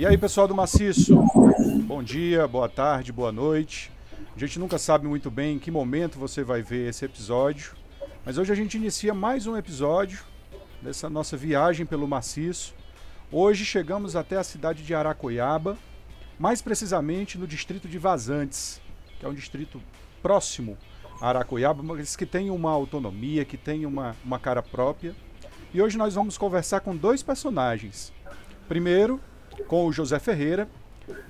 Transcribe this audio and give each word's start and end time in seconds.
E 0.00 0.06
aí, 0.06 0.16
pessoal 0.16 0.48
do 0.48 0.54
Maciço? 0.54 1.14
Bom 1.84 2.02
dia, 2.02 2.48
boa 2.48 2.70
tarde, 2.70 3.12
boa 3.12 3.30
noite. 3.30 3.92
A 4.34 4.38
gente 4.38 4.58
nunca 4.58 4.78
sabe 4.78 5.06
muito 5.06 5.30
bem 5.30 5.56
em 5.56 5.58
que 5.58 5.70
momento 5.70 6.18
você 6.18 6.42
vai 6.42 6.62
ver 6.62 6.88
esse 6.88 7.04
episódio, 7.04 7.74
mas 8.24 8.38
hoje 8.38 8.50
a 8.50 8.54
gente 8.54 8.78
inicia 8.78 9.12
mais 9.12 9.46
um 9.46 9.58
episódio 9.58 10.24
dessa 10.80 11.10
nossa 11.10 11.36
viagem 11.36 11.84
pelo 11.84 12.08
Maciço. 12.08 12.74
Hoje 13.30 13.62
chegamos 13.62 14.16
até 14.16 14.38
a 14.38 14.42
cidade 14.42 14.82
de 14.82 14.94
Aracoiaba, 14.94 15.76
mais 16.38 16.62
precisamente 16.62 17.36
no 17.36 17.46
distrito 17.46 17.86
de 17.86 17.98
Vazantes, 17.98 18.80
que 19.18 19.26
é 19.26 19.28
um 19.28 19.34
distrito 19.34 19.82
próximo 20.22 20.78
a 21.20 21.28
Aracoiaba, 21.28 21.82
mas 21.82 22.16
que 22.16 22.24
tem 22.24 22.48
uma 22.48 22.70
autonomia, 22.70 23.44
que 23.44 23.58
tem 23.58 23.84
uma, 23.84 24.16
uma 24.24 24.38
cara 24.38 24.62
própria. 24.62 25.14
E 25.74 25.82
hoje 25.82 25.98
nós 25.98 26.14
vamos 26.14 26.38
conversar 26.38 26.80
com 26.80 26.96
dois 26.96 27.22
personagens. 27.22 28.14
Primeiro, 28.66 29.20
com 29.66 29.86
o 29.86 29.92
José 29.92 30.18
Ferreira, 30.18 30.68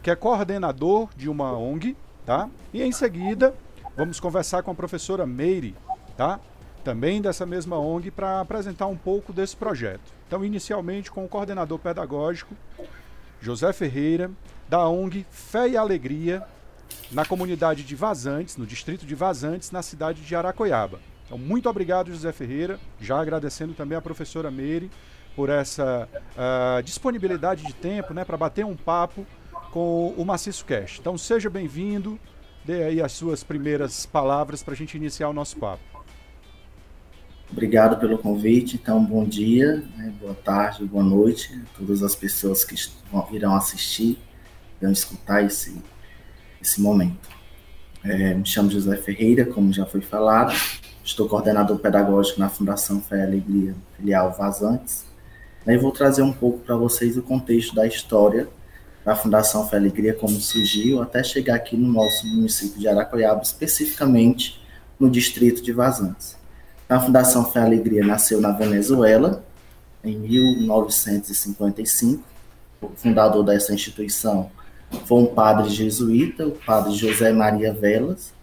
que 0.03 0.11
é 0.11 0.17
coordenador 0.17 1.09
de 1.17 1.29
uma 1.29 1.57
ONG, 1.57 1.97
tá? 2.25 2.49
E 2.73 2.83
em 2.83 2.93
seguida, 2.93 3.55
vamos 3.97 4.21
conversar 4.21 4.63
com 4.63 4.71
a 4.71 4.75
professora 4.75 5.27
Meire, 5.27 5.75
tá? 6.17 6.41
Também 6.85 7.21
dessa 7.21 7.45
mesma 7.45 7.79
ONG 7.79 8.11
para 8.11 8.41
apresentar 8.41 8.87
um 8.87 8.97
pouco 8.97 9.33
desse 9.33 9.57
projeto. 9.57 10.13
Então, 10.27 10.45
inicialmente 10.45 11.11
com 11.11 11.25
o 11.25 11.29
coordenador 11.29 11.79
pedagógico 11.79 12.55
José 13.41 13.73
Ferreira, 13.73 14.31
da 14.69 14.87
ONG 14.89 15.27
Fé 15.31 15.69
e 15.69 15.77
Alegria, 15.77 16.43
na 17.11 17.25
comunidade 17.25 17.83
de 17.83 17.95
Vazantes, 17.95 18.57
no 18.57 18.67
distrito 18.67 19.05
de 19.05 19.15
Vazantes, 19.15 19.71
na 19.71 19.83
cidade 19.83 20.23
de 20.23 20.37
Aracoiaba. 20.37 21.01
Então, 21.27 21.39
muito 21.39 21.69
obrigado, 21.69 22.11
José 22.11 22.33
Ferreira. 22.33 22.79
Já 23.01 23.21
agradecendo 23.21 23.73
também 23.73 23.97
a 23.97 24.03
professora 24.03 24.51
Meire 24.51 24.91
por 25.35 25.49
essa 25.49 26.09
uh, 26.15 26.83
disponibilidade 26.83 27.65
de 27.65 27.73
tempo 27.73 28.13
né, 28.13 28.25
para 28.25 28.37
bater 28.37 28.65
um 28.65 28.77
papo 28.77 29.27
com 29.71 30.15
o 30.17 30.25
Maciço 30.25 30.65
Cash. 30.65 30.99
Então, 31.01 31.17
seja 31.17 31.49
bem-vindo. 31.49 32.19
Dê 32.65 32.85
aí 32.85 33.01
as 33.01 33.13
suas 33.13 33.43
primeiras 33.43 34.05
palavras 34.05 34.63
para 34.63 34.75
a 34.75 34.77
gente 34.77 34.97
iniciar 34.97 35.29
o 35.29 35.33
nosso 35.33 35.57
papo. 35.57 35.83
Obrigado 37.51 37.99
pelo 37.99 38.19
convite. 38.19 38.79
Então, 38.81 39.03
bom 39.05 39.25
dia, 39.25 39.83
né, 39.97 40.13
boa 40.21 40.35
tarde, 40.35 40.85
boa 40.85 41.03
noite 41.03 41.53
a 41.55 41.79
todas 41.79 42.03
as 42.03 42.15
pessoas 42.15 42.65
que 42.65 42.77
irão 43.33 43.55
assistir, 43.55 44.19
irão 44.81 44.93
escutar 44.93 45.43
esse, 45.45 45.83
esse 46.61 46.81
momento. 46.81 47.29
É, 48.05 48.35
me 48.35 48.47
chamo 48.47 48.71
José 48.71 48.97
Ferreira, 48.97 49.45
como 49.45 49.73
já 49.73 49.85
foi 49.85 50.01
falado, 50.01 50.55
estou 51.05 51.29
coordenador 51.29 51.79
pedagógico 51.79 52.39
na 52.39 52.49
Fundação 52.49 53.01
Fé 53.01 53.19
e 53.19 53.23
Alegria, 53.23 53.75
filial 53.97 54.33
Vazantes. 54.33 55.10
E 55.67 55.77
vou 55.77 55.93
trazer 55.93 56.23
um 56.23 56.33
pouco 56.33 56.61
para 56.61 56.75
vocês 56.75 57.17
o 57.17 57.23
contexto 57.23 57.75
da 57.75 57.87
história 57.87 58.49
da 59.05 59.15
Fundação 59.17 59.69
Fé 59.69 59.77
Alegria, 59.77 60.15
como 60.15 60.41
surgiu, 60.41 61.03
até 61.03 61.23
chegar 61.23 61.55
aqui 61.55 61.77
no 61.77 61.93
nosso 61.93 62.27
município 62.27 62.79
de 62.79 62.89
Aracoiaba, 62.89 63.43
especificamente 63.43 64.61
no 64.99 65.11
distrito 65.11 65.63
de 65.63 65.73
Vazantes. 65.73 66.37
A 66.89 66.99
Fundação 67.01 67.51
Fé 67.51 67.61
Alegria 67.61 68.05
nasceu 68.05 68.41
na 68.41 68.53
Venezuela, 68.53 69.45
em 70.03 70.19
1955. 70.19 72.23
O 72.83 72.89
fundador 72.97 73.45
dessa 73.45 73.73
instituição 73.73 74.51
foi 75.07 75.23
um 75.23 75.27
padre 75.27 75.71
jesuíta, 75.71 76.47
o 76.47 76.53
padre 76.53 76.95
José 76.95 77.33
Maria 77.33 77.73
Velas, 77.73 78.35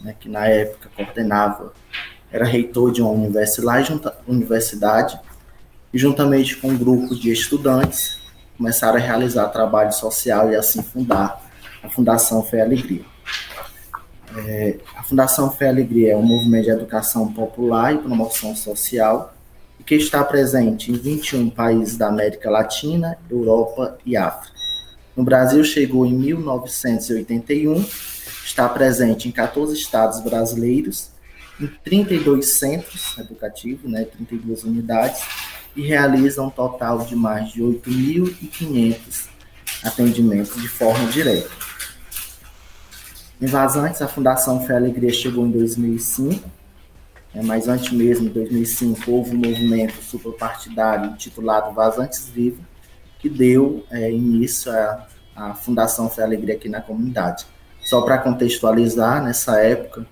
né, 0.00 0.16
que 0.18 0.28
na 0.28 0.46
época 0.46 0.90
coordenava, 0.96 1.72
era 2.30 2.44
reitor 2.44 2.92
de 2.92 3.02
uma 3.02 3.10
universidade, 4.26 5.20
e 5.92 5.98
juntamente 5.98 6.56
com 6.56 6.68
um 6.68 6.76
grupo 6.76 7.14
de 7.14 7.30
estudantes, 7.30 8.18
começaram 8.56 8.96
a 8.96 9.00
realizar 9.00 9.48
trabalho 9.48 9.92
social 9.92 10.50
e 10.50 10.56
assim 10.56 10.82
fundar 10.82 11.42
a 11.82 11.88
Fundação 11.88 12.42
Fé 12.42 12.58
e 12.58 12.60
Alegria. 12.62 13.04
É, 14.36 14.78
a 14.96 15.02
Fundação 15.02 15.50
Fé 15.50 15.66
e 15.66 15.68
Alegria 15.68 16.12
é 16.12 16.16
um 16.16 16.22
movimento 16.22 16.64
de 16.64 16.70
educação 16.70 17.32
popular 17.32 17.94
e 17.94 17.98
promoção 17.98 18.56
social 18.56 19.34
que 19.84 19.94
está 19.96 20.22
presente 20.22 20.90
em 20.90 20.94
21 20.94 21.50
países 21.50 21.96
da 21.96 22.08
América 22.08 22.48
Latina, 22.48 23.18
Europa 23.30 23.98
e 24.06 24.16
África. 24.16 24.56
No 25.16 25.24
Brasil 25.24 25.62
chegou 25.64 26.06
em 26.06 26.14
1981, 26.14 27.84
está 28.44 28.68
presente 28.68 29.28
em 29.28 29.32
14 29.32 29.74
estados 29.74 30.20
brasileiros, 30.20 31.10
em 31.60 31.66
32 31.66 32.58
centros 32.58 33.18
educativos, 33.18 33.90
né, 33.90 34.04
32 34.04 34.64
unidades, 34.64 35.20
e 35.74 35.82
realiza 35.82 36.42
um 36.42 36.50
total 36.50 36.98
de 37.04 37.16
mais 37.16 37.50
de 37.50 37.62
8.500 37.62 39.28
atendimentos 39.82 40.60
de 40.60 40.68
forma 40.68 41.10
direta. 41.10 41.50
Em 43.40 43.46
Vazantes, 43.46 44.00
a 44.00 44.06
Fundação 44.06 44.64
Fé 44.64 44.74
e 44.74 44.76
Alegria 44.76 45.12
chegou 45.12 45.44
em 45.44 45.50
2005, 45.50 46.48
né, 47.34 47.42
mas 47.42 47.66
antes 47.66 47.90
mesmo, 47.90 48.28
em 48.28 48.32
2005, 48.32 49.10
houve 49.10 49.34
um 49.34 49.38
movimento 49.38 49.94
superpartidário 50.02 51.10
intitulado 51.10 51.74
Vazantes 51.74 52.28
Vivo, 52.28 52.62
que 53.18 53.28
deu 53.28 53.84
é, 53.90 54.10
início 54.10 54.70
à, 54.70 55.06
à 55.34 55.54
Fundação 55.54 56.08
Fé 56.08 56.22
e 56.22 56.24
Alegria 56.24 56.54
aqui 56.54 56.68
na 56.68 56.80
comunidade. 56.80 57.46
Só 57.80 58.02
para 58.02 58.18
contextualizar, 58.18 59.22
nessa 59.22 59.58
época, 59.60 60.06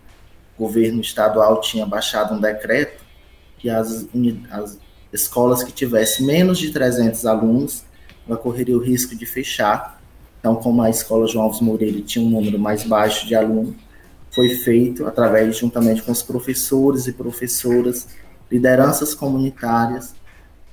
o 0.59 0.65
governo 0.65 1.01
estadual 1.01 1.61
tinha 1.61 1.87
baixado 1.87 2.35
um 2.35 2.41
decreto 2.41 3.05
que 3.59 3.71
as, 3.71 4.09
as 4.51 4.79
escolas 5.13 5.63
que 5.63 5.73
tivessem 5.73 6.27
menos 6.27 6.59
de 6.59 6.71
300 6.71 7.27
alunos 7.27 7.85
correria 8.43 8.77
o 8.77 8.81
risco 8.81 9.17
de 9.17 9.27
fechar 9.27 10.01
então, 10.41 10.57
como 10.57 10.83
a 10.83 10.89
escola 10.89 11.29
João 11.29 11.45
Alves 11.45 11.61
Moreira 11.61 12.01
tinha 12.01 12.25
um 12.25 12.31
número 12.31 12.59
mais 12.59 12.83
baixo 12.83 13.27
de 13.27 13.35
alunos, 13.35 13.75
foi 14.35 14.49
feito 14.49 15.07
através, 15.07 15.57
juntamente 15.59 16.03
com 16.03 16.11
os 16.11 16.23
professores 16.23 17.07
e 17.07 17.13
professoras, 17.13 18.09
lideranças 18.51 19.15
comunitárias, 19.15 20.15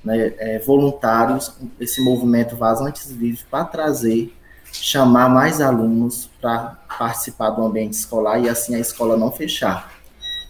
né, 0.02 0.32
é, 0.38 0.58
voluntários, 0.60 1.52
esse 1.78 2.00
movimento 2.00 2.56
Vazantes 2.56 3.12
Vivos 3.12 3.42
para 3.42 3.64
trazer, 3.64 4.34
chamar 4.72 5.28
mais 5.28 5.60
alunos 5.60 6.30
para 6.40 6.78
participar 6.98 7.50
do 7.50 7.62
ambiente 7.62 7.94
escolar 7.94 8.38
e 8.38 8.48
assim 8.48 8.74
a 8.74 8.78
escola 8.78 9.16
não 9.16 9.30
fechar. 9.30 9.97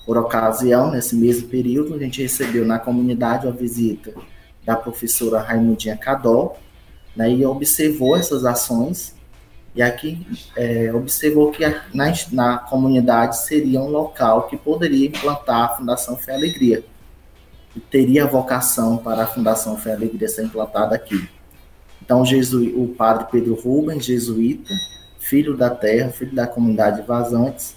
Por 0.09 0.17
ocasião, 0.17 0.91
nesse 0.91 1.15
mesmo 1.15 1.49
período, 1.49 1.95
a 1.95 1.99
gente 1.99 2.23
recebeu 2.23 2.65
na 2.65 2.79
comunidade 2.79 3.47
a 3.47 3.51
visita 3.51 4.15
da 4.65 4.75
professora 4.75 5.39
Raimundinha 5.39 5.99
Cadó, 5.99 6.57
né, 7.15 7.31
e 7.31 7.45
observou 7.45 8.17
essas 8.17 8.47
ações 8.47 9.15
e 9.75 9.83
aqui 9.83 10.27
é, 10.57 10.91
observou 10.95 11.53
que 11.53 11.63
na, 11.93 12.15
na 12.33 12.57
comunidade 12.57 13.39
seria 13.43 13.83
um 13.83 13.91
local 13.91 14.49
que 14.49 14.57
poderia 14.57 15.09
implantar 15.09 15.65
a 15.65 15.77
Fundação 15.77 16.17
Fé 16.17 16.35
Alegria 16.35 16.83
e 17.77 17.81
teria 17.81 18.27
vocação 18.27 18.97
para 18.97 19.25
a 19.25 19.27
Fundação 19.27 19.77
Fé 19.77 19.93
Alegria 19.93 20.27
ser 20.27 20.47
implantada 20.47 20.95
aqui. 20.95 21.29
Então, 22.03 22.25
jesu, 22.25 22.65
o 22.81 22.95
padre 22.95 23.27
Pedro 23.31 23.55
Rubens, 23.55 24.07
jesuíta, 24.07 24.73
filho 25.19 25.55
da 25.55 25.69
terra, 25.69 26.11
filho 26.11 26.35
da 26.35 26.47
comunidade 26.47 27.03
Vazantes, 27.03 27.77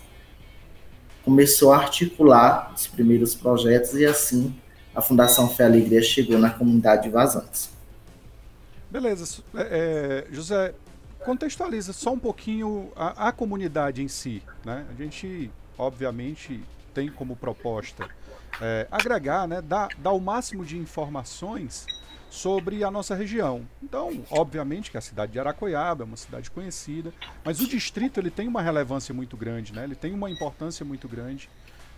começou 1.31 1.71
a 1.71 1.77
articular 1.77 2.73
os 2.75 2.87
primeiros 2.87 3.33
projetos 3.33 3.93
e 3.93 4.05
assim 4.05 4.53
a 4.93 5.01
Fundação 5.01 5.47
Fé 5.47 5.63
Alegria 5.63 6.01
chegou 6.01 6.37
na 6.37 6.49
comunidade 6.49 7.09
Vazantes. 7.09 7.69
Beleza. 8.89 9.41
É, 9.55 10.25
é, 10.29 10.33
José, 10.33 10.73
contextualiza 11.23 11.93
só 11.93 12.11
um 12.11 12.19
pouquinho 12.19 12.91
a, 12.97 13.29
a, 13.29 13.31
comunidade 13.31 14.03
em 14.03 14.09
si. 14.09 14.43
Né? 14.65 14.85
A 14.89 15.01
gente, 15.01 15.49
obviamente, 15.77 16.61
tem 16.93 17.09
como 17.09 17.37
proposta 17.37 18.09
é, 18.61 18.85
agregar, 18.91 19.47
né, 19.47 19.61
dar, 19.61 19.87
dar 19.99 20.11
o 20.11 20.19
máximo 20.19 20.65
de 20.65 20.77
informações 20.77 21.85
sobre 22.31 22.81
a 22.81 22.89
nossa 22.89 23.13
região. 23.13 23.67
Então, 23.83 24.23
obviamente 24.31 24.89
que 24.89 24.97
a 24.97 25.01
cidade 25.01 25.33
de 25.33 25.39
Aracoiaba 25.39 26.03
é 26.03 26.05
uma 26.05 26.15
cidade 26.15 26.49
conhecida, 26.49 27.13
mas 27.43 27.59
o 27.59 27.67
distrito 27.67 28.21
ele 28.21 28.31
tem 28.31 28.47
uma 28.47 28.61
relevância 28.61 29.13
muito 29.13 29.35
grande, 29.35 29.73
né? 29.73 29.83
ele 29.83 29.95
tem 29.95 30.13
uma 30.13 30.31
importância 30.31 30.85
muito 30.85 31.09
grande 31.09 31.49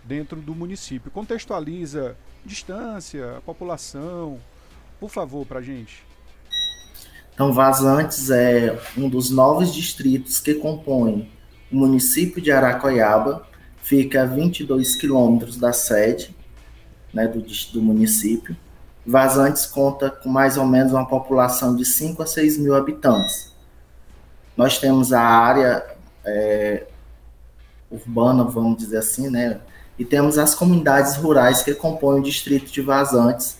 dentro 0.02 0.40
do 0.40 0.52
município. 0.52 1.08
Contextualiza 1.08 2.16
distância, 2.44 3.40
população, 3.46 4.40
por 4.98 5.08
favor, 5.08 5.46
para 5.46 5.62
gente. 5.62 6.04
Então, 7.32 7.52
Vazantes 7.52 8.28
é 8.28 8.76
um 8.96 9.08
dos 9.08 9.30
nove 9.30 9.66
distritos 9.66 10.40
que 10.40 10.54
compõem 10.54 11.30
o 11.70 11.76
município 11.76 12.42
de 12.42 12.50
Aracoiaba, 12.50 13.46
fica 13.82 14.22
a 14.22 14.26
22 14.26 14.96
quilômetros 14.96 15.56
da 15.56 15.72
sede 15.72 16.34
né, 17.12 17.28
do, 17.28 17.40
do 17.40 17.80
município. 17.80 18.56
Vazantes 19.06 19.66
conta 19.66 20.10
com 20.10 20.28
mais 20.28 20.56
ou 20.56 20.66
menos 20.66 20.92
uma 20.92 21.06
população 21.06 21.76
de 21.76 21.84
5 21.84 22.22
a 22.22 22.26
6 22.26 22.58
mil 22.58 22.74
habitantes. 22.74 23.52
Nós 24.56 24.78
temos 24.78 25.12
a 25.12 25.20
área 25.20 25.84
é, 26.24 26.86
urbana, 27.90 28.44
vamos 28.44 28.78
dizer 28.78 28.98
assim, 28.98 29.28
né? 29.28 29.60
E 29.98 30.04
temos 30.04 30.38
as 30.38 30.54
comunidades 30.54 31.16
rurais 31.16 31.62
que 31.62 31.74
compõem 31.74 32.20
o 32.20 32.22
distrito 32.22 32.72
de 32.72 32.80
Vazantes, 32.80 33.58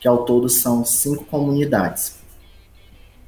que 0.00 0.08
ao 0.08 0.24
todo 0.24 0.48
são 0.48 0.84
cinco 0.84 1.24
comunidades. 1.24 2.18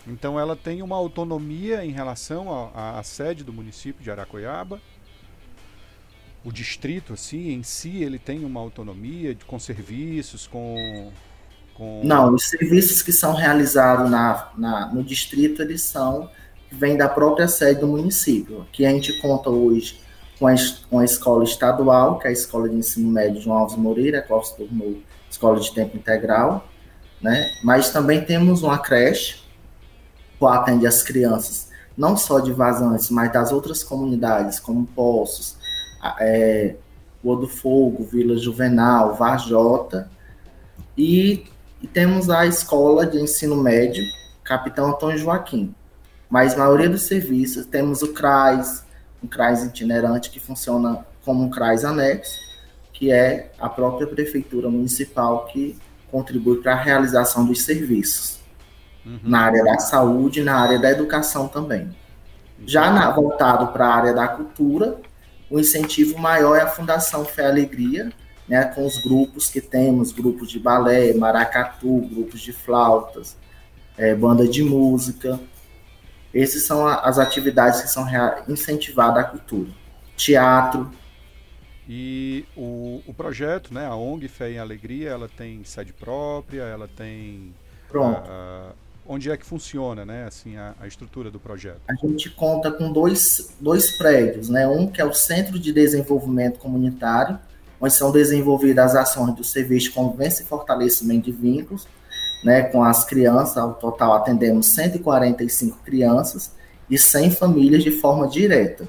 Então 0.06 0.40
ela 0.40 0.56
tem 0.56 0.82
uma 0.82 0.96
autonomia 0.96 1.84
em 1.84 1.90
relação 1.90 2.72
à 2.74 3.02
sede 3.02 3.44
do 3.44 3.52
município 3.52 4.02
de 4.02 4.10
Aracoiaba. 4.10 4.80
O 6.42 6.50
distrito, 6.50 7.12
assim, 7.12 7.50
em 7.50 7.62
si, 7.62 8.02
ele 8.02 8.18
tem 8.18 8.44
uma 8.44 8.58
autonomia 8.58 9.34
de, 9.34 9.44
com 9.44 9.58
serviços, 9.58 10.46
com, 10.46 11.12
com... 11.78 12.02
Não, 12.04 12.34
os 12.34 12.48
serviços 12.48 13.02
que 13.02 13.12
são 13.12 13.32
realizados 13.32 14.10
na, 14.10 14.50
na, 14.58 14.86
no 14.92 15.02
distrito, 15.02 15.62
eles 15.62 15.82
são, 15.82 16.28
vêm 16.70 16.96
da 16.96 17.08
própria 17.08 17.48
sede 17.48 17.80
do 17.80 17.86
município, 17.86 18.66
que 18.72 18.84
a 18.84 18.90
gente 18.90 19.18
conta 19.20 19.48
hoje 19.48 20.00
com 20.38 20.46
a, 20.46 20.54
com 20.90 20.98
a 20.98 21.04
escola 21.04 21.44
estadual, 21.44 22.18
que 22.18 22.26
é 22.26 22.30
a 22.30 22.32
Escola 22.32 22.68
de 22.68 22.76
Ensino 22.76 23.10
Médio 23.10 23.40
João 23.40 23.58
Alves 23.58 23.76
Moreira, 23.76 24.22
qual 24.22 24.44
se 24.44 24.56
tornou 24.56 24.98
escola 25.30 25.58
de 25.60 25.72
tempo 25.72 25.96
integral, 25.96 26.66
né? 27.20 27.50
Mas 27.62 27.90
também 27.90 28.24
temos 28.24 28.62
uma 28.62 28.78
creche, 28.78 29.42
que 30.38 30.44
atende 30.44 30.86
as 30.86 31.02
crianças, 31.02 31.68
não 31.96 32.16
só 32.16 32.38
de 32.38 32.52
vazantes, 32.52 33.10
mas 33.10 33.32
das 33.32 33.50
outras 33.52 33.82
comunidades, 33.82 34.60
como 34.60 34.86
Poços, 34.86 35.56
é, 36.20 36.76
do 37.22 37.48
Fogo, 37.48 38.04
Vila 38.04 38.38
Juvenal, 38.38 39.14
Varjota, 39.14 40.08
e, 40.96 41.44
e 41.80 41.86
temos 41.86 42.28
a 42.28 42.46
escola 42.46 43.06
de 43.06 43.18
ensino 43.18 43.56
médio, 43.56 44.02
Capitão 44.44 44.88
Antônio 44.88 45.18
Joaquim. 45.18 45.74
Mas 46.28 46.54
a 46.54 46.58
maioria 46.58 46.88
dos 46.88 47.02
serviços, 47.02 47.66
temos 47.66 48.02
o 48.02 48.12
CRAS, 48.12 48.84
um 49.22 49.26
CRAS 49.26 49.64
itinerante 49.64 50.30
que 50.30 50.40
funciona 50.40 51.06
como 51.24 51.44
um 51.44 51.50
CRAS 51.50 51.84
anexo, 51.84 52.38
que 52.92 53.12
é 53.12 53.52
a 53.58 53.68
própria 53.68 54.06
prefeitura 54.06 54.68
municipal 54.68 55.46
que 55.46 55.78
contribui 56.10 56.60
para 56.60 56.72
a 56.72 56.82
realização 56.82 57.44
dos 57.44 57.62
serviços 57.62 58.38
uhum. 59.04 59.20
na 59.22 59.40
área 59.40 59.64
da 59.64 59.78
saúde 59.78 60.42
na 60.42 60.56
área 60.56 60.78
da 60.78 60.90
educação 60.90 61.48
também. 61.48 61.94
Já 62.66 62.90
na, 62.90 63.10
voltado 63.10 63.68
para 63.68 63.86
a 63.86 63.94
área 63.94 64.12
da 64.12 64.26
cultura, 64.26 65.00
o 65.50 65.58
incentivo 65.58 66.18
maior 66.18 66.56
é 66.56 66.62
a 66.62 66.66
Fundação 66.66 67.24
Fé 67.24 67.46
Alegria, 67.46 68.12
né, 68.48 68.64
com 68.64 68.86
os 68.86 68.98
grupos 68.98 69.48
que 69.48 69.60
temos, 69.60 70.12
grupos 70.12 70.50
de 70.50 70.58
balé, 70.58 71.12
maracatu, 71.14 72.00
grupos 72.12 72.40
de 72.40 72.52
flautas, 72.52 73.36
é, 73.96 74.14
banda 74.14 74.46
de 74.46 74.62
música. 74.62 75.38
Essas 76.34 76.64
são 76.64 76.86
as 76.86 77.18
atividades 77.18 77.82
que 77.82 77.88
são 77.88 78.06
incentivadas 78.48 79.24
à 79.24 79.26
cultura. 79.28 79.70
Teatro, 80.16 80.90
e 81.88 82.44
o, 82.54 83.00
o 83.06 83.14
projeto, 83.14 83.72
né, 83.72 83.86
a 83.86 83.96
ONG 83.96 84.28
Fé 84.28 84.52
em 84.52 84.58
Alegria, 84.58 85.08
ela 85.08 85.26
tem 85.26 85.64
sede 85.64 85.92
própria, 85.92 86.62
ela 86.62 86.86
tem. 86.86 87.54
Pronto. 87.88 88.28
Uh, 88.28 88.74
onde 89.06 89.30
é 89.30 89.36
que 89.38 89.46
funciona, 89.46 90.04
né, 90.04 90.26
assim, 90.26 90.58
a, 90.58 90.74
a, 90.78 90.86
estrutura 90.86 91.30
do 91.30 91.40
projeto? 91.40 91.80
A 91.88 91.94
gente 91.94 92.28
conta 92.28 92.70
com 92.70 92.92
dois, 92.92 93.56
dois 93.58 93.96
prédios, 93.96 94.50
né, 94.50 94.68
um 94.68 94.86
que 94.86 95.00
é 95.00 95.04
o 95.04 95.14
Centro 95.14 95.58
de 95.58 95.72
Desenvolvimento 95.72 96.58
Comunitário, 96.58 97.38
onde 97.80 97.94
são 97.94 98.10
desenvolvidas 98.10 98.94
as 98.94 99.08
ações 99.08 99.34
do 99.34 99.44
Serviço 99.44 99.86
de 99.86 99.92
Convivência 99.92 100.42
e 100.42 100.46
Fortalecimento 100.46 101.26
de 101.26 101.32
Vínculos, 101.32 101.86
né, 102.42 102.62
com 102.62 102.82
as 102.82 103.04
crianças, 103.04 103.56
ao 103.56 103.74
total 103.74 104.14
atendemos 104.14 104.66
145 104.66 105.78
crianças 105.84 106.52
e 106.88 106.98
100 106.98 107.32
famílias 107.32 107.82
de 107.82 107.90
forma 107.90 108.28
direta. 108.28 108.86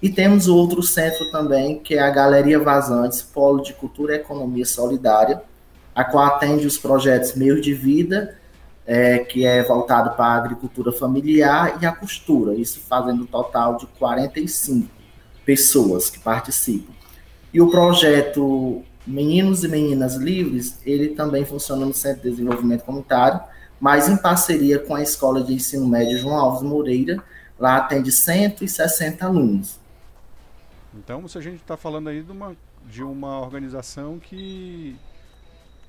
E 0.00 0.10
temos 0.10 0.48
outro 0.48 0.82
centro 0.82 1.30
também, 1.30 1.78
que 1.78 1.94
é 1.94 2.00
a 2.00 2.10
Galeria 2.10 2.58
Vazantes, 2.58 3.22
Polo 3.22 3.62
de 3.62 3.72
Cultura 3.72 4.14
e 4.14 4.16
Economia 4.16 4.64
Solidária, 4.64 5.42
a 5.94 6.02
qual 6.02 6.24
atende 6.24 6.66
os 6.66 6.78
projetos 6.78 7.34
Meios 7.34 7.60
de 7.60 7.72
Vida, 7.72 8.36
é, 8.84 9.18
que 9.18 9.44
é 9.44 9.62
voltado 9.62 10.16
para 10.16 10.24
a 10.24 10.36
agricultura 10.36 10.90
familiar 10.90 11.78
e 11.80 11.86
a 11.86 11.92
costura, 11.92 12.54
isso 12.54 12.80
fazendo 12.80 13.22
um 13.22 13.26
total 13.26 13.76
de 13.76 13.86
45 13.86 14.88
pessoas 15.44 16.10
que 16.10 16.18
participam. 16.18 16.92
E 17.52 17.60
o 17.60 17.70
projeto 17.70 18.82
Meninos 19.06 19.64
e 19.64 19.68
Meninas 19.68 20.14
Livres, 20.14 20.80
ele 20.86 21.08
também 21.08 21.44
funciona 21.44 21.84
no 21.84 21.92
Centro 21.92 22.22
de 22.22 22.30
Desenvolvimento 22.30 22.84
Comunitário, 22.84 23.40
mas 23.80 24.08
em 24.08 24.16
parceria 24.16 24.78
com 24.78 24.94
a 24.94 25.02
Escola 25.02 25.42
de 25.42 25.54
Ensino 25.54 25.86
Médio 25.88 26.16
João 26.16 26.36
Alves 26.36 26.62
Moreira, 26.62 27.22
lá 27.58 27.78
atende 27.78 28.12
160 28.12 29.26
alunos. 29.26 29.80
Então, 30.94 31.26
se 31.26 31.36
a 31.36 31.40
gente 31.40 31.56
está 31.56 31.76
falando 31.76 32.08
aí 32.08 32.22
de 32.22 32.30
uma, 32.30 32.56
de 32.86 33.02
uma 33.02 33.40
organização 33.40 34.18
que, 34.18 34.94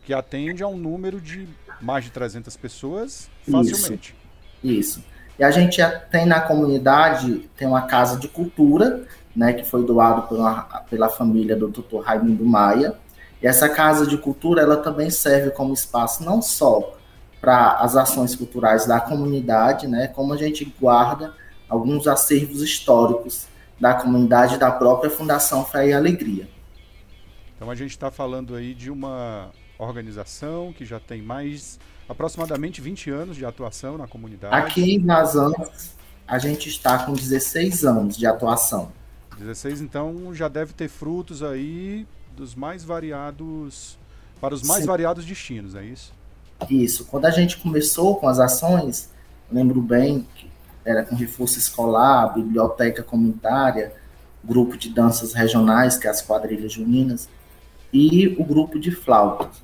que 0.05 0.13
atende 0.13 0.63
a 0.63 0.67
um 0.67 0.77
número 0.77 1.21
de 1.21 1.47
mais 1.81 2.05
de 2.05 2.11
300 2.11 2.55
pessoas 2.57 3.29
facilmente. 3.49 4.15
Isso. 4.63 4.99
Isso. 4.99 5.12
E 5.37 5.43
a 5.43 5.51
gente 5.51 5.81
tem 6.11 6.25
na 6.25 6.41
comunidade, 6.41 7.49
tem 7.57 7.67
uma 7.67 7.83
casa 7.83 8.19
de 8.19 8.27
cultura, 8.27 9.03
né, 9.35 9.53
que 9.53 9.63
foi 9.63 9.83
doado 9.83 10.23
pela, 10.23 10.61
pela 10.89 11.09
família 11.09 11.55
do 11.55 11.67
Dr. 11.67 12.01
Raimundo 12.03 12.45
Maia. 12.45 12.95
E 13.41 13.47
essa 13.47 13.67
casa 13.67 14.05
de 14.05 14.17
cultura, 14.17 14.61
ela 14.61 14.77
também 14.77 15.09
serve 15.09 15.49
como 15.49 15.73
espaço 15.73 16.23
não 16.23 16.41
só 16.41 16.97
para 17.41 17.73
as 17.79 17.95
ações 17.95 18.35
culturais 18.35 18.85
da 18.85 19.01
comunidade, 19.01 19.87
né, 19.87 20.07
como 20.07 20.33
a 20.33 20.37
gente 20.37 20.63
guarda 20.79 21.33
alguns 21.67 22.07
acervos 22.07 22.61
históricos 22.61 23.47
da 23.79 23.93
comunidade 23.95 24.57
da 24.57 24.71
própria 24.71 25.09
Fundação 25.09 25.65
Fé 25.65 25.89
e 25.89 25.93
Alegria. 25.93 26.47
Então 27.55 27.69
a 27.69 27.75
gente 27.75 27.91
está 27.91 28.11
falando 28.11 28.55
aí 28.55 28.73
de 28.73 28.91
uma 28.91 29.51
organização 29.77 30.71
que 30.71 30.85
já 30.85 30.99
tem 30.99 31.21
mais 31.21 31.79
aproximadamente 32.07 32.81
20 32.81 33.09
anos 33.09 33.37
de 33.37 33.45
atuação 33.45 33.97
na 33.97 34.07
comunidade. 34.07 34.55
Aqui 34.55 34.95
em 34.95 35.05
Vazantes 35.05 35.95
a 36.27 36.39
gente 36.39 36.69
está 36.69 36.99
com 37.05 37.13
16 37.13 37.85
anos 37.85 38.17
de 38.17 38.25
atuação. 38.25 38.91
16 39.37 39.81
então 39.81 40.33
já 40.33 40.47
deve 40.47 40.73
ter 40.73 40.87
frutos 40.87 41.41
aí 41.43 42.07
dos 42.35 42.55
mais 42.55 42.83
variados 42.83 43.97
para 44.39 44.53
os 44.53 44.63
mais 44.63 44.81
Sim. 44.81 44.87
variados 44.87 45.25
destinos, 45.25 45.75
é 45.75 45.83
isso? 45.83 46.13
Isso. 46.69 47.05
Quando 47.05 47.25
a 47.25 47.31
gente 47.31 47.57
começou 47.57 48.15
com 48.17 48.27
as 48.27 48.39
ações, 48.39 49.09
lembro 49.51 49.81
bem 49.81 50.27
que 50.35 50.49
era 50.85 51.03
com 51.03 51.15
reforço 51.15 51.57
escolar, 51.57 52.33
biblioteca 52.33 53.01
comunitária, 53.03 53.93
grupo 54.43 54.77
de 54.77 54.89
danças 54.89 55.33
regionais, 55.33 55.97
que 55.97 56.07
é 56.07 56.09
as 56.09 56.21
quadrilhas 56.21 56.73
juninas, 56.73 57.29
e 57.91 58.35
o 58.37 58.43
grupo 58.43 58.79
de 58.79 58.91
flautas. 58.91 59.61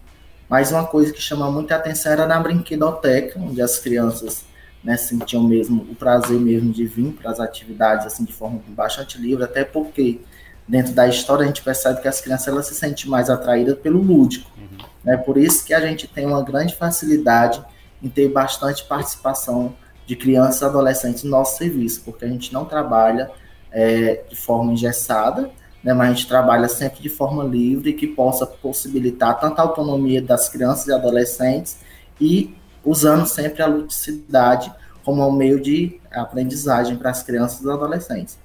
Mas 0.49 0.71
uma 0.71 0.85
coisa 0.85 1.13
que 1.13 1.21
chama 1.21 1.51
muita 1.51 1.75
atenção 1.75 2.11
era 2.11 2.25
na 2.25 2.39
brinquedoteca, 2.39 3.39
onde 3.39 3.61
as 3.61 3.77
crianças 3.77 4.43
né, 4.83 4.97
sentiam 4.97 5.43
mesmo 5.43 5.83
o 5.83 5.95
prazer 5.95 6.39
mesmo 6.39 6.73
de 6.73 6.85
vir 6.85 7.11
para 7.13 7.29
as 7.29 7.39
atividades 7.39 8.07
assim 8.07 8.25
de 8.25 8.33
forma 8.33 8.59
bastante 8.69 9.17
livre, 9.19 9.43
até 9.43 9.63
porque 9.63 10.21
dentro 10.67 10.93
da 10.93 11.07
história 11.07 11.43
a 11.43 11.47
gente 11.47 11.61
percebe 11.61 12.01
que 12.01 12.07
as 12.07 12.19
crianças 12.19 12.47
elas 12.47 12.65
se 12.65 12.75
sentem 12.75 13.09
mais 13.09 13.29
atraídas 13.29 13.77
pelo 13.77 14.01
lúdico. 14.01 14.49
Uhum. 14.57 14.85
Né, 15.03 15.17
por 15.17 15.37
isso 15.37 15.63
que 15.63 15.73
a 15.73 15.81
gente 15.81 16.07
tem 16.07 16.25
uma 16.25 16.43
grande 16.43 16.75
facilidade 16.75 17.63
em 18.01 18.09
ter 18.09 18.29
bastante 18.29 18.83
participação 18.85 19.75
de 20.07 20.15
crianças 20.15 20.61
e 20.61 20.65
adolescentes 20.65 21.23
no 21.23 21.29
nosso 21.29 21.57
serviço, 21.57 22.01
porque 22.03 22.25
a 22.25 22.27
gente 22.27 22.51
não 22.51 22.65
trabalha 22.65 23.29
é, 23.71 24.23
de 24.27 24.35
forma 24.35 24.73
engessada, 24.73 25.51
né, 25.83 25.93
mas 25.93 26.09
a 26.09 26.13
gente 26.13 26.27
trabalha 26.27 26.67
sempre 26.67 27.01
de 27.01 27.09
forma 27.09 27.43
livre 27.43 27.93
que 27.93 28.07
possa 28.07 28.45
possibilitar 28.45 29.39
tanta 29.39 29.61
autonomia 29.61 30.21
das 30.21 30.49
crianças 30.49 30.87
e 30.87 30.93
adolescentes 30.93 31.77
e 32.19 32.55
usando 32.83 33.25
sempre 33.25 33.61
a 33.61 33.67
ludicidade 33.67 34.71
como 35.03 35.25
um 35.25 35.31
meio 35.31 35.59
de 35.59 35.99
aprendizagem 36.11 36.97
para 36.97 37.09
as 37.09 37.23
crianças 37.23 37.61
e 37.63 37.69
adolescentes. 37.69 38.37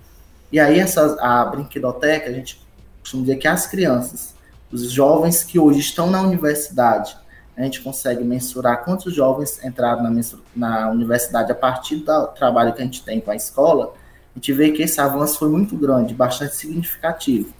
E 0.52 0.60
aí 0.60 0.78
essa, 0.78 1.16
a 1.20 1.44
brinquedoteca, 1.44 2.30
a 2.30 2.32
gente 2.32 2.64
costuma 3.00 3.22
dizer 3.22 3.36
que 3.36 3.48
as 3.48 3.66
crianças, 3.66 4.34
os 4.70 4.90
jovens 4.90 5.42
que 5.42 5.58
hoje 5.58 5.80
estão 5.80 6.10
na 6.10 6.22
universidade, 6.22 7.16
a 7.56 7.62
gente 7.62 7.80
consegue 7.80 8.24
mensurar 8.24 8.84
quantos 8.84 9.14
jovens 9.14 9.62
entraram 9.64 10.02
na, 10.02 10.10
na 10.54 10.90
universidade 10.90 11.52
a 11.52 11.54
partir 11.54 11.96
do 11.96 12.26
trabalho 12.28 12.72
que 12.72 12.82
a 12.82 12.84
gente 12.84 13.04
tem 13.04 13.20
com 13.20 13.30
a 13.30 13.36
escola, 13.36 13.94
a 14.34 14.38
gente 14.38 14.52
vê 14.52 14.72
que 14.72 14.82
esse 14.82 15.00
avanço 15.00 15.38
foi 15.38 15.48
muito 15.48 15.76
grande, 15.76 16.12
bastante 16.12 16.56
significativo. 16.56 17.52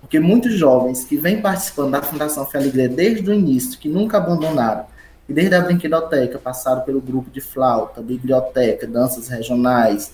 Porque 0.00 0.20
muitos 0.20 0.54
jovens 0.54 1.04
que 1.04 1.16
vêm 1.16 1.42
participando 1.42 1.92
da 1.92 2.02
Fundação 2.02 2.48
Alegria 2.54 2.88
desde 2.88 3.28
o 3.28 3.34
início, 3.34 3.78
que 3.78 3.88
nunca 3.88 4.16
abandonaram, 4.16 4.86
e 5.28 5.32
desde 5.32 5.54
a 5.54 5.60
brinquedoteca 5.60 6.38
passaram 6.38 6.82
pelo 6.82 7.00
grupo 7.00 7.30
de 7.30 7.40
flauta, 7.40 8.00
biblioteca, 8.00 8.86
danças 8.86 9.28
regionais, 9.28 10.12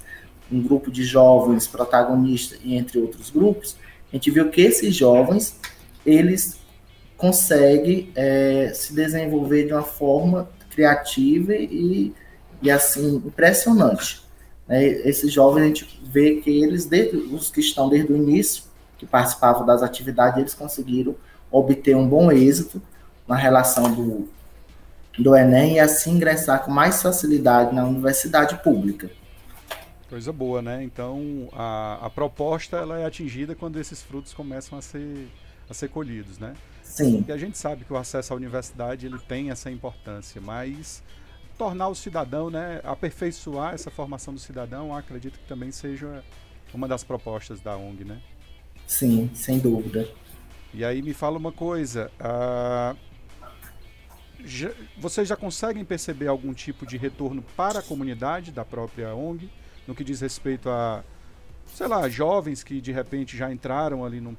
um 0.51 0.61
grupo 0.63 0.91
de 0.91 1.05
jovens 1.05 1.67
protagonistas 1.67 2.59
e 2.63 2.75
entre 2.75 2.99
outros 2.99 3.31
grupos, 3.31 3.77
a 4.13 4.17
gente 4.17 4.31
viu 4.31 4.49
que 4.51 4.61
esses 4.61 4.95
jovens, 4.95 5.59
eles 6.05 6.59
consegue 7.17 8.13
é, 8.15 8.73
se 8.75 8.95
desenvolver 8.95 9.67
de 9.67 9.73
uma 9.73 9.83
forma 9.83 10.49
criativa 10.71 11.55
e, 11.55 12.13
e 12.63 12.71
assim, 12.71 13.17
impressionante. 13.17 14.26
Né? 14.69 14.85
Esses 14.85 15.33
jovens, 15.33 15.63
a 15.63 15.67
gente 15.67 16.01
vê 16.05 16.37
que 16.37 16.51
eles, 16.51 16.87
desde, 16.87 17.17
os 17.17 17.51
que 17.51 17.61
estão 17.61 17.89
desde 17.89 18.13
o 18.13 18.17
início, 18.17 18.65
que 18.99 19.07
participavam 19.07 19.65
das 19.65 19.83
atividades, 19.83 20.39
eles 20.39 20.55
conseguiram 20.55 21.15
obter 21.51 21.97
um 21.97 22.09
bom 22.09 22.33
êxito 22.33 22.81
na 23.27 23.37
relação 23.37 23.93
do, 23.93 24.29
do 25.19 25.37
Enem 25.37 25.75
e 25.75 25.81
assim 25.81 26.13
ingressar 26.13 26.65
com 26.65 26.71
mais 26.71 27.03
facilidade 27.03 27.75
na 27.75 27.85
universidade 27.85 28.57
pública. 28.63 29.11
Coisa 30.09 30.33
boa, 30.33 30.63
né? 30.63 30.83
Então 30.85 31.49
a, 31.53 31.99
a 32.07 32.11
proposta 32.11 32.77
ela 32.77 32.99
é 32.99 33.05
atingida 33.05 33.55
quando 33.55 33.79
esses 33.79 34.03
frutos 34.03 34.33
começam 34.33 34.79
a 34.79 34.83
ser, 34.83 35.29
a 35.69 35.75
ser 35.75 35.89
colhidos, 35.89 36.39
né? 36.39 36.55
Sim. 36.83 37.25
E 37.27 37.33
a 37.33 37.37
gente 37.37 37.59
sabe 37.59 37.85
que 37.85 37.93
o 37.93 37.97
acesso 37.97 38.33
à 38.33 38.37
universidade 38.37 39.07
ele 39.07 39.19
tem 39.19 39.51
essa 39.51 39.71
importância, 39.71 40.41
mas 40.41 41.03
tornar 41.57 41.89
o 41.89 41.95
cidadão, 41.95 42.51
né, 42.51 42.81
aperfeiçoar 42.85 43.75
essa 43.75 43.91
formação 43.91 44.33
do 44.33 44.41
cidadão, 44.41 44.95
acredito 44.95 45.39
que 45.39 45.47
também 45.47 45.73
seja 45.73 46.23
uma 46.73 46.87
das 46.87 47.03
propostas 47.03 47.61
da 47.61 47.77
ONG, 47.77 48.05
né? 48.05 48.21
Sim, 48.87 49.31
sem 49.35 49.59
dúvida. 49.59 50.09
E 50.73 50.85
aí 50.85 51.01
me 51.03 51.15
fala 51.15 51.39
uma 51.39 51.53
coisa, 51.53 52.11
uh, 52.21 52.97
já, 54.45 54.71
vocês 54.99 55.27
já 55.27 55.37
conseguem 55.37 55.85
perceber 55.85 56.29
algum 56.29 56.53
tipo 56.53 56.87
de 56.87 56.97
retorno 56.97 57.43
para 57.57 57.79
a 57.79 57.83
comunidade 57.83 58.53
da 58.53 58.65
própria 58.65 59.15
ONG, 59.15 59.51
no 59.87 59.95
que 59.95 60.05
diz 60.05 60.21
respeito 60.21 60.69
a, 60.69 61.03
sei 61.67 61.87
lá, 61.87 62.09
jovens 62.09 62.63
que 62.63 62.81
de 62.81 62.93
repente 62.93 63.37
já 63.37 63.51
entraram 63.51 64.05
ali 64.05 64.21
num, 64.21 64.37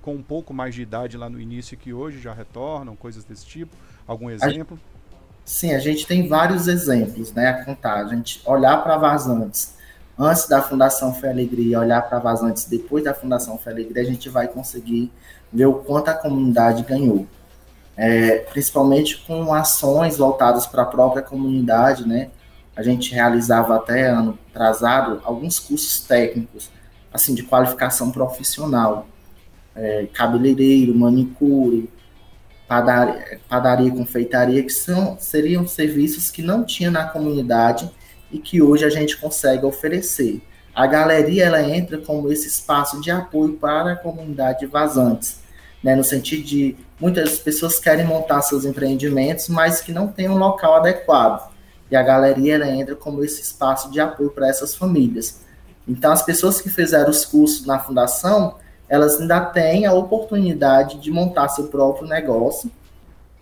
com 0.00 0.14
um 0.14 0.22
pouco 0.22 0.54
mais 0.54 0.74
de 0.74 0.82
idade 0.82 1.16
lá 1.16 1.28
no 1.28 1.40
início 1.40 1.74
e 1.74 1.76
que 1.76 1.92
hoje 1.92 2.20
já 2.20 2.32
retornam, 2.32 2.96
coisas 2.96 3.24
desse 3.24 3.46
tipo? 3.46 3.76
Algum 4.06 4.30
exemplo? 4.30 4.78
Sim, 5.44 5.74
a 5.74 5.78
gente 5.78 6.06
tem 6.06 6.26
vários 6.26 6.68
exemplos, 6.68 7.32
né, 7.32 7.48
a 7.48 7.64
contar. 7.64 8.06
A 8.06 8.08
gente 8.08 8.40
olhar 8.46 8.82
para 8.82 8.96
vazantes 8.96 9.74
antes 10.18 10.48
da 10.48 10.62
Fundação 10.62 11.12
Fé 11.12 11.30
Alegria, 11.30 11.80
olhar 11.80 12.00
para 12.02 12.18
vazantes 12.18 12.64
depois 12.64 13.04
da 13.04 13.12
Fundação 13.12 13.58
Fé 13.58 13.70
Alegria, 13.70 14.02
a 14.02 14.06
gente 14.06 14.28
vai 14.28 14.48
conseguir 14.48 15.12
ver 15.52 15.66
o 15.66 15.74
quanto 15.74 16.08
a 16.08 16.14
comunidade 16.14 16.82
ganhou. 16.82 17.26
É, 17.96 18.38
principalmente 18.38 19.18
com 19.24 19.52
ações 19.54 20.16
voltadas 20.16 20.66
para 20.66 20.82
a 20.82 20.86
própria 20.86 21.22
comunidade, 21.22 22.06
né? 22.08 22.30
A 22.74 22.82
gente 22.82 23.14
realizava 23.14 23.76
até 23.76 24.08
ano 24.08 24.36
atrasado 24.50 25.20
alguns 25.24 25.60
cursos 25.60 26.00
técnicos, 26.00 26.70
assim, 27.12 27.34
de 27.36 27.44
qualificação 27.44 28.10
profissional, 28.10 29.06
é, 29.76 30.08
cabeleireiro, 30.12 30.92
manicure, 30.94 31.88
padaria, 32.66 33.40
padaria 33.48 33.90
confeitaria, 33.90 34.62
que 34.62 34.72
são, 34.72 35.16
seriam 35.18 35.66
serviços 35.66 36.30
que 36.30 36.42
não 36.42 36.64
tinha 36.64 36.90
na 36.90 37.04
comunidade 37.04 37.90
e 38.30 38.38
que 38.38 38.60
hoje 38.62 38.84
a 38.84 38.90
gente 38.90 39.16
consegue 39.16 39.64
oferecer. 39.64 40.42
A 40.74 40.86
galeria 40.86 41.44
ela 41.44 41.62
entra 41.62 41.98
como 41.98 42.32
esse 42.32 42.48
espaço 42.48 43.00
de 43.00 43.10
apoio 43.10 43.54
para 43.54 43.92
a 43.92 43.96
comunidade 43.96 44.60
de 44.60 44.66
vazantes, 44.66 45.40
né, 45.82 45.94
no 45.94 46.02
sentido 46.02 46.42
de 46.42 46.76
muitas 46.98 47.38
pessoas 47.38 47.78
querem 47.78 48.04
montar 48.04 48.42
seus 48.42 48.64
empreendimentos, 48.64 49.48
mas 49.48 49.80
que 49.80 49.92
não 49.92 50.08
tem 50.08 50.28
um 50.28 50.36
local 50.36 50.76
adequado. 50.76 51.52
E 51.90 51.94
a 51.94 52.02
galeria 52.02 52.54
ela 52.54 52.68
entra 52.68 52.96
como 52.96 53.22
esse 53.22 53.42
espaço 53.42 53.90
de 53.90 54.00
apoio 54.00 54.30
para 54.30 54.48
essas 54.48 54.74
famílias. 54.74 55.44
Então, 55.86 56.10
as 56.10 56.22
pessoas 56.22 56.60
que 56.60 56.70
fizeram 56.70 57.10
os 57.10 57.24
cursos 57.24 57.66
na 57.66 57.78
fundação, 57.78 58.56
elas 58.88 59.20
ainda 59.20 59.40
têm 59.40 59.86
a 59.86 59.92
oportunidade 59.92 60.98
de 60.98 61.10
montar 61.10 61.48
seu 61.48 61.68
próprio 61.68 62.06
negócio, 62.06 62.70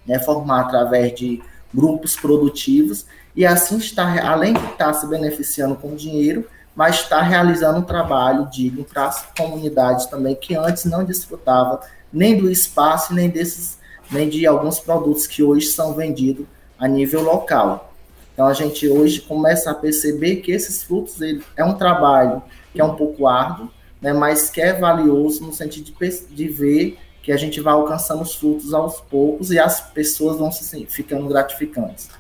né, 0.07 0.19
formar 0.19 0.63
através 0.63 1.15
de 1.15 1.43
grupos 1.73 2.17
produtivos 2.17 3.07
e 3.35 3.47
assim 3.47 3.79
estar, 3.79 4.25
além 4.25 4.55
de 4.55 4.65
estar 4.67 4.93
se 4.95 5.07
beneficiando 5.07 5.75
com 5.75 5.95
dinheiro, 5.95 6.47
mas 6.75 6.97
estar 6.97 7.23
realizando 7.23 7.81
um 7.81 7.83
trabalho 7.83 8.49
digno 8.51 8.85
para 8.85 9.07
as 9.07 9.27
comunidades 9.37 10.07
também 10.07 10.35
que 10.35 10.55
antes 10.55 10.85
não 10.85 11.05
desfrutava 11.05 11.81
nem 12.13 12.39
do 12.39 12.51
espaço 12.51 13.15
nem 13.15 13.29
desses 13.29 13.79
nem 14.11 14.29
de 14.29 14.47
alguns 14.47 14.79
produtos 14.79 15.27
que 15.27 15.43
hoje 15.43 15.67
são 15.67 15.95
vendidos 15.95 16.47
a 16.79 16.87
nível 16.87 17.23
local. 17.23 17.93
Então 18.35 18.47
a 18.47 18.53
gente 18.53 18.87
hoje 18.89 19.21
começa 19.21 19.71
a 19.71 19.75
perceber 19.75 20.37
que 20.37 20.53
esses 20.53 20.83
frutos 20.83 21.21
ele, 21.21 21.43
é 21.57 21.65
um 21.65 21.75
trabalho 21.75 22.43
que 22.73 22.81
é 22.81 22.85
um 22.85 22.95
pouco 22.95 23.27
árduo, 23.27 23.71
né, 24.03 24.13
mas 24.13 24.51
que 24.51 24.61
é 24.61 24.73
valioso 24.73 25.47
no 25.47 25.53
sentido 25.53 25.93
de, 25.93 26.27
de 26.27 26.49
ver 26.49 26.99
que 27.23 27.31
a 27.31 27.37
gente 27.37 27.61
vai 27.61 27.73
alcançando 27.73 28.23
os 28.23 28.35
frutos 28.35 28.75
aos 28.75 29.01
poucos 29.01 29.53
e 29.53 29.59
as 29.59 29.81
pessoas 29.93 30.39
vão 30.39 30.51
se 30.51 30.85
ficando 30.87 31.29
gratificantes. 31.29 32.11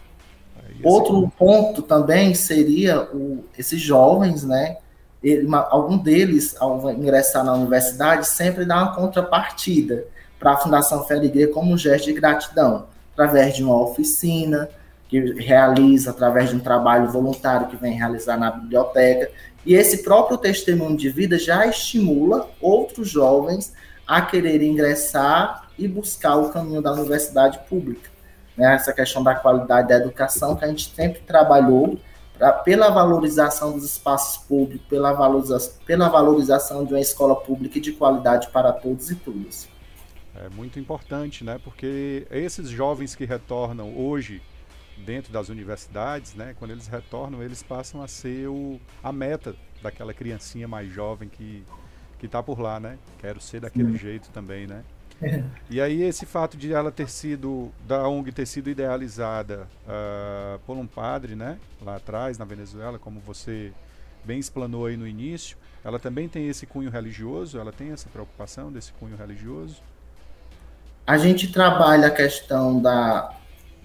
É 0.56 0.88
Outro 0.88 1.30
ponto 1.36 1.82
também 1.82 2.34
seria 2.34 3.02
o, 3.12 3.44
esses 3.58 3.80
jovens, 3.80 4.44
né? 4.44 4.76
Ele, 5.22 5.46
algum 5.70 5.98
deles, 5.98 6.54
ao 6.60 6.90
ingressar 6.90 7.44
na 7.44 7.52
universidade, 7.54 8.26
sempre 8.28 8.64
dá 8.64 8.76
uma 8.76 8.94
contrapartida 8.94 10.06
para 10.38 10.52
a 10.52 10.56
Fundação 10.56 11.04
Fé 11.04 11.20
como 11.48 11.72
um 11.72 11.78
gesto 11.78 12.06
de 12.06 12.12
gratidão, 12.12 12.86
através 13.12 13.54
de 13.54 13.62
uma 13.62 13.80
oficina 13.80 14.68
que 15.08 15.20
realiza, 15.34 16.10
através 16.10 16.50
de 16.50 16.56
um 16.56 16.60
trabalho 16.60 17.10
voluntário 17.10 17.68
que 17.68 17.76
vem 17.76 17.92
realizar 17.92 18.36
na 18.36 18.50
biblioteca. 18.50 19.30
E 19.64 19.74
esse 19.74 20.02
próprio 20.02 20.36
testemunho 20.36 20.96
de 20.96 21.08
vida 21.08 21.38
já 21.38 21.66
estimula 21.66 22.50
outros 22.60 23.08
jovens 23.08 23.72
a 24.06 24.20
querer 24.20 24.62
ingressar 24.62 25.68
e 25.78 25.86
buscar 25.86 26.36
o 26.36 26.50
caminho 26.50 26.82
da 26.82 26.92
universidade 26.92 27.60
pública. 27.68 28.10
Né? 28.56 28.74
Essa 28.74 28.92
questão 28.92 29.22
da 29.22 29.34
qualidade 29.34 29.88
da 29.88 29.96
educação 29.96 30.56
que 30.56 30.64
a 30.64 30.68
gente 30.68 30.92
sempre 30.94 31.20
trabalhou 31.20 31.98
pra, 32.36 32.52
pela 32.52 32.90
valorização 32.90 33.72
dos 33.72 33.84
espaços 33.84 34.44
públicos, 34.44 34.86
pela 34.88 35.12
valorização, 35.12 35.74
pela 35.86 36.08
valorização 36.08 36.84
de 36.84 36.92
uma 36.92 37.00
escola 37.00 37.36
pública 37.36 37.80
de 37.80 37.92
qualidade 37.92 38.48
para 38.48 38.72
todos 38.72 39.10
e 39.10 39.14
todas. 39.14 39.68
É 40.34 40.48
muito 40.48 40.78
importante, 40.78 41.44
né? 41.44 41.60
Porque 41.62 42.26
esses 42.30 42.68
jovens 42.68 43.14
que 43.14 43.24
retornam 43.24 43.96
hoje 43.96 44.42
dentro 44.98 45.32
das 45.32 45.48
universidades, 45.48 46.34
né, 46.34 46.54
quando 46.58 46.70
eles 46.70 46.86
retornam, 46.86 47.42
eles 47.42 47.62
passam 47.62 48.02
a 48.02 48.08
ser 48.08 48.48
o, 48.48 48.80
a 49.02 49.12
meta 49.12 49.54
daquela 49.82 50.14
criancinha 50.14 50.68
mais 50.68 50.92
jovem 50.92 51.28
que 51.28 51.64
que 52.22 52.26
está 52.26 52.40
por 52.40 52.60
lá, 52.60 52.78
né? 52.78 52.98
Quero 53.18 53.40
ser 53.40 53.58
daquele 53.58 53.98
jeito 53.98 54.30
também, 54.30 54.64
né? 54.64 54.84
E 55.68 55.80
aí 55.80 56.02
esse 56.02 56.24
fato 56.24 56.56
de 56.56 56.72
ela 56.72 56.92
ter 56.92 57.08
sido 57.08 57.72
da 57.84 58.06
ONG 58.06 58.30
ter 58.30 58.46
sido 58.46 58.70
idealizada 58.70 59.68
uh, 59.84 60.58
por 60.60 60.76
um 60.76 60.86
padre, 60.86 61.34
né? 61.34 61.58
Lá 61.80 61.96
atrás 61.96 62.38
na 62.38 62.44
Venezuela, 62.44 62.96
como 62.96 63.18
você 63.18 63.72
bem 64.24 64.38
explanou 64.38 64.86
aí 64.86 64.96
no 64.96 65.04
início, 65.04 65.56
ela 65.84 65.98
também 65.98 66.28
tem 66.28 66.46
esse 66.46 66.64
cunho 66.64 66.90
religioso. 66.90 67.58
Ela 67.58 67.72
tem 67.72 67.90
essa 67.90 68.08
preocupação 68.08 68.70
desse 68.70 68.92
cunho 68.92 69.16
religioso. 69.16 69.82
A 71.04 71.18
gente 71.18 71.50
trabalha 71.52 72.06
a 72.06 72.10
questão 72.10 72.80
da 72.80 73.34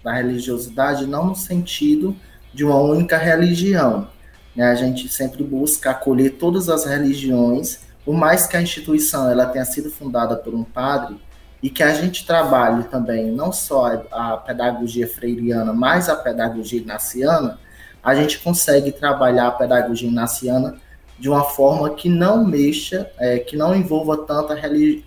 da 0.07 0.13
religiosidade 0.13 1.05
não 1.05 1.25
no 1.25 1.35
sentido 1.35 2.15
de 2.53 2.63
uma 2.63 2.77
única 2.77 3.17
religião. 3.17 4.07
Né? 4.55 4.63
A 4.63 4.73
gente 4.73 5.09
sempre 5.09 5.43
busca 5.43 5.91
acolher 5.91 6.37
todas 6.37 6.69
as 6.69 6.85
religiões, 6.85 7.79
por 8.05 8.15
mais 8.15 8.47
que 8.47 8.55
a 8.55 8.61
instituição 8.61 9.29
ela 9.29 9.47
tenha 9.47 9.65
sido 9.65 9.91
fundada 9.91 10.37
por 10.37 10.55
um 10.55 10.63
padre 10.63 11.19
e 11.61 11.69
que 11.69 11.83
a 11.83 11.93
gente 11.93 12.25
trabalhe 12.25 12.85
também 12.85 13.29
não 13.31 13.51
só 13.51 14.01
a 14.09 14.37
pedagogia 14.37 15.05
freiriana, 15.09 15.73
mas 15.73 16.07
a 16.07 16.15
pedagogia 16.15 16.79
ignaciana, 16.79 17.59
a 18.01 18.15
gente 18.15 18.39
consegue 18.39 18.93
trabalhar 18.93 19.47
a 19.47 19.51
pedagogia 19.51 20.07
ignaciana 20.07 20.77
de 21.19 21.27
uma 21.27 21.43
forma 21.43 21.89
que 21.89 22.07
não 22.07 22.45
mexa, 22.45 23.11
é, 23.19 23.39
que 23.39 23.57
não 23.57 23.75
envolva 23.75 24.15
tanta 24.19 24.55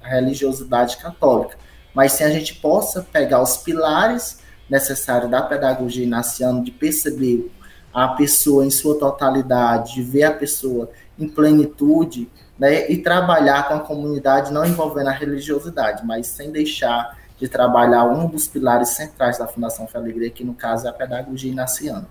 religiosidade 0.02 0.99
católica, 0.99 1.57
mas 1.95 2.12
sim 2.12 2.25
a 2.25 2.30
gente 2.30 2.57
possa 2.57 3.00
pegar 3.11 3.40
os 3.40 3.57
pilares 3.57 4.40
necessário 4.70 5.28
da 5.28 5.42
pedagogia 5.42 6.04
inaciana, 6.04 6.62
de 6.62 6.70
perceber 6.70 7.50
a 7.92 8.08
pessoa 8.08 8.64
em 8.64 8.70
sua 8.70 8.98
totalidade, 8.98 9.94
de 9.94 10.02
ver 10.02 10.22
a 10.22 10.32
pessoa 10.32 10.90
em 11.18 11.28
plenitude, 11.28 12.30
né, 12.58 12.90
e 12.90 12.98
trabalhar 12.98 13.68
com 13.68 13.74
a 13.74 13.80
comunidade, 13.80 14.52
não 14.52 14.64
envolvendo 14.64 15.08
a 15.08 15.12
religiosidade, 15.12 16.06
mas 16.06 16.26
sem 16.26 16.50
deixar 16.52 17.18
de 17.38 17.48
trabalhar 17.48 18.04
um 18.04 18.28
dos 18.28 18.46
pilares 18.46 18.90
centrais 18.90 19.38
da 19.38 19.46
Fundação 19.46 19.86
Fé 19.86 19.98
Alegria, 19.98 20.30
que 20.30 20.44
no 20.44 20.54
caso 20.54 20.86
é 20.86 20.90
a 20.90 20.92
pedagogia 20.92 21.50
inaciana. 21.50 22.06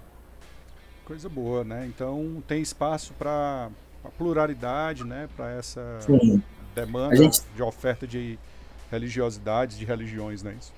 Coisa 1.06 1.30
boa, 1.30 1.64
né? 1.64 1.86
Então 1.88 2.44
tem 2.48 2.62
espaço 2.62 3.14
para 3.14 3.70
pluralidade, 4.18 5.04
né? 5.04 5.30
Para 5.36 5.52
essa 5.52 6.00
Sim. 6.02 6.42
demanda 6.74 7.16
gente... 7.16 7.42
de 7.56 7.62
oferta 7.62 8.08
de 8.08 8.40
religiosidades, 8.92 9.78
de 9.78 9.86
religiões, 9.86 10.42
né? 10.42 10.56
Isso. 10.60 10.74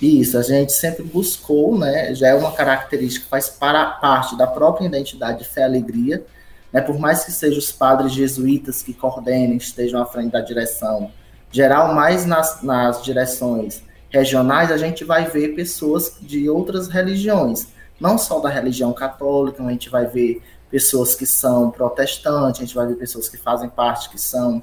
Isso, 0.00 0.36
a 0.36 0.42
gente 0.42 0.72
sempre 0.72 1.02
buscou, 1.02 1.78
né? 1.78 2.14
Já 2.14 2.28
é 2.28 2.34
uma 2.34 2.52
característica 2.52 3.24
que 3.24 3.30
faz 3.30 3.48
para, 3.48 3.86
parte 3.92 4.36
da 4.36 4.46
própria 4.46 4.86
identidade 4.86 5.38
de 5.38 5.48
fé 5.48 5.62
e 5.62 5.64
alegria, 5.64 6.24
né? 6.72 6.80
Por 6.82 6.98
mais 6.98 7.24
que 7.24 7.32
sejam 7.32 7.58
os 7.58 7.72
padres 7.72 8.12
jesuítas 8.12 8.82
que 8.82 8.92
coordenem, 8.92 9.56
estejam 9.56 10.00
à 10.00 10.04
frente 10.04 10.32
da 10.32 10.40
direção, 10.40 11.10
geral, 11.50 11.94
mais 11.94 12.26
nas, 12.26 12.62
nas 12.62 13.02
direções 13.02 13.82
regionais, 14.10 14.70
a 14.70 14.76
gente 14.76 15.04
vai 15.04 15.24
ver 15.24 15.54
pessoas 15.54 16.16
de 16.20 16.48
outras 16.48 16.88
religiões, 16.88 17.68
não 17.98 18.18
só 18.18 18.38
da 18.40 18.50
religião 18.50 18.92
católica, 18.92 19.62
a 19.64 19.70
gente 19.70 19.88
vai 19.88 20.06
ver 20.06 20.42
pessoas 20.70 21.14
que 21.14 21.24
são 21.24 21.70
protestantes, 21.70 22.60
a 22.60 22.64
gente 22.64 22.74
vai 22.74 22.86
ver 22.86 22.96
pessoas 22.96 23.28
que 23.28 23.38
fazem 23.38 23.68
parte, 23.68 24.10
que 24.10 24.20
são 24.20 24.62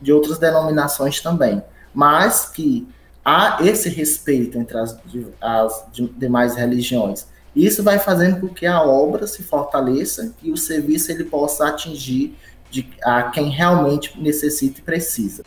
de 0.00 0.12
outras 0.12 0.38
denominações 0.38 1.20
também, 1.20 1.62
mas 1.94 2.46
que 2.46 2.88
há 3.24 3.58
esse 3.62 3.88
respeito 3.88 4.58
entre 4.58 4.76
as, 4.76 4.98
as 5.40 5.86
demais 6.16 6.54
religiões. 6.54 7.26
Isso 7.56 7.82
vai 7.82 7.98
fazendo 7.98 8.40
com 8.40 8.48
que 8.48 8.66
a 8.66 8.82
obra 8.82 9.26
se 9.26 9.42
fortaleça 9.42 10.34
e 10.42 10.50
o 10.50 10.56
serviço 10.56 11.10
ele 11.12 11.24
possa 11.24 11.68
atingir 11.68 12.36
de, 12.70 12.88
a 13.04 13.30
quem 13.30 13.48
realmente 13.48 14.20
necessita 14.20 14.80
e 14.80 14.82
precisa. 14.82 15.44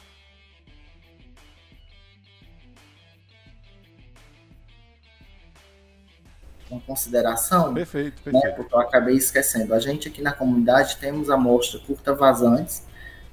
Uma 6.69 6.81
consideração, 6.81 7.73
perfeito, 7.73 8.15
né, 8.25 8.31
perfeito. 8.31 8.45
Né, 8.45 8.51
porque 8.51 8.73
eu 8.73 8.79
acabei 8.79 9.15
esquecendo. 9.15 9.73
A 9.73 9.79
gente 9.79 10.07
aqui 10.07 10.21
na 10.21 10.31
comunidade 10.31 10.97
temos 10.97 11.29
a 11.29 11.37
mostra 11.37 11.79
Curta 11.79 12.13
Vazantes, 12.13 12.83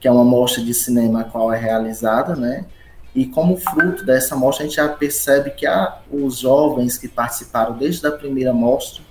que 0.01 0.09
é 0.09 0.11
uma 0.11 0.25
mostra 0.25 0.63
de 0.63 0.75
cinema 0.75 1.23
a 1.23 1.25
qual 1.25 1.53
é 1.53 1.59
realizada, 1.59 2.35
né? 2.35 2.67
E 3.15 3.27
como 3.27 3.57
fruto 3.57 4.05
dessa 4.05 4.35
mostra, 4.35 4.65
a 4.65 4.67
gente 4.67 4.77
já 4.77 4.89
percebe 4.89 5.51
que 5.51 5.67
há 5.67 5.99
os 6.11 6.39
jovens 6.39 6.99
que 6.99 7.07
participaram 7.07 7.79
desde 7.79 8.05
a 8.07 8.11
primeira 8.11 8.53
mostra, 8.53 9.05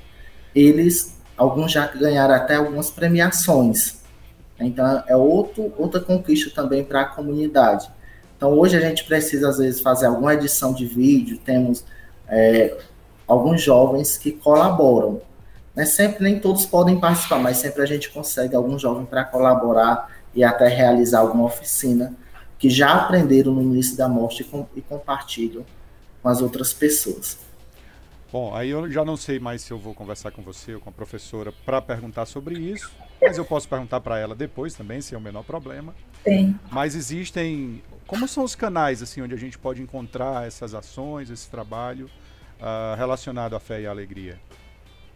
eles, 0.53 1.17
alguns 1.37 1.71
já 1.71 1.87
ganharam 1.87 2.35
até 2.35 2.55
algumas 2.55 2.91
premiações. 2.91 4.01
Então, 4.59 5.03
é 5.07 5.15
outro, 5.15 5.73
outra 5.77 6.01
conquista 6.01 6.51
também 6.53 6.83
para 6.83 7.01
a 7.01 7.05
comunidade. 7.05 7.89
Então, 8.35 8.51
hoje 8.51 8.75
a 8.75 8.79
gente 8.81 9.05
precisa, 9.05 9.49
às 9.49 9.57
vezes, 9.57 9.79
fazer 9.79 10.07
alguma 10.07 10.33
edição 10.33 10.73
de 10.73 10.85
vídeo, 10.85 11.37
temos 11.37 11.85
é, 12.27 12.77
alguns 13.25 13.61
jovens 13.61 14.17
que 14.17 14.33
colaboram. 14.33 15.21
Né? 15.73 15.85
Sempre, 15.85 16.23
nem 16.23 16.39
todos 16.39 16.65
podem 16.65 16.99
participar, 16.99 17.39
mas 17.39 17.57
sempre 17.57 17.81
a 17.81 17.85
gente 17.85 18.09
consegue 18.09 18.53
algum 18.53 18.77
jovem 18.77 19.05
para 19.05 19.23
colaborar 19.23 20.09
e 20.35 20.43
até 20.43 20.67
realizar 20.67 21.19
alguma 21.19 21.45
oficina 21.45 22.13
que 22.63 22.69
já 22.69 22.93
aprenderam 22.93 23.51
no 23.51 23.61
início 23.61 23.97
da 23.97 24.07
mostra 24.07 24.41
e, 24.41 24.45
com, 24.45 24.65
e 24.73 24.79
compartilham 24.79 25.65
com 26.21 26.29
as 26.29 26.41
outras 26.41 26.71
pessoas. 26.71 27.37
Bom, 28.31 28.55
aí 28.55 28.69
eu 28.69 28.89
já 28.89 29.03
não 29.03 29.17
sei 29.17 29.37
mais 29.37 29.63
se 29.63 29.71
eu 29.71 29.77
vou 29.77 29.93
conversar 29.93 30.31
com 30.31 30.41
você 30.41 30.73
ou 30.73 30.79
com 30.79 30.89
a 30.89 30.93
professora 30.93 31.53
para 31.65 31.81
perguntar 31.81 32.25
sobre 32.25 32.57
isso, 32.57 32.89
mas 33.21 33.37
eu 33.37 33.43
posso 33.43 33.67
perguntar 33.67 33.99
para 33.99 34.17
ela 34.17 34.33
depois 34.33 34.75
também, 34.75 35.01
se 35.01 35.13
é 35.13 35.17
o 35.17 35.19
menor 35.19 35.43
problema. 35.43 35.93
Sim. 36.23 36.57
Mas 36.71 36.95
existem. 36.95 37.83
Como 38.07 38.29
são 38.29 38.45
os 38.45 38.55
canais 38.55 39.01
assim 39.01 39.21
onde 39.21 39.33
a 39.33 39.37
gente 39.37 39.59
pode 39.59 39.81
encontrar 39.81 40.47
essas 40.47 40.73
ações, 40.73 41.29
esse 41.29 41.49
trabalho 41.49 42.05
uh, 42.61 42.95
relacionado 42.95 43.57
à 43.57 43.59
fé 43.59 43.81
e 43.81 43.87
à 43.87 43.89
alegria? 43.89 44.39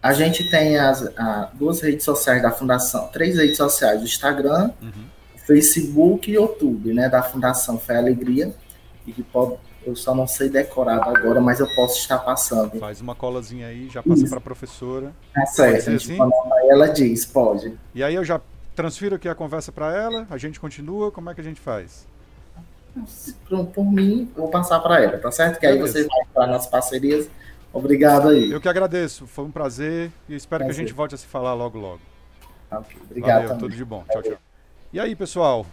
A 0.04 0.12
gente 0.12 0.50
tem 0.50 0.78
as 0.78 1.02
a, 1.18 1.50
duas 1.54 1.80
redes 1.80 2.04
sociais 2.04 2.42
da 2.42 2.52
Fundação, 2.52 3.08
três 3.08 3.38
redes 3.38 3.56
sociais, 3.56 4.02
o 4.02 4.04
Instagram, 4.04 4.72
uhum. 4.82 5.06
Facebook 5.48 6.30
e 6.30 6.36
YouTube, 6.36 6.94
né, 6.94 7.08
da 7.08 7.24
Fundação 7.24 7.80
Fé 7.80 7.98
Alegria, 7.98 8.54
e 9.08 9.14
que 9.14 9.24
pode, 9.24 9.56
eu 9.86 9.96
só 9.96 10.14
não 10.14 10.28
sei 10.28 10.50
decorado 10.50 11.10
agora, 11.10 11.40
mas 11.40 11.62
eu 11.62 11.68
posso 11.74 11.98
estar 12.00 12.20
passando. 12.20 12.78
Faz 12.78 13.00
uma 13.00 13.16
colazinha 13.16 13.68
aí, 13.68 13.88
já 13.90 14.04
passa 14.04 14.28
para 14.28 14.40
a 14.40 14.42
professora. 14.42 15.14
É 15.36 15.46
certo, 15.46 15.92
assim? 15.92 16.18
ela 16.70 16.88
diz, 16.88 17.26
pode. 17.26 17.74
E 17.96 18.04
aí 18.04 18.14
eu 18.14 18.26
já 18.26 18.42
transfiro 18.76 19.16
aqui 19.16 19.30
a 19.30 19.34
conversa 19.34 19.72
para 19.72 19.96
ela, 19.96 20.28
a 20.30 20.38
gente 20.38 20.60
continua, 20.60 21.10
como 21.12 21.30
é 21.30 21.34
que 21.34 21.40
a 21.40 21.44
gente 21.44 21.62
faz? 21.62 22.06
Por, 23.48 23.68
por 23.68 23.86
mim, 23.86 24.30
eu 24.36 24.44
vou 24.44 24.52
passar 24.52 24.82
para 24.82 25.02
ela, 25.02 25.18
tá 25.18 25.32
certo? 25.32 25.60
Que 25.60 25.66
aí 25.66 25.80
você 25.80 26.04
vai 26.04 26.26
para 26.34 26.48
nas 26.48 26.68
parcerias. 26.68 27.30
Obrigado 27.72 28.30
aí. 28.30 28.52
Eu 28.52 28.60
que 28.60 28.68
agradeço, 28.68 29.26
foi 29.28 29.46
um 29.46 29.52
prazer 29.52 30.12
e 30.28 30.36
espero 30.36 30.66
prazer. 30.66 30.76
que 30.76 30.82
a 30.82 30.86
gente 30.86 30.96
volte 30.96 31.16
a 31.16 31.18
se 31.18 31.26
falar 31.26 31.54
logo 31.54 31.80
logo. 31.80 32.02
Ok, 32.70 32.98
obrigado. 33.10 33.44
Valeu, 33.44 33.58
tudo 33.60 33.76
de 33.76 33.86
bom. 33.86 34.04
Tchau, 34.12 34.22
tchau. 34.22 34.47
E 34.94 35.02
aí, 35.02 35.18
pessoal, 35.18 35.66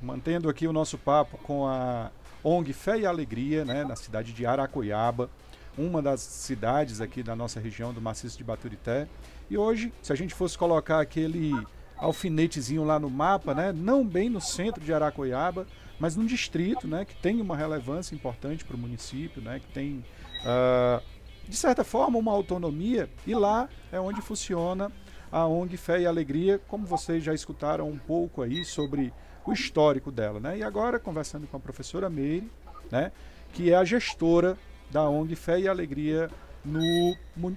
mantendo 0.00 0.48
aqui 0.48 0.68
o 0.68 0.72
nosso 0.72 0.96
papo 0.96 1.36
com 1.38 1.66
a 1.66 2.08
ONG 2.44 2.72
Fé 2.72 3.00
e 3.00 3.04
Alegria, 3.04 3.64
né, 3.64 3.82
na 3.82 3.96
cidade 3.96 4.32
de 4.32 4.46
Aracoiaba, 4.46 5.28
uma 5.76 6.00
das 6.00 6.20
cidades 6.20 7.00
aqui 7.00 7.20
da 7.20 7.34
nossa 7.34 7.58
região 7.58 7.92
do 7.92 8.00
maciço 8.00 8.38
de 8.38 8.44
Baturité. 8.44 9.08
E 9.50 9.58
hoje, 9.58 9.92
se 10.00 10.12
a 10.12 10.16
gente 10.16 10.36
fosse 10.36 10.56
colocar 10.56 11.00
aquele 11.00 11.52
alfinetezinho 11.96 12.84
lá 12.84 12.96
no 13.00 13.10
mapa, 13.10 13.52
né, 13.54 13.72
não 13.72 14.06
bem 14.06 14.30
no 14.30 14.40
centro 14.40 14.84
de 14.84 14.94
Aracoiaba, 14.94 15.66
mas 15.98 16.14
num 16.14 16.24
distrito, 16.24 16.86
né, 16.86 17.04
que 17.04 17.16
tem 17.16 17.40
uma 17.40 17.56
relevância 17.56 18.14
importante 18.14 18.64
para 18.64 18.76
o 18.76 18.78
município, 18.78 19.42
né, 19.42 19.58
que 19.58 19.66
tem 19.72 20.04
uh, 20.42 21.02
de 21.48 21.56
certa 21.56 21.82
forma 21.82 22.16
uma 22.18 22.30
autonomia 22.30 23.10
e 23.26 23.34
lá 23.34 23.68
é 23.90 23.98
onde 23.98 24.22
funciona 24.22 24.92
a 25.32 25.46
ONG 25.46 25.76
Fé 25.76 26.00
e 26.00 26.06
Alegria, 26.06 26.60
como 26.66 26.86
vocês 26.86 27.22
já 27.22 27.32
escutaram 27.32 27.88
um 27.88 27.98
pouco 27.98 28.42
aí 28.42 28.64
sobre 28.64 29.12
o 29.44 29.52
histórico 29.52 30.10
dela, 30.10 30.40
né? 30.40 30.58
E 30.58 30.62
agora 30.62 30.98
conversando 30.98 31.46
com 31.46 31.56
a 31.56 31.60
professora 31.60 32.10
Meire, 32.10 32.50
né, 32.90 33.12
que 33.52 33.72
é 33.72 33.76
a 33.76 33.84
gestora 33.84 34.56
da 34.90 35.08
ONG 35.08 35.36
Fé 35.36 35.60
e 35.60 35.68
Alegria 35.68 36.30
no, 36.64 37.16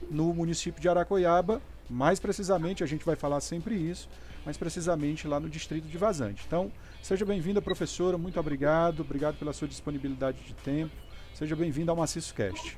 no 0.10 0.34
município 0.34 0.82
de 0.82 0.88
Aracoiaba, 0.88 1.62
mais 1.90 2.20
precisamente, 2.20 2.84
a 2.84 2.88
gente 2.88 3.06
vai 3.06 3.16
falar 3.16 3.42
sempre 3.42 3.76
isso, 3.76 4.08
mais 4.46 4.58
precisamente 4.58 5.28
lá 5.28 5.40
no 5.40 5.50
distrito 5.50 5.88
de 5.88 5.98
Vazante. 5.98 6.44
Então, 6.48 6.72
seja 7.02 7.26
bem-vinda, 7.26 7.62
professora, 7.62 8.18
muito 8.18 8.40
obrigado, 8.40 9.02
obrigado 9.02 9.36
pela 9.38 9.52
sua 9.52 9.68
disponibilidade 9.68 10.42
de 10.44 10.54
tempo, 10.54 10.96
seja 11.34 11.56
bem-vinda 11.56 11.92
ao 11.92 11.98
Maciço 11.98 12.34
Cast. 12.34 12.78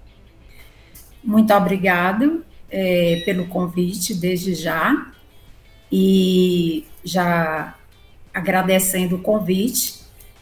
Muito 1.24 1.54
obrigado 1.54 2.44
é, 2.70 3.22
pelo 3.26 3.48
convite 3.48 4.14
desde 4.14 4.56
já. 4.56 5.12
E 5.92 6.86
já 7.04 7.76
agradecendo 8.34 9.16
o 9.16 9.22
convite, 9.22 10.02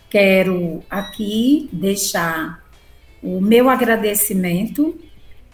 quero 0.09 0.83
aqui 0.89 1.69
deixar 1.71 2.63
o 3.21 3.39
meu 3.39 3.69
agradecimento 3.69 4.99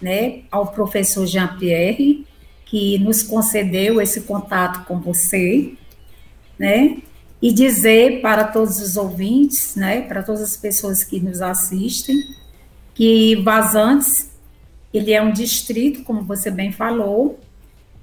né, 0.02 0.42
ao 0.50 0.68
professor 0.68 1.26
Jean-Pierre, 1.26 2.26
que 2.66 2.98
nos 3.00 3.24
concedeu 3.24 4.02
esse 4.02 4.22
contato 4.22 4.86
com 4.86 5.00
você, 5.00 5.74
né, 6.58 6.98
e 7.42 7.52
dizer 7.54 8.22
para 8.22 8.44
todos 8.44 8.80
os 8.80 8.98
ouvintes, 8.98 9.76
né, 9.76 10.02
para 10.02 10.24
todas 10.24 10.42
as 10.42 10.58
pessoas 10.58 11.04
que 11.04 11.20
nos 11.20 11.42
assistem, 11.42 12.36
que 12.94 13.36
Vazantes 13.38 14.30
ele 14.94 15.12
é 15.12 15.22
um 15.22 15.32
distrito, 15.32 16.04
como 16.04 16.24
você 16.24 16.50
bem 16.50 16.72
falou, 16.72 17.40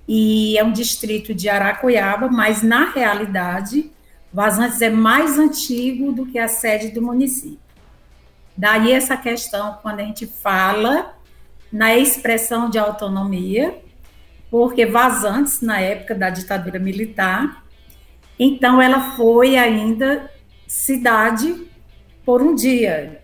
e 0.08 0.56
é 0.56 0.62
um 0.62 0.72
distrito 0.72 1.34
de 1.34 1.48
Aracoiaba, 1.48 2.28
mas 2.28 2.62
na 2.62 2.90
realidade, 2.90 3.90
Vazantes 4.32 4.80
é 4.80 4.90
mais 4.90 5.38
antigo 5.38 6.12
do 6.12 6.26
que 6.26 6.38
a 6.38 6.46
sede 6.46 6.90
do 6.90 7.02
município. 7.02 7.58
Daí 8.56 8.92
essa 8.92 9.16
questão, 9.16 9.78
quando 9.82 10.00
a 10.00 10.04
gente 10.04 10.26
fala 10.26 11.14
na 11.72 11.96
expressão 11.96 12.70
de 12.70 12.78
autonomia, 12.78 13.78
porque 14.50 14.86
Vazantes, 14.86 15.60
na 15.60 15.80
época 15.80 16.14
da 16.14 16.30
ditadura 16.30 16.78
militar, 16.78 17.64
então 18.38 18.80
ela 18.80 19.16
foi 19.16 19.56
ainda 19.56 20.30
cidade 20.66 21.66
por 22.24 22.42
um 22.42 22.54
dia, 22.54 23.22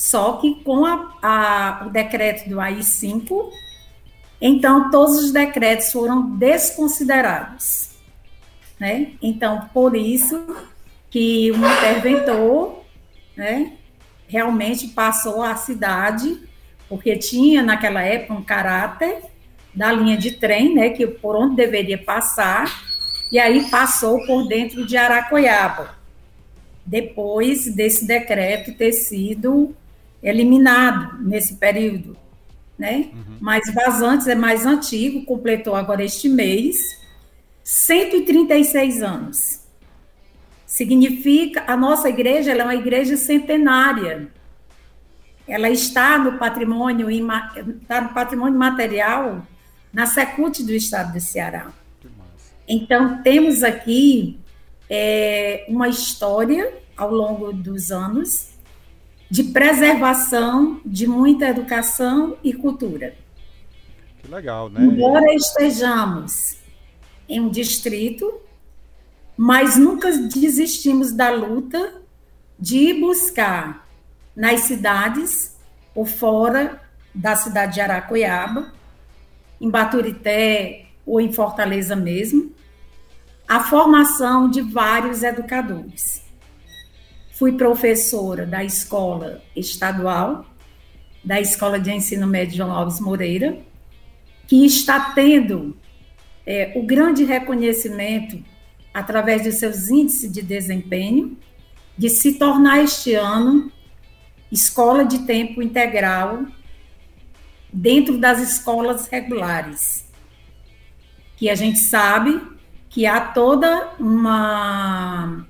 só 0.00 0.38
que 0.38 0.54
com 0.64 0.86
a, 0.86 1.12
a, 1.22 1.84
o 1.86 1.90
decreto 1.90 2.48
do 2.48 2.58
AI-5, 2.58 3.50
então 4.40 4.90
todos 4.90 5.18
os 5.18 5.30
decretos 5.30 5.92
foram 5.92 6.38
desconsiderados. 6.38 7.90
Né? 8.78 9.12
Então, 9.20 9.68
por 9.74 9.94
isso 9.94 10.56
que 11.10 11.50
o 11.50 11.56
interventor 11.56 12.82
né, 13.36 13.74
realmente 14.26 14.88
passou 14.88 15.42
a 15.42 15.54
cidade, 15.56 16.48
porque 16.88 17.18
tinha 17.18 17.62
naquela 17.62 18.00
época 18.00 18.32
um 18.32 18.42
caráter 18.42 19.20
da 19.74 19.92
linha 19.92 20.16
de 20.16 20.30
trem, 20.30 20.74
né, 20.74 20.88
que 20.88 21.06
por 21.06 21.36
onde 21.36 21.56
deveria 21.56 21.98
passar, 21.98 22.64
e 23.30 23.38
aí 23.38 23.68
passou 23.68 24.24
por 24.26 24.48
dentro 24.48 24.86
de 24.86 24.96
Aracoiaba, 24.96 25.94
depois 26.86 27.66
desse 27.74 28.06
decreto 28.06 28.72
ter 28.72 28.92
sido 28.92 29.76
eliminado 30.22 31.18
nesse 31.22 31.56
período, 31.56 32.16
né? 32.78 33.10
Uhum. 33.12 33.36
Mas 33.40 33.72
Vazantes 33.72 34.26
é 34.26 34.34
mais 34.34 34.66
antigo, 34.66 35.24
completou 35.24 35.74
agora 35.74 36.04
este 36.04 36.28
mês 36.28 36.76
136 37.64 39.02
anos. 39.02 39.60
Significa 40.66 41.64
a 41.66 41.76
nossa 41.76 42.08
igreja 42.08 42.52
é 42.52 42.62
uma 42.62 42.74
igreja 42.74 43.16
centenária. 43.16 44.28
Ela 45.46 45.68
está 45.68 46.18
no 46.18 46.38
patrimônio 46.38 47.08
está 47.10 48.00
no 48.00 48.10
patrimônio 48.10 48.58
material 48.58 49.44
na 49.92 50.06
Secult 50.06 50.62
do 50.62 50.72
Estado 50.72 51.12
do 51.12 51.20
Ceará. 51.20 51.72
Então 52.68 53.20
temos 53.22 53.64
aqui 53.64 54.38
é, 54.88 55.64
uma 55.68 55.88
história 55.88 56.72
ao 56.96 57.12
longo 57.12 57.52
dos 57.52 57.90
anos 57.90 58.49
de 59.30 59.44
preservação 59.44 60.80
de 60.84 61.06
muita 61.06 61.48
educação 61.48 62.36
e 62.42 62.52
cultura. 62.52 63.14
Que 64.20 64.28
legal, 64.28 64.68
né? 64.68 64.82
Embora 64.82 65.32
estejamos 65.34 66.58
em 67.28 67.40
um 67.40 67.48
distrito, 67.48 68.40
mas 69.36 69.76
nunca 69.76 70.10
desistimos 70.10 71.12
da 71.12 71.30
luta 71.30 72.02
de 72.58 72.92
buscar 72.94 73.88
nas 74.34 74.62
cidades 74.62 75.56
ou 75.94 76.04
fora 76.04 76.82
da 77.14 77.36
cidade 77.36 77.74
de 77.74 77.80
Aracoiaba, 77.80 78.72
em 79.60 79.70
Baturité 79.70 80.86
ou 81.06 81.20
em 81.20 81.32
Fortaleza 81.32 81.94
mesmo, 81.94 82.52
a 83.46 83.64
formação 83.64 84.50
de 84.50 84.60
vários 84.60 85.22
educadores. 85.22 86.29
Fui 87.40 87.52
professora 87.52 88.44
da 88.44 88.62
escola 88.62 89.42
estadual, 89.56 90.44
da 91.24 91.40
Escola 91.40 91.80
de 91.80 91.90
Ensino 91.90 92.26
Médio 92.26 92.58
João 92.58 92.70
Alves 92.70 93.00
Moreira, 93.00 93.58
que 94.46 94.66
está 94.66 95.12
tendo 95.14 95.74
é, 96.44 96.74
o 96.76 96.82
grande 96.82 97.24
reconhecimento 97.24 98.44
através 98.92 99.44
dos 99.44 99.54
seus 99.54 99.88
índices 99.88 100.30
de 100.30 100.42
desempenho, 100.42 101.34
de 101.96 102.10
se 102.10 102.34
tornar 102.34 102.84
este 102.84 103.14
ano 103.14 103.72
escola 104.52 105.02
de 105.02 105.20
tempo 105.20 105.62
integral 105.62 106.44
dentro 107.72 108.18
das 108.18 108.38
escolas 108.38 109.08
regulares, 109.08 110.06
que 111.38 111.48
a 111.48 111.54
gente 111.54 111.78
sabe 111.78 112.38
que 112.90 113.06
há 113.06 113.18
toda 113.18 113.94
uma 113.98 115.48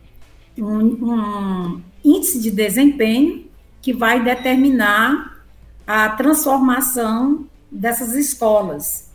um, 0.58 0.78
um 0.78 1.82
índice 2.04 2.40
de 2.40 2.50
desempenho 2.50 3.46
que 3.82 3.92
vai 3.92 4.22
determinar 4.22 5.44
a 5.86 6.10
transformação 6.10 7.46
dessas 7.70 8.14
escolas. 8.14 9.10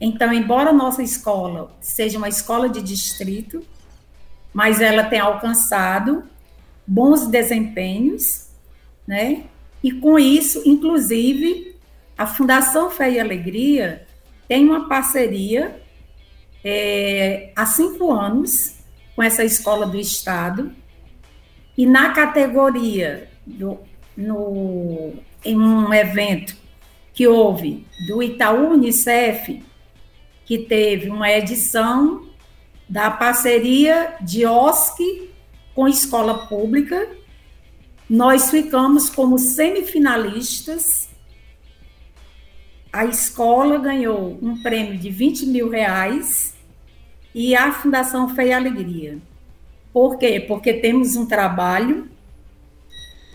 Então, 0.00 0.32
embora 0.32 0.72
nossa 0.72 1.02
escola 1.02 1.74
seja 1.80 2.18
uma 2.18 2.28
escola 2.28 2.68
de 2.68 2.82
distrito, 2.82 3.62
mas 4.52 4.80
ela 4.80 5.04
tem 5.04 5.20
alcançado 5.20 6.24
bons 6.86 7.26
desempenhos, 7.26 8.48
né? 9.06 9.44
E 9.82 9.92
com 9.92 10.18
isso, 10.18 10.62
inclusive, 10.64 11.74
a 12.16 12.26
Fundação 12.26 12.90
Fé 12.90 13.12
e 13.12 13.20
Alegria 13.20 14.06
tem 14.46 14.64
uma 14.64 14.88
parceria 14.88 15.80
é, 16.64 17.52
há 17.56 17.66
cinco 17.66 18.12
anos 18.12 18.71
com 19.14 19.22
essa 19.22 19.44
escola 19.44 19.86
do 19.86 19.98
Estado, 19.98 20.72
e 21.76 21.86
na 21.86 22.10
categoria 22.10 23.30
do, 23.46 23.78
no, 24.16 25.14
em 25.44 25.58
um 25.58 25.92
evento 25.92 26.56
que 27.12 27.26
houve 27.26 27.86
do 28.06 28.22
Itaú 28.22 28.72
Unicef, 28.72 29.62
que 30.44 30.58
teve 30.58 31.08
uma 31.08 31.30
edição 31.30 32.26
da 32.88 33.10
parceria 33.10 34.14
de 34.20 34.44
OSC 34.44 35.30
com 35.74 35.88
escola 35.88 36.46
pública, 36.46 37.08
nós 38.08 38.50
ficamos 38.50 39.08
como 39.08 39.38
semifinalistas. 39.38 41.08
A 42.92 43.06
escola 43.06 43.78
ganhou 43.78 44.38
um 44.42 44.62
prêmio 44.62 44.98
de 44.98 45.08
20 45.08 45.46
mil 45.46 45.70
reais 45.70 46.54
e 47.34 47.54
a 47.54 47.72
Fundação 47.72 48.34
Fé 48.34 48.48
e 48.48 48.52
Alegria. 48.52 49.18
Por 49.92 50.18
quê? 50.18 50.40
Porque 50.46 50.74
temos 50.74 51.16
um 51.16 51.26
trabalho 51.26 52.08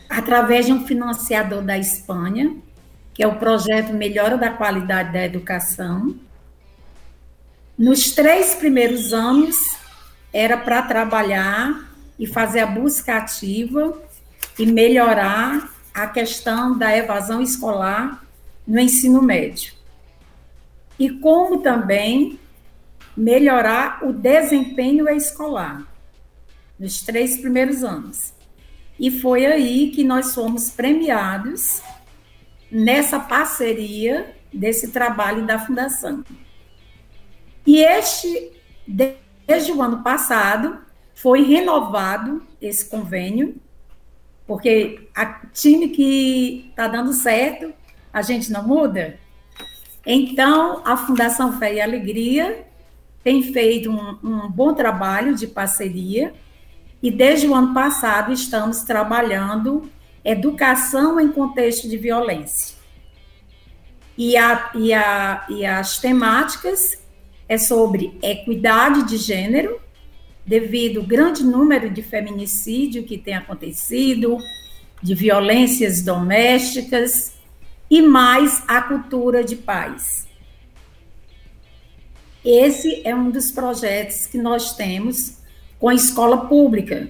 através 0.10 0.66
de 0.66 0.74
um 0.74 0.86
financiador 0.86 1.62
da 1.62 1.78
Espanha, 1.78 2.56
que 3.14 3.24
é 3.24 3.28
o 3.28 3.36
projeto 3.36 3.94
Melhora 3.94 4.38
da 4.38 4.52
Qualidade 4.52 5.14
da 5.14 5.24
Educação. 5.24 6.16
Nos 7.78 8.12
três 8.12 8.56
primeiros 8.56 9.14
anos, 9.14 9.56
era 10.34 10.58
para 10.58 10.82
trabalhar 10.82 11.92
e 12.18 12.26
fazer 12.26 12.60
a 12.62 12.68
busca 12.68 13.18
ativa 13.18 14.02
e 14.58 14.66
melhorar 14.66 15.72
a 15.94 16.08
questão 16.08 16.78
da 16.78 16.96
evasão 16.96 17.42
escolar 17.42 18.24
no 18.68 18.80
ensino 18.80 19.22
médio. 19.22 19.74
E 21.00 21.10
como 21.10 21.60
também 21.60 22.40
melhorar 23.18 24.06
o 24.06 24.14
desempenho 24.14 25.10
escolar 25.10 25.92
nos 26.80 27.02
três 27.02 27.38
primeiros 27.38 27.84
anos. 27.84 28.32
E 29.00 29.10
foi 29.20 29.46
aí 29.46 29.90
que 29.90 30.04
nós 30.04 30.36
fomos 30.36 30.70
premiados 30.70 31.82
nessa 32.72 33.20
parceria 33.20 34.36
desse 34.54 34.92
trabalho 34.92 35.46
da 35.46 35.58
Fundação. 35.58 36.24
E 37.66 37.80
este, 37.80 38.52
desde 38.86 39.72
o 39.72 39.82
ano 39.82 40.04
passado, 40.04 40.80
foi 41.16 41.42
renovado 41.44 42.46
esse 42.62 42.88
convênio, 42.88 43.56
porque 44.46 45.10
a 45.16 45.26
time 45.54 45.90
que 45.90 46.68
está 46.70 46.88
dando 46.88 47.14
certo, 47.14 47.74
a 48.14 48.22
gente 48.22 48.52
não 48.52 48.66
muda. 48.66 49.20
Então, 50.06 50.82
a 50.86 50.96
Fundação 50.96 51.58
Fé 51.60 51.76
e 51.76 51.82
Alegria 51.82 52.67
tem 53.28 53.44
feito 53.44 53.92
um, 53.92 54.18
um 54.24 54.50
bom 54.50 54.74
trabalho 54.74 55.36
de 55.36 55.48
parceria 55.48 56.34
e 57.04 57.12
desde 57.12 57.46
o 57.46 57.54
ano 57.54 57.74
passado 57.74 58.32
estamos 58.32 58.84
trabalhando 58.84 59.92
educação 60.24 61.20
em 61.20 61.28
contexto 61.28 61.90
de 61.90 61.98
violência. 61.98 62.78
E, 64.18 64.38
a, 64.38 64.72
e, 64.74 64.94
a, 64.94 65.46
e 65.50 65.66
as 65.66 66.00
temáticas 66.00 67.04
é 67.50 67.58
sobre 67.58 68.18
equidade 68.24 69.04
de 69.04 69.18
gênero, 69.18 69.78
devido 70.46 71.02
ao 71.02 71.06
grande 71.06 71.44
número 71.44 71.90
de 71.90 72.02
feminicídio 72.02 73.04
que 73.04 73.18
tem 73.18 73.34
acontecido, 73.34 74.38
de 75.04 75.14
violências 75.14 76.02
domésticas, 76.02 77.36
e 77.92 78.02
mais 78.02 78.64
a 78.70 78.82
cultura 78.84 79.44
de 79.44 79.58
paz. 79.58 80.27
Esse 82.44 83.02
é 83.04 83.16
um 83.16 83.30
dos 83.30 83.52
projetos 83.52 84.26
que 84.26 84.38
nós 84.38 84.76
temos 84.76 85.38
com 85.80 85.90
a 85.90 85.96
escola 85.96 86.46
pública. 86.48 87.10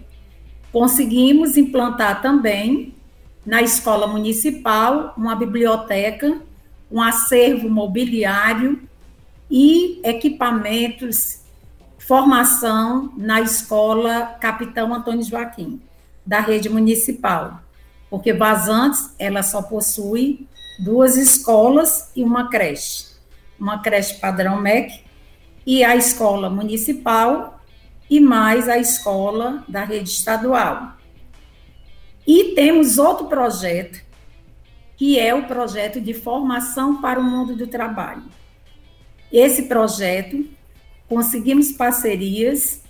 Conseguimos 0.72 1.58
implantar 1.58 2.22
também 2.22 2.94
na 3.46 3.62
escola 3.62 4.08
municipal 4.08 5.13
uma 5.18 5.36
biblioteca, 5.36 6.42
um 6.92 7.02
acervo 7.02 7.70
mobiliário 7.70 8.82
e 9.50 10.02
equipamentos, 10.04 11.42
formação 11.98 13.13
na 13.18 13.42
escola 13.42 14.38
Capitão 14.40 14.94
Antônio 14.94 15.24
Joaquim, 15.24 15.82
da 16.26 16.40
rede 16.40 16.70
municipal, 16.70 17.62
porque 18.10 18.34
Vazantes 18.34 19.13
ela 19.18 19.44
só 19.44 19.62
possui 19.62 20.48
duas 20.80 21.16
escolas 21.16 22.12
e 22.16 22.24
uma 22.24 22.50
creche, 22.50 23.08
uma 23.60 23.80
creche 23.80 24.16
padrão 24.16 24.60
MEC 24.62 25.07
e 25.67 25.84
a 25.84 25.97
escola 25.97 26.49
municipal 26.49 27.60
e 28.10 28.21
mais 28.21 28.69
a 28.69 28.77
escola 28.77 29.65
da 29.67 29.84
rede 29.84 30.10
estadual. 30.10 30.93
E 32.25 32.56
temos 32.56 32.97
outro 32.97 33.27
projeto, 33.27 34.01
que 34.95 35.19
é 35.19 35.36
o 35.36 35.45
projeto 35.45 35.99
de 35.99 36.13
formação 36.13 37.01
para 37.01 37.19
o 37.19 37.23
mundo 37.23 37.53
do 37.53 37.67
trabalho. 37.67 38.23
Esse 39.30 39.63
projeto, 39.63 40.47
conseguimos 41.10 41.73
parcerias 41.73 42.82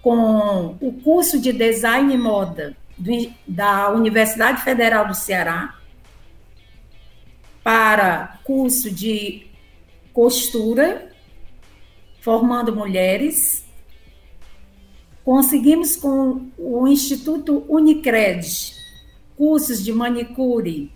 com 0.00 0.76
o 0.80 0.92
curso 1.04 1.38
de 1.38 1.52
Design 1.52 2.14
e 2.14 2.16
Moda 2.16 2.74
do, 2.96 3.12
da 3.46 3.90
Universidade 3.90 4.62
Federal 4.62 5.06
do 5.06 5.14
Ceará, 5.14 5.78
para 7.62 8.38
curso 8.44 8.90
de 8.90 9.46
costura, 10.12 11.13
formando 12.24 12.74
mulheres, 12.74 13.64
Conseguimos 15.24 15.96
com 15.96 16.50
o 16.58 16.86
Instituto 16.86 17.64
Unicred 17.66 18.74
cursos 19.34 19.82
de 19.82 19.90
manicure 19.90 20.92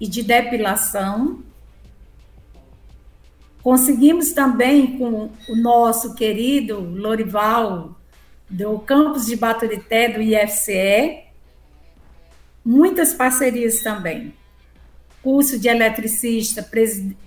e 0.00 0.08
de 0.08 0.22
depilação. 0.22 1.42
Conseguimos 3.62 4.32
também 4.32 4.96
com 4.96 5.30
o 5.46 5.54
nosso 5.54 6.14
querido 6.14 6.80
Lorival, 6.80 7.94
do 8.48 8.78
campus 8.78 9.26
de 9.26 9.36
Baturité, 9.36 10.08
do 10.08 10.22
IFCE, 10.22 11.24
muitas 12.64 13.12
parcerias 13.12 13.80
também. 13.80 14.32
Curso 15.22 15.58
de 15.58 15.68
eletricista 15.68 16.66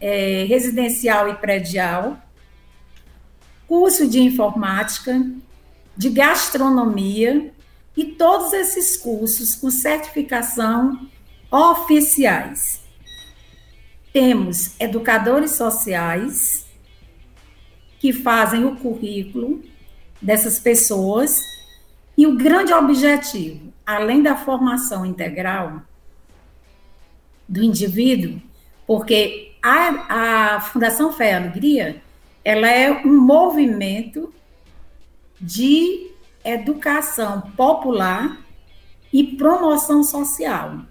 é, 0.01 0.45
residencial 0.45 1.29
e 1.29 1.35
predial, 1.35 2.19
curso 3.73 4.07
de 4.07 4.19
informática, 4.19 5.19
de 5.97 6.07
gastronomia 6.11 7.51
e 7.97 8.05
todos 8.05 8.53
esses 8.53 8.95
cursos 8.95 9.55
com 9.55 9.71
certificação 9.71 11.09
oficiais. 11.49 12.81
Temos 14.13 14.79
educadores 14.79 15.53
sociais 15.53 16.67
que 17.97 18.13
fazem 18.13 18.63
o 18.63 18.75
currículo 18.75 19.63
dessas 20.21 20.59
pessoas 20.59 21.41
e 22.15 22.27
o 22.27 22.37
grande 22.37 22.71
objetivo, 22.71 23.73
além 23.83 24.21
da 24.21 24.35
formação 24.35 25.03
integral, 25.03 25.81
do 27.49 27.63
indivíduo, 27.63 28.39
porque 28.85 29.55
a, 29.63 30.57
a 30.57 30.61
Fundação 30.61 31.11
Fé 31.11 31.31
e 31.31 31.33
Alegria, 31.33 32.02
ela 32.43 32.69
é 32.69 32.91
um 32.91 33.19
movimento 33.21 34.33
de 35.39 36.11
educação 36.43 37.41
popular 37.55 38.41
e 39.11 39.23
promoção 39.23 40.03
social. 40.03 40.81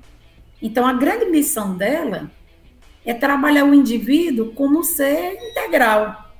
Então, 0.61 0.87
a 0.87 0.93
grande 0.93 1.27
missão 1.27 1.77
dela 1.77 2.31
é 3.05 3.13
trabalhar 3.13 3.65
o 3.65 3.75
indivíduo 3.75 4.53
como 4.53 4.81
um 4.81 4.85
ser 4.85 5.35
integral. 5.51 6.33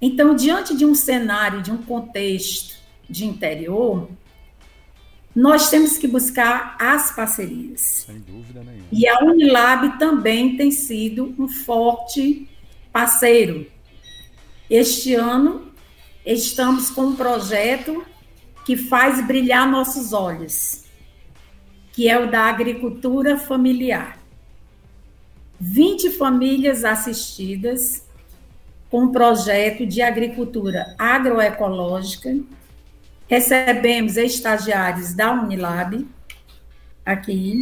Então, 0.00 0.34
diante 0.34 0.76
de 0.76 0.84
um 0.84 0.94
cenário, 0.94 1.62
de 1.62 1.70
um 1.70 1.78
contexto 1.78 2.82
de 3.08 3.26
interior, 3.26 4.08
nós 5.34 5.68
temos 5.68 5.98
que 5.98 6.06
buscar 6.06 6.76
as 6.78 7.14
parcerias. 7.14 8.04
Sem 8.06 8.20
dúvida 8.20 8.62
nenhuma. 8.62 8.86
E 8.90 9.06
a 9.06 9.18
Unilab 9.24 9.98
também 9.98 10.56
tem 10.56 10.70
sido 10.70 11.34
um 11.38 11.48
forte 11.48 12.48
parceiro. 12.94 13.66
Este 14.70 15.16
ano, 15.16 15.72
estamos 16.24 16.90
com 16.90 17.06
um 17.06 17.16
projeto 17.16 18.06
que 18.64 18.76
faz 18.76 19.26
brilhar 19.26 19.68
nossos 19.68 20.12
olhos, 20.12 20.84
que 21.92 22.08
é 22.08 22.16
o 22.16 22.30
da 22.30 22.42
agricultura 22.42 23.36
familiar. 23.36 24.16
20 25.58 26.12
famílias 26.12 26.84
assistidas 26.84 28.06
com 28.88 29.06
um 29.06 29.12
projeto 29.12 29.84
de 29.84 30.00
agricultura 30.00 30.94
agroecológica 30.96 32.38
recebemos 33.26 34.16
estagiários 34.16 35.14
da 35.14 35.32
Unilab 35.32 36.06
aqui 37.04 37.60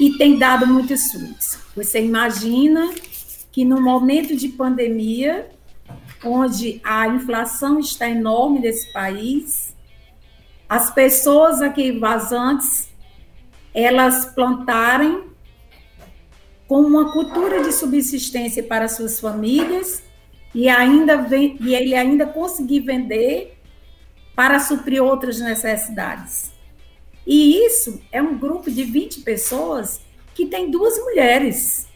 e 0.00 0.18
tem 0.18 0.36
dado 0.36 0.66
muitos 0.66 1.12
frutos. 1.12 1.58
Você 1.76 2.04
imagina 2.04 2.92
que 3.52 3.64
no 3.66 3.80
momento 3.80 4.34
de 4.34 4.48
pandemia, 4.48 5.50
onde 6.24 6.80
a 6.82 7.06
inflação 7.06 7.78
está 7.78 8.08
enorme 8.08 8.60
nesse 8.60 8.90
país, 8.92 9.76
as 10.66 10.90
pessoas 10.90 11.60
aqui 11.60 11.92
vazantes, 11.92 12.90
elas 13.74 14.24
plantarem 14.34 15.24
com 16.66 16.80
uma 16.80 17.12
cultura 17.12 17.62
de 17.62 17.72
subsistência 17.72 18.62
para 18.62 18.88
suas 18.88 19.20
famílias 19.20 20.02
e 20.54 20.70
ainda 20.70 21.26
e 21.60 21.74
ele 21.74 21.94
ainda 21.94 22.24
conseguir 22.24 22.80
vender 22.80 23.58
para 24.34 24.58
suprir 24.60 25.02
outras 25.02 25.38
necessidades. 25.38 26.52
E 27.26 27.64
isso 27.66 28.00
é 28.10 28.22
um 28.22 28.38
grupo 28.38 28.70
de 28.70 28.82
20 28.82 29.20
pessoas 29.20 30.00
que 30.34 30.46
tem 30.46 30.70
duas 30.70 30.98
mulheres 30.98 31.86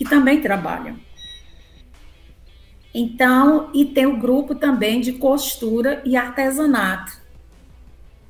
que 0.00 0.04
também 0.06 0.40
trabalham. 0.40 0.98
Então, 2.94 3.68
e 3.74 3.84
tem 3.84 4.06
o 4.06 4.18
grupo 4.18 4.54
também 4.54 4.98
de 4.98 5.12
costura 5.12 6.00
e 6.06 6.16
artesanato, 6.16 7.20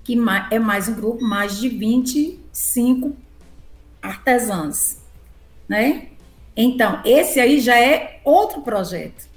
que 0.03 0.19
é 0.51 0.59
mais 0.59 0.89
um 0.89 0.95
grupo 0.95 1.25
mais 1.25 1.61
de 1.61 1.69
25 1.69 3.17
artesãs, 4.03 5.01
né? 5.69 6.09
Então, 6.57 7.01
esse 7.05 7.39
aí 7.39 7.61
já 7.61 7.79
é 7.79 8.21
outro 8.25 8.63
projeto 8.63 9.31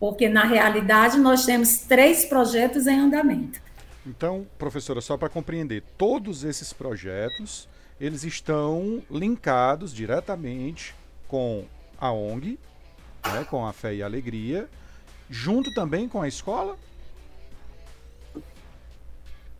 porque 0.00 0.26
na 0.26 0.44
realidade 0.44 1.18
nós 1.18 1.44
temos 1.44 1.78
três 1.80 2.24
projetos 2.24 2.86
em 2.86 2.98
andamento. 2.98 3.60
Então, 4.06 4.46
professora, 4.58 5.02
só 5.02 5.18
para 5.18 5.28
compreender, 5.28 5.82
todos 5.98 6.44
esses 6.44 6.72
projetos 6.72 7.68
eles 8.00 8.24
estão 8.24 9.02
linkados 9.10 9.94
diretamente 9.94 10.94
com 11.28 11.64
a 11.98 12.12
ONG, 12.12 12.58
né, 13.24 13.44
com 13.48 13.66
a 13.66 13.72
Fé 13.72 13.94
e 13.94 14.02
a 14.02 14.06
Alegria, 14.06 14.68
junto 15.30 15.72
também 15.74 16.08
com 16.08 16.20
a 16.20 16.28
escola? 16.28 16.76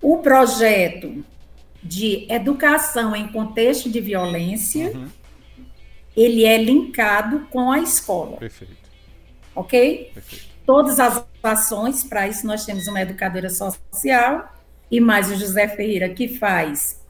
O 0.00 0.18
projeto 0.18 1.24
de 1.82 2.26
educação 2.30 3.14
em 3.14 3.28
contexto 3.28 3.90
de 3.90 4.00
violência, 4.00 4.90
uhum. 4.94 5.08
ele 6.16 6.44
é 6.44 6.56
linkado 6.56 7.46
com 7.50 7.70
a 7.70 7.78
escola. 7.78 8.36
Perfeito 8.36 8.84
ok? 9.54 10.10
Perfeito. 10.12 10.54
Todas 10.66 10.98
as 10.98 11.24
ações, 11.42 12.04
para 12.04 12.26
isso 12.26 12.46
nós 12.46 12.64
temos 12.64 12.86
uma 12.88 13.00
educadora 13.00 13.50
social 13.50 14.52
e 14.90 15.00
mais 15.00 15.30
o 15.30 15.36
José 15.36 15.68
Ferreira 15.68 16.08
que 16.08 16.28
faz 16.28 17.00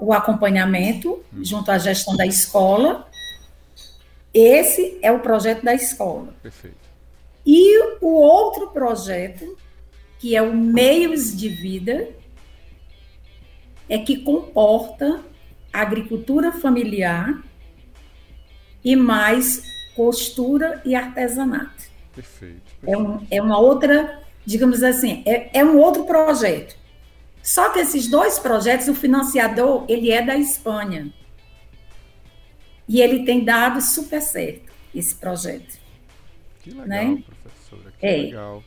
o 0.00 0.12
acompanhamento 0.12 1.22
hum. 1.32 1.44
junto 1.44 1.70
à 1.70 1.78
gestão 1.78 2.16
da 2.16 2.26
escola. 2.26 3.08
Esse 4.32 4.98
é 5.02 5.10
o 5.12 5.20
projeto 5.20 5.64
da 5.64 5.74
escola. 5.74 6.34
Perfeito. 6.42 6.76
E 7.44 7.96
o 8.00 8.20
outro 8.20 8.68
projeto, 8.68 9.56
que 10.18 10.36
é 10.36 10.42
o 10.42 10.54
Meios 10.54 11.36
de 11.36 11.48
Vida, 11.48 12.08
é 13.88 13.98
que 13.98 14.18
comporta 14.18 15.20
agricultura 15.72 16.52
familiar 16.52 17.42
e 18.84 18.94
mais 18.94 19.62
costura 19.94 20.80
e 20.84 20.94
artesanato. 20.94 21.90
Perfeito. 22.14 22.60
perfeito. 22.80 22.86
É, 22.86 22.96
um, 22.96 23.26
é 23.30 23.42
uma 23.42 23.58
outra, 23.58 24.22
digamos 24.44 24.82
assim, 24.82 25.22
é, 25.26 25.58
é 25.58 25.64
um 25.64 25.78
outro 25.78 26.04
projeto. 26.04 26.79
Só 27.42 27.70
que 27.70 27.78
esses 27.78 28.08
dois 28.08 28.38
projetos, 28.38 28.88
o 28.88 28.94
financiador, 28.94 29.84
ele 29.88 30.10
é 30.10 30.22
da 30.22 30.36
Espanha. 30.36 31.12
E 32.88 33.00
ele 33.00 33.24
tem 33.24 33.44
dado 33.44 33.80
super 33.80 34.20
certo, 34.20 34.72
esse 34.94 35.14
projeto. 35.14 35.78
Que 36.62 36.70
legal, 36.70 36.86
né? 36.86 37.22
professora, 37.26 37.94
que 37.98 38.06
é. 38.06 38.16
legal. 38.16 38.64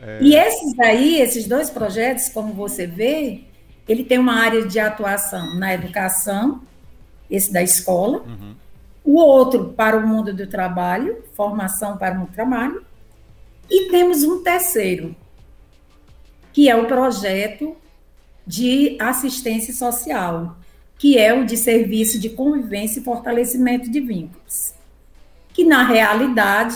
É... 0.00 0.18
E 0.22 0.34
esses 0.34 0.78
aí, 0.78 1.20
esses 1.20 1.46
dois 1.46 1.70
projetos, 1.70 2.28
como 2.28 2.52
você 2.52 2.86
vê, 2.86 3.44
ele 3.88 4.04
tem 4.04 4.18
uma 4.18 4.34
área 4.34 4.66
de 4.66 4.78
atuação 4.78 5.54
na 5.54 5.72
educação, 5.72 6.62
esse 7.30 7.52
da 7.52 7.62
escola, 7.62 8.18
uhum 8.18 8.54
o 9.04 9.16
outro 9.18 9.72
para 9.76 9.96
o 9.96 10.06
mundo 10.06 10.32
do 10.32 10.46
trabalho, 10.46 11.24
formação 11.34 11.96
para 11.96 12.14
o 12.14 12.18
mundo 12.18 12.28
do 12.28 12.34
trabalho, 12.34 12.84
e 13.68 13.90
temos 13.90 14.22
um 14.22 14.42
terceiro, 14.42 15.14
que 16.52 16.68
é 16.68 16.76
o 16.76 16.86
projeto 16.86 17.76
de 18.50 18.96
assistência 18.98 19.72
social, 19.72 20.58
que 20.98 21.16
é 21.16 21.32
o 21.32 21.46
de 21.46 21.56
serviço 21.56 22.18
de 22.18 22.30
convivência 22.30 22.98
e 22.98 23.04
fortalecimento 23.04 23.88
de 23.88 24.00
vínculos. 24.00 24.74
Que 25.54 25.64
na 25.64 25.84
realidade, 25.84 26.74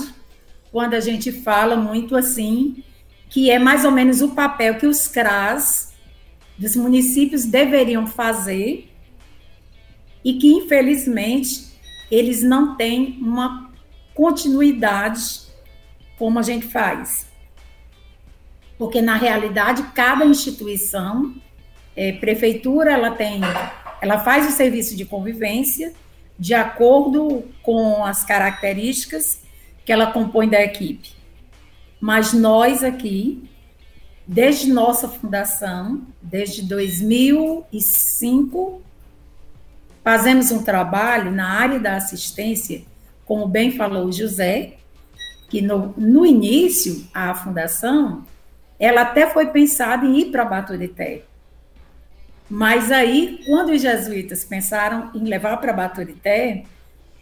quando 0.71 0.95
a 0.95 1.01
gente 1.01 1.33
fala 1.33 1.75
muito 1.77 2.15
assim, 2.15 2.85
que 3.29 3.51
é 3.51 3.59
mais 3.59 3.85
ou 3.85 3.91
menos 3.91 4.23
o 4.23 4.37
papel 4.37 4.77
que 4.77 4.87
os 4.87 5.09
CRAS 5.09 5.93
dos 6.57 6.77
municípios 6.77 7.45
deveriam 7.45 8.07
fazer 8.07 8.89
e 10.25 10.35
que 10.35 10.47
infelizmente 10.47 11.73
eles 12.09 12.41
não 12.41 12.77
têm 12.77 13.19
uma 13.21 13.73
continuidade 14.15 15.41
como 16.17 16.39
a 16.39 16.43
gente 16.43 16.69
faz. 16.69 17.27
Porque, 18.79 19.03
na 19.03 19.17
realidade, 19.17 19.83
cada 19.93 20.25
instituição, 20.25 21.35
é, 21.97 22.13
prefeitura, 22.13 22.93
ela 22.93 23.11
tem, 23.11 23.41
ela 24.01 24.21
faz 24.21 24.49
o 24.49 24.53
serviço 24.53 24.97
de 24.97 25.05
convivência 25.05 25.93
de 26.39 26.55
acordo 26.55 27.45
com 27.63 28.05
as 28.05 28.25
características 28.25 29.43
que 29.85 29.93
ela 29.93 30.13
compõe 30.13 30.49
da 30.49 30.63
equipe. 30.63 31.13
Mas 32.01 32.33
nós 32.33 32.83
aqui, 32.83 33.49
desde 34.27 34.73
nossa 34.73 35.09
fundação, 35.09 36.03
desde 36.21 36.63
2005, 36.63 38.83
Fazemos 40.05 40.51
um 40.51 40.63
trabalho 40.63 41.33
na 41.33 41.49
área 41.49 41.81
da 41.81 41.97
assistência, 41.97 42.83
como 43.25 43.49
bem 43.49 43.73
falou 43.73 44.05
o 44.05 44.13
José, 44.13 44.75
que 45.49 45.63
no, 45.63 45.95
no 45.97 46.27
início, 46.27 47.07
a 47.15 47.35
fundação, 47.35 48.27
ela 48.79 49.01
até 49.01 49.27
foi 49.27 49.47
pensada 49.47 50.05
em 50.05 50.19
ir 50.19 50.25
para 50.27 50.45
Baturité. 50.45 51.23
Mas 52.49 52.93
aí, 52.93 53.41
quando 53.47 53.71
os 53.71 53.81
jesuítas 53.81 54.45
pensaram 54.45 55.11
em 55.15 55.25
levar 55.25 55.57
para 55.57 55.73
Baturité, 55.73 56.65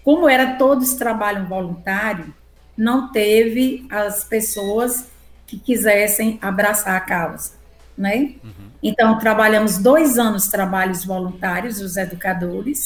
como 0.04 0.28
era 0.28 0.56
todos 0.56 0.94
trabalho 0.94 1.46
voluntário, 1.46 2.34
não 2.76 3.12
teve 3.12 3.86
as 3.90 4.24
pessoas 4.24 5.10
que 5.46 5.58
quisessem 5.58 6.38
abraçar 6.42 6.96
a 6.96 7.00
causa, 7.00 7.52
né? 7.96 8.34
Uhum. 8.42 8.70
Então, 8.82 9.18
trabalhamos 9.18 9.78
dois 9.78 10.18
anos 10.18 10.48
trabalhos 10.48 11.04
voluntários, 11.04 11.80
os 11.80 11.96
educadores, 11.96 12.82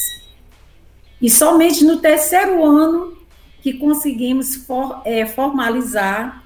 e 1.23 1.31
somente 1.31 1.85
no 1.85 1.99
terceiro 1.99 2.63
ano 2.63 3.17
que 3.63 3.75
conseguimos 3.75 4.57
for, 4.57 5.01
é, 5.05 5.25
formalizar 5.25 6.45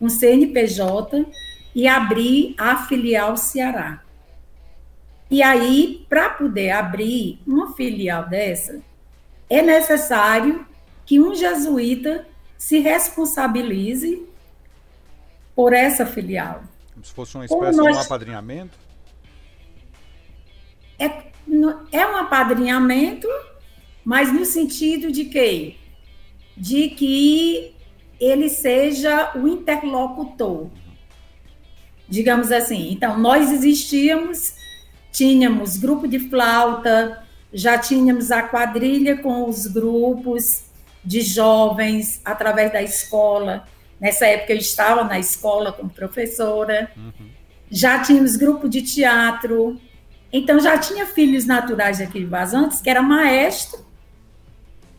um 0.00 0.08
CNPJ 0.08 1.26
e 1.74 1.88
abrir 1.88 2.54
a 2.58 2.86
filial 2.86 3.36
Ceará. 3.36 4.01
E 5.32 5.42
aí, 5.42 6.04
para 6.10 6.28
poder 6.28 6.72
abrir 6.72 7.40
uma 7.46 7.72
filial 7.72 8.28
dessa, 8.28 8.82
é 9.48 9.62
necessário 9.62 10.66
que 11.06 11.18
um 11.18 11.34
jesuíta 11.34 12.28
se 12.58 12.80
responsabilize 12.80 14.26
por 15.56 15.72
essa 15.72 16.04
filial. 16.04 16.62
Como 16.92 17.02
se 17.02 17.12
fosse 17.14 17.34
uma 17.34 17.46
espécie 17.46 17.76
nós... 17.78 17.92
de 17.92 17.98
um 17.98 18.00
apadrinhamento? 18.02 18.78
É, 20.98 21.06
é 21.90 22.06
um 22.06 22.16
apadrinhamento, 22.16 23.26
mas 24.04 24.30
no 24.30 24.44
sentido 24.44 25.10
de 25.10 25.24
que? 25.24 25.78
De 26.54 26.90
que 26.90 27.74
ele 28.20 28.50
seja 28.50 29.32
o 29.34 29.48
interlocutor. 29.48 30.68
Digamos 32.06 32.52
assim. 32.52 32.92
Então, 32.92 33.18
nós 33.18 33.50
existíamos, 33.50 34.60
tínhamos 35.12 35.76
grupo 35.76 36.08
de 36.08 36.18
flauta, 36.18 37.22
já 37.52 37.78
tínhamos 37.78 38.32
a 38.32 38.42
quadrilha 38.42 39.18
com 39.18 39.48
os 39.48 39.66
grupos 39.66 40.64
de 41.04 41.20
jovens 41.20 42.20
através 42.24 42.72
da 42.72 42.82
escola. 42.82 43.66
Nessa 44.00 44.26
época 44.26 44.52
eu 44.52 44.58
estava 44.58 45.04
na 45.04 45.18
escola 45.18 45.70
como 45.72 45.90
professora. 45.90 46.90
Uhum. 46.96 47.28
Já 47.70 48.00
tínhamos 48.00 48.36
grupo 48.36 48.68
de 48.68 48.82
teatro. 48.82 49.80
Então 50.32 50.58
já 50.58 50.78
tinha 50.78 51.06
filhos 51.06 51.44
naturais 51.44 52.00
aqui 52.00 52.20
de 52.20 52.26
Vazantes, 52.26 52.80
que 52.80 52.88
era 52.88 53.02
maestro 53.02 53.84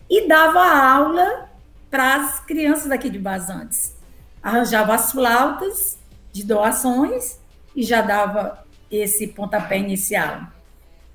e 0.10 0.28
dava 0.28 0.64
aula 0.64 1.50
para 1.90 2.16
as 2.18 2.40
crianças 2.42 2.88
daqui 2.88 3.10
de 3.10 3.18
Vazantes. 3.18 3.96
Arranjava 4.44 4.94
as 4.94 5.12
flautas 5.12 5.98
de 6.32 6.44
doações 6.44 7.40
e 7.76 7.84
já 7.84 8.02
dava 8.02 8.64
esse 8.96 9.28
pontapé 9.28 9.78
inicial. 9.78 10.42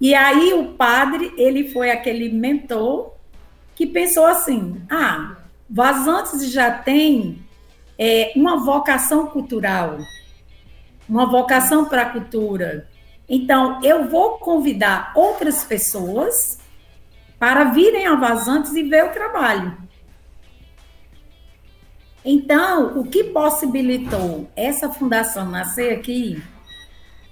E 0.00 0.14
aí 0.14 0.52
o 0.54 0.74
padre, 0.74 1.32
ele 1.36 1.70
foi 1.70 1.90
aquele 1.90 2.28
mentor 2.28 3.12
que 3.74 3.86
pensou 3.86 4.26
assim: 4.26 4.80
ah, 4.90 5.36
Vazantes 5.68 6.50
já 6.50 6.70
tem 6.70 7.42
é, 7.98 8.32
uma 8.36 8.64
vocação 8.64 9.26
cultural, 9.26 9.98
uma 11.08 11.26
vocação 11.26 11.84
para 11.84 12.02
a 12.02 12.10
cultura. 12.10 12.88
Então, 13.28 13.80
eu 13.82 14.08
vou 14.08 14.38
convidar 14.38 15.12
outras 15.14 15.62
pessoas 15.62 16.58
para 17.38 17.64
virem 17.64 18.06
a 18.06 18.14
Vazantes 18.14 18.74
e 18.74 18.82
ver 18.82 19.04
o 19.04 19.12
trabalho. 19.12 19.76
Então, 22.24 22.98
o 22.98 23.04
que 23.04 23.24
possibilitou 23.24 24.50
essa 24.56 24.88
fundação 24.88 25.50
nascer 25.50 25.92
aqui 25.92 26.42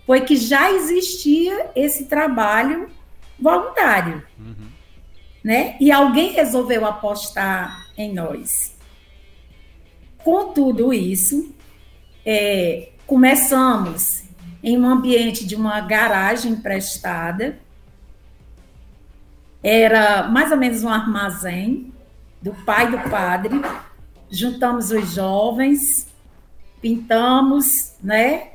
foi 0.06 0.20
que 0.20 0.36
já 0.36 0.70
existia 0.70 1.70
esse 1.74 2.04
trabalho 2.04 2.88
voluntário. 3.38 4.22
Uhum 4.38 4.76
né? 5.46 5.76
E 5.78 5.92
alguém 5.92 6.32
resolveu 6.32 6.84
apostar 6.84 7.86
em 7.96 8.12
nós. 8.12 8.76
Com 10.18 10.52
tudo 10.52 10.92
isso, 10.92 11.54
é, 12.24 12.88
começamos 13.06 14.24
em 14.60 14.76
um 14.76 14.84
ambiente 14.84 15.46
de 15.46 15.54
uma 15.54 15.80
garagem 15.82 16.50
emprestada. 16.50 17.60
Era 19.62 20.26
mais 20.26 20.50
ou 20.50 20.56
menos 20.56 20.82
um 20.82 20.88
armazém 20.88 21.92
do 22.42 22.52
pai 22.64 22.90
do 22.90 23.08
padre. 23.08 23.62
Juntamos 24.28 24.90
os 24.90 25.12
jovens, 25.14 26.08
pintamos, 26.82 27.94
né? 28.02 28.48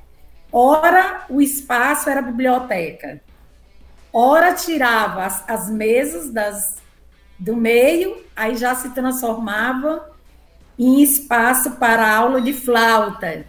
Ora, 0.52 1.26
o 1.30 1.42
espaço 1.42 2.10
era 2.10 2.22
biblioteca. 2.22 3.22
Ora, 4.12 4.54
tirava 4.54 5.26
as, 5.26 5.48
as 5.50 5.70
mesas 5.70 6.30
das, 6.32 6.82
do 7.40 7.56
meio, 7.56 8.24
aí 8.36 8.58
já 8.58 8.76
se 8.76 8.90
transformava 8.90 10.12
em 10.78 11.02
espaço 11.02 11.72
para 11.72 12.14
aula 12.14 12.42
de 12.42 12.54
flauta. 12.54 13.46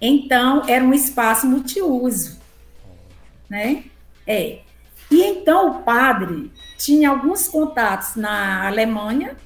Então, 0.00 0.62
era 0.68 0.84
um 0.84 0.94
espaço 0.94 1.46
multiuso, 1.46 2.38
né? 3.48 3.84
É. 4.26 4.60
E 5.10 5.22
então 5.22 5.70
o 5.70 5.82
padre 5.82 6.52
tinha 6.76 7.10
alguns 7.10 7.48
contatos 7.48 8.14
na 8.14 8.66
Alemanha 8.66 9.36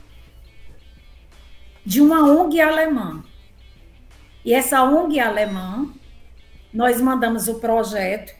de 1.86 2.00
uma 2.00 2.22
ONG 2.22 2.60
alemã. 2.60 3.22
E 4.44 4.52
essa 4.52 4.82
ONG 4.82 5.20
alemã, 5.20 5.88
nós 6.72 7.00
mandamos 7.00 7.48
o 7.48 7.56
projeto 7.56 8.34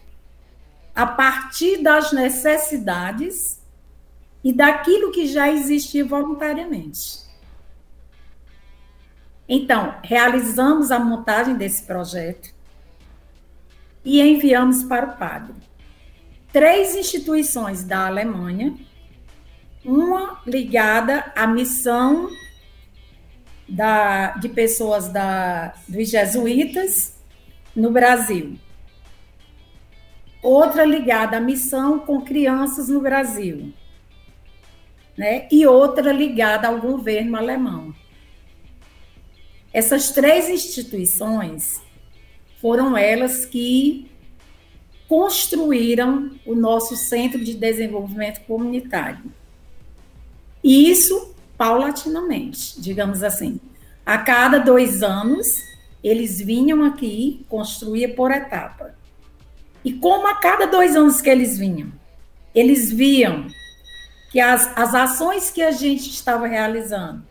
a 0.95 1.07
partir 1.07 1.83
das 1.83 2.13
necessidades 2.13 3.61
e 4.43 4.53
daquilo 4.53 5.13
que 5.13 5.27
já 5.27 5.51
existia 5.51 6.05
voluntariamente. 6.05 7.23
Então, 9.49 9.97
realizamos 10.03 10.91
a 10.91 10.99
montagem 10.99 11.57
desse 11.57 11.85
projeto 11.85 12.55
e 14.05 14.21
enviamos 14.21 14.85
para 14.85 15.07
o 15.07 15.17
padre. 15.17 15.55
Três 16.53 16.95
instituições 16.95 17.85
da 17.85 18.07
Alemanha, 18.07 18.75
uma 19.85 20.41
ligada 20.47 21.33
à 21.35 21.47
missão 21.47 22.29
da, 23.69 24.33
de 24.33 24.49
pessoas 24.49 25.09
da, 25.09 25.75
dos 25.89 26.11
jesuítas 26.11 27.22
no 27.75 27.91
Brasil, 27.91 28.59
outra 30.43 30.85
ligada 30.85 31.37
à 31.37 31.41
missão 31.41 31.99
com 31.99 32.21
crianças 32.21 32.89
no 32.89 33.01
Brasil, 33.01 33.73
né? 35.17 35.47
e 35.51 35.67
outra 35.67 36.13
ligada 36.13 36.69
ao 36.69 36.81
governo 36.81 37.37
alemão. 37.37 37.95
Essas 39.73 40.11
três 40.11 40.49
instituições 40.51 41.81
foram 42.61 42.97
elas 42.97 43.47
que 43.47 44.11
construíram 45.09 46.31
o 46.47 46.55
nosso 46.55 46.97
Centro 46.97 47.43
de 47.43 47.55
Desenvolvimento 47.55 48.41
Comunitário. 48.47 49.25
E 50.63 50.91
isso 50.91 51.35
paulatinamente, 51.57 52.81
digamos 52.81 53.23
assim. 53.23 53.61
A 54.05 54.19
cada 54.19 54.59
dois 54.59 55.03
anos, 55.03 55.72
eles 56.03 56.41
vinham 56.41 56.85
aqui, 56.85 57.45
construía 57.49 58.13
por 58.13 58.31
etapa. 58.31 58.95
E 59.85 59.93
como 59.93 60.27
a 60.27 60.35
cada 60.37 60.67
dois 60.67 60.97
anos 60.97 61.21
que 61.21 61.31
eles 61.31 61.59
vinham, 61.59 61.93
eles 62.55 62.93
viam 62.93 63.47
que 64.31 64.41
as, 64.41 64.77
as 64.77 64.95
ações 64.95 65.51
que 65.51 65.63
a 65.63 65.71
gente 65.71 66.11
estava 66.11 66.47
realizando 66.47 67.23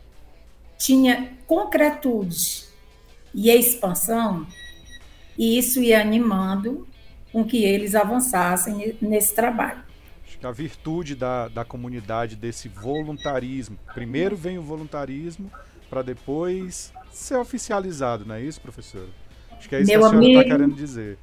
tinha 0.78 1.36
concretude 1.46 2.64
e 3.34 3.50
expansão, 3.50 4.46
e 5.38 5.58
isso 5.58 5.80
ia 5.80 6.00
animando 6.00 6.86
com 7.32 7.44
que 7.44 7.64
eles 7.64 7.94
avançassem 7.94 8.96
nesse 9.00 9.34
trabalho. 9.34 9.82
A 10.42 10.50
virtude 10.50 11.14
da, 11.14 11.46
da 11.48 11.64
comunidade, 11.64 12.34
desse 12.34 12.68
voluntarismo. 12.68 13.78
Primeiro 13.94 14.36
vem 14.36 14.58
o 14.58 14.62
voluntarismo, 14.62 15.50
para 15.88 16.02
depois 16.02 16.92
ser 17.12 17.36
oficializado, 17.36 18.24
não 18.24 18.34
é 18.34 18.42
isso, 18.42 18.60
professora? 18.60 19.08
Acho 19.52 19.68
que 19.68 19.76
é 19.76 19.80
isso 19.80 19.90
Meu 19.90 20.00
que 20.00 20.06
a 20.06 20.10
senhora 20.10 20.32
está 20.32 20.56
querendo 20.56 20.74
dizer. 20.74 21.18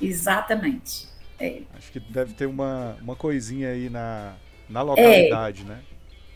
Exatamente. 0.00 1.08
É. 1.38 1.62
Acho 1.74 1.92
que 1.92 2.00
deve 2.00 2.34
ter 2.34 2.46
uma, 2.46 2.96
uma 3.00 3.14
coisinha 3.14 3.70
aí 3.70 3.88
na, 3.90 4.34
na 4.68 4.82
localidade, 4.82 5.62
é, 5.62 5.64
né? 5.64 5.82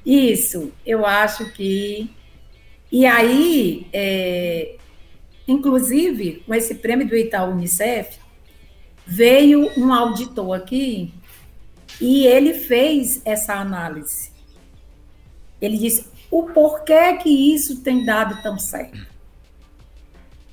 Isso, 0.05 0.73
eu 0.85 1.05
acho 1.05 1.53
que. 1.53 2.11
E 2.91 3.07
aí, 3.07 3.87
é, 3.93 4.77
inclusive, 5.47 6.43
com 6.47 6.55
esse 6.55 6.75
prêmio 6.75 7.09
do 7.09 7.17
Itaú 7.17 7.53
Unicef, 7.53 8.19
veio 9.07 9.71
um 9.77 9.93
auditor 9.93 10.57
aqui 10.57 11.13
e 12.01 12.27
ele 12.27 12.55
fez 12.55 13.21
essa 13.25 13.55
análise. 13.55 14.31
Ele 15.61 15.77
disse 15.77 16.10
o 16.31 16.45
porquê 16.45 17.15
que 17.15 17.55
isso 17.55 17.81
tem 17.83 18.05
dado 18.05 18.41
tão 18.43 18.59
certo. 18.59 19.07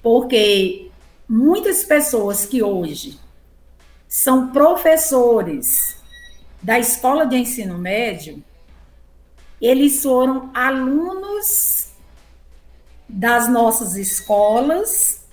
Porque 0.02 0.90
muitas 1.28 1.84
pessoas 1.84 2.46
que 2.46 2.64
hoje 2.64 3.20
são 4.08 4.52
professores 4.52 5.98
da 6.62 6.80
escola 6.80 7.26
de 7.26 7.38
ensino 7.38 7.78
médio, 7.78 8.44
eles 9.62 10.02
foram 10.02 10.50
alunos 10.54 11.90
das 13.08 13.48
nossas 13.48 13.96
escolas 13.96 15.26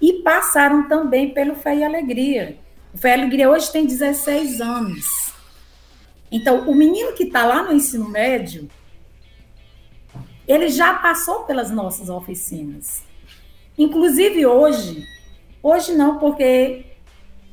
e 0.00 0.22
passaram 0.22 0.88
também 0.88 1.32
pelo 1.32 1.54
Fé 1.54 1.76
e 1.76 1.84
Alegria. 1.84 2.58
O 2.92 2.98
Fé 2.98 3.10
e 3.10 3.20
Alegria 3.20 3.50
hoje 3.50 3.70
tem 3.70 3.86
16 3.86 4.60
anos. 4.60 5.32
Então, 6.30 6.68
o 6.68 6.74
menino 6.74 7.12
que 7.12 7.24
está 7.24 7.44
lá 7.44 7.62
no 7.62 7.72
ensino 7.72 8.08
médio, 8.08 8.68
ele 10.46 10.68
já 10.68 10.94
passou 10.94 11.44
pelas 11.44 11.70
nossas 11.70 12.08
oficinas. 12.08 13.02
Inclusive 13.76 14.46
hoje, 14.46 15.04
hoje 15.62 15.94
não, 15.94 16.18
porque 16.18 16.94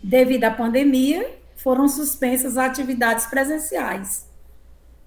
devido 0.02 0.46
à 0.46 0.52
pandemia, 0.52 1.40
foram 1.56 1.88
suspensas 1.88 2.58
as 2.58 2.70
atividades 2.70 3.26
presenciais. 3.28 4.28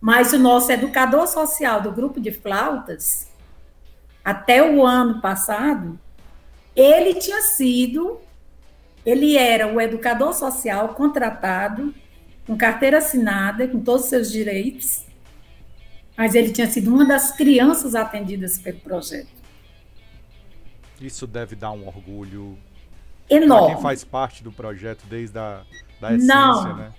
Mas 0.01 0.33
o 0.33 0.39
nosso 0.39 0.71
educador 0.71 1.27
social 1.27 1.81
do 1.81 1.91
grupo 1.91 2.21
de 2.21 2.31
flautas, 2.31 3.29
até 4.25 4.63
o 4.63 4.85
ano 4.85 5.21
passado, 5.21 5.99
ele 6.77 7.15
tinha 7.15 7.43
sido, 7.43 8.21
ele 9.05 9.37
era 9.37 9.67
o 9.67 9.81
educador 9.81 10.33
social 10.35 10.91
contratado, 10.91 11.95
com 12.47 12.57
carteira 12.57 12.99
assinada, 12.99 13.67
com 13.67 13.81
todos 13.81 14.05
os 14.05 14.11
seus 14.11 14.31
direitos, 14.31 15.05
mas 16.17 16.35
ele 16.35 16.53
tinha 16.53 16.71
sido 16.71 16.93
uma 16.93 17.05
das 17.05 17.33
crianças 17.33 17.95
atendidas 17.95 18.59
pelo 18.59 18.79
projeto. 18.81 19.29
Isso 21.01 21.27
deve 21.27 21.57
dar 21.57 21.73
um 21.73 21.87
orgulho 21.87 22.57
enorme. 23.29 23.67
Pra 23.67 23.75
quem 23.75 23.83
faz 23.83 24.05
parte 24.05 24.43
do 24.43 24.53
projeto 24.53 25.05
desde 25.09 25.39
a 25.39 25.63
da 26.01 26.15
essência, 26.15 26.35
Não. 26.35 26.77
né? 26.77 26.93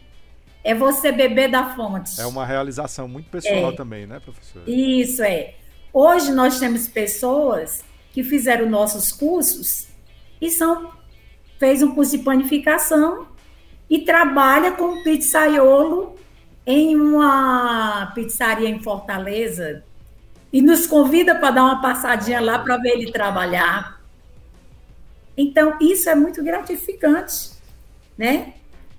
É 0.64 0.74
você 0.74 1.12
beber 1.12 1.50
da 1.50 1.76
fonte. 1.76 2.20
É 2.20 2.26
uma 2.26 2.46
realização 2.46 3.08
muito 3.08 3.30
pessoal 3.30 3.72
é. 3.72 3.76
também, 3.76 4.08
né, 4.08 4.20
professora? 4.20 4.66
Isso 4.68 5.22
é. 5.22 5.54
Hoje 5.94 6.32
nós 6.32 6.60
temos 6.60 6.88
pessoas 6.88 7.84
que 8.12 8.24
fizeram 8.24 8.68
nossos 8.68 9.12
cursos 9.12 9.88
e 10.42 10.50
são 10.50 10.92
fez 11.60 11.82
um 11.84 11.94
curso 11.94 12.18
de 12.18 12.24
panificação 12.24 13.28
e 13.90 14.00
trabalha 14.00 14.72
com 14.72 15.04
pizzaiolo 15.04 16.16
em 16.66 16.96
uma 16.96 18.12
pizzaria 18.16 18.70
em 18.70 18.82
Fortaleza 18.82 19.84
e 20.52 20.62
nos 20.62 20.88
convida 20.88 21.36
para 21.36 21.52
dar 21.52 21.64
uma 21.64 21.82
passadinha 21.82 22.40
lá 22.40 22.60
para 22.60 22.78
ver 22.78 22.92
ele 22.92 23.12
trabalhar. 23.12 24.02
Então, 25.38 25.78
isso 25.82 26.10
é 26.10 26.16
muito 26.16 26.44
gratificante, 26.44 27.52
né? 28.18 28.54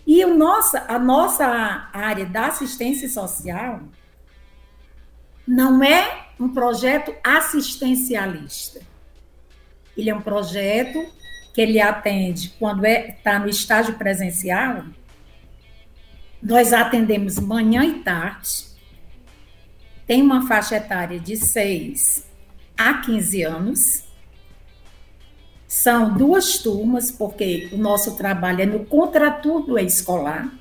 E 0.07 0.25
o 0.25 0.37
nossa, 0.37 0.85
a 0.87 0.99
nossa 0.99 1.89
área 1.93 2.27
da 2.27 2.47
assistência 2.47 3.09
social 3.09 3.81
não 5.47 5.83
é 5.83 6.27
um 6.39 6.49
projeto 6.49 7.15
assistencialista. 7.25 8.81
Ele 9.97 10.11
é 10.11 10.15
um 10.15 10.21
projeto 10.21 11.05
que 11.55 11.61
ele 11.61 11.81
atende 11.81 12.55
quando 12.59 12.85
está 12.85 13.01
é, 13.01 13.13
tá 13.25 13.39
no 13.39 13.49
estágio 13.49 13.95
presencial. 13.95 14.85
Nós 16.43 16.73
atendemos 16.73 17.39
manhã 17.39 17.85
e 17.85 18.01
tarde. 18.01 18.67
Tem 20.07 20.23
uma 20.23 20.47
faixa 20.47 20.77
etária 20.77 21.19
de 21.19 21.37
6 21.37 22.27
a 22.77 22.95
15 22.95 23.43
anos. 23.43 24.05
São 25.67 26.17
duas 26.17 26.59
turmas, 26.59 27.11
porque 27.11 27.69
o 27.73 27.77
nosso 27.77 28.17
trabalho 28.17 28.63
é 28.63 28.67
no 28.67 28.85
contraturno 28.85 29.79
escolar. 29.79 30.53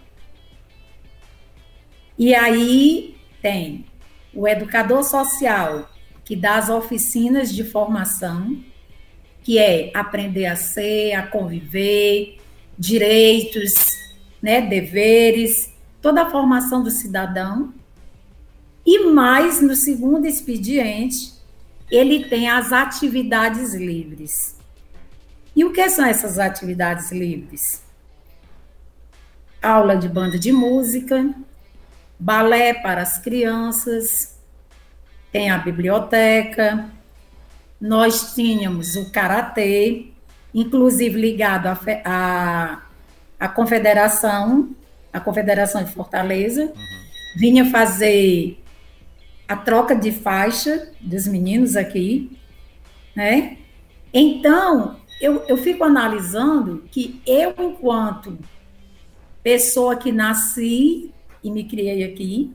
E 2.17 2.33
aí 2.33 3.15
tem 3.41 3.85
o 4.33 4.47
educador 4.47 5.03
social, 5.03 5.89
que 6.23 6.35
dá 6.35 6.55
as 6.55 6.69
oficinas 6.69 7.53
de 7.53 7.63
formação, 7.63 8.57
que 9.43 9.59
é 9.59 9.91
aprender 9.93 10.47
a 10.47 10.55
ser, 10.55 11.13
a 11.13 11.27
conviver, 11.27 12.39
direitos, 12.77 14.04
né, 14.45 14.61
deveres, 14.61 15.73
toda 15.99 16.21
a 16.21 16.29
formação 16.29 16.83
do 16.83 16.91
cidadão. 16.91 17.73
E 18.85 19.05
mais, 19.05 19.59
no 19.59 19.75
segundo 19.75 20.27
expediente, 20.27 21.33
ele 21.89 22.25
tem 22.25 22.47
as 22.47 22.71
atividades 22.71 23.73
livres. 23.73 24.55
E 25.55 25.65
o 25.65 25.73
que 25.73 25.89
são 25.89 26.05
essas 26.05 26.37
atividades 26.37 27.11
livres? 27.11 27.81
Aula 29.59 29.97
de 29.97 30.07
banda 30.07 30.37
de 30.37 30.51
música, 30.51 31.33
balé 32.19 32.71
para 32.71 33.01
as 33.01 33.17
crianças, 33.17 34.37
tem 35.31 35.49
a 35.49 35.57
biblioteca, 35.57 36.87
nós 37.81 38.35
tínhamos 38.35 38.95
o 38.95 39.09
karatê, 39.11 40.11
inclusive 40.53 41.19
ligado 41.19 41.65
à, 42.05 42.84
confederação, 43.47 44.69
a 45.11 45.19
Confederação 45.19 45.83
de 45.83 45.91
Fortaleza, 45.91 46.65
uhum. 46.65 46.73
vinha 47.35 47.69
fazer 47.69 48.59
a 49.47 49.55
troca 49.55 49.95
de 49.95 50.11
faixa 50.11 50.91
dos 50.99 51.27
meninos 51.27 51.75
aqui, 51.75 52.37
né? 53.15 53.57
Então, 54.13 54.97
eu, 55.21 55.43
eu 55.47 55.57
fico 55.57 55.83
analisando 55.83 56.83
que 56.91 57.21
eu, 57.25 57.53
enquanto 57.59 58.37
pessoa 59.43 59.95
que 59.95 60.11
nasci 60.11 61.11
e 61.43 61.51
me 61.51 61.63
criei 61.65 62.03
aqui, 62.03 62.51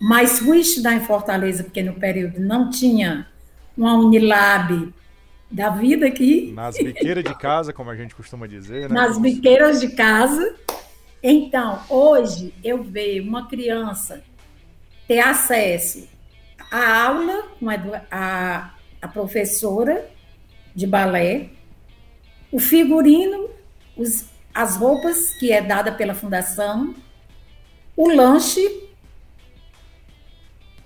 mas 0.00 0.40
fui 0.40 0.58
estudar 0.58 0.94
em 0.94 1.04
Fortaleza, 1.04 1.62
porque 1.62 1.82
no 1.82 1.94
período 1.94 2.40
não 2.40 2.70
tinha 2.70 3.28
uma 3.76 3.94
Unilab 3.94 4.92
da 5.52 5.68
vida 5.68 6.06
aqui. 6.06 6.50
Nas 6.52 6.76
biqueiras 6.76 7.22
de 7.22 7.38
casa, 7.38 7.72
como 7.72 7.90
a 7.90 7.94
gente 7.94 8.14
costuma 8.14 8.46
dizer, 8.46 8.88
né? 8.88 8.94
Nas 8.94 9.18
biqueiras 9.18 9.80
de 9.80 9.90
casa. 9.90 10.56
Então, 11.22 11.80
hoje 11.88 12.52
eu 12.64 12.82
vejo 12.82 13.28
uma 13.28 13.46
criança 13.46 14.24
ter 15.06 15.20
acesso 15.20 16.08
à 16.70 17.04
aula 17.04 17.44
com 17.60 17.68
a, 18.10 18.74
a 19.00 19.08
professora 19.08 20.10
de 20.74 20.86
balé, 20.86 21.50
o 22.50 22.58
figurino, 22.58 23.50
os, 23.96 24.24
as 24.54 24.76
roupas 24.76 25.34
que 25.38 25.52
é 25.52 25.60
dada 25.60 25.92
pela 25.92 26.14
fundação, 26.14 26.94
o 27.94 28.08
lanche 28.08 28.88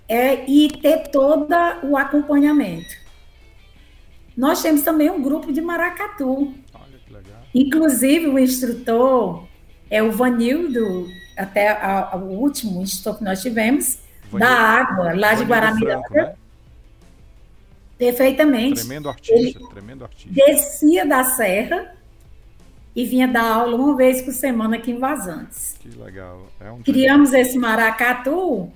é, 0.08 0.44
e 0.50 0.68
ter 0.80 1.08
todo 1.08 1.54
o 1.84 1.96
acompanhamento. 1.96 3.05
Nós 4.36 4.62
temos 4.62 4.82
também 4.82 5.10
um 5.10 5.22
grupo 5.22 5.52
de 5.52 5.60
maracatu. 5.60 6.54
Olha 6.74 6.98
que 7.04 7.12
legal. 7.12 7.42
Inclusive, 7.54 8.26
o 8.26 8.38
instrutor 8.38 9.46
é 9.90 10.02
o 10.02 10.12
Vanildo, 10.12 11.08
até 11.36 11.68
a, 11.68 12.10
a, 12.12 12.16
o 12.16 12.38
último 12.38 12.82
instrutor 12.82 13.18
que 13.18 13.24
nós 13.24 13.40
tivemos, 13.40 13.98
Vanildo, 14.30 14.38
da 14.38 14.60
água, 14.60 15.04
lá 15.04 15.12
Vanildo 15.12 15.36
de 15.36 15.44
Guaramiranga. 15.44 16.08
Né? 16.10 16.34
Perfeitamente. 17.98 18.80
Tremendo 18.80 19.08
artista, 19.08 19.58
Ele 19.58 19.68
tremendo 19.70 20.04
artista. 20.04 20.34
Descia 20.34 21.06
da 21.06 21.24
serra 21.24 21.94
e 22.94 23.04
vinha 23.04 23.26
dar 23.26 23.44
aula 23.44 23.76
uma 23.76 23.96
vez 23.96 24.22
por 24.22 24.32
semana 24.32 24.76
aqui 24.76 24.90
em 24.90 24.98
Vazantes. 24.98 25.76
Que 25.80 25.88
legal. 25.90 26.46
É 26.60 26.70
um 26.70 26.82
Criamos 26.82 27.32
esse 27.32 27.58
maracatu 27.58 28.70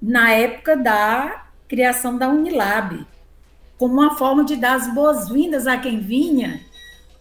na 0.00 0.32
época 0.32 0.76
da 0.76 1.46
criação 1.66 2.16
da 2.16 2.28
Unilab, 2.28 3.06
como 3.78 3.94
uma 3.94 4.16
forma 4.16 4.44
de 4.44 4.56
dar 4.56 4.74
as 4.74 4.92
boas-vindas 4.92 5.66
a 5.66 5.78
quem 5.78 6.00
vinha 6.00 6.60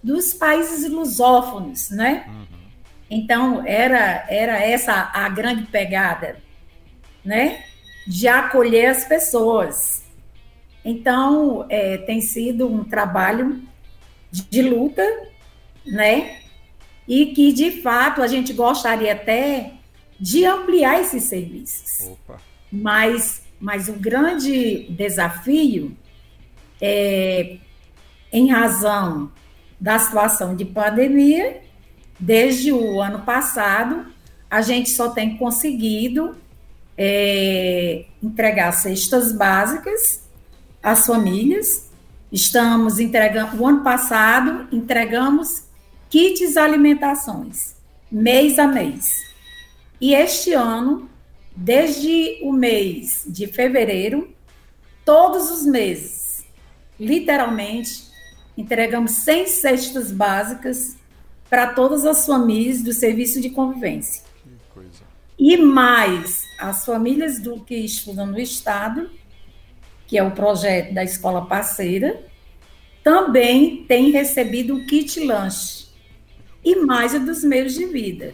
dos 0.04 0.34
países 0.34 0.90
lusófonos, 0.90 1.92
né? 1.92 2.26
Uhum. 2.28 2.48
Então, 3.10 3.66
era, 3.66 4.26
era 4.28 4.58
essa 4.58 5.12
a 5.14 5.30
grande 5.30 5.64
pegada, 5.68 6.38
né? 7.24 7.64
De 8.08 8.28
acolher 8.28 8.88
as 8.88 9.06
pessoas. 9.06 10.04
Então, 10.84 11.66
é, 11.70 11.98
tem 11.98 12.22
sido 12.22 12.68
um 12.68 12.84
trabalho 12.84 13.62
de, 14.32 14.44
de 14.44 14.62
luta, 14.62 15.06
né? 15.86 16.40
E 17.08 17.28
que, 17.28 17.54
de 17.54 17.82
fato, 17.82 18.22
a 18.22 18.28
gente 18.28 18.52
gostaria 18.52 19.14
até 19.14 19.74
de 20.20 20.44
ampliar 20.44 21.00
esses 21.00 21.24
serviços. 21.24 22.08
Opa. 22.08 22.42
Mas, 22.72 23.44
mas 23.60 23.88
o 23.88 23.94
grande 23.94 24.88
desafio 24.90 25.96
é, 26.82 27.58
em 28.32 28.50
razão 28.50 29.32
da 29.80 29.98
situação 30.00 30.56
de 30.56 30.66
pandemia, 30.66 31.62
desde 32.20 32.72
o 32.72 33.02
ano 33.02 33.20
passado, 33.20 34.06
a 34.50 34.62
gente 34.62 34.90
só 34.90 35.10
tem 35.10 35.38
conseguido 35.38 36.36
é, 36.98 38.06
entregar 38.22 38.72
cestas 38.72 39.32
básicas 39.32 40.24
às 40.82 41.06
famílias. 41.06 41.90
Estamos 42.32 43.00
entregando, 43.00 43.62
o 43.62 43.68
ano 43.68 43.84
passado, 43.84 44.68
entregamos 44.72 45.64
kits 46.10 46.58
alimentações, 46.58 47.76
mês 48.12 48.58
a 48.58 48.68
mês. 48.68 49.28
E 50.00 50.14
este 50.14 50.54
ano 50.54 51.10
desde 51.58 52.38
o 52.44 52.54
mês 52.54 53.26
de 53.28 53.48
fevereiro, 53.48 54.30
todos 55.04 55.50
os 55.50 55.66
meses, 55.66 56.17
literalmente, 57.00 58.08
entregamos 58.58 59.12
100 59.12 59.48
cestas 59.48 60.12
básicas 60.12 60.98
para 61.50 61.74
todas 61.74 62.06
as 62.06 62.26
famílias 62.26 62.82
do 62.82 62.92
serviço 62.92 63.40
de 63.40 63.50
convivência. 63.50 64.24
E 65.40 65.56
mais 65.58 66.44
as 66.60 66.84
famílias 66.84 67.40
do 67.40 67.60
que 67.64 67.76
estudam 67.76 68.26
no 68.26 68.40
estado, 68.40 69.10
que 70.08 70.18
é 70.18 70.24
o 70.24 70.32
projeto 70.32 70.94
da 70.94 71.04
escola 71.04 71.46
parceira, 71.46 72.24
também 73.04 73.86
têm 73.86 74.10
recebido 74.10 74.74
um 74.74 74.86
kit 74.86 75.20
lanche 75.24 75.88
e 76.64 76.76
mais 76.78 77.14
o 77.14 77.20
dos 77.20 77.44
meios 77.44 77.74
de 77.74 77.86
vida. 77.86 78.34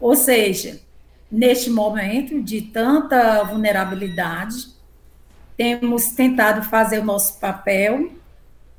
Ou 0.00 0.16
seja, 0.16 0.80
neste 1.30 1.70
momento 1.70 2.42
de 2.42 2.62
tanta 2.62 3.42
vulnerabilidade, 3.44 4.73
temos 5.56 6.06
tentado 6.08 6.62
fazer 6.68 6.98
o 6.98 7.04
nosso 7.04 7.38
papel 7.38 8.10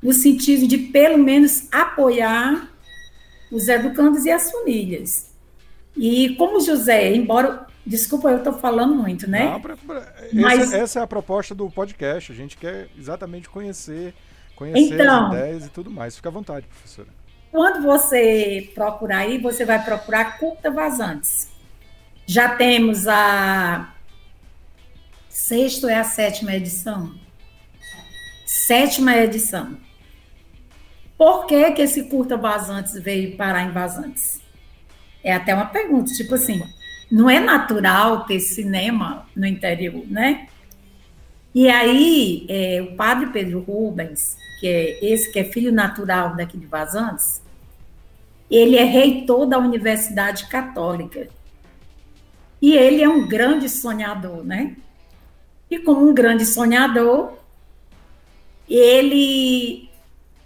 no 0.02 0.12
sentido 0.12 0.68
de, 0.68 0.78
pelo 0.78 1.18
menos, 1.18 1.68
apoiar 1.72 2.70
os 3.50 3.68
educandos 3.68 4.24
e 4.24 4.30
as 4.30 4.50
famílias. 4.50 5.30
E 5.96 6.34
como 6.36 6.60
José, 6.60 7.14
embora. 7.14 7.66
Desculpa, 7.84 8.30
eu 8.30 8.38
estou 8.38 8.52
falando 8.52 8.96
muito, 8.96 9.30
né? 9.30 9.44
Não, 9.44 9.60
pra, 9.60 9.76
pra, 9.76 10.12
Mas, 10.32 10.60
essa, 10.60 10.76
essa, 10.76 11.00
é 11.00 11.02
a 11.04 11.06
proposta 11.06 11.54
do 11.54 11.70
podcast. 11.70 12.32
A 12.32 12.34
gente 12.34 12.56
quer 12.56 12.88
exatamente 12.98 13.48
conhecer, 13.48 14.12
conhecer 14.56 14.94
então, 14.94 15.26
as 15.28 15.32
ideias 15.32 15.66
e 15.66 15.70
tudo 15.70 15.88
mais. 15.88 16.16
Fica 16.16 16.28
à 16.28 16.32
vontade, 16.32 16.66
professora. 16.66 17.08
Quando 17.52 17.84
você 17.84 18.72
procurar 18.74 19.18
aí, 19.18 19.38
você 19.38 19.64
vai 19.64 19.82
procurar 19.84 20.36
curta 20.36 20.68
vazantes. 20.68 21.48
Já 22.26 22.56
temos 22.56 23.06
a 23.06 23.94
sexta 25.36 25.92
é 25.92 25.96
a 25.96 26.02
sétima 26.02 26.54
edição. 26.54 27.14
Sétima 28.46 29.14
edição. 29.18 29.76
Por 31.18 31.46
que, 31.46 31.72
que 31.72 31.82
esse 31.82 32.04
curta 32.04 32.38
vazantes 32.38 32.94
veio 32.94 33.36
parar 33.36 33.64
em 33.64 33.70
vazantes? 33.70 34.40
É 35.22 35.34
até 35.34 35.54
uma 35.54 35.66
pergunta, 35.66 36.10
tipo 36.14 36.34
assim, 36.34 36.62
não 37.12 37.28
é 37.28 37.38
natural 37.38 38.24
ter 38.24 38.40
cinema 38.40 39.26
no 39.36 39.46
interior, 39.46 40.04
né? 40.06 40.48
E 41.54 41.68
aí, 41.68 42.46
é, 42.48 42.80
o 42.80 42.96
padre 42.96 43.26
Pedro 43.26 43.60
Rubens, 43.60 44.38
que 44.58 44.66
é 44.66 45.04
esse 45.04 45.30
que 45.30 45.38
é 45.38 45.44
filho 45.44 45.70
natural 45.70 46.34
daqui 46.34 46.56
de 46.56 46.66
Vazantes, 46.66 47.42
ele 48.50 48.76
é 48.76 48.84
reitor 48.84 49.46
da 49.46 49.58
Universidade 49.58 50.46
Católica. 50.46 51.28
E 52.60 52.74
ele 52.74 53.02
é 53.02 53.08
um 53.08 53.28
grande 53.28 53.68
sonhador, 53.68 54.42
né? 54.42 54.76
E 55.70 55.78
como 55.78 56.08
um 56.08 56.14
grande 56.14 56.44
sonhador, 56.46 57.32
ele 58.68 59.88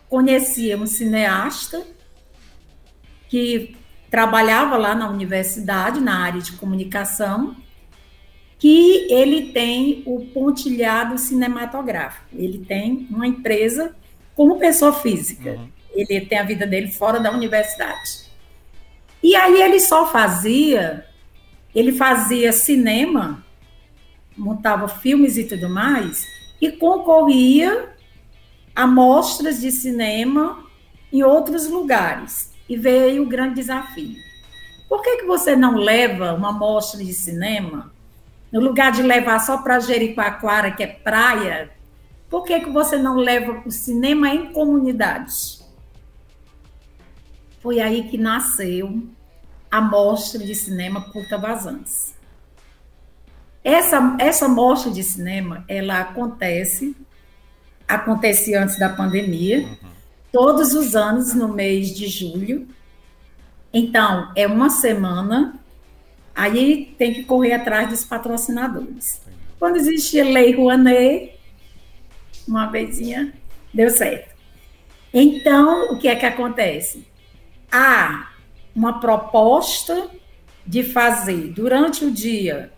conhecia 0.08 0.76
um 0.76 0.86
cineasta 0.86 1.86
que 3.28 3.76
trabalhava 4.10 4.76
lá 4.76 4.94
na 4.94 5.08
universidade, 5.08 6.00
na 6.00 6.18
área 6.18 6.40
de 6.40 6.52
comunicação, 6.52 7.54
que 8.58 9.06
ele 9.10 9.52
tem 9.52 10.02
o 10.04 10.26
pontilhado 10.26 11.16
cinematográfico. 11.16 12.26
Ele 12.34 12.58
tem 12.58 13.06
uma 13.10 13.26
empresa 13.26 13.94
como 14.34 14.58
pessoa 14.58 14.92
física. 14.92 15.52
Uhum. 15.52 15.68
Ele 15.94 16.20
tem 16.26 16.38
a 16.38 16.42
vida 16.42 16.66
dele 16.66 16.90
fora 16.90 17.20
da 17.20 17.30
universidade. 17.30 18.30
E 19.22 19.34
aí 19.34 19.62
ele 19.62 19.80
só 19.80 20.10
fazia, 20.10 21.06
ele 21.74 21.92
fazia 21.92 22.52
cinema, 22.52 23.44
montava 24.40 24.88
filmes 24.88 25.36
e 25.36 25.44
tudo 25.44 25.68
mais, 25.68 26.26
e 26.60 26.72
concorria 26.72 27.94
a 28.74 28.86
mostras 28.86 29.60
de 29.60 29.70
cinema 29.70 30.64
em 31.12 31.22
outros 31.22 31.68
lugares. 31.68 32.50
E 32.68 32.76
veio 32.76 33.24
o 33.24 33.28
grande 33.28 33.56
desafio. 33.56 34.16
Por 34.88 35.02
que, 35.02 35.18
que 35.18 35.26
você 35.26 35.54
não 35.54 35.76
leva 35.76 36.32
uma 36.32 36.52
mostra 36.52 37.04
de 37.04 37.12
cinema, 37.12 37.92
no 38.50 38.60
lugar 38.60 38.92
de 38.92 39.02
levar 39.02 39.38
só 39.40 39.58
para 39.58 39.80
Jericoacoara, 39.80 40.72
que 40.72 40.82
é 40.82 40.86
praia, 40.86 41.70
por 42.28 42.44
que, 42.44 42.60
que 42.60 42.70
você 42.70 42.96
não 42.96 43.16
leva 43.16 43.62
o 43.66 43.70
cinema 43.70 44.28
em 44.28 44.52
comunidades? 44.52 45.64
Foi 47.60 47.80
aí 47.80 48.08
que 48.08 48.16
nasceu 48.16 49.02
a 49.70 49.80
mostra 49.80 50.44
de 50.44 50.54
cinema 50.54 51.02
Curta 51.10 51.36
Vazantes. 51.36 52.14
Essa, 53.62 54.16
essa 54.18 54.48
mostra 54.48 54.90
de 54.90 55.02
cinema, 55.02 55.64
ela 55.68 56.00
acontece 56.00 56.96
acontecia 57.90 58.62
antes 58.62 58.78
da 58.78 58.88
pandemia, 58.88 59.60
uhum. 59.60 59.76
todos 60.32 60.74
os 60.74 60.94
anos 60.94 61.34
no 61.34 61.48
mês 61.48 61.92
de 61.92 62.06
julho. 62.06 62.68
Então, 63.72 64.30
é 64.36 64.46
uma 64.46 64.70
semana, 64.70 65.60
aí 66.34 66.94
tem 66.96 67.12
que 67.12 67.24
correr 67.24 67.52
atrás 67.52 67.88
dos 67.88 68.04
patrocinadores. 68.04 69.20
Quando 69.58 69.76
existia 69.76 70.24
Lei 70.24 70.54
Rouanet, 70.54 71.34
uma 72.46 72.66
vezinha, 72.66 73.32
deu 73.74 73.90
certo. 73.90 74.30
Então, 75.12 75.92
o 75.92 75.98
que 75.98 76.06
é 76.06 76.14
que 76.14 76.26
acontece? 76.26 77.06
Há 77.70 78.30
uma 78.74 79.00
proposta 79.00 80.08
de 80.64 80.84
fazer 80.84 81.52
durante 81.52 82.04
o 82.04 82.10
dia 82.10 82.72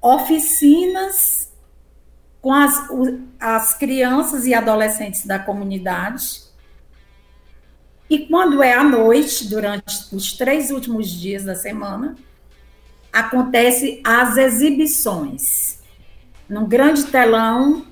oficinas 0.00 1.52
com 2.40 2.52
as, 2.52 2.88
as 3.40 3.74
crianças 3.74 4.46
e 4.46 4.54
adolescentes 4.54 5.26
da 5.26 5.38
comunidade. 5.38 6.42
E 8.08 8.26
quando 8.26 8.62
é 8.62 8.72
à 8.72 8.82
noite, 8.82 9.48
durante 9.48 10.14
os 10.14 10.32
três 10.32 10.70
últimos 10.70 11.10
dias 11.10 11.44
da 11.44 11.54
semana, 11.54 12.16
acontece 13.12 14.00
as 14.04 14.36
exibições 14.36 15.78
num 16.48 16.66
grande 16.66 17.04
telão 17.04 17.84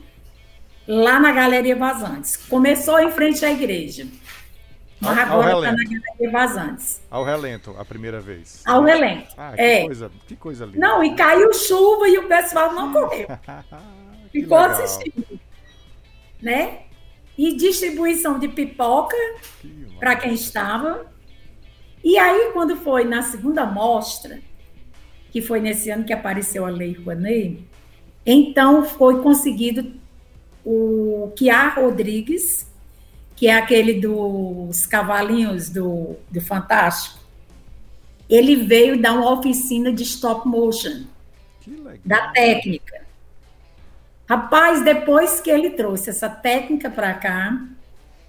lá 0.86 1.20
na 1.20 1.32
Galeria 1.32 1.76
Vazantes. 1.76 2.36
Começou 2.36 2.98
em 3.00 3.10
frente 3.10 3.44
à 3.44 3.50
igreja. 3.50 4.06
Mas 5.00 5.18
agora 5.18 5.54
está 5.54 5.72
na 5.72 5.84
Galeria 5.84 6.30
Vazantes. 6.30 7.02
Ao 7.10 7.22
relento, 7.22 7.74
a 7.78 7.84
primeira 7.84 8.20
vez. 8.20 8.62
Ao 8.64 8.82
relento. 8.82 9.34
Ah, 9.36 9.52
que, 9.54 9.60
é. 9.60 9.84
coisa, 9.84 10.10
que 10.26 10.36
coisa 10.36 10.64
linda. 10.64 10.78
Não, 10.78 11.04
e 11.04 11.14
caiu 11.14 11.52
chuva 11.52 12.08
e 12.08 12.18
o 12.18 12.26
pessoal 12.26 12.72
não 12.72 12.92
correu. 12.92 13.28
ficou 14.32 14.58
assistindo. 14.58 15.40
Né? 16.40 16.80
E 17.36 17.56
distribuição 17.56 18.38
de 18.38 18.48
pipoca 18.48 19.16
para 19.98 20.16
quem 20.16 20.32
estava. 20.32 21.06
E 22.02 22.18
aí, 22.18 22.50
quando 22.52 22.76
foi 22.76 23.04
na 23.04 23.22
segunda 23.22 23.66
mostra, 23.66 24.40
que 25.30 25.42
foi 25.42 25.60
nesse 25.60 25.90
ano 25.90 26.04
que 26.04 26.12
apareceu 26.12 26.64
a 26.64 26.70
Lei 26.70 26.92
Rouanet, 26.92 27.66
então 28.24 28.84
foi 28.84 29.20
conseguido 29.22 29.94
o 30.64 31.32
Kiar 31.36 31.78
Rodrigues, 31.80 32.70
que 33.36 33.46
é 33.46 33.54
aquele 33.54 34.00
dos 34.00 34.86
cavalinhos 34.86 35.68
do, 35.68 36.16
do 36.30 36.40
Fantástico, 36.40 37.20
ele 38.28 38.56
veio 38.56 39.00
dar 39.00 39.12
uma 39.12 39.30
oficina 39.30 39.92
de 39.92 40.02
stop 40.02 40.48
motion, 40.48 41.04
da 42.04 42.28
técnica. 42.28 43.04
Rapaz, 44.28 44.82
depois 44.82 45.40
que 45.40 45.50
ele 45.50 45.70
trouxe 45.70 46.10
essa 46.10 46.28
técnica 46.28 46.90
para 46.90 47.14
cá, 47.14 47.62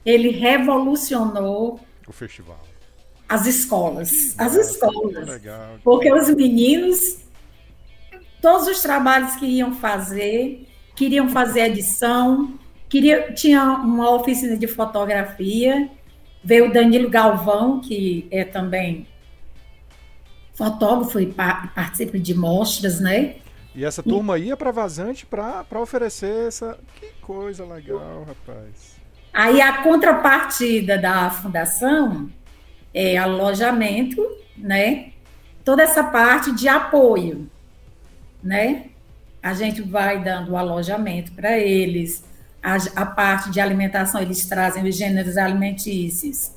ele 0.05 0.30
revolucionou 0.30 1.80
o 2.08 2.12
festival. 2.12 2.60
As 3.28 3.45
escolas, 3.45 4.36
as 4.38 4.55
escolas. 4.55 5.41
Porque 5.84 6.12
os 6.12 6.30
meninos, 6.30 7.20
todos 8.41 8.68
os 8.68 8.82
trabalhos 8.82 9.36
que 9.36 9.45
iam 9.45 9.74
fazer, 9.76 10.66
queriam 10.95 11.30
fazer 11.30 11.62
edição, 11.62 12.58
queria, 12.89 13.31
tinha 13.33 13.63
uma 13.63 14.09
oficina 14.11 14.57
de 14.57 14.67
fotografia, 14.67 15.89
veio 16.43 16.69
o 16.69 16.73
Danilo 16.73 17.09
Galvão, 17.09 17.79
que 17.81 18.27
é 18.31 18.43
também 18.43 19.07
fotógrafo 20.53 21.19
e 21.19 21.27
participa 21.27 22.17
de 22.17 22.33
mostras, 22.33 22.99
né? 22.99 23.35
E 23.75 23.85
essa 23.85 24.01
turma 24.01 24.39
ia 24.39 24.57
para 24.57 24.71
Vazante 24.71 25.23
para 25.23 25.79
oferecer 25.79 26.47
essa. 26.47 26.79
Que 26.99 27.07
coisa 27.21 27.63
legal, 27.63 28.25
rapaz. 28.27 28.97
Aí 29.31 29.61
a 29.61 29.83
contrapartida 29.83 30.97
da 30.97 31.29
fundação 31.29 32.27
é 32.91 33.17
alojamento, 33.17 34.19
né? 34.57 35.11
Toda 35.63 35.83
essa 35.83 36.03
parte 36.03 36.55
de 36.55 36.67
apoio, 36.67 37.47
né? 38.41 38.85
A 39.43 39.53
gente 39.53 39.83
vai 39.83 40.23
dando 40.23 40.57
alojamento 40.57 41.31
para 41.33 41.59
eles, 41.59 42.23
a, 42.62 42.76
a, 42.95 43.05
parte 43.05 43.49
de 43.49 43.60
alimentação, 43.60 44.22
eles 44.22 44.45
trazem 44.45 44.88
os 44.88 44.95
gêneros 44.95 45.38
alimentícios, 45.38 46.51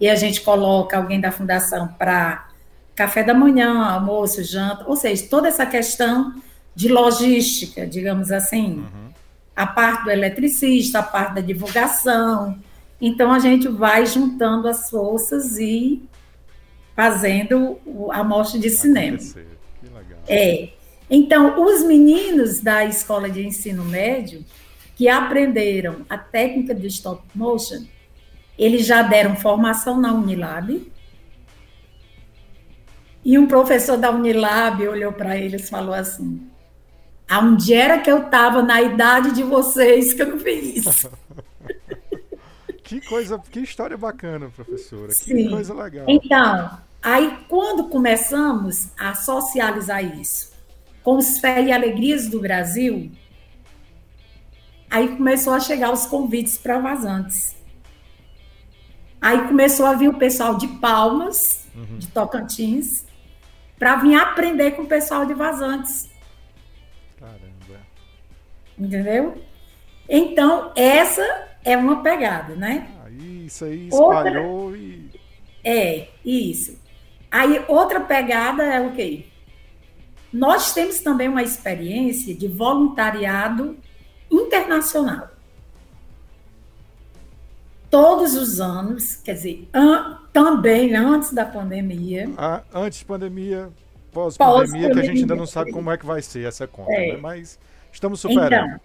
e 0.00 0.08
a 0.08 0.14
gente 0.14 0.40
coloca 0.40 0.96
alguém 0.96 1.20
da 1.20 1.30
fundação 1.30 1.88
para 1.88 2.48
café 2.94 3.22
da 3.22 3.34
manhã, 3.34 3.84
almoço, 3.84 4.42
janta, 4.42 4.84
ou 4.86 4.96
seja, 4.96 5.26
toda 5.28 5.48
essa 5.48 5.66
questão 5.66 6.34
de 6.74 6.88
logística, 6.88 7.86
digamos 7.86 8.30
assim. 8.30 8.78
Uhum. 8.78 9.10
A 9.54 9.66
parte 9.66 10.04
do 10.04 10.10
eletricista, 10.10 10.98
a 10.98 11.02
parte 11.02 11.36
da 11.36 11.40
divulgação. 11.40 12.58
Então 13.00 13.32
a 13.32 13.38
gente 13.38 13.68
vai 13.68 14.04
juntando 14.06 14.68
as 14.68 14.90
forças 14.90 15.58
e 15.58 16.02
fazendo 16.94 17.78
a 18.12 18.22
mostra 18.24 18.58
de 18.58 18.70
cinema. 18.70 19.18
É. 20.28 20.70
Então, 21.10 21.62
os 21.62 21.84
meninos 21.84 22.60
da 22.60 22.84
escola 22.84 23.28
de 23.28 23.46
ensino 23.46 23.84
médio 23.84 24.44
que 24.94 25.08
aprenderam 25.08 26.04
a 26.08 26.16
técnica 26.16 26.74
de 26.74 26.86
stop 26.86 27.22
motion, 27.34 27.84
eles 28.58 28.86
já 28.86 29.02
deram 29.02 29.36
formação 29.36 30.00
na 30.00 30.12
Unilab, 30.12 30.92
E 33.24 33.38
um 33.38 33.46
professor 33.46 33.96
da 33.96 34.10
Unilab 34.10 34.86
olhou 34.86 35.10
para 35.12 35.36
eles 35.36 35.64
e 35.64 35.70
falou 35.70 35.94
assim: 35.94 36.46
Aonde 37.28 37.72
era 37.72 37.98
que 37.98 38.10
eu 38.10 38.26
estava 38.26 38.62
na 38.62 38.82
idade 38.82 39.32
de 39.32 39.42
vocês 39.42 40.12
que 40.12 40.22
eu 40.22 40.26
não 40.26 40.38
fiz 40.38 40.86
isso? 40.86 41.10
que 42.84 43.00
coisa, 43.00 43.42
que 43.50 43.60
história 43.60 43.96
bacana, 43.96 44.50
professora. 44.50 45.10
Sim. 45.12 45.36
Que 45.36 45.48
coisa 45.48 45.72
legal. 45.72 46.04
Então, 46.06 46.78
aí 47.02 47.38
quando 47.48 47.88
começamos 47.88 48.88
a 48.98 49.14
socializar 49.14 50.04
isso 50.20 50.52
com 51.02 51.16
os 51.16 51.38
Fé 51.38 51.62
e 51.62 51.72
Alegrias 51.72 52.28
do 52.28 52.40
Brasil, 52.40 53.10
aí 54.94 55.08
começou 55.16 55.52
a 55.52 55.58
chegar 55.58 55.92
os 55.92 56.06
convites 56.06 56.56
para 56.56 56.78
vazantes. 56.78 57.56
Aí 59.20 59.48
começou 59.48 59.86
a 59.86 59.94
vir 59.94 60.08
o 60.08 60.14
pessoal 60.14 60.56
de 60.56 60.68
Palmas, 60.68 61.66
uhum. 61.74 61.98
de 61.98 62.06
Tocantins, 62.06 63.04
para 63.76 63.96
vir 63.96 64.14
aprender 64.14 64.70
com 64.72 64.82
o 64.82 64.86
pessoal 64.86 65.26
de 65.26 65.34
vazantes. 65.34 66.08
Caramba. 67.18 67.80
Entendeu? 68.78 69.42
Então, 70.08 70.70
essa 70.76 71.48
é 71.64 71.76
uma 71.76 72.00
pegada, 72.00 72.54
né? 72.54 72.86
Ah, 73.02 73.10
isso 73.10 73.64
aí 73.64 73.88
espalhou 73.88 74.66
outra... 74.66 74.78
e. 74.78 75.10
É, 75.64 76.08
isso. 76.24 76.78
Aí, 77.32 77.64
outra 77.66 78.00
pegada 78.00 78.62
é 78.62 78.80
o 78.80 78.92
quê? 78.92 79.26
Nós 80.32 80.72
temos 80.72 81.00
também 81.00 81.26
uma 81.26 81.42
experiência 81.42 82.32
de 82.32 82.46
voluntariado 82.46 83.76
internacional 84.30 85.34
todos 87.94 88.34
os 88.34 88.60
anos, 88.60 89.14
quer 89.24 89.34
dizer, 89.34 89.68
an, 89.72 90.18
também 90.32 90.96
antes 90.96 91.32
da 91.32 91.46
pandemia. 91.46 92.28
Ah, 92.36 92.60
antes 92.74 93.02
da 93.02 93.06
pandemia, 93.06 93.68
pós-pandemia, 94.10 94.88
pós 94.88 94.94
que 94.94 94.98
a 94.98 95.02
gente 95.04 95.20
ainda 95.20 95.36
não 95.36 95.46
sabe 95.46 95.70
como 95.70 95.92
é 95.92 95.96
que 95.96 96.04
vai 96.04 96.20
ser 96.20 96.44
essa 96.44 96.66
conta, 96.66 96.90
é. 96.90 97.12
né? 97.12 97.18
mas 97.18 97.56
estamos 97.92 98.18
superando. 98.18 98.66
Então, 98.66 98.80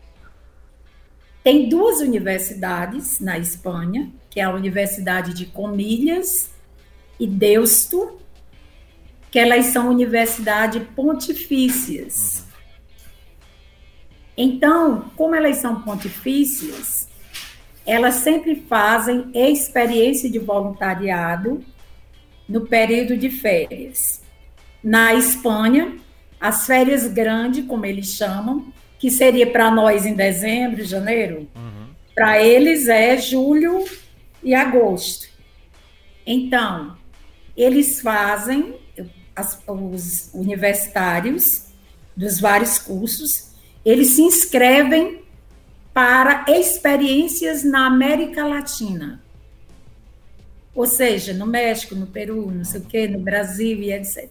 tem 1.43 1.67
duas 1.67 2.01
universidades 2.01 3.19
na 3.19 3.39
Espanha, 3.39 4.11
que 4.29 4.39
é 4.39 4.43
a 4.43 4.53
Universidade 4.53 5.33
de 5.33 5.47
Comilhas 5.47 6.51
e 7.19 7.25
Deusto, 7.25 8.19
que 9.31 9.39
elas 9.39 9.65
são 9.67 9.89
universidades 9.89 10.83
pontifícias. 10.95 12.45
Então, 14.41 15.11
como 15.17 15.35
elas 15.35 15.57
são 15.57 15.81
pontifícias, 15.81 17.09
elas 17.85 18.15
sempre 18.15 18.63
fazem 18.69 19.29
experiência 19.33 20.29
de 20.29 20.39
voluntariado 20.39 21.61
no 22.47 22.65
período 22.65 23.17
de 23.17 23.29
férias. 23.29 24.21
Na 24.81 25.13
Espanha, 25.13 25.97
as 26.39 26.65
férias 26.65 27.05
grandes, 27.05 27.65
como 27.65 27.85
eles 27.85 28.13
chamam, 28.13 28.71
que 28.97 29.11
seria 29.11 29.45
para 29.45 29.69
nós 29.69 30.05
em 30.05 30.13
dezembro, 30.13 30.85
janeiro, 30.85 31.45
uhum. 31.53 31.87
para 32.15 32.41
eles 32.41 32.87
é 32.87 33.17
julho 33.17 33.83
e 34.41 34.55
agosto. 34.55 35.27
Então, 36.25 36.95
eles 37.57 37.99
fazem, 37.99 38.73
as, 39.35 39.61
os 39.67 40.29
universitários 40.33 41.65
dos 42.15 42.39
vários 42.39 42.79
cursos, 42.79 43.48
eles 43.83 44.11
se 44.11 44.21
inscrevem 44.21 45.23
para 45.93 46.45
experiências 46.47 47.63
na 47.63 47.85
América 47.85 48.45
Latina. 48.45 49.21
Ou 50.75 50.85
seja, 50.85 51.33
no 51.33 51.45
México, 51.45 51.95
no 51.95 52.07
Peru, 52.07 52.51
não 52.51 52.63
sei 52.63 52.79
o 52.79 52.85
quê, 52.85 53.07
no 53.07 53.19
Brasil 53.19 53.79
e 53.79 53.91
etc. 53.91 54.29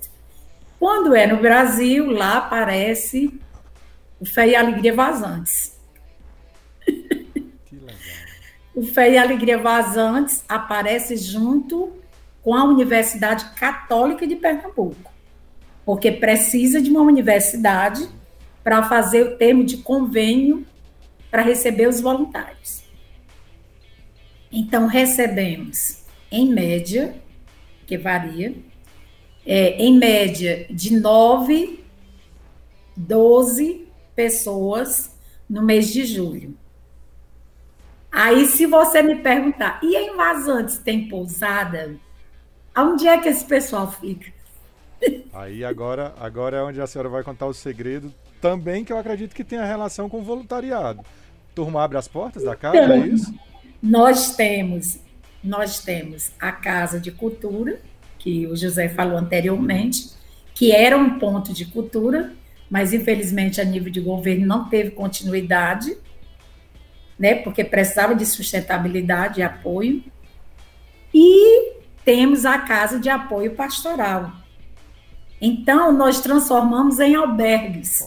Quando 0.78 1.14
é 1.14 1.26
no 1.26 1.38
Brasil, 1.38 2.11
lá 2.11 2.38
aparece 2.38 3.38
o 4.20 4.24
Fé 4.24 4.49
e 4.49 4.57
Alegria 4.57 4.94
Vazantes. 4.94 5.76
o 8.74 8.82
Fé 8.82 9.12
e 9.12 9.18
Alegria 9.18 9.59
Vazantes 9.59 10.44
aparece 10.49 11.16
junto 11.16 11.92
com 12.42 12.55
a 12.55 12.64
Universidade 12.64 13.44
Católica 13.57 14.26
de 14.26 14.36
Pernambuco, 14.36 15.12
porque 15.84 16.12
precisa 16.12 16.80
de 16.80 16.90
uma 16.90 17.03
universidade 17.03 18.09
para 18.68 18.82
fazer 18.82 19.22
o 19.22 19.36
termo 19.38 19.64
de 19.64 19.78
convênio 19.78 20.66
para 21.30 21.40
receber 21.40 21.88
os 21.88 22.02
voluntários. 22.02 22.84
Então, 24.52 24.86
recebemos, 24.86 26.04
em 26.30 26.52
média, 26.52 27.14
que 27.86 27.96
varia, 27.96 28.54
é, 29.46 29.70
em 29.82 29.96
média 29.96 30.66
de 30.68 31.00
9, 31.00 31.82
12 32.94 33.88
pessoas 34.14 35.18
no 35.48 35.62
mês 35.62 35.90
de 35.90 36.04
julho. 36.04 36.54
Aí, 38.12 38.44
se 38.48 38.66
você 38.66 39.00
me 39.00 39.16
perguntar, 39.16 39.80
e 39.82 39.96
em 39.96 40.14
Vazantes 40.14 40.76
tem 40.76 41.08
pousada? 41.08 41.96
Onde 42.76 43.08
é 43.08 43.16
que 43.16 43.30
esse 43.30 43.46
pessoal 43.46 43.90
fica? 43.90 44.30
Aí 45.32 45.64
agora, 45.64 46.14
agora 46.20 46.58
é 46.58 46.62
onde 46.62 46.82
a 46.82 46.86
senhora 46.86 47.08
vai 47.08 47.22
contar 47.22 47.46
o 47.46 47.54
segredo 47.54 48.12
também 48.41 48.84
que 48.84 48.93
eu 48.93 48.99
acredito 48.99 49.34
que 49.34 49.45
tem 49.45 49.59
a 49.59 49.64
relação 49.64 50.09
com 50.09 50.18
o 50.18 50.22
voluntariado. 50.22 51.05
Turma 51.55 51.82
abre 51.82 51.99
as 51.99 52.09
portas 52.09 52.45
da 52.45 52.55
casa, 52.55 52.78
então, 52.78 53.03
é 53.03 53.09
isso? 53.09 53.34
Nós 53.82 54.36
temos, 54.36 54.99
nós 55.43 55.80
temos 55.80 56.30
a 56.41 56.53
Casa 56.53 57.01
de 57.01 57.11
Cultura, 57.11 57.80
que 58.18 58.47
o 58.47 58.57
José 58.57 58.89
falou 58.89 59.16
anteriormente, 59.16 60.11
que 60.55 60.72
era 60.72 60.97
um 60.97 61.18
ponto 61.18 61.53
de 61.53 61.64
cultura, 61.66 62.32
mas 62.70 62.93
infelizmente 62.93 63.61
a 63.61 63.64
nível 63.64 63.91
de 63.91 64.01
governo 64.01 64.47
não 64.47 64.68
teve 64.68 64.91
continuidade, 64.91 65.97
né, 67.18 67.36
porque 67.36 67.64
precisava 67.64 68.14
de 68.14 68.26
sustentabilidade 68.26 69.41
e 69.41 69.43
apoio. 69.43 70.03
E 71.12 71.72
temos 72.05 72.45
a 72.45 72.59
Casa 72.59 72.99
de 72.99 73.09
Apoio 73.09 73.55
Pastoral. 73.55 74.32
Então, 75.41 75.93
nós 75.93 76.20
transformamos 76.20 76.99
em 76.99 77.14
albergues 77.14 78.03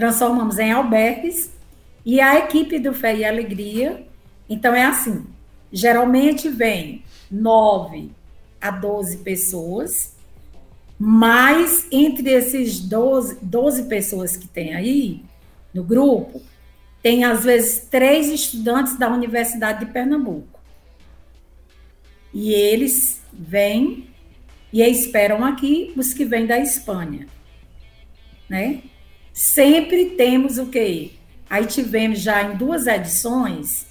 transformamos 0.00 0.58
em 0.58 0.72
albergues 0.72 1.52
e 2.06 2.22
a 2.22 2.38
equipe 2.38 2.78
do 2.78 2.94
Fé 2.94 3.14
e 3.14 3.22
Alegria, 3.22 4.06
então 4.48 4.74
é 4.74 4.82
assim, 4.82 5.26
geralmente 5.70 6.48
vem 6.48 7.04
nove 7.30 8.10
a 8.58 8.70
12 8.70 9.18
pessoas, 9.18 10.16
mas 10.98 11.86
entre 11.92 12.30
esses 12.30 12.80
12, 12.80 13.40
12 13.42 13.82
pessoas 13.88 14.38
que 14.38 14.48
tem 14.48 14.74
aí 14.74 15.22
no 15.74 15.84
grupo, 15.84 16.40
tem 17.02 17.22
às 17.24 17.44
vezes 17.44 17.86
três 17.90 18.28
estudantes 18.28 18.98
da 18.98 19.12
Universidade 19.12 19.84
de 19.84 19.92
Pernambuco. 19.92 20.58
E 22.32 22.54
eles 22.54 23.20
vêm 23.30 24.08
e 24.72 24.80
esperam 24.80 25.44
aqui 25.44 25.92
os 25.94 26.14
que 26.14 26.24
vêm 26.24 26.46
da 26.46 26.58
Espanha, 26.58 27.26
né? 28.48 28.82
Sempre 29.32 30.10
temos 30.10 30.58
o 30.58 30.66
quê? 30.66 31.12
Aí 31.48 31.66
tivemos 31.66 32.20
já 32.20 32.42
em 32.42 32.56
duas 32.56 32.86
edições 32.86 33.86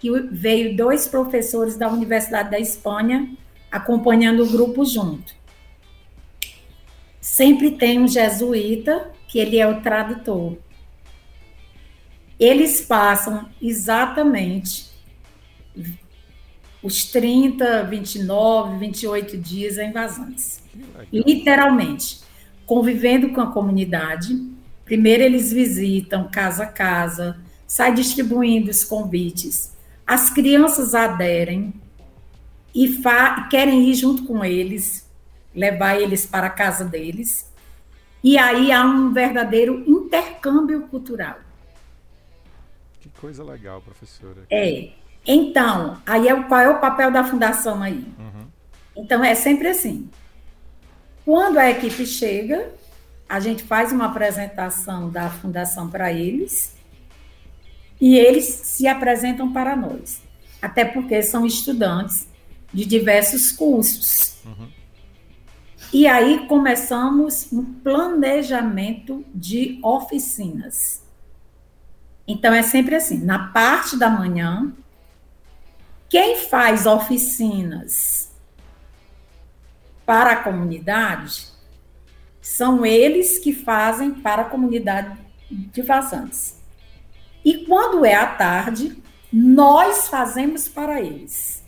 que 0.00 0.10
veio 0.30 0.76
dois 0.76 1.06
professores 1.08 1.76
da 1.76 1.88
Universidade 1.88 2.50
da 2.50 2.58
Espanha 2.58 3.34
acompanhando 3.70 4.44
o 4.44 4.50
grupo 4.50 4.84
junto. 4.84 5.34
Sempre 7.20 7.72
tem 7.72 7.98
um 7.98 8.06
jesuíta, 8.06 9.10
que 9.26 9.38
ele 9.38 9.58
é 9.58 9.66
o 9.66 9.80
tradutor. 9.80 10.56
Eles 12.38 12.82
passam 12.82 13.48
exatamente 13.60 14.90
os 16.82 17.04
30, 17.06 17.84
29, 17.84 18.78
28 18.78 19.38
dias 19.38 19.78
em 19.78 19.90
Vazantes. 19.90 20.62
Literalmente, 21.10 22.20
convivendo 22.66 23.30
com 23.30 23.40
a 23.40 23.50
comunidade, 23.50 24.38
Primeiro 24.84 25.22
eles 25.22 25.52
visitam 25.52 26.28
casa 26.30 26.64
a 26.64 26.66
casa, 26.66 27.38
sai 27.66 27.94
distribuindo 27.94 28.70
os 28.70 28.84
convites. 28.84 29.74
As 30.06 30.28
crianças 30.28 30.94
aderem 30.94 31.72
e 32.74 33.00
querem 33.50 33.88
ir 33.88 33.94
junto 33.94 34.24
com 34.24 34.44
eles, 34.44 35.08
levar 35.54 36.00
eles 36.00 36.26
para 36.26 36.48
a 36.48 36.50
casa 36.50 36.84
deles. 36.84 37.50
E 38.22 38.36
aí 38.36 38.72
há 38.72 38.84
um 38.84 39.12
verdadeiro 39.12 39.84
intercâmbio 39.86 40.82
cultural. 40.88 41.38
Que 43.00 43.08
coisa 43.20 43.44
legal, 43.44 43.80
professora. 43.80 44.42
É. 44.50 44.90
Então, 45.26 45.98
aí 46.04 46.28
é, 46.28 46.42
qual 46.42 46.60
é 46.60 46.68
o 46.68 46.80
papel 46.80 47.10
da 47.10 47.24
fundação 47.24 47.82
aí? 47.82 48.06
Uhum. 48.18 48.46
Então 48.96 49.24
é 49.24 49.34
sempre 49.34 49.68
assim. 49.68 50.10
Quando 51.24 51.58
a 51.58 51.70
equipe 51.70 52.04
chega, 52.04 52.70
a 53.28 53.40
gente 53.40 53.62
faz 53.62 53.92
uma 53.92 54.06
apresentação 54.06 55.10
da 55.10 55.30
fundação 55.30 55.88
para 55.88 56.12
eles 56.12 56.74
e 58.00 58.18
eles 58.18 58.44
se 58.44 58.86
apresentam 58.86 59.52
para 59.52 59.74
nós. 59.74 60.22
Até 60.60 60.84
porque 60.84 61.22
são 61.22 61.46
estudantes 61.46 62.28
de 62.72 62.84
diversos 62.84 63.52
cursos. 63.52 64.36
Uhum. 64.44 64.68
E 65.92 66.06
aí 66.06 66.46
começamos 66.48 67.52
um 67.52 67.64
planejamento 67.64 69.24
de 69.34 69.78
oficinas. 69.82 71.02
Então 72.26 72.52
é 72.52 72.62
sempre 72.62 72.96
assim, 72.96 73.18
na 73.18 73.48
parte 73.48 73.96
da 73.96 74.08
manhã, 74.08 74.72
quem 76.08 76.38
faz 76.38 76.86
oficinas 76.86 78.32
para 80.04 80.32
a 80.32 80.36
comunidade 80.36 81.53
são 82.44 82.84
eles 82.84 83.38
que 83.38 83.54
fazem 83.54 84.10
para 84.10 84.42
a 84.42 84.44
comunidade 84.44 85.18
de 85.50 85.82
façantes. 85.82 86.62
E 87.42 87.64
quando 87.64 88.04
é 88.04 88.14
à 88.14 88.26
tarde, 88.26 89.02
nós 89.32 90.08
fazemos 90.08 90.68
para 90.68 91.00
eles. 91.00 91.64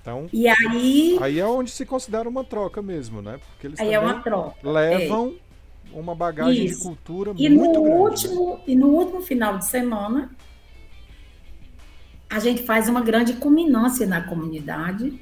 Então, 0.00 0.28
e 0.32 0.48
aí, 0.48 1.18
aí 1.20 1.38
é 1.38 1.46
onde 1.46 1.70
se 1.70 1.84
considera 1.84 2.26
uma 2.26 2.42
troca 2.42 2.80
mesmo, 2.80 3.20
né? 3.20 3.38
Porque 3.50 3.66
eles 3.66 3.80
aí 3.80 3.92
é 3.92 4.00
uma 4.00 4.22
troca. 4.22 4.56
levam 4.62 5.34
é. 5.92 5.98
uma 5.98 6.14
bagagem 6.14 6.64
Isso. 6.64 6.78
de 6.78 6.84
cultura 6.84 7.32
e 7.36 7.50
muito 7.50 7.80
no 7.80 7.84
grande. 7.84 8.00
Último, 8.00 8.60
E 8.66 8.74
no 8.74 8.88
último 8.88 9.20
final 9.20 9.58
de 9.58 9.66
semana, 9.66 10.30
a 12.30 12.38
gente 12.38 12.62
faz 12.62 12.88
uma 12.88 13.02
grande 13.02 13.34
culminância 13.34 14.06
na 14.06 14.22
comunidade 14.22 15.20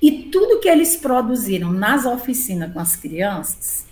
e 0.00 0.24
tudo 0.30 0.60
que 0.60 0.68
eles 0.68 0.96
produziram 0.96 1.72
nas 1.72 2.04
oficinas 2.04 2.72
com 2.72 2.80
as 2.80 2.96
crianças, 2.96 3.86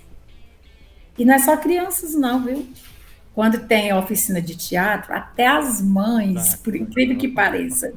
e 1.18 1.24
não 1.24 1.34
é 1.34 1.38
só 1.38 1.56
crianças 1.56 2.14
não, 2.14 2.42
viu? 2.42 2.66
Quando 3.34 3.66
tem 3.66 3.92
oficina 3.92 4.40
de 4.40 4.56
teatro, 4.56 5.12
até 5.12 5.46
as 5.46 5.80
mães, 5.80 6.54
por 6.56 6.74
incrível 6.74 7.16
que 7.16 7.28
pareça, 7.28 7.92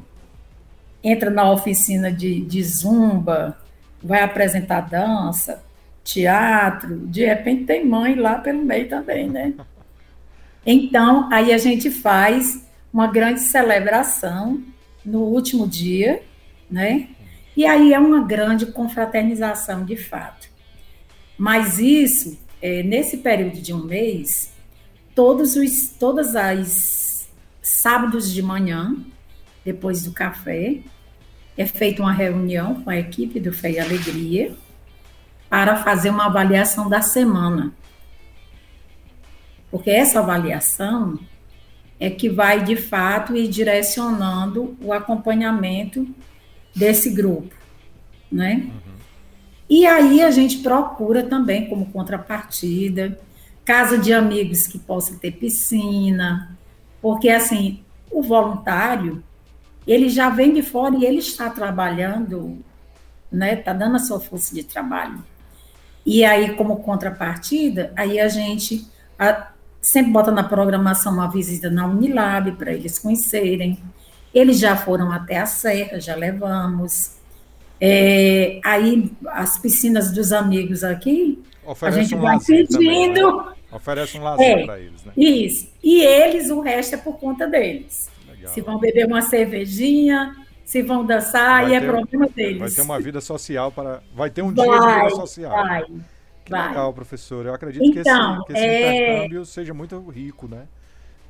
entra 1.03 1.30
na 1.30 1.49
oficina 1.51 2.12
de, 2.12 2.41
de 2.41 2.64
zumba, 2.64 3.58
vai 4.01 4.22
apresentar 4.22 4.82
dança, 4.82 5.64
teatro, 6.03 6.99
de 7.08 7.26
repente 7.26 7.66
tem 7.66 7.86
mãe 7.86 8.16
lá 8.16 8.39
pelo 8.39 8.64
meio 8.64 8.88
também, 8.88 9.30
né? 9.30 9.53
Então, 10.70 11.30
aí 11.32 11.53
a 11.53 11.58
gente 11.58 11.89
faz 11.89 12.68
uma 12.91 13.08
grande 13.08 13.39
celebração 13.39 14.62
no 15.05 15.22
último 15.22 15.66
dia, 15.66 16.22
né? 16.70 17.08
E 17.58 17.66
aí 17.66 17.91
é 17.91 17.97
uma 17.97 18.22
grande 18.22 18.68
confraternização 18.68 19.84
de 19.84 19.97
fato. 19.97 20.47
Mas 21.36 21.80
isso, 21.80 22.38
é, 22.62 22.84
nesse 22.84 23.18
período 23.18 23.60
de 23.60 23.74
um 23.74 23.84
mês, 23.84 24.53
todos 25.16 25.55
os 25.55 25.89
todas 25.99 26.36
as 26.36 27.28
sábados 27.60 28.32
de 28.32 28.43
manhã, 28.43 28.95
depois 29.66 30.03
do 30.03 30.12
café, 30.12 30.78
é 31.58 31.66
feita 31.66 32.03
uma 32.03 32.14
reunião 32.14 32.84
com 32.84 32.91
a 32.91 32.97
equipe 32.97 33.39
do 33.39 33.51
Fé 33.51 33.72
e 33.72 33.80
Alegria 33.80 34.55
para 35.49 35.78
fazer 35.78 36.12
uma 36.12 36.28
avaliação 36.28 36.88
da 36.88 37.01
semana. 37.01 37.74
Porque 39.72 39.89
essa 39.89 40.20
avaliação 40.20 41.20
é 41.99 42.12
que 42.12 42.30
vai, 42.30 42.64
de 42.64 42.76
fato, 42.76 43.36
ir 43.36 43.47
direcionando 43.47 44.78
o 44.80 44.93
acompanhamento 44.93 46.08
desse 46.78 47.10
grupo, 47.10 47.54
né? 48.32 48.64
Uhum. 48.66 48.98
E 49.70 49.86
aí 49.86 50.22
a 50.22 50.32
gente 50.32 50.60
procura 50.60 51.24
também, 51.24 51.68
como 51.68 51.88
contrapartida, 51.88 53.20
casa 53.66 53.98
de 53.98 54.14
amigos 54.14 54.68
que 54.68 54.80
possa 54.80 55.18
ter 55.18 55.32
piscina, 55.32 56.58
porque, 57.02 57.30
assim, 57.30 57.84
o 58.10 58.22
voluntário, 58.22 59.22
ele 59.86 60.10
já 60.10 60.30
vem 60.30 60.54
de 60.54 60.62
fora 60.62 60.96
e 60.96 61.06
ele 61.06 61.20
está 61.20 61.50
trabalhando, 61.50 62.60
né? 63.32 63.56
Está 63.56 63.74
dando 63.74 63.98
a 63.98 64.00
sua 64.00 64.20
força 64.20 64.56
de 64.56 64.64
trabalho. 64.64 65.24
E 66.06 66.24
aí, 66.24 66.56
como 66.56 66.78
contrapartida, 66.78 67.92
aí 67.96 68.20
a 68.20 68.30
gente 68.30 68.88
a, 69.20 69.52
sempre 69.82 70.12
bota 70.12 70.32
na 70.32 70.44
programação 70.44 71.14
uma 71.14 71.30
visita 71.30 71.70
na 71.70 71.86
Unilab 71.86 72.54
para 72.54 72.72
eles 72.72 72.98
conhecerem. 73.00 73.78
Eles 74.34 74.60
já 74.60 74.76
foram 74.76 75.12
até 75.12 75.38
a 75.38 75.46
Serra, 75.46 76.00
já 76.00 76.16
levamos. 76.16 77.18
É, 77.80 78.60
aí, 78.64 79.12
as 79.28 79.58
piscinas 79.58 80.12
dos 80.12 80.32
amigos 80.32 80.84
aqui, 80.84 81.44
Oferece 81.68 82.00
a 82.00 82.04
gente 82.04 82.16
um 82.16 82.22
vai 82.22 82.40
pedindo. 82.40 82.72
Também, 82.72 83.12
né? 83.12 83.54
Oferece 83.72 84.18
um 84.18 84.24
lazer 84.24 84.60
é, 84.60 84.66
para 84.66 84.80
eles, 84.80 85.04
né? 85.04 85.12
Isso. 85.18 85.70
E 85.84 86.02
eles, 86.02 86.50
o 86.50 86.62
resto 86.62 86.96
é 86.96 86.98
por 86.98 87.20
conta 87.20 87.46
deles. 87.46 88.10
Legal. 88.30 88.54
Se 88.54 88.62
vão 88.62 88.80
beber 88.80 89.06
uma 89.06 89.22
cervejinha, 89.22 90.34
se 90.64 90.82
vão 90.82 91.06
dançar, 91.06 91.64
vai 91.64 91.72
e 91.72 91.76
é 91.76 91.82
problema 91.82 92.28
deles. 92.28 92.60
Vai 92.60 92.72
ter 92.72 92.82
uma 92.82 93.00
vida 93.00 93.20
social 93.20 93.72
para. 93.72 94.02
Vai 94.16 94.30
ter 94.30 94.42
um 94.42 94.54
vai, 94.54 94.66
dia 94.66 94.80
de 94.80 94.96
vida 94.96 95.10
social. 95.10 95.52
Vai. 95.52 95.84
Que 96.46 96.52
vai. 96.52 96.68
legal, 96.70 96.94
professor. 96.94 97.46
Eu 97.46 97.54
acredito 97.54 97.84
então, 97.84 97.94
que 97.94 98.00
esse, 98.00 98.10
então, 98.10 98.44
que 98.46 98.54
esse 98.54 98.66
é... 98.66 99.14
intercâmbio 99.14 99.46
seja 99.46 99.74
muito 99.74 100.00
rico, 100.10 100.48
né? 100.48 100.68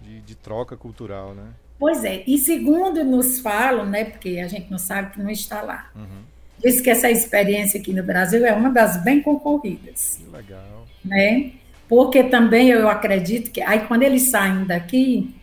De, 0.02 0.22
de, 0.22 0.36
troca 0.36 0.78
cultural, 0.78 1.34
né? 1.34 1.48
Pois 1.80 2.03
é. 2.03 2.23
E 2.25 2.38
segundo 2.38 3.03
nos 3.03 3.39
falam, 3.39 3.86
né? 3.86 4.05
Porque 4.05 4.39
a 4.39 4.47
gente 4.47 4.69
não 4.71 4.80
sabe 4.80 5.13
que 5.13 5.21
não 5.21 5.30
está 5.30 5.61
lá. 5.61 5.89
Uhum. 5.95 6.23
Diz 6.63 6.82
que 6.82 6.89
essa 6.89 7.09
experiência 7.09 7.80
aqui 7.80 7.93
no 7.93 8.03
Brasil 8.03 8.45
é 8.45 8.53
uma 8.53 8.71
das 8.71 9.03
bem 9.03 9.21
concorridas. 9.21 10.19
Que 10.19 10.36
legal. 10.36 10.88
Né? 11.05 11.51
Porque 11.88 12.23
também 12.23 12.69
eu 12.69 12.89
acredito 12.89 13.51
que 13.51 13.61
aí 13.61 13.82
quando 13.82 14.03
eles 14.03 14.23
saem 14.23 14.65
daqui, 14.65 15.34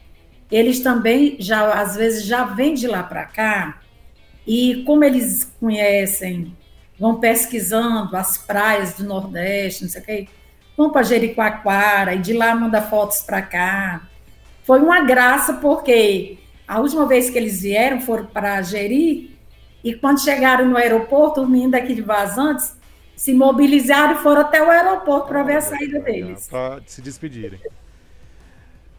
eles 0.50 0.80
também 0.80 1.36
já 1.38 1.72
às 1.72 1.96
vezes 1.96 2.24
já 2.24 2.44
vêm 2.44 2.74
de 2.74 2.86
lá 2.86 3.02
para 3.02 3.24
cá 3.24 3.80
e 4.46 4.82
como 4.84 5.04
eles 5.04 5.44
conhecem 5.58 6.54
vão 6.98 7.18
pesquisando 7.18 8.16
as 8.16 8.36
praias 8.38 8.94
do 8.94 9.04
Nordeste, 9.04 9.82
não 9.82 9.90
sei 9.90 10.00
o 10.00 10.04
quê, 10.04 10.28
vão 10.76 10.90
para 10.90 11.02
Jericoacoara 11.02 12.14
e 12.14 12.18
de 12.18 12.32
lá 12.32 12.54
manda 12.54 12.82
fotos 12.82 13.22
para 13.22 13.42
cá. 13.42 14.08
Foi 14.64 14.80
uma 14.80 15.02
graça 15.02 15.54
porque 15.54 16.38
a 16.66 16.80
última 16.80 17.06
vez 17.06 17.30
que 17.30 17.38
eles 17.38 17.60
vieram 17.60 18.00
foram 18.00 18.26
para 18.26 18.60
Jeri 18.62 19.38
e 19.84 19.94
quando 19.94 20.20
chegaram 20.20 20.64
no 20.64 20.76
aeroporto, 20.76 21.42
os 21.42 21.48
meninos 21.48 21.72
daqui 21.72 21.94
de 21.94 22.00
Vazantes 22.00 22.74
se 23.14 23.32
mobilizaram 23.34 24.14
e 24.14 24.22
foram 24.22 24.40
até 24.40 24.62
o 24.62 24.70
aeroporto 24.70 25.28
para 25.28 25.42
ver 25.42 25.56
a 25.56 25.60
saída 25.60 26.00
deles. 26.00 26.48
Para 26.48 26.80
se 26.86 27.02
despedirem. 27.02 27.60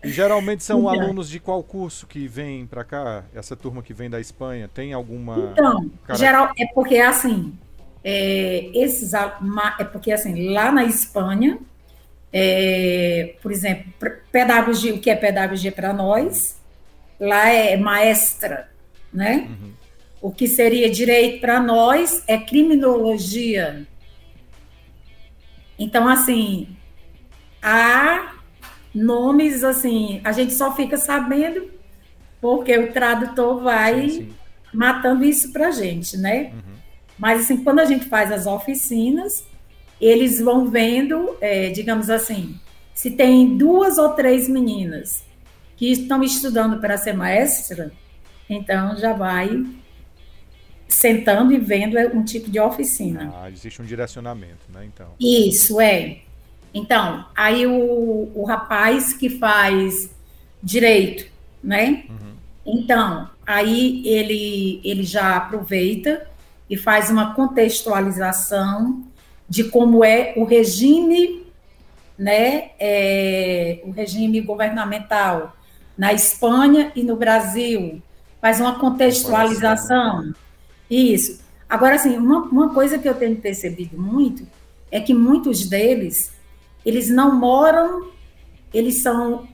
E 0.03 0.09
geralmente 0.09 0.63
são 0.63 0.82
então, 0.82 0.89
alunos 0.89 1.28
de 1.28 1.39
qual 1.39 1.63
curso 1.63 2.05
que 2.05 2.28
vêm 2.28 2.68
para 2.68 2.84
cá? 2.84 3.24
Essa 3.34 3.55
turma 3.55 3.82
que 3.82 3.91
vem 3.91 4.07
da 4.07 4.20
Espanha 4.20 4.70
tem 4.72 4.93
alguma? 4.93 5.51
Então, 5.51 5.89
geral 6.16 6.51
é 6.59 6.68
porque 6.76 6.99
assim, 6.99 7.57
é, 8.03 8.70
esses 8.76 9.16
é 9.16 9.84
porque 9.84 10.11
assim 10.11 10.53
lá 10.53 10.72
na 10.72 10.84
Espanha, 10.84 11.57
é, 12.38 13.36
por 13.41 13.49
exemplo, 13.49 13.93
pedagogia, 14.29 14.93
o 14.93 14.99
que 14.99 15.09
é 15.09 15.15
pedagogia 15.15 15.71
para 15.71 15.93
nós, 15.93 16.61
lá 17.17 17.47
é 17.47 17.77
maestra, 17.77 18.69
né? 19.13 19.47
Uhum. 19.49 19.71
O 20.21 20.31
que 20.33 20.45
seria 20.45 20.89
direito 20.89 21.39
para 21.39 21.61
nós 21.61 22.21
é 22.27 22.38
criminologia. 22.38 23.88
Então, 25.79 26.09
assim, 26.09 26.75
há 27.61 28.33
nomes 28.93 29.63
assim, 29.63 30.19
a 30.21 30.33
gente 30.33 30.53
só 30.53 30.75
fica 30.75 30.97
sabendo 30.97 31.71
porque 32.41 32.77
o 32.77 32.91
tradutor 32.91 33.61
vai 33.63 34.09
sim, 34.09 34.09
sim. 34.09 34.33
matando 34.73 35.23
isso 35.23 35.53
para 35.53 35.69
a 35.69 35.71
gente, 35.71 36.17
né? 36.17 36.51
Uhum. 36.53 36.75
Mas 37.17 37.41
assim, 37.43 37.63
quando 37.63 37.79
a 37.79 37.86
gente 37.86 38.09
faz 38.09 38.29
as 38.29 38.45
oficinas, 38.45 39.45
eles 39.99 40.39
vão 40.39 40.69
vendo, 40.69 41.37
é, 41.39 41.69
digamos 41.69 42.09
assim, 42.09 42.59
se 42.93 43.11
tem 43.11 43.57
duas 43.57 43.97
ou 43.97 44.09
três 44.09 44.47
meninas 44.47 45.23
que 45.75 45.91
estão 45.91 46.23
estudando 46.23 46.79
para 46.79 46.97
ser 46.97 47.13
maestra, 47.13 47.91
então 48.49 48.95
já 48.97 49.13
vai 49.13 49.65
sentando 50.87 51.51
e 51.51 51.57
vendo 51.57 51.97
um 52.15 52.23
tipo 52.23 52.49
de 52.49 52.59
oficina. 52.59 53.33
Ah, 53.35 53.49
existe 53.49 53.81
um 53.81 53.85
direcionamento, 53.85 54.71
né? 54.73 54.85
Então. 54.85 55.07
Isso 55.19 55.81
é. 55.81 56.19
Então, 56.73 57.25
aí 57.35 57.65
o, 57.65 58.31
o 58.33 58.45
rapaz 58.45 59.13
que 59.13 59.29
faz 59.29 60.09
direito, 60.61 61.29
né? 61.63 62.05
Uhum. 62.09 62.35
Então, 62.65 63.29
aí 63.45 64.05
ele 64.05 64.81
ele 64.83 65.03
já 65.03 65.35
aproveita 65.35 66.27
e 66.69 66.77
faz 66.77 67.09
uma 67.09 67.33
contextualização 67.33 69.03
de 69.47 69.65
como 69.65 70.03
é 70.03 70.33
o 70.35 70.43
regime, 70.43 71.45
né, 72.17 72.71
é, 72.79 73.81
o 73.83 73.91
regime 73.91 74.41
governamental 74.41 75.55
na 75.97 76.13
Espanha 76.13 76.91
e 76.95 77.03
no 77.03 77.15
Brasil, 77.15 78.01
faz 78.41 78.59
uma 78.59 78.79
contextualização. 78.79 80.33
Isso. 80.89 81.43
Agora, 81.69 81.95
assim, 81.95 82.17
uma, 82.17 82.43
uma 82.43 82.73
coisa 82.73 82.97
que 82.97 83.07
eu 83.07 83.15
tenho 83.15 83.35
percebido 83.37 83.99
muito 83.99 84.47
é 84.91 84.99
que 84.99 85.13
muitos 85.13 85.67
deles, 85.67 86.31
eles 86.85 87.09
não 87.09 87.35
moram, 87.35 88.09
eles 88.73 89.01
são 89.01 89.47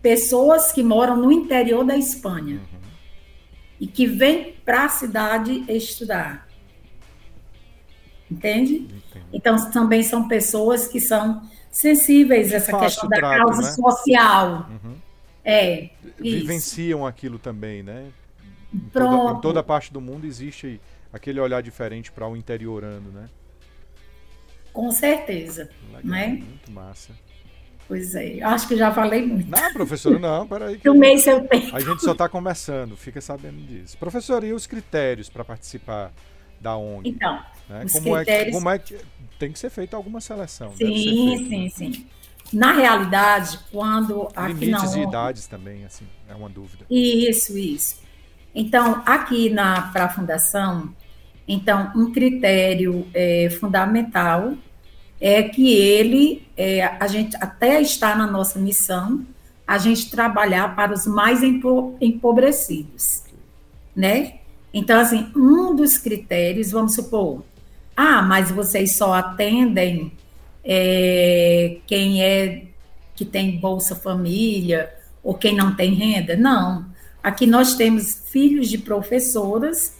pessoas 0.00 0.72
que 0.72 0.82
moram 0.82 1.16
no 1.16 1.32
interior 1.32 1.84
da 1.84 1.96
Espanha. 1.96 2.56
Uhum. 2.56 2.78
e 3.80 3.86
que 3.86 4.06
vem 4.06 4.54
para 4.64 4.84
a 4.84 4.88
cidade 4.88 5.64
estudar. 5.68 6.47
Entende? 8.30 8.74
Entendo. 8.74 9.26
Então, 9.32 9.70
também 9.70 10.02
são 10.02 10.28
pessoas 10.28 10.86
que 10.86 11.00
são 11.00 11.42
sensíveis 11.70 12.52
a 12.52 12.56
essa 12.56 12.78
questão 12.78 13.08
da 13.08 13.16
trato, 13.16 13.38
causa 13.38 13.62
né? 13.62 13.70
social. 13.70 14.68
Uhum. 14.70 14.94
É. 15.44 15.90
Vivenciam 16.18 17.00
isso. 17.00 17.06
aquilo 17.06 17.38
também, 17.38 17.82
né? 17.82 18.06
Em 18.72 18.78
toda, 18.90 19.38
em 19.38 19.40
toda, 19.40 19.62
parte 19.62 19.92
do 19.92 20.00
mundo 20.00 20.26
existe 20.26 20.80
aquele 21.12 21.40
olhar 21.40 21.62
diferente 21.62 22.12
para 22.12 22.28
o 22.28 22.36
interiorando, 22.36 23.10
né? 23.10 23.28
Com 24.72 24.90
certeza. 24.92 25.70
Legal, 25.86 26.02
né? 26.04 26.28
Muito 26.28 26.70
massa. 26.70 27.12
Pois 27.88 28.14
é, 28.14 28.42
acho 28.42 28.68
que 28.68 28.76
já 28.76 28.92
falei 28.92 29.24
muito. 29.24 29.48
Não, 29.48 29.72
professora, 29.72 30.18
não, 30.18 30.46
peraí. 30.46 30.76
Tomei 30.76 31.16
seu 31.16 31.40
tempo. 31.48 31.74
A 31.74 31.80
gente 31.80 32.02
só 32.02 32.12
está 32.12 32.28
começando, 32.28 32.94
fica 32.94 33.18
sabendo 33.18 33.66
disso. 33.66 33.96
Professora, 33.96 34.46
e 34.46 34.52
os 34.52 34.66
critérios 34.66 35.30
para 35.30 35.42
participar 35.42 36.12
da 36.60 36.76
ONG? 36.76 37.08
Então, 37.08 37.40
né? 37.68 37.86
como, 37.92 38.14
critérios... 38.14 38.28
é 38.28 38.44
que, 38.44 38.50
como 38.52 38.70
é 38.70 38.78
que 38.78 38.98
tem 39.38 39.52
que 39.52 39.58
ser 39.58 39.70
feita 39.70 39.96
alguma 39.96 40.20
seleção? 40.20 40.72
Sim, 40.76 40.76
feito, 40.76 41.48
sim, 41.48 41.64
né? 41.64 41.70
sim. 41.70 42.06
Na 42.52 42.72
realidade, 42.72 43.58
quando 43.70 44.28
aqui 44.34 44.66
Limites 44.66 44.94
na 44.94 45.00
e 45.00 45.02
idades 45.02 45.46
também, 45.46 45.84
assim, 45.84 46.06
é 46.28 46.34
uma 46.34 46.48
dúvida. 46.48 46.86
Isso, 46.90 47.58
isso. 47.58 48.00
Então, 48.54 49.02
aqui 49.04 49.50
na 49.50 49.82
para 49.82 50.04
a 50.04 50.08
fundação, 50.08 50.94
então 51.46 51.92
um 51.94 52.10
critério 52.10 53.06
é, 53.12 53.50
fundamental 53.50 54.54
é 55.20 55.42
que 55.42 55.74
ele, 55.74 56.46
é, 56.56 56.84
a 56.84 57.06
gente 57.06 57.36
até 57.36 57.80
está 57.80 58.14
na 58.14 58.26
nossa 58.26 58.58
missão, 58.58 59.26
a 59.66 59.76
gente 59.76 60.10
trabalhar 60.10 60.74
para 60.74 60.94
os 60.94 61.06
mais 61.06 61.42
empobrecidos, 62.00 63.24
né? 63.94 64.37
Então, 64.78 65.00
assim, 65.00 65.28
um 65.34 65.74
dos 65.74 65.98
critérios, 65.98 66.70
vamos 66.70 66.94
supor, 66.94 67.42
ah, 67.96 68.22
mas 68.22 68.48
vocês 68.50 68.96
só 68.96 69.12
atendem 69.12 70.12
é, 70.64 71.78
quem 71.84 72.22
é 72.22 72.66
que 73.16 73.24
tem 73.24 73.58
Bolsa 73.58 73.96
Família 73.96 74.94
ou 75.20 75.34
quem 75.34 75.56
não 75.56 75.74
tem 75.74 75.94
renda? 75.94 76.36
Não. 76.36 76.86
Aqui 77.20 77.44
nós 77.44 77.74
temos 77.74 78.22
filhos 78.30 78.68
de 78.68 78.78
professoras 78.78 79.96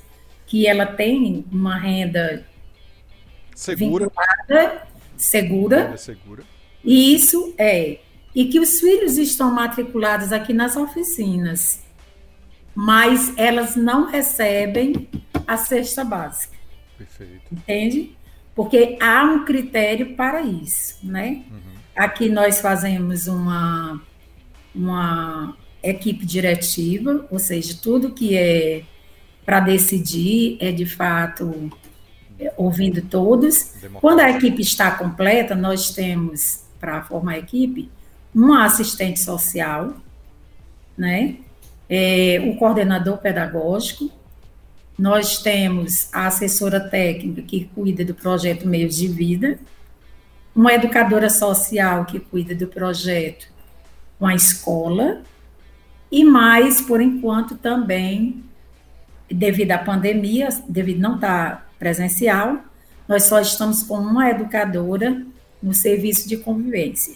que 0.46 0.64
ela 0.64 0.86
tem 0.86 1.44
uma 1.50 1.76
renda 1.76 2.46
segura, 3.56 4.04
segura. 5.16 5.96
segura. 5.96 6.44
E 6.84 7.16
isso 7.16 7.52
é. 7.58 7.98
E 8.32 8.44
que 8.44 8.60
os 8.60 8.78
filhos 8.78 9.18
estão 9.18 9.52
matriculados 9.52 10.32
aqui 10.32 10.52
nas 10.52 10.76
oficinas, 10.76 11.82
mas 12.80 13.36
elas 13.36 13.74
não 13.74 14.06
recebem 14.06 15.08
a 15.44 15.56
cesta 15.56 16.04
básica. 16.04 16.56
Perfeito. 16.96 17.42
Entende? 17.50 18.16
Porque 18.54 18.96
há 19.00 19.24
um 19.24 19.44
critério 19.44 20.14
para 20.14 20.42
isso, 20.42 20.96
né? 21.02 21.42
Uhum. 21.50 21.58
Aqui 21.96 22.28
nós 22.28 22.60
fazemos 22.60 23.26
uma, 23.26 24.00
uma 24.72 25.56
equipe 25.82 26.24
diretiva, 26.24 27.26
ou 27.32 27.40
seja, 27.40 27.76
tudo 27.82 28.12
que 28.12 28.36
é 28.36 28.84
para 29.44 29.58
decidir 29.58 30.56
é 30.60 30.70
de 30.70 30.86
fato 30.86 31.72
ouvindo 32.56 33.02
todos. 33.02 33.74
Quando 33.94 34.20
a 34.20 34.30
equipe 34.30 34.62
está 34.62 34.92
completa, 34.92 35.56
nós 35.56 35.90
temos, 35.90 36.62
para 36.78 37.02
formar 37.02 37.32
a 37.32 37.38
equipe, 37.38 37.90
um 38.32 38.52
assistente 38.52 39.18
social, 39.18 39.96
né? 40.96 41.38
É, 41.88 42.38
o 42.44 42.56
coordenador 42.56 43.18
pedagógico, 43.18 44.10
nós 44.98 45.38
temos 45.38 46.12
a 46.12 46.26
assessora 46.26 46.80
técnica 46.80 47.40
que 47.42 47.70
cuida 47.74 48.04
do 48.04 48.14
projeto 48.14 48.66
Meios 48.66 48.96
de 48.96 49.06
Vida, 49.06 49.58
uma 50.54 50.72
educadora 50.72 51.30
social 51.30 52.04
que 52.04 52.18
cuida 52.18 52.54
do 52.54 52.66
projeto 52.66 53.48
com 54.18 54.26
a 54.26 54.34
escola, 54.34 55.22
e 56.10 56.24
mais, 56.24 56.80
por 56.80 57.00
enquanto, 57.00 57.56
também, 57.56 58.42
devido 59.30 59.72
à 59.72 59.78
pandemia, 59.78 60.48
devido 60.68 60.98
não 60.98 61.14
estar 61.14 61.70
presencial, 61.78 62.58
nós 63.06 63.24
só 63.24 63.40
estamos 63.40 63.82
com 63.82 63.98
uma 63.98 64.28
educadora 64.30 65.24
no 65.62 65.72
serviço 65.72 66.28
de 66.28 66.36
convivência. 66.36 67.14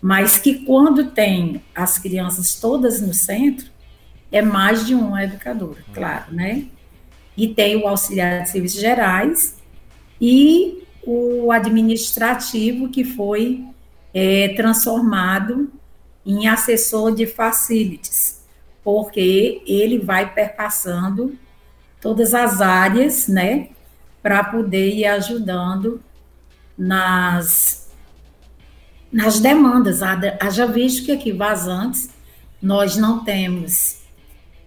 Mas 0.00 0.36
que 0.36 0.66
quando 0.66 1.10
tem 1.12 1.62
as 1.74 1.98
crianças 1.98 2.54
todas 2.56 3.00
no 3.00 3.14
centro, 3.14 3.71
é 4.32 4.40
mais 4.40 4.86
de 4.86 4.94
uma 4.94 5.22
educadora, 5.22 5.84
claro, 5.92 6.32
né? 6.34 6.64
E 7.36 7.48
tem 7.48 7.76
o 7.76 7.86
auxiliar 7.86 8.42
de 8.42 8.50
serviços 8.50 8.80
gerais 8.80 9.58
e 10.20 10.82
o 11.04 11.52
administrativo 11.52 12.88
que 12.88 13.04
foi 13.04 13.64
é, 14.14 14.48
transformado 14.50 15.70
em 16.24 16.48
assessor 16.48 17.14
de 17.14 17.26
facilities, 17.26 18.42
porque 18.82 19.62
ele 19.66 19.98
vai 19.98 20.32
perpassando 20.32 21.36
todas 22.00 22.34
as 22.34 22.60
áreas, 22.60 23.28
né, 23.28 23.68
para 24.22 24.42
poder 24.44 24.94
ir 24.94 25.04
ajudando 25.04 26.00
nas, 26.76 27.90
nas 29.12 29.40
demandas. 29.40 30.00
Haja 30.02 30.66
visto 30.66 31.04
que 31.04 31.12
aqui 31.12 31.32
vazantes 31.32 32.10
nós 32.60 32.96
não 32.96 33.24
temos 33.24 34.01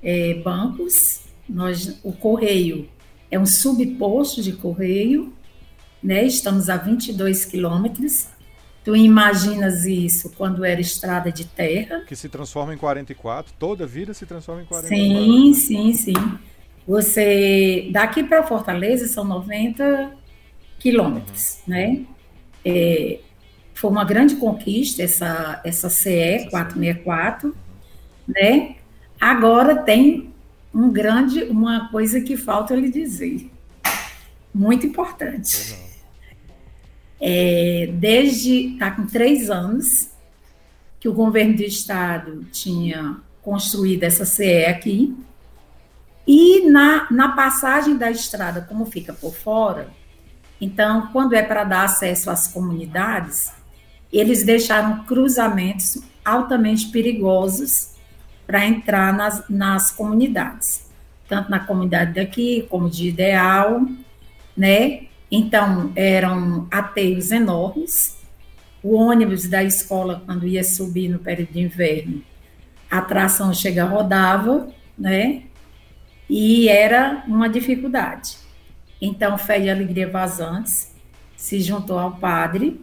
é, 0.05 0.35
bancos, 0.35 1.21
nós, 1.49 1.99
o 2.03 2.13
correio 2.13 2.87
é 3.31 3.39
um 3.39 3.45
subposto 3.45 4.41
de 4.41 4.53
correio, 4.53 5.33
né? 6.01 6.23
estamos 6.23 6.69
a 6.69 6.77
22 6.77 7.43
quilômetros. 7.43 8.27
Tu 8.83 8.95
imaginas 8.95 9.83
isso 9.83 10.31
quando 10.37 10.63
era 10.63 10.79
estrada 10.79 11.31
de 11.31 11.45
terra? 11.45 12.03
Que 12.07 12.15
se 12.15 12.29
transforma 12.29 12.71
em 12.71 12.77
44, 12.77 13.51
toda 13.57 13.87
vida 13.87 14.13
se 14.13 14.27
transforma 14.27 14.61
em 14.61 14.65
44. 14.65 14.95
Sim, 14.95 15.53
sim, 15.55 15.93
sim. 15.93 16.37
Você, 16.87 17.89
daqui 17.91 18.23
para 18.23 18.43
Fortaleza 18.43 19.07
são 19.07 19.23
90 19.23 20.11
quilômetros, 20.77 21.61
uhum. 21.67 21.73
né? 21.73 22.05
É, 22.63 23.19
foi 23.73 23.89
uma 23.89 24.05
grande 24.05 24.35
conquista 24.35 25.01
essa, 25.01 25.61
essa 25.63 25.89
CE 25.89 26.47
464, 26.51 27.55
né? 28.27 28.74
Agora 29.19 29.75
tem 29.75 30.33
um 30.73 30.91
grande, 30.91 31.43
uma 31.43 31.89
coisa 31.89 32.19
que 32.19 32.35
falta 32.35 32.75
lhe 32.75 32.89
dizer, 32.89 33.49
muito 34.53 34.85
importante. 34.85 35.77
É, 37.19 37.89
desde, 37.93 38.73
está 38.73 38.91
com 38.91 39.07
três 39.07 39.49
anos, 39.49 40.09
que 40.99 41.07
o 41.07 41.13
governo 41.13 41.55
do 41.55 41.63
estado 41.63 42.45
tinha 42.51 43.17
construído 43.41 44.03
essa 44.03 44.25
CE 44.25 44.65
aqui, 44.65 45.15
e 46.27 46.69
na, 46.69 47.07
na 47.11 47.29
passagem 47.29 47.95
da 47.95 48.09
estrada, 48.09 48.61
como 48.61 48.85
fica 48.85 49.13
por 49.13 49.33
fora, 49.33 49.89
então, 50.59 51.09
quando 51.11 51.33
é 51.33 51.43
para 51.43 51.63
dar 51.63 51.83
acesso 51.83 52.29
às 52.29 52.47
comunidades, 52.47 53.51
eles 54.11 54.43
deixaram 54.43 55.03
cruzamentos 55.03 56.01
altamente 56.23 56.87
perigosos 56.87 57.94
para 58.45 58.65
entrar 58.65 59.13
nas, 59.13 59.43
nas 59.49 59.91
comunidades, 59.91 60.89
tanto 61.27 61.49
na 61.49 61.59
comunidade 61.59 62.13
daqui 62.13 62.65
como 62.69 62.89
de 62.89 63.09
Ideal, 63.09 63.81
né? 64.55 65.07
Então, 65.31 65.91
eram 65.95 66.67
ateios 66.69 67.31
enormes. 67.31 68.17
O 68.83 68.95
ônibus 68.95 69.47
da 69.47 69.63
escola, 69.63 70.21
quando 70.25 70.47
ia 70.47 70.63
subir 70.63 71.09
no 71.09 71.19
período 71.19 71.53
de 71.53 71.59
inverno, 71.61 72.21
a 72.89 73.01
tração 73.01 73.53
chega 73.53 73.83
rodava, 73.83 74.69
né? 74.97 75.43
e 76.29 76.67
era 76.67 77.23
uma 77.27 77.47
dificuldade. 77.47 78.37
Então, 79.01 79.37
Fé 79.37 79.59
e 79.59 79.69
Alegria 79.69 80.09
Vazantes 80.09 80.93
se 81.35 81.59
juntou 81.61 81.99
ao 81.99 82.15
padre, 82.15 82.81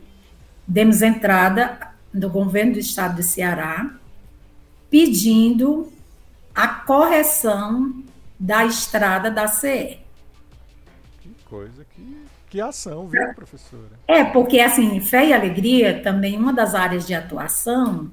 demos 0.67 1.03
entrada 1.03 1.79
no 2.13 2.29
governo 2.29 2.75
do 2.75 2.79
estado 2.79 3.17
do 3.17 3.23
Ceará, 3.23 3.91
pedindo 4.93 5.91
a 6.55 6.69
correção 6.69 8.05
da 8.39 8.67
estrada 8.67 9.31
da 9.31 9.49
CE. 9.49 9.99
Que 11.23 11.31
coisa, 11.47 11.87
que, 11.95 12.27
que 12.51 12.61
ação, 12.61 13.09
viu, 13.09 13.33
professora? 13.35 13.93
É, 14.07 14.23
porque 14.23 14.61
assim, 14.61 15.01
Fé 15.01 15.29
e 15.29 15.33
Alegria, 15.33 16.03
também 16.03 16.37
uma 16.37 16.53
das 16.53 16.75
áreas 16.75 17.07
de 17.07 17.15
atuação, 17.15 18.13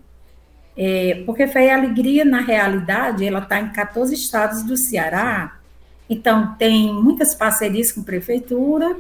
é, 0.78 1.22
porque 1.26 1.48
Fé 1.48 1.66
e 1.66 1.70
Alegria, 1.70 2.24
na 2.24 2.40
realidade, 2.40 3.28
ela 3.28 3.40
está 3.40 3.60
em 3.60 3.74
14 3.74 4.14
estados 4.14 4.64
do 4.64 4.78
Ceará, 4.78 5.60
então 6.10 6.56
tem 6.56 6.94
muitas 6.94 7.36
parcerias 7.36 7.92
com 7.92 8.02
prefeitura 8.02 8.98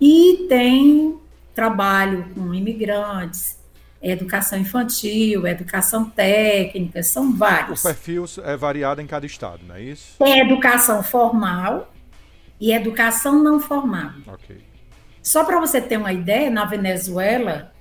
e 0.00 0.46
tem 0.48 1.18
trabalho 1.54 2.24
com 2.34 2.54
imigrantes, 2.54 3.57
educação 4.02 4.58
infantil, 4.58 5.46
educação 5.46 6.08
técnica, 6.08 7.02
são 7.02 7.34
vários. 7.36 7.80
O 7.80 7.82
perfil 7.82 8.24
é 8.44 8.56
variado 8.56 9.00
em 9.00 9.06
cada 9.06 9.26
estado, 9.26 9.60
não 9.66 9.74
é 9.74 9.82
isso? 9.82 10.16
Tem 10.18 10.40
educação 10.40 11.02
formal 11.02 11.92
e 12.60 12.72
educação 12.72 13.42
não 13.42 13.60
formal. 13.60 14.12
Ok. 14.26 14.64
Só 15.22 15.44
para 15.44 15.60
você 15.60 15.80
ter 15.80 15.96
uma 15.96 16.12
ideia, 16.12 16.50
na 16.50 16.64
Venezuela, 16.64 17.72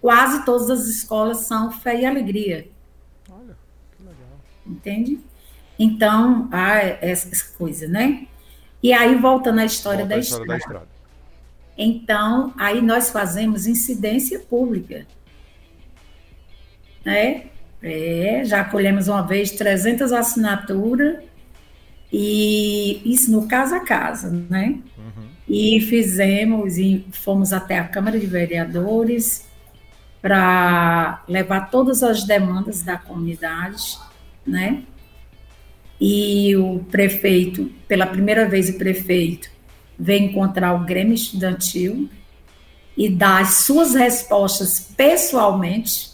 quase 0.00 0.44
todas 0.44 0.70
as 0.70 0.86
escolas 0.86 1.38
são 1.38 1.72
fé 1.72 2.00
e 2.00 2.06
alegria. 2.06 2.68
Olha, 3.30 3.56
que 3.96 4.02
legal. 4.02 4.40
Entende? 4.66 5.20
Então, 5.78 6.48
há 6.52 6.78
essa 6.78 7.52
coisa, 7.56 7.88
né? 7.88 8.26
E 8.82 8.92
aí, 8.92 9.14
voltando 9.16 9.60
à 9.60 9.64
história, 9.64 10.00
Volta 10.00 10.14
da, 10.14 10.20
história 10.20 10.46
da 10.46 10.56
estrada. 10.56 10.84
estrada. 10.84 10.94
Então, 11.76 12.52
aí 12.56 12.80
nós 12.80 13.10
fazemos 13.10 13.66
incidência 13.66 14.38
pública. 14.38 15.06
Né? 17.04 17.44
É, 17.82 18.42
já 18.44 18.60
acolhemos 18.60 19.08
uma 19.08 19.22
vez 19.22 19.50
300 19.52 20.12
assinaturas, 20.12 21.18
e 22.12 23.02
isso 23.04 23.30
no 23.30 23.48
casa 23.48 23.78
a 23.78 23.80
casa, 23.80 24.30
né? 24.48 24.78
Uhum. 24.96 25.26
E 25.48 25.80
fizemos, 25.80 26.78
e 26.78 27.04
fomos 27.10 27.52
até 27.52 27.78
a 27.78 27.88
Câmara 27.88 28.18
de 28.18 28.26
Vereadores 28.26 29.46
para 30.22 31.22
levar 31.28 31.70
todas 31.70 32.02
as 32.02 32.24
demandas 32.24 32.82
da 32.82 32.96
comunidade, 32.96 33.98
né? 34.46 34.84
E 36.00 36.56
o 36.56 36.78
prefeito, 36.90 37.70
pela 37.86 38.06
primeira 38.06 38.48
vez 38.48 38.68
o 38.68 38.78
prefeito, 38.78 39.50
veio 39.98 40.24
encontrar 40.24 40.72
o 40.72 40.84
Grêmio 40.84 41.14
Estudantil 41.14 42.08
e 42.96 43.08
dar 43.08 43.42
as 43.42 43.54
suas 43.64 43.94
respostas 43.94 44.92
pessoalmente, 44.96 46.13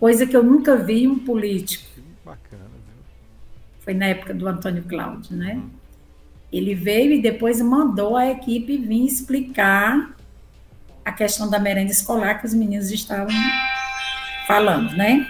coisa 0.00 0.26
que 0.26 0.34
eu 0.34 0.42
nunca 0.42 0.76
vi 0.76 1.06
um 1.06 1.18
político. 1.18 1.84
Que 1.94 2.02
bacana, 2.24 2.64
viu? 2.64 3.04
Foi 3.80 3.92
na 3.92 4.06
época 4.06 4.32
do 4.32 4.48
Antônio 4.48 4.82
Cláudio, 4.84 5.36
né? 5.36 5.62
Ele 6.50 6.74
veio 6.74 7.12
e 7.12 7.22
depois 7.22 7.60
mandou 7.60 8.16
a 8.16 8.30
equipe 8.30 8.78
vir 8.78 9.04
explicar 9.04 10.16
a 11.04 11.12
questão 11.12 11.48
da 11.48 11.58
merenda 11.58 11.92
escolar 11.92 12.40
que 12.40 12.46
os 12.46 12.54
meninos 12.54 12.90
estavam 12.90 13.34
falando, 14.46 14.96
né? 14.96 15.26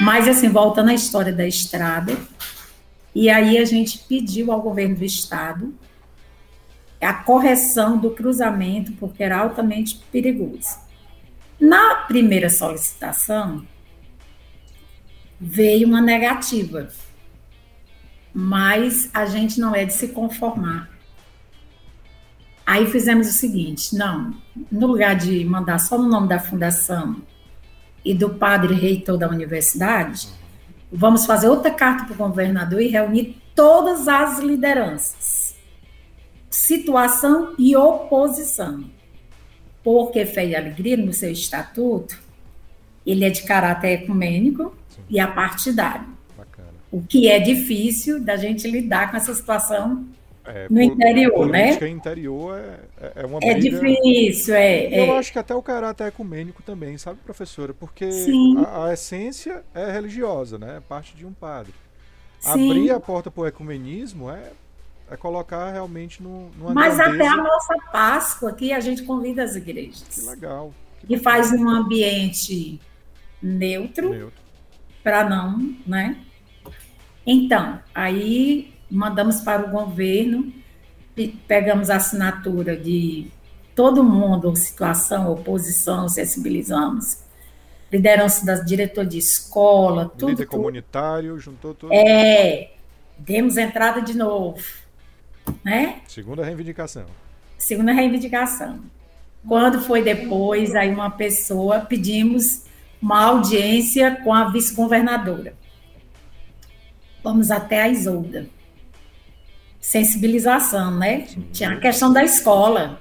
Mas, 0.00 0.28
assim, 0.28 0.48
voltando 0.48 0.90
à 0.90 0.94
história 0.94 1.32
da 1.32 1.46
estrada, 1.46 2.16
e 3.14 3.30
aí 3.30 3.58
a 3.58 3.64
gente 3.64 3.98
pediu 3.98 4.52
ao 4.52 4.60
governo 4.60 4.96
do 4.96 5.04
estado 5.04 5.74
a 7.00 7.14
correção 7.14 7.96
do 7.96 8.10
cruzamento, 8.10 8.92
porque 8.92 9.22
era 9.22 9.38
altamente 9.38 10.00
perigoso. 10.10 10.87
Na 11.60 11.96
primeira 12.06 12.48
solicitação, 12.48 13.66
veio 15.40 15.88
uma 15.88 16.00
negativa, 16.00 16.88
mas 18.32 19.10
a 19.12 19.26
gente 19.26 19.58
não 19.58 19.74
é 19.74 19.84
de 19.84 19.92
se 19.92 20.08
conformar. 20.08 20.88
Aí 22.64 22.86
fizemos 22.86 23.28
o 23.28 23.32
seguinte: 23.32 23.96
não, 23.96 24.34
no 24.70 24.86
lugar 24.86 25.16
de 25.16 25.44
mandar 25.44 25.78
só 25.78 25.98
no 25.98 26.08
nome 26.08 26.28
da 26.28 26.38
fundação 26.38 27.16
e 28.04 28.14
do 28.14 28.30
padre 28.30 28.74
reitor 28.74 29.16
da 29.16 29.28
universidade, 29.28 30.28
vamos 30.92 31.26
fazer 31.26 31.48
outra 31.48 31.70
carta 31.70 32.04
para 32.04 32.14
o 32.14 32.28
governador 32.28 32.80
e 32.80 32.88
reunir 32.88 33.36
todas 33.54 34.06
as 34.06 34.38
lideranças, 34.38 35.56
situação 36.48 37.54
e 37.58 37.74
oposição. 37.74 38.84
Porque 39.82 40.26
Fé 40.26 40.46
e 40.46 40.56
Alegria, 40.56 40.96
no 40.96 41.12
seu 41.12 41.30
estatuto, 41.30 42.18
ele 43.06 43.24
é 43.24 43.30
de 43.30 43.42
caráter 43.44 44.02
ecumênico 44.02 44.74
Sim. 44.88 45.00
e 45.08 45.18
apartidário. 45.20 46.06
Bacana. 46.36 46.68
O 46.90 47.02
que 47.02 47.28
é 47.28 47.38
difícil 47.38 48.20
da 48.22 48.36
gente 48.36 48.68
lidar 48.70 49.10
com 49.10 49.16
essa 49.16 49.34
situação 49.34 50.04
É, 50.50 50.66
No 50.70 50.80
interior, 50.80 51.46
né? 51.46 51.64
política 51.64 51.86
interior 51.88 52.58
é, 52.58 52.78
é- 53.04 53.12
é 53.22 53.26
uma 53.26 53.38
É 53.42 53.52
briga. 53.54 53.78
difícil, 53.78 54.54
é. 54.54 54.86
Eu 54.98 55.12
é. 55.14 55.18
acho 55.18 55.30
que 55.30 55.38
até 55.38 55.54
o 55.54 55.60
caráter 55.62 56.06
ecumênico 56.06 56.62
também, 56.62 56.96
sabe, 56.96 57.18
professora? 57.22 57.74
Porque 57.74 58.08
a, 58.66 58.86
a 58.86 58.92
essência 58.94 59.62
é 59.74 59.90
religiosa, 59.92 60.56
né? 60.58 60.78
É 60.78 60.80
parte 60.80 61.14
de 61.14 61.26
um 61.26 61.32
padre. 61.34 61.74
Sim. 62.40 62.70
Abrir 62.70 62.90
a 62.90 62.98
porta 62.98 63.30
para 63.30 63.42
o 63.42 63.46
ecumenismo 63.46 64.30
é, 64.30 64.52
é 65.10 65.16
colocar 65.16 65.70
realmente 65.72 66.22
no, 66.22 66.50
numa 66.56 66.74
Mas 66.74 66.96
grandeza. 66.96 67.16
até 67.24 67.28
a 67.28 67.36
nossa 67.36 67.74
Páscoa 67.92 68.50
aqui 68.50 68.72
a 68.72 68.80
gente 68.80 69.02
convida 69.04 69.42
as 69.42 69.56
igrejas. 69.56 70.02
Que 70.10 70.20
legal. 70.22 70.72
que 71.06 71.14
E 71.14 71.18
faz 71.18 71.52
num 71.52 71.68
ambiente 71.68 72.80
neutro, 73.42 74.10
Neutro. 74.10 74.40
para 75.02 75.28
não, 75.28 75.74
né? 75.86 76.18
Então, 77.26 77.78
aí 77.94 78.74
mandamos 78.90 79.40
para 79.40 79.66
o 79.66 79.70
governo, 79.70 80.52
pe- 81.14 81.36
pegamos 81.46 81.90
a 81.90 81.96
assinatura 81.96 82.76
de 82.76 83.30
todo 83.74 84.02
mundo, 84.02 84.54
situação, 84.56 85.30
oposição, 85.30 86.08
sensibilizamos, 86.08 87.18
liderança 87.92 88.44
da 88.44 88.54
diretor 88.56 89.06
de 89.06 89.18
escola, 89.18 90.06
tudo, 90.08 90.30
Líder 90.30 90.46
tudo. 90.46 90.56
comunitário, 90.56 91.38
juntou 91.38 91.74
tudo. 91.74 91.92
É, 91.92 92.72
demos 93.18 93.56
entrada 93.56 94.00
de 94.02 94.16
novo, 94.16 94.62
né? 95.64 96.00
Segunda 96.06 96.44
reivindicação. 96.44 97.06
Segunda 97.56 97.92
reivindicação. 97.92 98.80
Quando 99.46 99.80
foi 99.80 100.02
depois, 100.02 100.74
aí 100.74 100.90
uma 100.90 101.10
pessoa, 101.10 101.80
pedimos 101.80 102.64
uma 103.00 103.24
audiência 103.24 104.16
com 104.22 104.32
a 104.34 104.50
vice-governadora. 104.50 105.54
Vamos 107.22 107.50
até 107.50 107.82
a 107.82 107.88
Isolda. 107.88 108.48
Sensibilização, 109.80 110.96
né? 110.98 111.26
Tinha 111.52 111.70
a 111.70 111.76
questão 111.80 112.12
da 112.12 112.22
escola. 112.24 113.00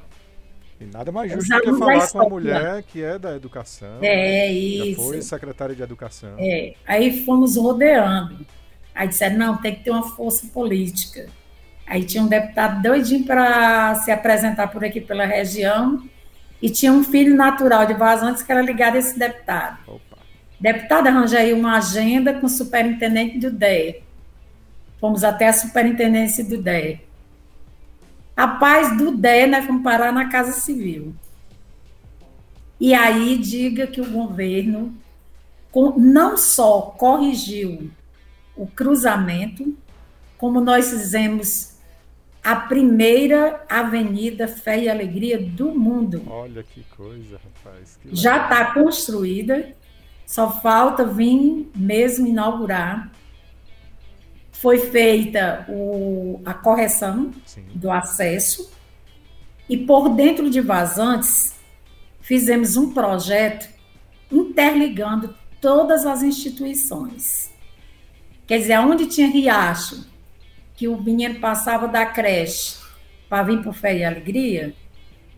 E 0.79 0.85
nada 0.85 1.11
mais 1.11 1.31
justo 1.31 1.49
do 1.49 1.61
que 1.61 1.79
falar 1.79 2.07
com 2.11 2.19
uma 2.19 2.29
mulher 2.29 2.83
que 2.83 3.01
é 3.01 3.17
da 3.17 3.35
educação. 3.35 3.97
É 4.01 4.47
Já 4.47 4.95
foi 4.95 5.17
isso. 5.17 5.29
secretária 5.29 5.75
de 5.75 5.81
educação. 5.81 6.35
É. 6.37 6.75
Aí 6.85 7.25
fomos 7.25 7.55
rodeando. 7.55 8.45
Aí 8.93 9.07
disseram, 9.07 9.37
não, 9.37 9.57
tem 9.57 9.75
que 9.75 9.83
ter 9.83 9.91
uma 9.91 10.07
força 10.09 10.47
política. 10.47 11.27
Aí 11.87 12.03
tinha 12.03 12.21
um 12.21 12.27
deputado 12.27 12.81
doidinho 12.81 13.23
para 13.23 13.95
se 13.95 14.11
apresentar 14.11 14.67
por 14.67 14.83
aqui 14.83 14.99
pela 14.99 15.25
região 15.25 16.03
e 16.61 16.69
tinha 16.69 16.91
um 16.91 17.03
filho 17.03 17.35
natural 17.35 17.85
de 17.85 17.93
Vazantes 17.93 18.43
que 18.43 18.51
era 18.51 18.61
ligado 18.61 18.95
a 18.95 18.99
esse 18.99 19.17
deputado. 19.17 19.77
Opa. 19.87 20.17
Deputado, 20.59 21.07
arranja 21.07 21.39
aí 21.39 21.53
uma 21.53 21.77
agenda 21.77 22.33
com 22.33 22.45
o 22.45 22.49
superintendente 22.49 23.39
do 23.39 23.51
DEA. 23.51 24.01
Fomos 24.99 25.23
até 25.23 25.47
a 25.47 25.53
superintendência 25.53 26.43
do 26.43 26.57
DEA. 26.57 26.99
Rapaz, 28.35 28.97
do 28.97 29.15
DEA, 29.15 29.47
nós 29.47 29.65
fomos 29.65 29.83
parar 29.83 30.11
na 30.11 30.27
Casa 30.29 30.51
Civil. 30.51 31.15
E 32.79 32.93
aí 32.93 33.37
diga 33.37 33.87
que 33.87 34.01
o 34.01 34.11
governo 34.11 34.93
não 35.95 36.35
só 36.35 36.81
corrigiu 36.81 37.89
o 38.55 38.65
cruzamento, 38.67 39.77
como 40.37 40.59
nós 40.59 40.89
fizemos 40.89 41.76
a 42.47 42.55
primeira 42.55 43.61
avenida 43.69 44.47
Fé 44.47 44.83
e 44.85 44.89
Alegria 44.89 45.37
do 45.37 45.71
mundo. 45.77 46.23
Olha 46.27 46.63
que 46.63 46.81
coisa, 46.95 47.37
rapaz. 47.43 47.99
que 48.01 48.15
Já 48.15 48.43
está 48.43 48.73
construída, 48.73 49.75
só 50.25 50.49
falta 50.61 51.03
vir 51.05 51.69
mesmo 51.75 52.25
inaugurar. 52.25 53.11
Foi 54.53 54.79
feita 54.79 55.65
o- 55.67 56.39
a 56.45 56.53
correção 56.53 57.33
Sim. 57.45 57.65
do 57.75 57.91
acesso 57.91 58.71
e 59.67 59.75
por 59.77 60.07
dentro 60.15 60.49
de 60.49 60.61
Vazantes 60.61 61.53
fizemos 62.21 62.77
um 62.77 62.93
projeto 62.93 63.67
interligando 64.31 65.35
todas 65.59 66.05
as 66.05 66.23
instituições. 66.23 67.51
Quer 68.47 68.59
dizer, 68.59 68.79
onde 68.79 69.05
tinha 69.07 69.27
riacho, 69.27 70.05
que 70.77 70.87
o 70.87 71.01
menino 71.01 71.39
passava 71.39 71.87
da 71.87 72.05
creche 72.05 72.77
para 73.27 73.43
vir 73.43 73.61
para 73.61 73.69
o 73.69 73.73
Fé 73.73 73.97
e 73.97 74.05
Alegria 74.05 74.73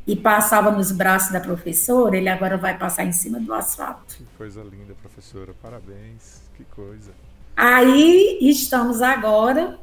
e 0.05 0.15
passava 0.15 0.69
nos 0.69 0.91
braços 0.91 1.31
da 1.31 1.39
professora, 1.39 2.17
ele 2.17 2.27
agora 2.27 2.57
vai 2.57 2.77
passar 2.77 3.05
em 3.05 3.13
cima 3.13 3.39
do 3.39 3.53
asfalto. 3.53 4.17
Que 4.17 4.25
coisa 4.37 4.61
linda, 4.61 4.93
professora. 5.01 5.53
Parabéns. 5.61 6.41
Que 6.57 6.63
coisa. 6.65 7.11
Aí 7.55 8.37
estamos 8.41 9.01
agora 9.01 9.79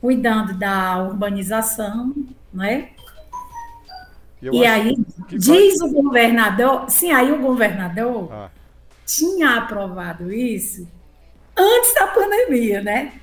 cuidando 0.00 0.52
da 0.54 1.02
urbanização, 1.02 2.14
né? 2.52 2.90
eu 4.42 4.52
E 4.52 4.66
aí 4.66 4.94
diz 5.28 5.80
o 5.80 5.90
governador, 5.90 6.90
sim, 6.90 7.10
aí 7.10 7.32
o 7.32 7.40
governador 7.40 8.30
Ah, 8.30 8.50
tinha 9.06 9.56
aprovado 9.56 10.32
isso 10.32 10.86
antes 11.56 11.94
da 11.94 12.06
pandemia, 12.08 12.82
né? 12.82 13.20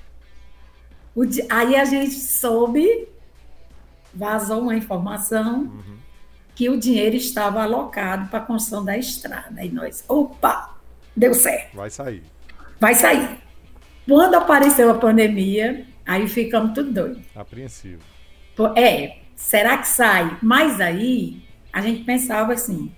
Di- 1.23 1.45
aí 1.49 1.75
a 1.75 1.85
gente 1.85 2.15
soube, 2.15 3.07
vazou 4.13 4.61
uma 4.61 4.75
informação 4.75 5.59
uhum. 5.61 5.97
que 6.55 6.69
o 6.69 6.77
dinheiro 6.77 7.15
estava 7.15 7.63
alocado 7.63 8.29
para 8.29 8.39
a 8.39 8.41
construção 8.41 8.83
da 8.83 8.97
estrada. 8.97 9.63
E 9.63 9.69
nós, 9.69 10.03
opa, 10.07 10.75
deu 11.15 11.33
certo. 11.33 11.75
Vai 11.75 11.89
sair. 11.89 12.23
Vai 12.79 12.95
sair. 12.95 13.39
Quando 14.07 14.35
apareceu 14.35 14.89
a 14.91 14.95
pandemia, 14.95 15.85
aí 16.05 16.27
ficamos 16.27 16.73
tudo 16.73 16.91
doido. 16.91 17.21
Apreensivo. 17.35 18.01
É, 18.75 19.19
será 19.35 19.77
que 19.77 19.87
sai? 19.87 20.37
Mas 20.41 20.79
aí 20.79 21.43
a 21.71 21.81
gente 21.81 22.03
pensava 22.03 22.53
assim, 22.53 22.93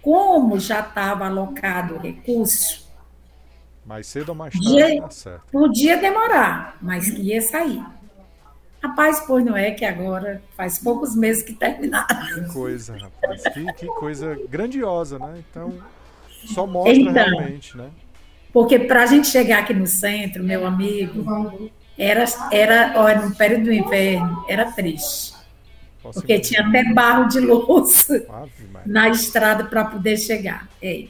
como 0.00 0.58
já 0.58 0.80
estava 0.80 1.26
alocado 1.26 1.94
o 1.94 1.98
recurso, 1.98 2.91
mais 3.84 4.06
cedo 4.06 4.30
ou 4.30 4.34
mais 4.34 4.54
tarde, 4.54 5.00
tá 5.00 5.10
certo. 5.10 5.46
Podia 5.50 5.96
demorar, 5.96 6.76
mas 6.80 7.08
ia 7.08 7.40
sair. 7.40 7.82
Rapaz, 8.82 9.20
pois 9.26 9.44
não 9.44 9.56
é 9.56 9.70
que 9.70 9.84
agora 9.84 10.42
faz 10.56 10.78
poucos 10.78 11.14
meses 11.14 11.42
que 11.42 11.52
terminaram. 11.52 12.24
Que 12.34 12.52
coisa, 12.52 12.96
rapaz. 12.96 13.42
Que, 13.54 13.72
que 13.74 13.86
coisa 13.86 14.36
grandiosa, 14.48 15.18
né? 15.20 15.42
Então, 15.48 15.72
só 16.46 16.66
mostra 16.66 16.94
então, 16.94 17.12
realmente, 17.12 17.76
né? 17.76 17.90
Porque 18.52 18.78
para 18.80 19.04
a 19.04 19.06
gente 19.06 19.28
chegar 19.28 19.60
aqui 19.60 19.72
no 19.72 19.86
centro, 19.86 20.42
meu 20.42 20.66
amigo, 20.66 21.70
era, 21.96 22.24
era 22.50 22.92
olha, 22.96 23.22
no 23.22 23.34
período 23.34 23.64
do 23.64 23.72
inverno, 23.72 24.44
era 24.48 24.70
triste. 24.72 25.32
Posso 26.02 26.18
porque 26.18 26.40
tinha 26.40 26.66
até 26.66 26.92
barro 26.92 27.28
de 27.28 27.38
louça 27.38 28.26
na 28.84 29.08
estrada 29.08 29.64
para 29.64 29.84
poder 29.84 30.16
chegar. 30.16 30.68
É. 30.82 31.06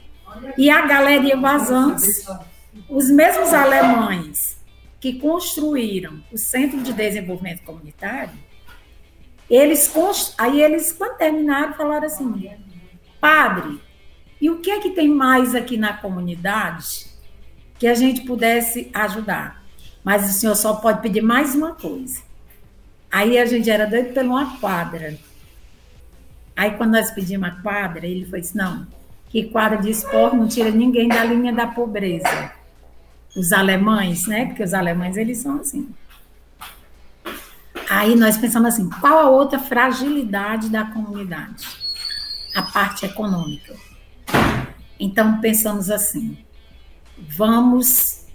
E 0.57 0.69
a 0.69 0.85
Galeria 0.85 1.35
Vazantes, 1.35 2.25
os 2.89 3.09
mesmos 3.09 3.53
alemães 3.53 4.61
que 4.99 5.19
construíram 5.19 6.23
o 6.31 6.37
Centro 6.37 6.81
de 6.81 6.93
Desenvolvimento 6.93 7.63
Comunitário, 7.63 8.33
eles 9.49 9.91
aí 10.37 10.61
eles 10.61 10.93
quando 10.93 11.17
terminaram 11.17 11.73
falaram 11.73 12.05
assim, 12.05 12.49
padre, 13.19 13.81
e 14.39 14.49
o 14.49 14.59
que 14.59 14.71
é 14.71 14.79
que 14.79 14.91
tem 14.91 15.09
mais 15.09 15.53
aqui 15.53 15.77
na 15.77 15.93
comunidade 15.93 17.07
que 17.77 17.85
a 17.85 17.93
gente 17.93 18.21
pudesse 18.21 18.89
ajudar? 18.93 19.63
Mas 20.03 20.29
o 20.29 20.33
senhor 20.33 20.55
só 20.55 20.75
pode 20.75 21.01
pedir 21.01 21.21
mais 21.21 21.55
uma 21.55 21.73
coisa. 21.73 22.21
Aí 23.11 23.37
a 23.37 23.45
gente 23.45 23.69
era 23.69 23.85
doido 23.85 24.13
por 24.13 24.23
uma 24.23 24.57
quadra. 24.59 25.17
Aí 26.55 26.71
quando 26.71 26.93
nós 26.93 27.11
pedimos 27.11 27.49
a 27.49 27.51
quadra, 27.51 28.05
ele 28.05 28.25
foi 28.25 28.39
assim, 28.39 28.57
não, 28.57 28.87
que 29.29 29.43
quadra 29.49 29.81
de 29.81 29.91
esporte 29.91 30.35
não 30.35 30.47
tira 30.47 30.71
ninguém 30.71 31.07
da 31.07 31.23
linha 31.23 31.53
da 31.53 31.67
pobreza 31.67 32.62
os 33.35 33.51
alemães, 33.51 34.27
né? 34.27 34.45
Porque 34.45 34.63
os 34.63 34.73
alemães 34.73 35.17
eles 35.17 35.39
são 35.39 35.59
assim. 35.59 35.93
Aí 37.89 38.15
nós 38.15 38.37
pensamos 38.37 38.73
assim, 38.73 38.89
qual 38.89 39.19
a 39.19 39.29
outra 39.29 39.59
fragilidade 39.59 40.69
da 40.69 40.85
comunidade? 40.85 41.67
A 42.55 42.63
parte 42.63 43.05
econômica. 43.05 43.75
Então 44.99 45.41
pensamos 45.41 45.89
assim, 45.89 46.37
vamos 47.17 48.25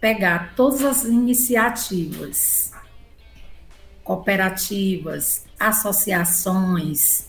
pegar 0.00 0.54
todas 0.56 0.82
as 0.82 1.04
iniciativas, 1.04 2.72
cooperativas, 4.02 5.44
associações 5.58 7.28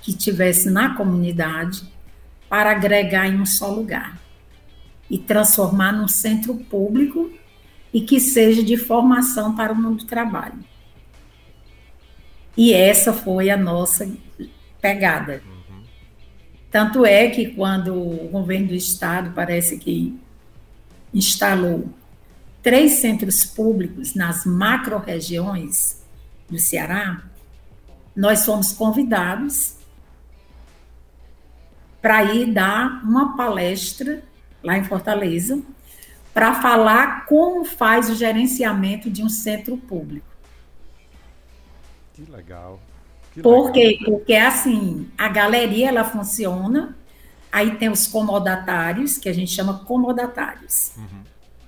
que 0.00 0.14
tivesse 0.14 0.70
na 0.70 0.94
comunidade 0.94 1.86
para 2.48 2.70
agregar 2.70 3.28
em 3.28 3.38
um 3.40 3.46
só 3.46 3.70
lugar 3.70 4.18
e 5.10 5.18
transformar 5.18 5.92
num 5.92 6.08
centro 6.08 6.54
público 6.54 7.30
e 7.92 8.00
que 8.00 8.20
seja 8.20 8.62
de 8.62 8.76
formação 8.76 9.54
para 9.54 9.72
o 9.72 9.76
mundo 9.76 9.98
do 9.98 10.04
trabalho. 10.04 10.58
E 12.56 12.72
essa 12.72 13.12
foi 13.12 13.50
a 13.50 13.56
nossa 13.56 14.10
pegada. 14.80 15.42
Uhum. 15.46 15.82
Tanto 16.70 17.06
é 17.06 17.30
que 17.30 17.52
quando 17.52 17.94
o 17.94 18.28
governo 18.28 18.68
do 18.68 18.74
estado 18.74 19.32
parece 19.34 19.78
que 19.78 20.18
instalou 21.14 21.88
três 22.62 22.94
centros 22.94 23.46
públicos 23.46 24.14
nas 24.14 24.44
macro-regiões 24.44 26.02
do 26.50 26.58
Ceará, 26.58 27.22
nós 28.14 28.44
fomos 28.44 28.72
convidados 28.72 29.76
para 32.02 32.24
ir 32.24 32.52
dar 32.52 33.02
uma 33.04 33.36
palestra 33.36 34.22
lá 34.62 34.76
em 34.76 34.84
Fortaleza, 34.84 35.62
para 36.34 36.60
falar 36.60 37.26
como 37.26 37.64
faz 37.64 38.10
o 38.10 38.14
gerenciamento 38.14 39.10
de 39.10 39.22
um 39.22 39.28
centro 39.28 39.76
público. 39.76 40.26
Que 42.14 42.30
legal. 42.30 42.80
Que 43.32 43.42
Por 43.42 43.72
quê? 43.72 43.98
Porque 44.04 44.34
assim, 44.34 45.08
a 45.16 45.28
galeria 45.28 45.88
ela 45.88 46.04
funciona, 46.04 46.96
aí 47.50 47.76
tem 47.76 47.88
os 47.88 48.06
comodatários, 48.06 49.18
que 49.18 49.28
a 49.28 49.32
gente 49.32 49.52
chama 49.52 49.84
comodatários. 49.84 50.92
Uhum. 50.96 51.22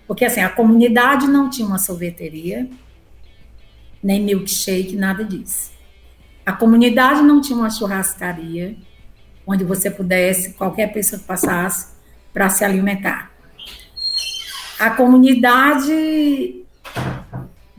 Porque 0.06 0.24
assim, 0.24 0.40
a 0.40 0.48
comunidade 0.48 1.26
não 1.26 1.48
tinha 1.48 1.66
uma 1.66 1.78
sorveteria, 1.78 2.68
nem 4.02 4.22
milkshake, 4.22 4.96
nada 4.96 5.24
disso. 5.24 5.70
A 6.44 6.52
comunidade 6.52 7.22
não 7.22 7.40
tinha 7.40 7.56
uma 7.56 7.70
churrascaria, 7.70 8.76
onde 9.46 9.62
você 9.62 9.90
pudesse, 9.90 10.54
qualquer 10.54 10.92
pessoa 10.92 11.20
que 11.20 11.26
passasse, 11.26 11.94
para 12.32 12.48
se 12.48 12.64
alimentar. 12.64 13.30
A 14.78 14.90
comunidade 14.90 16.64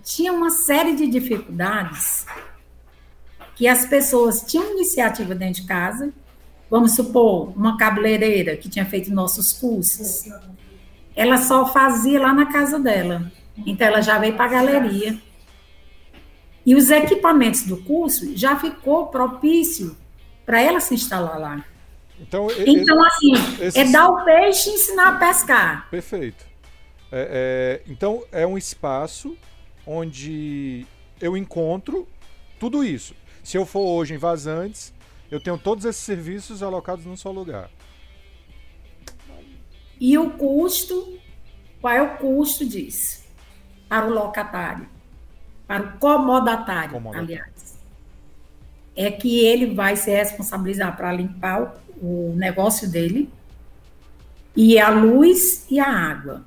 tinha 0.03 0.31
uma 0.31 0.51
série 0.51 0.95
de 0.95 1.07
dificuldades 1.07 2.25
que 3.55 3.67
as 3.67 3.85
pessoas 3.85 4.41
tinham 4.41 4.71
iniciativa 4.73 5.33
dentro 5.35 5.61
de 5.61 5.67
casa. 5.67 6.11
Vamos 6.69 6.95
supor, 6.95 7.53
uma 7.55 7.77
cabeleireira 7.77 8.55
que 8.55 8.69
tinha 8.69 8.85
feito 8.85 9.13
nossos 9.13 9.53
cursos. 9.53 10.29
Ela 11.15 11.37
só 11.37 11.71
fazia 11.71 12.19
lá 12.19 12.33
na 12.33 12.51
casa 12.51 12.79
dela. 12.79 13.31
Então 13.65 13.87
ela 13.87 14.01
já 14.01 14.17
veio 14.17 14.35
para 14.35 14.45
a 14.45 14.63
galeria. 14.63 15.19
E 16.65 16.75
os 16.75 16.89
equipamentos 16.89 17.63
do 17.63 17.77
curso 17.77 18.35
já 18.35 18.55
ficou 18.55 19.07
propício 19.07 19.97
para 20.45 20.61
ela 20.61 20.79
se 20.79 20.93
instalar 20.93 21.39
lá. 21.39 21.65
Então, 22.21 22.47
então 22.65 23.03
assim, 23.03 23.33
esse... 23.59 23.79
é 23.79 23.91
dar 23.91 24.09
o 24.09 24.23
peixe 24.23 24.69
e 24.69 24.73
ensinar 24.73 25.15
a 25.15 25.17
pescar. 25.17 25.89
Perfeito. 25.89 26.45
É, 27.11 27.81
é, 27.85 27.91
então, 27.91 28.23
é 28.31 28.45
um 28.45 28.57
espaço 28.57 29.35
onde 29.85 30.85
eu 31.19 31.35
encontro 31.35 32.07
tudo 32.59 32.83
isso. 32.83 33.15
Se 33.43 33.57
eu 33.57 33.65
for 33.65 33.81
hoje 33.81 34.13
em 34.13 34.17
Vazantes, 34.17 34.93
eu 35.31 35.41
tenho 35.41 35.57
todos 35.57 35.83
esses 35.83 36.03
serviços 36.03 36.61
alocados 36.61 37.05
num 37.05 37.17
só 37.17 37.31
lugar. 37.31 37.69
E 39.99 40.17
o 40.17 40.29
custo, 40.31 41.19
qual 41.81 41.93
é 41.93 42.01
o 42.01 42.17
custo 42.17 42.65
disso? 42.65 43.23
Para 43.89 44.05
o 44.07 44.13
locatário, 44.13 44.87
para 45.67 45.83
o 45.83 45.97
comodatário, 45.97 46.91
comodatário. 46.91 47.27
aliás. 47.27 47.79
É 48.95 49.09
que 49.09 49.39
ele 49.39 49.73
vai 49.73 49.95
se 49.95 50.11
responsabilizar 50.11 50.95
para 50.95 51.11
limpar 51.11 51.81
o 52.01 52.33
negócio 52.35 52.89
dele, 52.89 53.29
e 54.55 54.79
a 54.79 54.89
luz 54.89 55.65
e 55.69 55.79
a 55.79 55.87
água. 55.87 56.45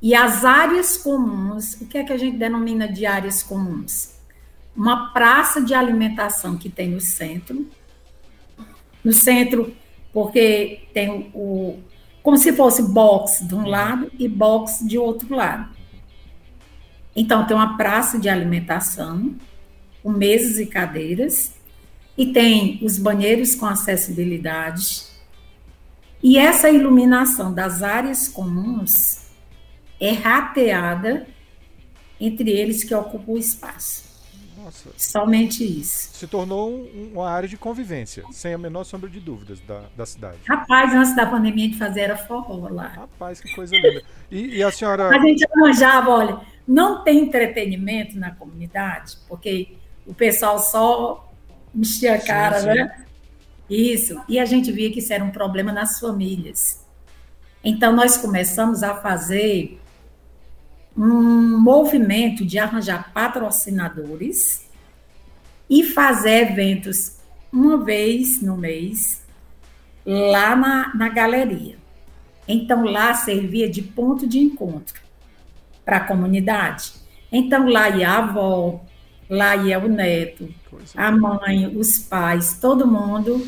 E 0.00 0.14
as 0.14 0.44
áreas 0.44 0.96
comuns, 0.96 1.74
o 1.80 1.86
que 1.86 1.98
é 1.98 2.04
que 2.04 2.12
a 2.12 2.16
gente 2.16 2.36
denomina 2.36 2.86
de 2.86 3.06
áreas 3.06 3.42
comuns? 3.42 4.14
Uma 4.76 5.12
praça 5.12 5.62
de 5.62 5.74
alimentação 5.74 6.56
que 6.56 6.68
tem 6.68 6.88
no 6.88 7.00
centro. 7.00 7.66
No 9.02 9.12
centro, 9.12 9.74
porque 10.12 10.88
tem 10.92 11.30
o, 11.34 11.38
o 11.38 11.82
como 12.22 12.38
se 12.38 12.54
fosse 12.54 12.82
box 12.82 13.46
de 13.46 13.54
um 13.54 13.66
lado 13.66 14.10
e 14.18 14.26
box 14.26 14.82
de 14.86 14.96
outro 14.96 15.34
lado. 15.34 15.68
Então, 17.14 17.46
tem 17.46 17.54
uma 17.54 17.76
praça 17.76 18.18
de 18.18 18.30
alimentação, 18.30 19.34
com 20.02 20.10
mesas 20.10 20.58
e 20.58 20.66
cadeiras, 20.66 21.54
e 22.16 22.26
tem 22.26 22.78
os 22.82 22.98
banheiros 22.98 23.54
com 23.54 23.66
acessibilidade. 23.66 25.04
E 26.22 26.38
essa 26.38 26.70
iluminação 26.70 27.52
das 27.52 27.82
áreas 27.82 28.28
comuns 28.28 29.26
é 30.00 30.12
rateada 30.12 31.26
entre 32.20 32.50
eles 32.50 32.84
que 32.84 32.94
ocupam 32.94 33.32
o 33.32 33.38
espaço. 33.38 34.04
Nossa. 34.56 34.90
Somente 34.96 35.62
isso. 35.62 36.14
Se 36.14 36.26
tornou 36.26 36.70
um, 36.70 37.10
uma 37.12 37.28
área 37.28 37.46
de 37.46 37.56
convivência, 37.56 38.24
sem 38.32 38.54
a 38.54 38.58
menor 38.58 38.84
sombra 38.84 39.10
de 39.10 39.20
dúvidas 39.20 39.60
da, 39.60 39.82
da 39.94 40.06
cidade. 40.06 40.38
Rapaz, 40.48 40.94
antes 40.94 41.14
da 41.14 41.26
pandemia 41.26 41.68
de 41.68 41.76
fazer 41.76 42.00
era 42.00 42.16
forró 42.16 42.68
lá. 42.70 42.86
Rapaz, 42.88 43.40
que 43.40 43.54
coisa 43.54 43.76
linda. 43.76 44.02
E, 44.30 44.56
e 44.56 44.62
a 44.62 44.70
senhora. 44.70 45.08
A 45.08 45.18
gente 45.18 45.46
arranjava, 45.52 46.10
olha, 46.10 46.40
não 46.66 47.04
tem 47.04 47.18
entretenimento 47.18 48.18
na 48.18 48.30
comunidade, 48.30 49.18
porque 49.28 49.76
o 50.06 50.14
pessoal 50.14 50.58
só 50.58 51.33
Mexia 51.74 52.14
a 52.14 52.20
cara, 52.20 52.60
sim, 52.60 52.68
sim. 52.68 52.74
né? 52.74 53.04
Isso. 53.68 54.22
E 54.28 54.38
a 54.38 54.44
gente 54.44 54.70
via 54.70 54.90
que 54.92 54.98
isso 54.98 55.12
era 55.12 55.24
um 55.24 55.30
problema 55.30 55.72
nas 55.72 55.98
famílias. 55.98 56.84
Então, 57.62 57.92
nós 57.94 58.16
começamos 58.16 58.82
a 58.82 58.94
fazer 58.94 59.80
um 60.96 61.58
movimento 61.60 62.44
de 62.44 62.58
arranjar 62.58 63.12
patrocinadores 63.12 64.68
e 65.68 65.82
fazer 65.82 66.50
eventos 66.50 67.16
uma 67.52 67.82
vez 67.82 68.40
no 68.40 68.56
mês 68.56 69.24
lá 70.04 70.54
na, 70.54 70.94
na 70.94 71.08
galeria. 71.08 71.76
Então 72.46 72.84
lá 72.84 73.14
servia 73.14 73.68
de 73.68 73.82
ponto 73.82 74.26
de 74.26 74.38
encontro 74.38 75.00
para 75.84 75.98
a 75.98 76.04
comunidade. 76.04 76.92
Então 77.32 77.68
lá 77.68 77.88
ia 77.88 78.10
a 78.10 78.18
avó, 78.18 78.84
lá 79.28 79.56
ia 79.56 79.78
o 79.78 79.88
neto, 79.88 80.48
a 80.94 81.10
mãe, 81.10 81.66
os 81.76 81.98
pais, 81.98 82.58
todo 82.60 82.86
mundo 82.86 83.46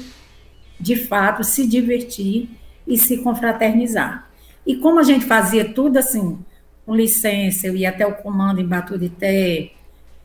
de 0.79 0.97
fato 0.97 1.43
se 1.43 1.67
divertir 1.67 2.51
e 2.87 2.99
se 2.99 3.19
confraternizar. 3.19 4.31
E 4.67 4.77
como 4.77 4.99
a 4.99 5.03
gente 5.03 5.25
fazia 5.25 5.73
tudo 5.73 5.99
assim, 5.99 6.39
com 6.85 6.95
licença, 6.95 7.67
eu 7.67 7.77
ia 7.77 7.91
até 7.91 8.07
o 8.07 8.15
comando 8.15 8.61
em 8.61 8.67
Baturité, 8.67 9.73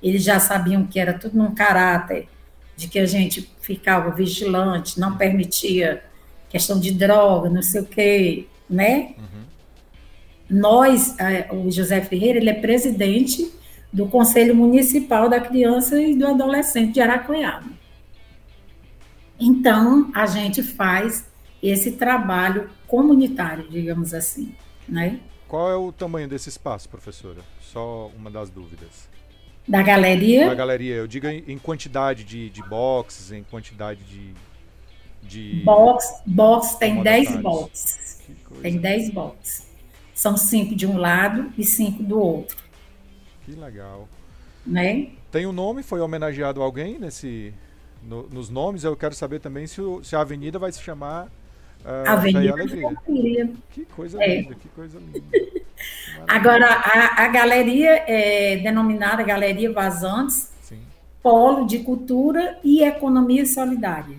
eles 0.02 0.24
já 0.24 0.40
sabiam 0.40 0.86
que 0.86 1.00
era 1.00 1.14
tudo 1.14 1.38
num 1.38 1.54
caráter 1.54 2.28
de 2.76 2.88
que 2.88 3.00
a 3.00 3.06
gente 3.06 3.50
ficava 3.62 4.12
vigilante, 4.12 5.00
não 5.00 5.18
permitia 5.18 6.04
questão 6.50 6.80
de 6.80 6.92
droga, 6.92 7.50
não 7.50 7.62
sei 7.62 7.82
o 7.82 7.86
quê, 7.86 8.48
né? 8.70 9.14
Uhum. 9.18 9.42
Nós, 10.50 11.16
o 11.52 11.72
José 11.72 12.02
Ferreira, 12.02 12.40
ele 12.40 12.50
é 12.50 12.54
presidente 12.54 13.52
do 13.92 14.08
Conselho 14.08 14.56
Municipal 14.56 15.30
da 15.30 15.40
Criança 15.40 16.02
e 16.02 16.16
do 16.16 16.28
Adolescente 16.28 16.94
de 16.94 17.02
Aracuiaba. 17.02 17.70
Então, 19.40 20.10
a 20.14 20.26
gente 20.26 20.62
faz 20.62 21.28
esse 21.62 21.94
trabalho 21.94 22.70
comunitário, 22.88 23.68
digamos 23.70 24.14
assim, 24.14 24.54
né? 24.88 25.20
Qual 25.48 25.70
é 25.70 25.76
o 25.76 25.92
tamanho 25.92 26.28
desse 26.28 26.48
espaço, 26.48 26.88
professora? 26.88 27.42
Só 27.60 28.10
uma 28.16 28.30
das 28.30 28.50
dúvidas. 28.50 29.10
Da 29.68 29.82
galeria? 29.82 30.48
Da 30.48 30.56
galeria, 30.56 30.96
eu 30.96 31.08
digo 31.08 31.28
em 31.28 31.58
quantidade 31.58 32.24
de, 32.24 32.50
de 32.50 32.64
boxes, 32.64 33.32
em 33.32 33.44
quantidade 33.44 34.02
de. 34.04 34.34
de 35.22 35.64
box, 35.64 36.22
box 36.26 36.76
tem 36.76 37.04
10 37.04 37.38
boxes. 37.38 38.22
Tem 38.62 38.78
10 38.78 39.12
boxes. 39.12 39.68
São 40.14 40.38
cinco 40.38 40.76
de 40.76 40.86
um 40.86 40.98
lado 40.98 41.52
e 41.58 41.64
cinco 41.64 42.02
do 42.04 42.20
outro. 42.20 42.61
Que 43.46 43.52
legal. 43.54 44.08
Né? 44.66 45.10
Tem 45.32 45.46
um 45.46 45.52
nome? 45.52 45.84
Foi 45.84 46.00
homenageado 46.00 46.62
alguém 46.62 47.00
nesse, 47.00 47.54
no, 48.04 48.28
nos 48.30 48.50
nomes? 48.50 48.84
Eu 48.84 48.96
quero 48.96 49.16
saber 49.16 49.40
também 49.40 49.66
se, 49.68 49.82
o, 49.82 50.04
se 50.04 50.16
a 50.16 50.22
avenida 50.22 50.60
vai 50.60 50.72
se 50.72 50.82
chamar 50.82 51.26
uh, 51.86 52.10
Avenida 52.10 52.54
Alegria. 52.54 53.54
Que 53.72 53.86
coisa 53.86 54.24
é. 54.24 54.42
linda, 54.42 54.56
que 54.56 54.70
coisa 54.70 55.00
linda. 55.00 55.22
Agora, 56.28 56.68
a, 56.68 57.26
a 57.26 57.28
galeria 57.30 58.04
é 58.08 58.58
denominada 58.58 59.24
Galeria 59.24 59.72
Vazantes, 59.72 60.52
Sim. 60.62 60.80
Polo 61.24 61.66
de 61.66 61.80
Cultura 61.80 62.60
e 62.64 62.84
Economia 62.84 63.46
Solidária. 63.46 64.18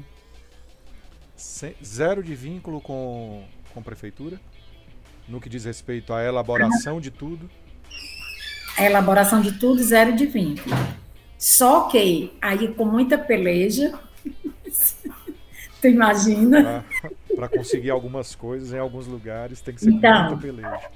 Zero 1.85 2.23
de 2.23 2.35
vínculo 2.35 2.81
com, 2.81 3.45
com 3.73 3.81
a 3.81 3.83
prefeitura? 3.83 4.41
No 5.29 5.41
que 5.41 5.49
diz 5.49 5.65
respeito 5.65 6.13
à 6.13 6.25
elaboração 6.25 7.01
de 7.01 7.11
tudo? 7.11 7.49
A 8.77 8.85
elaboração 8.85 9.41
de 9.41 9.53
tudo, 9.59 9.83
zero 9.83 10.15
de 10.15 10.27
vínculo. 10.27 10.75
Só 11.39 11.89
que 11.89 12.33
aí 12.41 12.69
com 12.69 12.85
muita 12.85 13.19
peleja, 13.19 13.99
tu 15.81 15.89
imagina? 15.89 16.85
Para 17.35 17.49
conseguir 17.49 17.91
algumas 17.91 18.35
coisas 18.35 18.73
em 18.73 18.79
alguns 18.79 19.07
lugares 19.07 19.61
tem 19.61 19.75
que 19.75 19.81
ser 19.81 19.91
então, 19.91 20.13
com 20.13 20.31
muita 20.31 20.47
peleja 20.47 20.91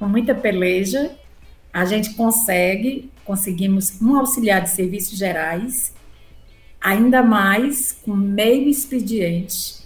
com 0.00 0.08
muita 0.08 0.34
peleja, 0.34 1.14
a 1.70 1.84
gente 1.84 2.14
consegue, 2.14 3.12
conseguimos 3.22 4.00
um 4.00 4.16
auxiliar 4.16 4.62
de 4.62 4.70
serviços 4.70 5.16
gerais, 5.18 5.94
ainda 6.80 7.22
mais 7.22 7.92
com 7.92 8.16
meio 8.16 8.66
expediente 8.66 9.84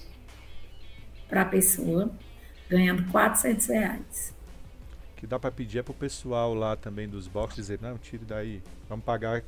para 1.29 1.43
a 1.43 1.45
pessoa, 1.45 2.12
ganhando 2.71 3.11
400 3.11 3.66
reais. 3.66 4.34
Que 5.25 5.27
dá 5.27 5.39
para 5.39 5.51
pedir 5.51 5.79
é 5.79 5.83
para 5.83 5.93
o 5.93 5.95
pessoal 5.95 6.53
lá 6.53 6.77
também 6.77 7.09
dos 7.09 7.27
boxes 7.27 7.57
dizer, 7.57 7.79
não, 7.81 7.97
tire 7.97 8.25
daí, 8.27 8.63
vamos 8.89 9.05
pagar, 9.07 9.43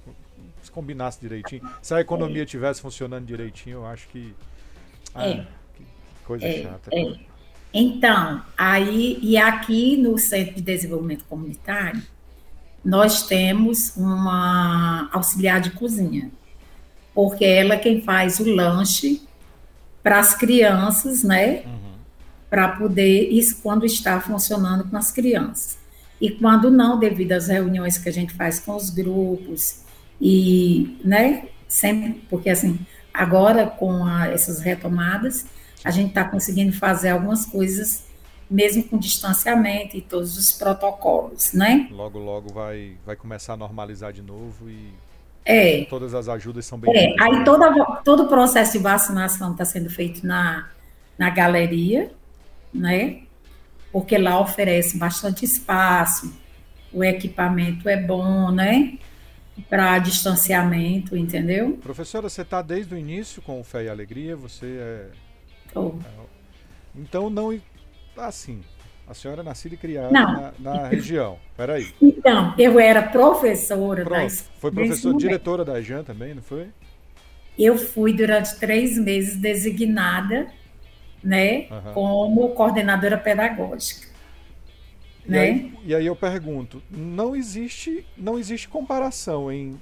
se 0.62 0.70
combinasse 0.70 1.20
direitinho. 1.20 1.62
Se 1.82 1.92
a 1.92 2.00
economia 2.00 2.44
estivesse 2.44 2.80
é. 2.80 2.82
funcionando 2.82 3.26
direitinho, 3.26 3.78
eu 3.78 3.86
acho 3.86 4.08
que... 4.08 4.34
Ah, 5.14 5.28
é. 5.28 5.46
que 5.76 5.84
coisa 6.24 6.46
é. 6.46 6.62
chata. 6.62 6.90
É. 6.92 7.14
Então, 7.74 8.42
aí, 8.56 9.18
e 9.20 9.36
aqui 9.36 9.98
no 9.98 10.16
Centro 10.16 10.54
de 10.54 10.62
Desenvolvimento 10.62 11.26
Comunitário, 11.26 12.02
nós 12.82 13.26
temos 13.26 13.94
uma 13.96 15.10
auxiliar 15.12 15.60
de 15.60 15.72
cozinha, 15.72 16.30
porque 17.14 17.44
ela 17.44 17.74
é 17.74 17.78
quem 17.78 18.00
faz 18.00 18.40
o 18.40 18.48
lanche 18.48 19.20
para 20.02 20.20
as 20.20 20.34
crianças, 20.34 21.22
né? 21.22 21.64
Uhum. 21.66 21.85
Para 22.48 22.68
poder, 22.68 23.28
isso 23.30 23.60
quando 23.62 23.84
está 23.84 24.20
funcionando 24.20 24.88
com 24.88 24.96
as 24.96 25.10
crianças. 25.10 25.78
E 26.20 26.30
quando 26.30 26.70
não, 26.70 26.98
devido 26.98 27.32
às 27.32 27.48
reuniões 27.48 27.98
que 27.98 28.08
a 28.08 28.12
gente 28.12 28.32
faz 28.34 28.60
com 28.60 28.74
os 28.74 28.88
grupos, 28.88 29.82
e, 30.20 30.98
né? 31.04 31.48
Sempre, 31.68 32.22
porque 32.30 32.48
assim, 32.48 32.78
agora 33.12 33.66
com 33.66 34.04
a, 34.04 34.28
essas 34.28 34.60
retomadas, 34.60 35.46
a 35.84 35.90
gente 35.90 36.08
está 36.08 36.24
conseguindo 36.24 36.72
fazer 36.72 37.10
algumas 37.10 37.44
coisas 37.46 38.06
mesmo 38.48 38.84
com 38.84 38.96
distanciamento 38.96 39.96
e 39.96 40.00
todos 40.00 40.38
os 40.38 40.52
protocolos, 40.52 41.52
né? 41.52 41.88
Logo, 41.90 42.18
logo 42.18 42.52
vai, 42.52 42.96
vai 43.04 43.16
começar 43.16 43.54
a 43.54 43.56
normalizar 43.56 44.12
de 44.12 44.22
novo 44.22 44.70
e 44.70 44.92
é. 45.44 45.84
todas 45.84 46.14
as 46.14 46.28
ajudas 46.28 46.64
são 46.64 46.78
bem. 46.78 46.92
É. 46.94 47.14
Aí 47.20 47.44
toda, 47.44 47.72
todo 48.04 48.24
o 48.24 48.28
processo 48.28 48.72
de 48.72 48.78
vacinação 48.78 49.52
está 49.52 49.64
sendo 49.64 49.90
feito 49.90 50.24
na, 50.24 50.68
na 51.18 51.30
galeria, 51.30 52.10
né? 52.76 53.22
Porque 53.92 54.18
lá 54.18 54.40
oferece 54.40 54.98
bastante 54.98 55.44
espaço, 55.44 56.32
o 56.92 57.02
equipamento 57.02 57.88
é 57.88 57.96
bom, 57.96 58.50
né? 58.50 58.98
Para 59.70 59.98
distanciamento, 59.98 61.16
entendeu? 61.16 61.78
Professora, 61.82 62.28
você 62.28 62.42
está 62.42 62.60
desde 62.60 62.94
o 62.94 62.98
início 62.98 63.40
com 63.40 63.60
o 63.60 63.64
Fé 63.64 63.84
e 63.84 63.88
Alegria, 63.88 64.36
você 64.36 64.66
é 64.66 65.26
Oh. 65.76 65.92
Então 66.94 67.28
não. 67.28 67.58
Assim, 68.16 68.62
a 69.06 69.12
senhora 69.12 69.42
é 69.42 69.44
nascida 69.44 69.74
e 69.74 69.78
criada 69.78 70.10
na, 70.10 70.52
na, 70.58 70.88
região. 70.88 71.38
Peraí. 71.54 71.94
Então, 72.00 72.54
eu 72.56 72.80
era 72.80 73.02
professora 73.02 74.02
Pronto. 74.02 74.22
da 74.22 74.42
Foi 74.58 74.72
professora, 74.72 75.16
diretora 75.18 75.64
da 75.64 75.80
JAN 75.82 76.02
também, 76.02 76.34
não 76.34 76.42
foi? 76.42 76.68
Eu 77.58 77.76
fui 77.76 78.14
durante 78.14 78.58
três 78.58 78.98
meses 78.98 79.36
designada, 79.36 80.46
né, 81.26 81.66
uhum. 81.70 81.92
como 81.92 82.48
coordenadora 82.50 83.18
pedagógica. 83.18 84.06
E, 85.26 85.30
né? 85.30 85.40
aí, 85.40 85.74
e 85.84 85.94
aí 85.94 86.06
eu 86.06 86.14
pergunto, 86.14 86.80
não 86.88 87.34
existe, 87.34 88.06
não 88.16 88.38
existe 88.38 88.68
comparação 88.68 89.50
em 89.50 89.76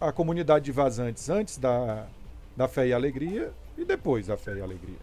a 0.00 0.10
comunidade 0.10 0.64
de 0.64 0.72
vazantes 0.72 1.28
antes 1.28 1.58
da, 1.58 2.06
da 2.56 2.66
fé 2.66 2.88
e 2.88 2.92
alegria 2.92 3.52
e 3.76 3.84
depois 3.84 4.30
a 4.30 4.36
fé 4.36 4.56
e 4.56 4.60
alegria? 4.60 4.96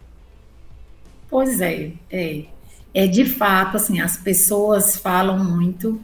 Pois 1.30 1.62
é, 1.62 1.92
é. 2.12 2.46
É 2.94 3.08
de 3.08 3.24
fato, 3.24 3.78
assim, 3.78 4.02
as 4.02 4.18
pessoas 4.18 4.98
falam 4.98 5.42
muito 5.42 6.02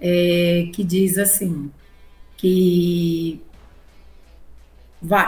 é, 0.00 0.68
que 0.72 0.82
diz 0.82 1.18
assim, 1.18 1.70
que 2.36 3.42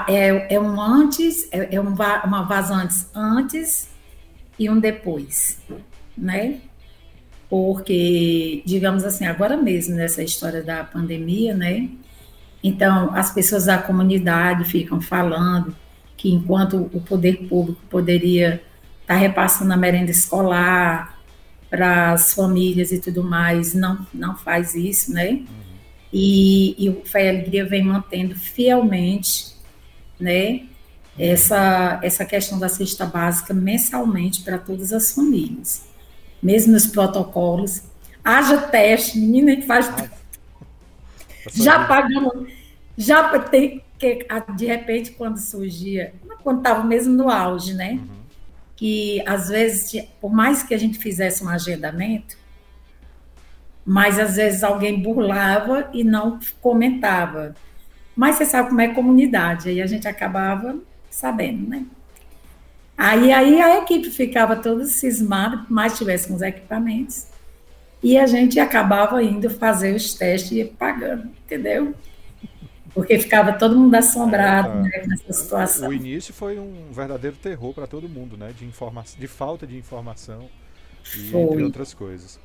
é, 0.09 0.55
é 0.55 0.61
um 0.61 0.81
antes, 0.81 1.49
é, 1.53 1.75
é 1.75 1.81
um, 1.81 1.95
uma 1.95 2.43
vazantes 2.43 3.09
antes 3.15 3.89
e 4.59 4.71
um 4.71 4.79
depois, 4.79 5.61
né? 6.17 6.61
Porque, 7.49 8.63
digamos 8.65 9.05
assim, 9.05 9.27
agora 9.27 9.57
mesmo, 9.57 9.95
nessa 9.97 10.23
história 10.23 10.63
da 10.63 10.85
pandemia, 10.85 11.55
né? 11.55 11.89
Então, 12.63 13.15
as 13.15 13.33
pessoas 13.33 13.67
da 13.67 13.79
comunidade 13.79 14.65
ficam 14.65 15.01
falando 15.01 15.77
que 16.17 16.31
enquanto 16.31 16.91
o 16.93 17.01
poder 17.01 17.47
público 17.49 17.81
poderia 17.91 18.63
estar 19.03 19.15
tá 19.15 19.17
repassando 19.17 19.73
a 19.73 19.77
merenda 19.77 20.11
escolar 20.11 21.19
para 21.69 22.13
as 22.13 22.33
famílias 22.33 22.93
e 22.93 23.01
tudo 23.01 23.23
mais, 23.23 23.75
não, 23.75 24.07
não 24.15 24.37
faz 24.37 24.75
isso, 24.75 25.13
né? 25.13 25.31
Uhum. 25.31 25.47
E, 26.13 26.75
e 26.79 26.89
o 26.89 27.03
Fé 27.05 27.27
e 27.27 27.29
Alegria 27.29 27.67
vem 27.67 27.85
mantendo 27.85 28.37
fielmente, 28.37 29.54
né? 30.19 30.67
Essa, 31.19 32.01
essa 32.03 32.25
questão 32.25 32.59
da 32.59 32.69
cesta 32.69 33.07
básica 33.07 33.55
mensalmente 33.55 34.43
para 34.43 34.59
todas 34.59 34.93
as 34.93 35.13
famílias, 35.13 35.87
mesmo 36.43 36.73
nos 36.73 36.87
protocolos. 36.87 37.83
Haja 38.25 38.59
teste, 38.59 39.19
menina 39.19 39.55
que 39.55 39.63
faz. 39.63 39.89
Ah, 39.89 40.11
já 41.55 41.85
pagamos, 41.85 42.49
já 42.97 43.39
tem, 43.39 43.83
porque 43.91 44.27
de 44.57 44.67
repente 44.67 45.13
quando 45.13 45.39
surgia, 45.39 46.13
quando 46.43 46.59
estava 46.59 46.83
mesmo 46.85 47.15
no 47.15 47.31
auge, 47.31 47.75
né? 47.75 47.93
Uhum. 47.93 48.25
Que 48.77 49.23
às 49.27 49.49
vezes, 49.49 50.05
por 50.21 50.33
mais 50.33 50.63
que 50.63 50.75
a 50.75 50.79
gente 50.79 50.99
fizesse 50.99 51.45
um 51.45 51.49
agendamento, 51.49 52.37
mas 53.85 54.19
às 54.19 54.37
vezes 54.37 54.65
alguém 54.65 55.01
burlava 55.01 55.89
e 55.93 56.03
não 56.03 56.39
comentava. 56.61 57.55
Mas 58.17 58.37
você 58.37 58.45
sabe 58.45 58.69
como 58.69 58.81
é 58.81 58.89
comunidade, 58.89 59.69
aí 59.69 59.83
a 59.83 59.87
gente 59.87 60.07
acabava 60.07 60.79
sabendo, 61.11 61.69
né? 61.69 61.85
Aí, 62.97 63.33
aí 63.33 63.61
a 63.61 63.79
equipe 63.79 64.09
ficava 64.11 64.55
toda 64.57 64.85
cismada, 64.87 65.59
por 65.59 65.71
mais 65.71 65.99
tivesse 65.99 66.29
com 66.29 66.35
os 66.35 66.43
equipamentos, 66.43 67.27
e 68.03 68.17
a 68.17 68.27
gente 68.27 68.61
acabava 68.61 69.23
indo 69.23 69.51
fazer 69.51 69.95
os 69.95 70.15
testes 70.15 70.53
e 70.53 70.65
pagando, 70.65 71.25
entendeu? 71.45 71.95
Porque 72.93 73.19
ficava 73.19 73.53
todo 73.55 73.77
mundo 73.77 73.95
assombrado 73.97 74.69
é, 74.69 74.83
né, 74.83 75.05
nessa 75.09 75.33
situação. 75.33 75.89
O 75.89 75.93
início 75.93 76.33
foi 76.33 76.59
um 76.59 76.93
verdadeiro 76.93 77.37
terror 77.37 77.75
para 77.75 77.89
todo 77.89 78.09
mundo, 78.09 78.37
né? 78.37 78.53
De, 78.57 78.65
informação, 78.65 79.19
de 79.19 79.27
falta 79.27 79.67
de 79.67 79.77
informação 79.77 80.49
e 81.17 81.31
foi. 81.31 81.41
entre 81.41 81.65
outras 81.65 81.93
coisas. 81.93 82.39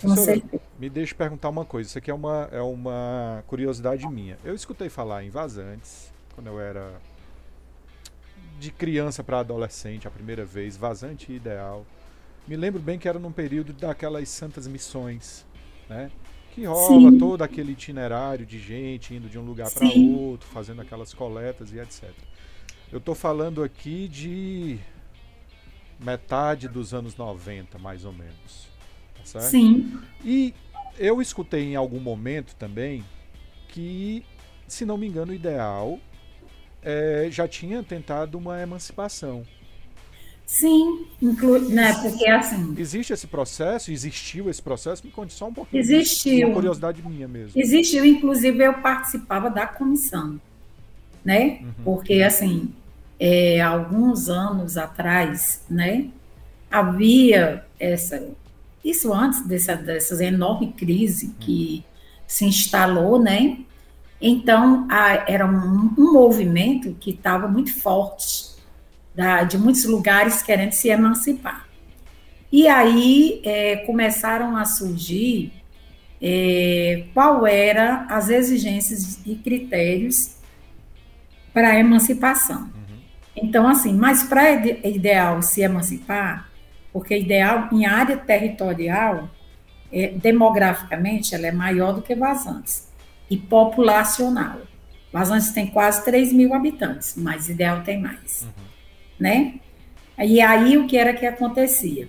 Professora, 0.00 0.42
me 0.78 0.88
deixe 0.88 1.14
perguntar 1.14 1.50
uma 1.50 1.66
coisa. 1.66 1.88
Isso 1.88 1.98
aqui 1.98 2.10
é 2.10 2.14
uma, 2.14 2.48
é 2.50 2.62
uma 2.62 3.44
curiosidade 3.46 4.06
minha. 4.08 4.38
Eu 4.42 4.54
escutei 4.54 4.88
falar 4.88 5.22
em 5.22 5.28
vazantes 5.28 6.10
quando 6.34 6.46
eu 6.46 6.58
era 6.58 6.94
de 8.58 8.70
criança 8.70 9.22
para 9.22 9.40
adolescente, 9.40 10.08
a 10.08 10.10
primeira 10.10 10.46
vez, 10.46 10.76
vazante 10.76 11.30
ideal. 11.30 11.84
Me 12.48 12.56
lembro 12.56 12.80
bem 12.80 12.98
que 12.98 13.06
era 13.06 13.18
num 13.18 13.32
período 13.32 13.74
daquelas 13.74 14.28
santas 14.30 14.66
missões, 14.66 15.44
né? 15.88 16.10
Que 16.54 16.64
rola 16.64 17.10
Sim. 17.10 17.18
todo 17.18 17.42
aquele 17.42 17.72
itinerário 17.72 18.46
de 18.46 18.58
gente 18.58 19.14
indo 19.14 19.28
de 19.28 19.38
um 19.38 19.44
lugar 19.44 19.70
para 19.70 19.86
outro, 19.86 20.48
fazendo 20.48 20.80
aquelas 20.80 21.12
coletas 21.12 21.72
e 21.72 21.78
etc. 21.78 22.10
Eu 22.90 22.98
estou 22.98 23.14
falando 23.14 23.62
aqui 23.62 24.08
de 24.08 24.78
metade 26.00 26.66
dos 26.66 26.94
anos 26.94 27.16
90, 27.16 27.78
mais 27.78 28.04
ou 28.04 28.12
menos. 28.12 28.71
Certo? 29.24 29.46
Sim. 29.46 29.98
E 30.24 30.54
eu 30.98 31.20
escutei 31.22 31.64
em 31.64 31.76
algum 31.76 32.00
momento 32.00 32.54
também 32.56 33.04
que, 33.68 34.24
se 34.68 34.84
não 34.84 34.96
me 34.96 35.06
engano, 35.06 35.32
o 35.32 35.34
ideal 35.34 35.98
é, 36.82 37.28
já 37.30 37.46
tinha 37.48 37.82
tentado 37.82 38.36
uma 38.36 38.60
emancipação. 38.60 39.44
Sim, 40.44 41.06
inclu 41.20 41.58
né, 41.70 41.94
porque 42.02 42.28
assim. 42.28 42.74
Existe 42.76 43.12
esse 43.12 43.26
processo? 43.26 43.90
Existiu 43.90 44.50
esse 44.50 44.60
processo? 44.60 45.04
Me 45.04 45.10
conte 45.10 45.32
só 45.32 45.48
um 45.48 45.54
pouquinho. 45.54 45.80
Existiu. 45.80 46.48
Uma 46.48 46.54
curiosidade 46.54 47.02
minha 47.02 47.26
mesmo. 47.26 47.58
Existiu, 47.58 48.04
inclusive 48.04 48.62
eu 48.62 48.74
participava 48.74 49.48
da 49.48 49.66
comissão, 49.66 50.38
né? 51.24 51.60
Uhum. 51.62 51.72
Porque 51.84 52.22
assim, 52.22 52.70
é, 53.18 53.62
alguns 53.62 54.28
anos 54.28 54.76
atrás, 54.76 55.64
né, 55.70 56.08
havia 56.70 57.64
essa, 57.78 58.28
isso 58.84 59.12
antes 59.12 59.46
dessa, 59.46 59.76
dessa 59.76 60.24
enorme 60.24 60.72
crise 60.72 61.34
que 61.38 61.84
se 62.26 62.44
instalou, 62.44 63.20
né? 63.20 63.58
Então 64.20 64.86
a, 64.90 65.30
era 65.30 65.46
um, 65.46 65.92
um 65.98 66.12
movimento 66.12 66.96
que 66.98 67.10
estava 67.10 67.46
muito 67.48 67.78
forte 67.80 68.52
da, 69.14 69.44
de 69.44 69.58
muitos 69.58 69.84
lugares 69.84 70.42
querendo 70.42 70.72
se 70.72 70.88
emancipar. 70.88 71.68
E 72.50 72.68
aí 72.68 73.40
é, 73.44 73.76
começaram 73.76 74.56
a 74.56 74.64
surgir 74.64 75.52
é, 76.20 77.04
qual 77.12 77.46
era 77.46 78.06
as 78.08 78.28
exigências 78.28 79.20
e 79.26 79.34
critérios 79.34 80.36
para 81.52 81.70
a 81.70 81.78
emancipação. 81.78 82.62
Uhum. 82.62 82.98
Então, 83.34 83.68
assim, 83.68 83.94
mas 83.94 84.22
para 84.22 84.52
ideal 84.86 85.42
se 85.42 85.62
emancipar, 85.62 86.51
porque 86.92 87.18
ideal 87.18 87.68
em 87.72 87.86
área 87.86 88.16
territorial, 88.16 89.28
é, 89.92 90.08
demograficamente, 90.08 91.34
ela 91.34 91.46
é 91.46 91.52
maior 91.52 91.92
do 91.92 92.02
que 92.02 92.14
Vazantes, 92.14 92.88
e 93.30 93.36
populacional. 93.36 94.60
Vazantes 95.12 95.52
tem 95.52 95.66
quase 95.66 96.04
3 96.04 96.32
mil 96.32 96.54
habitantes, 96.54 97.14
mas 97.16 97.48
Ideal 97.48 97.82
tem 97.82 98.00
mais. 98.00 98.42
Uhum 98.42 98.72
né? 99.22 99.54
E 100.18 100.40
aí 100.40 100.76
o 100.76 100.86
que 100.88 100.96
era 100.96 101.14
que 101.14 101.24
acontecia? 101.24 102.08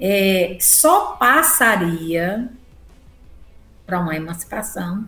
É, 0.00 0.56
só 0.58 1.16
passaria 1.16 2.48
para 3.86 4.00
uma 4.00 4.16
emancipação 4.16 5.06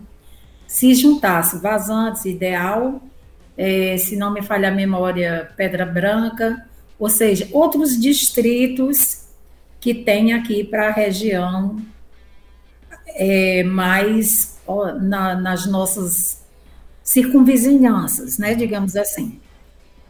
se 0.67 0.93
juntasse 0.93 1.59
vazantes, 1.59 2.25
ideal, 2.25 3.01
é, 3.57 3.97
se 3.97 4.15
não 4.15 4.31
me 4.31 4.43
falha 4.43 4.69
a 4.69 4.71
memória, 4.71 5.51
Pedra 5.57 5.83
Branca, 5.83 6.68
ou 6.99 7.09
seja, 7.09 7.47
outros 7.53 7.99
distritos 7.99 9.25
que 9.79 9.93
tem 9.93 10.33
aqui 10.33 10.63
para 10.63 10.89
a 10.89 10.91
região 10.91 11.81
é, 13.07 13.63
mais 13.63 14.59
ó, 14.67 14.91
na, 14.93 15.33
nas 15.35 15.65
nossas 15.65 16.43
circunvizinhanças, 17.01 18.37
né, 18.37 18.53
digamos 18.53 18.95
assim. 18.95 19.39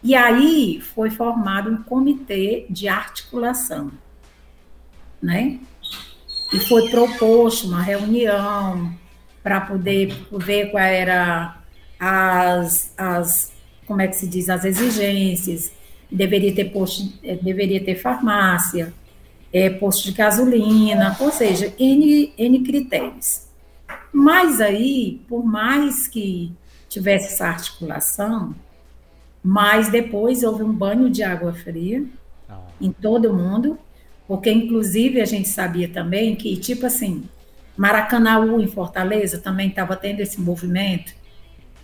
E 0.03 0.15
aí 0.15 0.81
foi 0.95 1.09
formado 1.09 1.69
um 1.69 1.83
comitê 1.83 2.65
de 2.69 2.87
articulação, 2.87 3.91
né? 5.21 5.59
E 6.51 6.59
foi 6.59 6.89
proposto 6.89 7.67
uma 7.67 7.81
reunião 7.81 8.93
para 9.43 9.61
poder 9.61 10.13
ver 10.31 10.71
qual 10.71 10.83
era 10.83 11.57
as, 11.99 12.93
as, 12.97 13.51
como 13.85 14.01
é 14.01 14.07
que 14.07 14.15
se 14.15 14.27
diz, 14.27 14.49
as 14.49 14.65
exigências. 14.65 15.71
Deveria 16.11 16.53
ter 16.53 16.65
posto, 16.65 17.13
eh, 17.23 17.37
deveria 17.41 17.83
ter 17.83 17.95
farmácia, 17.95 18.93
é, 19.53 19.69
posto 19.69 20.05
de 20.05 20.11
gasolina, 20.11 21.15
ou 21.19 21.31
seja, 21.31 21.73
N, 21.79 22.33
N 22.37 22.59
critérios. 22.63 23.47
Mas 24.11 24.59
aí, 24.59 25.21
por 25.27 25.43
mais 25.45 26.07
que 26.07 26.51
tivesse 26.87 27.33
essa 27.33 27.47
articulação, 27.47 28.55
mas 29.43 29.89
depois 29.89 30.43
houve 30.43 30.63
um 30.63 30.73
banho 30.73 31.09
de 31.09 31.23
água 31.23 31.53
fria 31.53 32.03
ah. 32.49 32.59
em 32.81 32.91
todo 32.91 33.33
mundo, 33.33 33.77
porque 34.27 34.51
inclusive 34.51 35.21
a 35.21 35.25
gente 35.25 35.47
sabia 35.47 35.87
também 35.87 36.35
que, 36.35 36.55
tipo 36.57 36.85
assim, 36.85 37.23
Maracanaú 37.77 38.59
em 38.59 38.67
Fortaleza 38.67 39.39
também 39.39 39.69
estava 39.69 39.95
tendo 39.95 40.19
esse 40.19 40.39
movimento. 40.41 41.13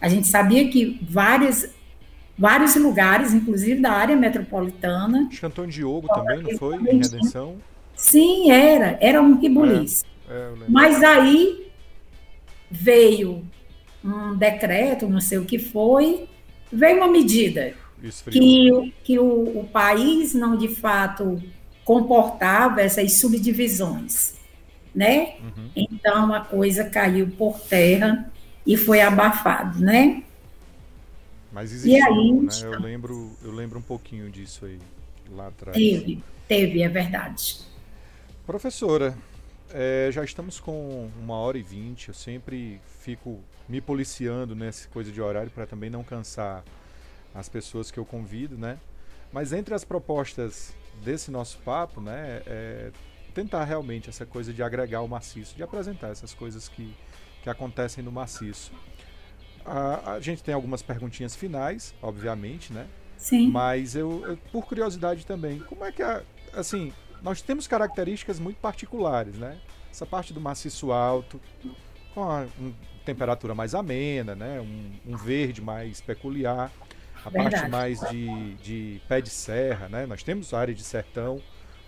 A 0.02 0.10
gente 0.10 0.27
sabia 0.27 0.69
que 0.69 0.99
vários, 1.02 1.65
vários 2.37 2.75
lugares, 2.75 3.33
inclusive 3.33 3.81
da 3.81 3.91
área 3.91 4.15
metropolitana. 4.15 5.29
Antônio 5.43 5.71
Diogo 5.71 6.07
também, 6.07 6.41
não 6.41 6.57
foi? 6.57 6.75
Em 6.75 6.97
Redenção? 6.97 7.55
Sim, 7.95 8.51
era. 8.51 8.97
Era 9.01 9.21
um 9.21 9.39
ribuliço. 9.39 10.05
É, 10.29 10.33
é, 10.33 10.53
Mas 10.67 11.03
aí 11.03 11.71
veio 12.69 13.45
um 14.03 14.35
decreto, 14.35 15.07
não 15.07 15.21
sei 15.21 15.37
o 15.37 15.45
que 15.45 15.57
foi, 15.57 16.27
veio 16.71 16.97
uma 16.97 17.07
medida 17.07 17.73
que, 18.29 18.93
que 19.03 19.17
o, 19.19 19.59
o 19.59 19.69
país 19.71 20.33
não 20.33 20.57
de 20.57 20.67
fato 20.67 21.41
comportava 21.83 22.81
essas 22.81 23.17
subdivisões, 23.17 24.35
né? 24.93 25.35
Uhum. 25.39 25.69
Então 25.75 26.33
a 26.33 26.41
coisa 26.41 26.83
caiu 26.85 27.29
por 27.37 27.59
terra 27.59 28.31
e 28.65 28.75
foi 28.75 29.01
abafado, 29.01 29.79
né? 29.79 30.23
Mas 31.56 31.72
existiu, 31.72 31.98
e 31.98 32.02
aí, 32.02 32.32
né? 32.34 32.49
Eu 32.64 32.82
lembro, 32.82 33.32
eu 33.41 33.49
lembro 33.49 33.80
um 33.80 33.82
pouquinho 33.82 34.30
disso 34.30 34.65
aí 34.65 34.77
lá 35.32 35.48
atrás. 35.48 35.77
Teve, 35.77 36.22
teve, 36.49 36.82
é 36.84 36.90
verdade. 36.90 37.61
Professora, 38.45 39.18
é, 39.69 40.10
já 40.11 40.22
estamos 40.22 40.60
com 40.60 41.10
uma 41.18 41.36
hora 41.36 41.57
e 41.57 41.64
vinte. 41.64 42.10
Eu 42.10 42.14
sempre 42.14 42.82
fico 42.99 43.40
me 43.69 43.80
policiando 43.80 44.53
nessa 44.53 44.90
coisa 44.90 45.14
de 45.14 45.22
horário 45.22 45.49
para 45.49 45.65
também 45.65 45.90
não 45.90 46.03
cansar 46.03 46.61
as 47.34 47.48
pessoas 47.48 47.90
que 47.90 47.98
eu 47.98 48.03
convido, 48.03 48.57
né? 48.57 48.77
Mas 49.32 49.53
entre 49.53 49.73
as 49.73 49.86
propostas 49.86 50.73
desse 51.06 51.32
nosso 51.32 51.57
papo, 51.60 52.02
né, 52.02 52.41
é 52.45 52.91
tentar 53.34 53.64
realmente 53.64 54.10
essa 54.10 54.26
coisa 54.26 54.52
de 54.52 54.61
agregar 54.61 55.02
o 55.02 55.07
maciço, 55.07 55.56
de 55.56 55.64
apresentar 55.64 56.10
essas 56.10 56.34
coisas 56.34 56.68
que, 56.68 56.94
que 57.41 57.49
acontecem 57.49 58.03
no 58.03 58.11
maciço. 58.11 58.73
A, 59.65 60.13
a 60.13 60.19
gente 60.19 60.43
tem 60.43 60.53
algumas 60.53 60.81
perguntinhas 60.81 61.35
finais, 61.35 61.93
obviamente, 62.01 62.71
né? 62.71 62.87
Sim. 63.17 63.49
Mas 63.49 63.95
eu, 63.95 64.23
eu, 64.27 64.37
por 64.51 64.65
curiosidade 64.65 65.25
também, 65.25 65.59
como 65.59 65.83
é 65.83 65.91
que 65.91 66.03
a, 66.03 66.21
assim, 66.53 66.93
nós 67.21 67.41
temos 67.41 67.67
características 67.67 68.39
muito 68.39 68.57
particulares, 68.57 69.35
né? 69.35 69.57
Essa 69.89 70.05
parte 70.05 70.33
do 70.33 70.39
maciço 70.39 70.91
alto, 70.91 71.39
com 72.13 72.23
a 72.23 72.45
um, 72.59 72.73
temperatura 73.03 73.55
mais 73.55 73.73
amena, 73.73 74.35
né? 74.35 74.59
Um, 74.61 75.13
um 75.13 75.17
verde 75.17 75.61
mais 75.61 76.01
peculiar. 76.01 76.71
A 77.23 77.29
Verdade. 77.29 77.55
parte 77.55 77.71
mais 77.71 77.99
de, 78.11 78.53
de 78.55 79.01
pé 79.07 79.19
de 79.19 79.31
serra, 79.31 79.89
né? 79.89 80.05
Nós 80.05 80.21
temos 80.21 80.53
a 80.53 80.59
área 80.59 80.73
de 80.73 80.83
sertão, 80.83 81.41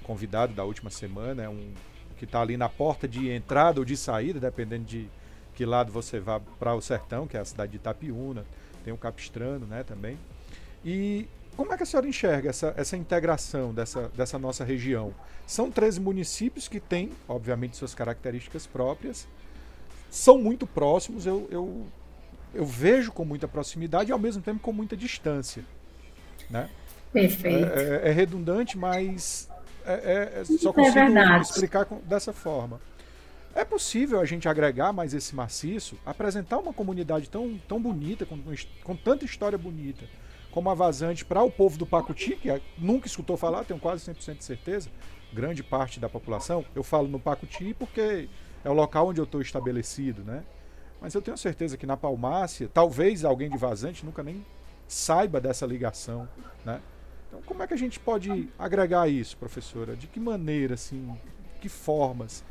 convidado 0.04 0.54
da 0.54 0.64
última 0.64 0.90
semana, 0.90 1.44
é 1.44 1.50
um 1.50 1.72
que 2.18 2.26
está 2.26 2.42
ali 2.42 2.58
na 2.58 2.68
porta 2.68 3.08
de 3.08 3.30
entrada 3.30 3.80
ou 3.80 3.86
de 3.86 3.96
saída, 3.96 4.40
dependendo 4.40 4.86
de 4.86 5.08
que 5.58 5.66
lado 5.66 5.92
você 5.92 6.20
vá 6.20 6.40
para 6.40 6.76
o 6.76 6.82
sertão, 6.82 7.26
que 7.26 7.36
é 7.36 7.40
a 7.40 7.46
cidade 7.46 7.72
de 7.72 7.78
Itapiúna, 7.78 8.46
tem 8.84 8.94
o 8.94 8.98
Capistrano, 8.98 9.66
né, 9.66 9.84
também. 9.84 10.16
E 10.86 11.28
como 11.56 11.74
é 11.74 11.78
que 11.78 11.82
a 11.82 11.86
senhora 11.86 12.08
enxerga 12.08 12.52
essa, 12.52 12.76
essa 12.78 12.96
integração 12.96 13.74
dessa, 13.74 14.08
dessa 14.10 14.38
nossa 14.38 14.64
região? 14.64 15.12
São 15.48 15.72
13 15.72 16.00
municípios 16.00 16.68
que 16.68 16.80
têm, 16.80 17.10
obviamente, 17.28 17.76
suas 17.76 17.96
características 17.96 18.68
próprias, 18.68 19.28
são 20.12 20.38
muito 20.38 20.68
próximos, 20.68 21.26
eu, 21.26 21.48
eu, 21.50 21.88
eu 22.54 22.64
vejo 22.64 23.12
com 23.12 23.26
muita 23.26 23.48
proximidade 23.48 24.12
e 24.12 24.14
ao 24.14 24.20
mesmo 24.20 24.44
tempo 24.44 24.60
com 24.60 24.72
muita 24.72 24.96
distância. 24.96 25.64
Né? 26.52 26.70
Perfeito. 27.12 27.66
É, 27.66 28.04
é, 28.04 28.10
é 28.10 28.12
redundante, 28.12 28.78
mas 28.78 29.50
é, 29.84 30.42
é, 30.42 30.46
só 30.46 30.72
consigo 30.72 31.18
explicar 31.42 31.88
dessa 32.04 32.32
forma. 32.32 32.80
É 33.58 33.66
possível 33.66 34.20
a 34.20 34.26
gente 34.26 34.48
agregar 34.48 34.94
mais 34.94 35.16
esse 35.16 35.36
maciço, 35.36 35.98
apresentar 36.06 36.60
uma 36.60 36.72
comunidade 36.72 37.28
tão, 37.28 37.60
tão 37.68 37.82
bonita, 37.82 38.24
com, 38.24 38.40
com 38.84 38.96
tanta 38.96 39.26
história 39.26 39.58
bonita, 39.58 40.06
como 40.52 40.70
a 40.70 40.76
Vazante 40.76 41.26
para 41.26 41.42
o 41.42 41.50
povo 41.50 41.76
do 41.76 41.84
Pacuti, 41.84 42.36
que 42.36 42.52
é, 42.52 42.62
nunca 42.78 43.08
escutou 43.08 43.36
falar, 43.36 43.64
tenho 43.64 43.80
quase 43.80 44.06
100% 44.12 44.38
de 44.38 44.44
certeza, 44.44 44.92
grande 45.34 45.64
parte 45.64 46.00
da 46.00 46.08
população. 46.08 46.64
Eu 46.76 46.84
falo 46.84 47.08
no 47.08 47.20
Pacuti 47.20 47.74
porque 47.74 48.30
é 48.64 48.70
o 48.70 48.74
local 48.74 49.08
onde 49.08 49.20
eu 49.20 49.24
estou 49.24 49.42
estabelecido, 49.42 50.24
né? 50.24 50.44
Mas 51.02 51.16
eu 51.16 51.22
tenho 51.24 51.36
certeza 51.36 51.78
que 51.78 51.88
na 51.88 51.98
Palmácia, 51.98 52.70
talvez 52.72 53.26
alguém 53.26 53.50
de 53.50 53.58
Vazante 53.58 54.06
nunca 54.06 54.22
nem 54.22 54.46
saiba 54.88 55.42
dessa 55.42 55.66
ligação, 55.66 56.30
né? 56.64 56.80
Então, 57.28 57.42
como 57.42 57.64
é 57.64 57.68
que 57.68 57.74
a 57.74 57.78
gente 57.78 58.00
pode 58.00 58.50
agregar 58.60 59.08
isso, 59.08 59.36
professora? 59.36 59.96
De 59.96 60.06
que 60.06 60.20
maneira, 60.20 60.76
assim, 60.76 61.18
que 61.60 61.68
formas 61.68 62.44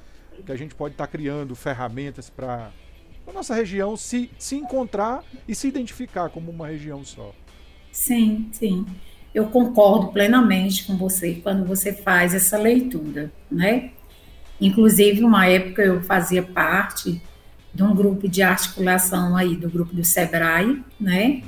que 0.45 0.53
a 0.53 0.57
gente 0.57 0.75
pode 0.75 0.95
estar 0.95 1.07
tá 1.07 1.11
criando 1.13 1.55
ferramentas 1.55 2.29
para 2.31 2.71
a 3.27 3.33
nossa 3.33 3.55
região 3.55 3.97
se, 3.97 4.31
se 4.39 4.57
encontrar 4.57 5.25
e 5.49 5.55
se 5.55 5.69
identificar 5.69 6.29
como 6.29 6.51
uma 6.51 6.69
região 6.69 7.05
só? 7.05 7.33
Sim, 7.91 8.49
sim. 8.53 8.87
Eu 9.35 9.47
concordo 9.47 10.09
plenamente 10.09 10.85
com 10.85 10.97
você 10.97 11.35
quando 11.35 11.65
você 11.65 11.93
faz 11.93 12.35
essa 12.35 12.57
leitura, 12.57 13.33
né? 13.51 13.91
Inclusive, 14.61 15.23
uma 15.25 15.47
época 15.47 15.83
eu 15.83 16.03
fazia 16.03 16.43
parte 16.43 17.21
de 17.75 17.83
um 17.83 17.95
grupo 17.95 18.27
de 18.29 18.43
articulação 18.43 19.37
aí, 19.37 19.55
do 19.55 19.69
grupo 19.69 19.95
do 19.95 20.05
SEBRAE, 20.05 20.83
né? 20.99 21.43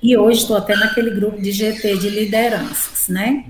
E 0.00 0.16
hoje 0.16 0.40
estou 0.40 0.56
até 0.56 0.76
naquele 0.76 1.10
grupo 1.10 1.40
de 1.40 1.50
GT 1.50 1.96
de 1.96 2.10
lideranças, 2.10 3.08
né? 3.08 3.46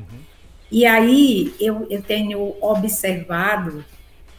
E 0.70 0.86
aí 0.86 1.54
eu, 1.60 1.86
eu 1.90 2.02
tenho 2.02 2.56
observado, 2.60 3.84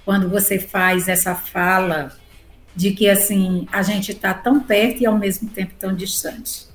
quando 0.05 0.29
você 0.29 0.59
faz 0.59 1.09
essa 1.09 1.35
fala, 1.35 2.15
de 2.75 2.91
que 2.91 3.09
assim, 3.09 3.67
a 3.71 3.81
gente 3.81 4.11
está 4.11 4.33
tão 4.33 4.59
perto 4.59 5.01
e 5.01 5.05
ao 5.05 5.17
mesmo 5.17 5.49
tempo 5.49 5.73
tão 5.79 5.95
distante. 5.95 6.67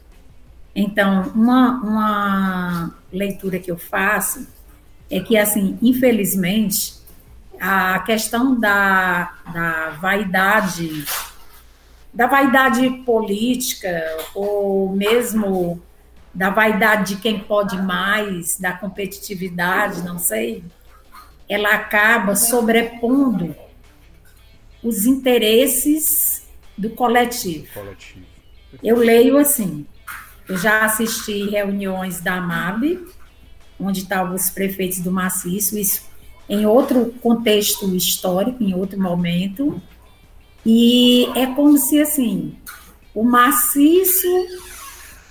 Então, 0.74 1.30
uma, 1.34 1.80
uma 1.80 2.94
leitura 3.12 3.58
que 3.58 3.70
eu 3.70 3.78
faço 3.78 4.46
é 5.10 5.20
que, 5.20 5.36
assim, 5.36 5.78
infelizmente, 5.82 6.94
a 7.60 7.98
questão 8.00 8.58
da, 8.58 9.34
da 9.52 9.90
vaidade, 10.00 11.04
da 12.14 12.26
vaidade 12.26 12.88
política, 13.04 14.02
ou 14.34 14.90
mesmo 14.90 15.82
da 16.32 16.48
vaidade 16.48 17.16
de 17.16 17.20
quem 17.20 17.40
pode 17.40 17.76
mais, 17.82 18.58
da 18.58 18.72
competitividade, 18.72 20.02
não 20.02 20.18
sei, 20.18 20.64
ela 21.50 21.74
acaba 21.74 22.36
sobrepondo 22.36 23.56
os 24.84 25.04
interesses 25.04 26.48
do 26.78 26.90
coletivo. 26.90 27.66
coletivo. 27.74 28.24
Eu 28.80 28.96
leio 28.96 29.36
assim, 29.36 29.84
eu 30.48 30.56
já 30.56 30.84
assisti 30.84 31.50
reuniões 31.50 32.20
da 32.20 32.40
MAB, 32.40 33.04
onde 33.80 34.02
estavam 34.02 34.36
os 34.36 34.48
prefeitos 34.48 35.00
do 35.00 35.10
maciço, 35.10 35.76
isso 35.76 36.08
em 36.48 36.66
outro 36.66 37.12
contexto 37.20 37.92
histórico, 37.96 38.62
em 38.62 38.72
outro 38.72 39.00
momento, 39.00 39.82
e 40.64 41.26
é 41.34 41.46
como 41.46 41.76
se 41.78 42.00
assim 42.00 42.56
o 43.12 43.24
maciço, 43.24 44.28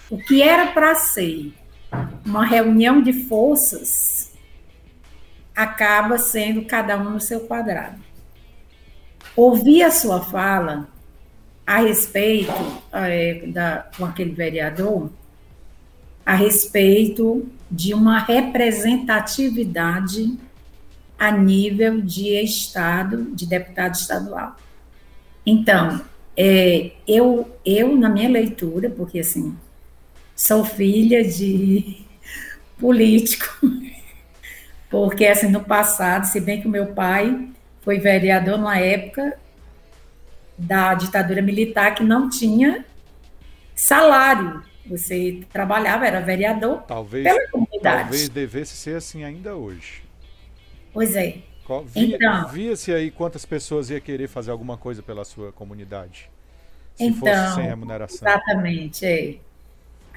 o 0.09 0.17
que 0.17 0.41
era 0.41 0.67
para 0.67 0.95
ser 0.95 1.53
uma 2.25 2.45
reunião 2.45 3.01
de 3.01 3.13
forças, 3.27 4.18
acaba 5.59 6.17
sendo 6.17 6.63
cada 6.63 6.97
um 6.97 7.09
no 7.09 7.19
seu 7.19 7.41
quadrado. 7.41 7.99
Ouvir 9.35 9.83
a 9.83 9.91
sua 9.91 10.21
fala 10.21 10.87
a 11.67 11.79
respeito 11.79 12.53
é, 12.93 13.45
da, 13.47 13.89
com 13.97 14.05
aquele 14.05 14.31
vereador, 14.31 15.11
a 16.25 16.33
respeito 16.33 17.45
de 17.69 17.93
uma 17.93 18.19
representatividade 18.19 20.39
a 21.17 21.29
nível 21.29 21.99
de 21.99 22.41
Estado, 22.41 23.35
de 23.35 23.45
deputado 23.45 23.95
estadual. 23.95 24.55
Então, 25.45 26.01
é, 26.37 26.91
eu, 27.05 27.53
eu, 27.65 27.97
na 27.97 28.07
minha 28.07 28.29
leitura, 28.29 28.89
porque 28.89 29.19
assim, 29.19 29.57
sou 30.33 30.63
filha 30.63 31.21
de 31.21 31.97
político, 32.79 33.59
porque 34.89 35.25
assim, 35.25 35.49
no 35.49 35.63
passado, 35.63 36.25
se 36.25 36.39
bem 36.39 36.61
que 36.61 36.67
o 36.67 36.71
meu 36.71 36.87
pai 36.87 37.49
foi 37.81 37.99
vereador 37.99 38.57
na 38.57 38.77
época 38.79 39.37
da 40.57 40.93
ditadura 40.93 41.41
militar 41.41 41.95
que 41.95 42.03
não 42.03 42.29
tinha 42.29 42.85
salário. 43.75 44.63
Você 44.85 45.43
trabalhava, 45.53 46.05
era 46.05 46.19
vereador 46.19 46.81
talvez, 46.81 47.23
pela 47.23 47.47
comunidade. 47.49 48.01
Talvez 48.03 48.29
devesse 48.29 48.75
ser 48.75 48.95
assim 48.95 49.23
ainda 49.23 49.55
hoje. 49.55 50.03
Pois 50.91 51.15
é. 51.15 51.37
Via, 51.85 52.15
então, 52.15 52.47
via-se 52.47 52.91
aí 52.91 53.11
quantas 53.11 53.45
pessoas 53.45 53.91
ia 53.91 53.99
querer 53.99 54.27
fazer 54.27 54.49
alguma 54.49 54.75
coisa 54.75 55.03
pela 55.03 55.23
sua 55.23 55.51
comunidade. 55.51 56.27
Se 56.95 57.05
então, 57.05 57.19
fosse 57.19 57.55
sem 57.55 57.65
remuneração. 57.65 58.27
Exatamente, 58.27 59.05
é. 59.05 59.35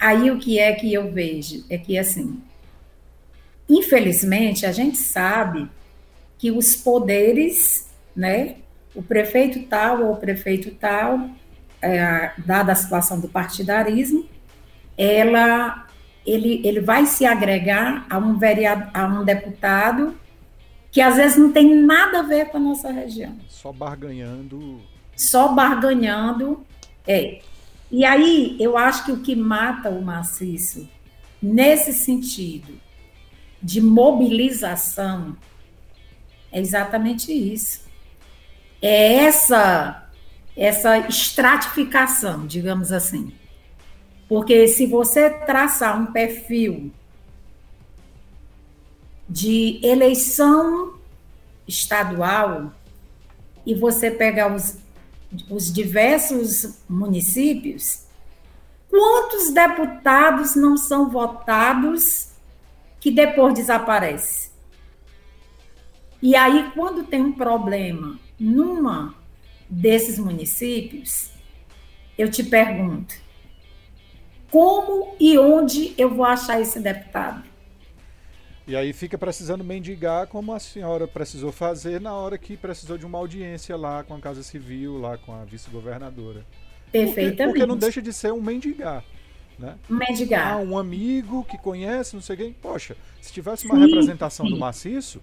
Aí 0.01 0.31
o 0.31 0.39
que 0.39 0.59
é 0.59 0.73
que 0.73 0.93
eu 0.93 1.13
vejo? 1.13 1.63
É 1.69 1.77
que 1.77 1.99
assim, 1.99 2.43
infelizmente, 3.69 4.67
a 4.67 4.73
gente 4.73 4.99
sabe 4.99 5.69
que 6.39 6.51
os 6.51 6.75
poderes, 6.75 7.89
né, 8.15 8.57
o 8.95 9.03
prefeito 9.03 9.63
tal 9.69 10.03
ou 10.03 10.13
o 10.13 10.17
prefeito 10.17 10.71
tal, 10.73 11.31
é, 11.81 12.33
dada 12.39 12.73
a 12.73 12.75
situação 12.75 13.21
do 13.21 13.29
partidarismo, 13.29 14.27
ela, 14.97 15.87
ele, 16.27 16.61
ele 16.65 16.81
vai 16.81 17.07
se 17.07 17.25
agregar 17.25 18.07
a 18.11 18.19
um, 18.19 18.39
vereador, 18.39 18.91
a 18.93 19.07
um 19.07 19.25
deputado 19.25 20.15
que 20.91 21.01
às 21.01 21.17
vezes 21.17 21.39
não 21.39 21.51
tem 21.51 21.75
nada 21.75 22.19
a 22.19 22.23
ver 22.23 22.47
com 22.47 22.59
a 22.59 22.61
nossa 22.61 22.93
região. 22.93 23.35
Só 23.49 23.73
barganhando. 23.73 24.81
Só 25.17 25.49
barganhando. 25.49 26.65
É. 27.07 27.41
E 27.91 28.05
aí, 28.05 28.57
eu 28.61 28.77
acho 28.77 29.07
que 29.07 29.13
o 29.13 29.21
que 29.21 29.35
mata 29.35 29.89
o 29.89 30.03
maciço, 30.03 30.89
nesse 31.43 31.93
sentido 31.95 32.82
de 33.63 33.81
mobilização, 33.81 35.37
é 36.51 36.61
exatamente 36.61 37.33
isso. 37.33 37.81
É 38.81 39.15
essa, 39.25 40.09
essa 40.57 40.99
estratificação, 40.99 42.47
digamos 42.47 42.91
assim. 42.93 43.33
Porque 44.29 44.67
se 44.67 44.87
você 44.87 45.31
traçar 45.31 46.01
um 46.01 46.07
perfil 46.07 46.91
de 49.29 49.81
eleição 49.83 50.95
estadual 51.67 52.73
e 53.65 53.75
você 53.75 54.11
pegar 54.11 54.55
os, 54.55 54.77
os 55.49 55.73
diversos 55.73 56.81
municípios, 56.89 58.03
quantos 58.91 59.53
deputados 59.55 60.55
não 60.57 60.77
são 60.77 61.09
votados 61.09 62.32
que 63.03 63.11
depois 63.11 63.53
desaparece? 63.53 64.53
E 66.23 66.37
aí, 66.37 66.71
quando 66.73 67.03
tem 67.03 67.21
um 67.21 67.33
problema 67.33 68.17
numa 68.39 69.13
desses 69.69 70.21
municípios, 70.21 71.31
eu 72.17 72.31
te 72.31 72.45
pergunto: 72.45 73.13
como 74.49 75.17
e 75.19 75.37
onde 75.37 75.95
eu 75.99 76.15
vou 76.15 76.25
achar 76.25 76.61
esse 76.61 76.79
deputado? 76.79 77.43
E 78.69 78.77
aí 78.77 78.93
fica 78.93 79.19
precisando 79.19 79.65
mendigar 79.65 80.29
como 80.29 80.53
a 80.53 80.61
senhora 80.61 81.09
precisou 81.09 81.51
fazer 81.51 82.01
na 82.01 82.15
hora 82.15 82.39
que 82.39 82.57
precisou 82.57 82.97
de 82.97 83.05
uma 83.05 83.19
audiência 83.19 83.77
lá 83.77 84.05
com 84.05 84.15
a 84.15 84.21
Casa 84.21 84.45
Civil, 84.45 84.97
lá 84.99 85.19
com 85.19 85.35
a 85.35 85.45
vice-governadora. 85.45 86.47
Perfeitamente. 86.93 87.37
Porque, 87.37 87.47
porque, 87.47 87.67
não 87.67 87.77
deixa 87.77 88.01
de 88.01 88.13
ser 88.13 88.33
um 88.33 88.41
mendigar. 88.41 89.03
Né? 89.59 89.77
Ah, 90.37 90.57
um 90.57 90.77
amigo 90.77 91.45
que 91.45 91.57
conhece, 91.59 92.15
não 92.15 92.23
sei 92.23 92.37
quem. 92.37 92.53
Poxa, 92.53 92.97
se 93.21 93.33
tivesse 93.33 93.67
uma 93.67 93.77
sim, 93.77 93.87
representação 93.87 94.47
sim. 94.47 94.53
do 94.53 94.59
maciço, 94.59 95.21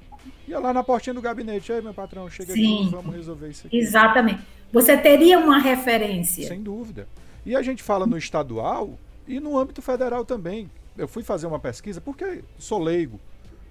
ia 0.47 0.59
lá 0.59 0.73
na 0.73 0.83
portinha 0.83 1.13
do 1.13 1.21
gabinete. 1.21 1.71
Aí, 1.71 1.81
meu 1.81 1.93
patrão, 1.93 2.29
chega 2.29 2.53
sim. 2.53 2.83
aqui, 2.83 2.89
vamos 2.89 3.15
resolver 3.15 3.49
isso 3.49 3.67
aqui. 3.67 3.77
Exatamente. 3.77 4.41
Você 4.71 4.95
teria 4.97 5.39
uma 5.39 5.59
referência. 5.59 6.47
Sem 6.47 6.61
dúvida. 6.61 7.07
E 7.45 7.55
a 7.55 7.61
gente 7.61 7.81
fala 7.81 8.05
no 8.05 8.17
estadual 8.17 8.97
e 9.27 9.39
no 9.39 9.57
âmbito 9.57 9.81
federal 9.81 10.23
também. 10.23 10.69
Eu 10.97 11.07
fui 11.07 11.23
fazer 11.23 11.47
uma 11.47 11.59
pesquisa, 11.59 11.99
porque 11.99 12.43
sou 12.57 12.79
leigo 12.79 13.19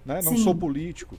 né? 0.08 0.20
não 0.22 0.36
sou 0.38 0.54
político. 0.54 1.18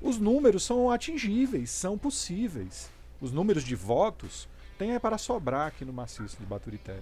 Os 0.00 0.18
números 0.18 0.62
são 0.62 0.88
atingíveis, 0.88 1.70
são 1.70 1.98
possíveis. 1.98 2.88
Os 3.20 3.32
números 3.32 3.64
de 3.64 3.74
votos 3.74 4.48
têm 4.78 4.92
é 4.92 4.98
para 4.98 5.18
sobrar 5.18 5.66
aqui 5.66 5.84
no 5.84 5.92
maciço 5.92 6.36
de 6.38 6.46
Baturité. 6.46 6.96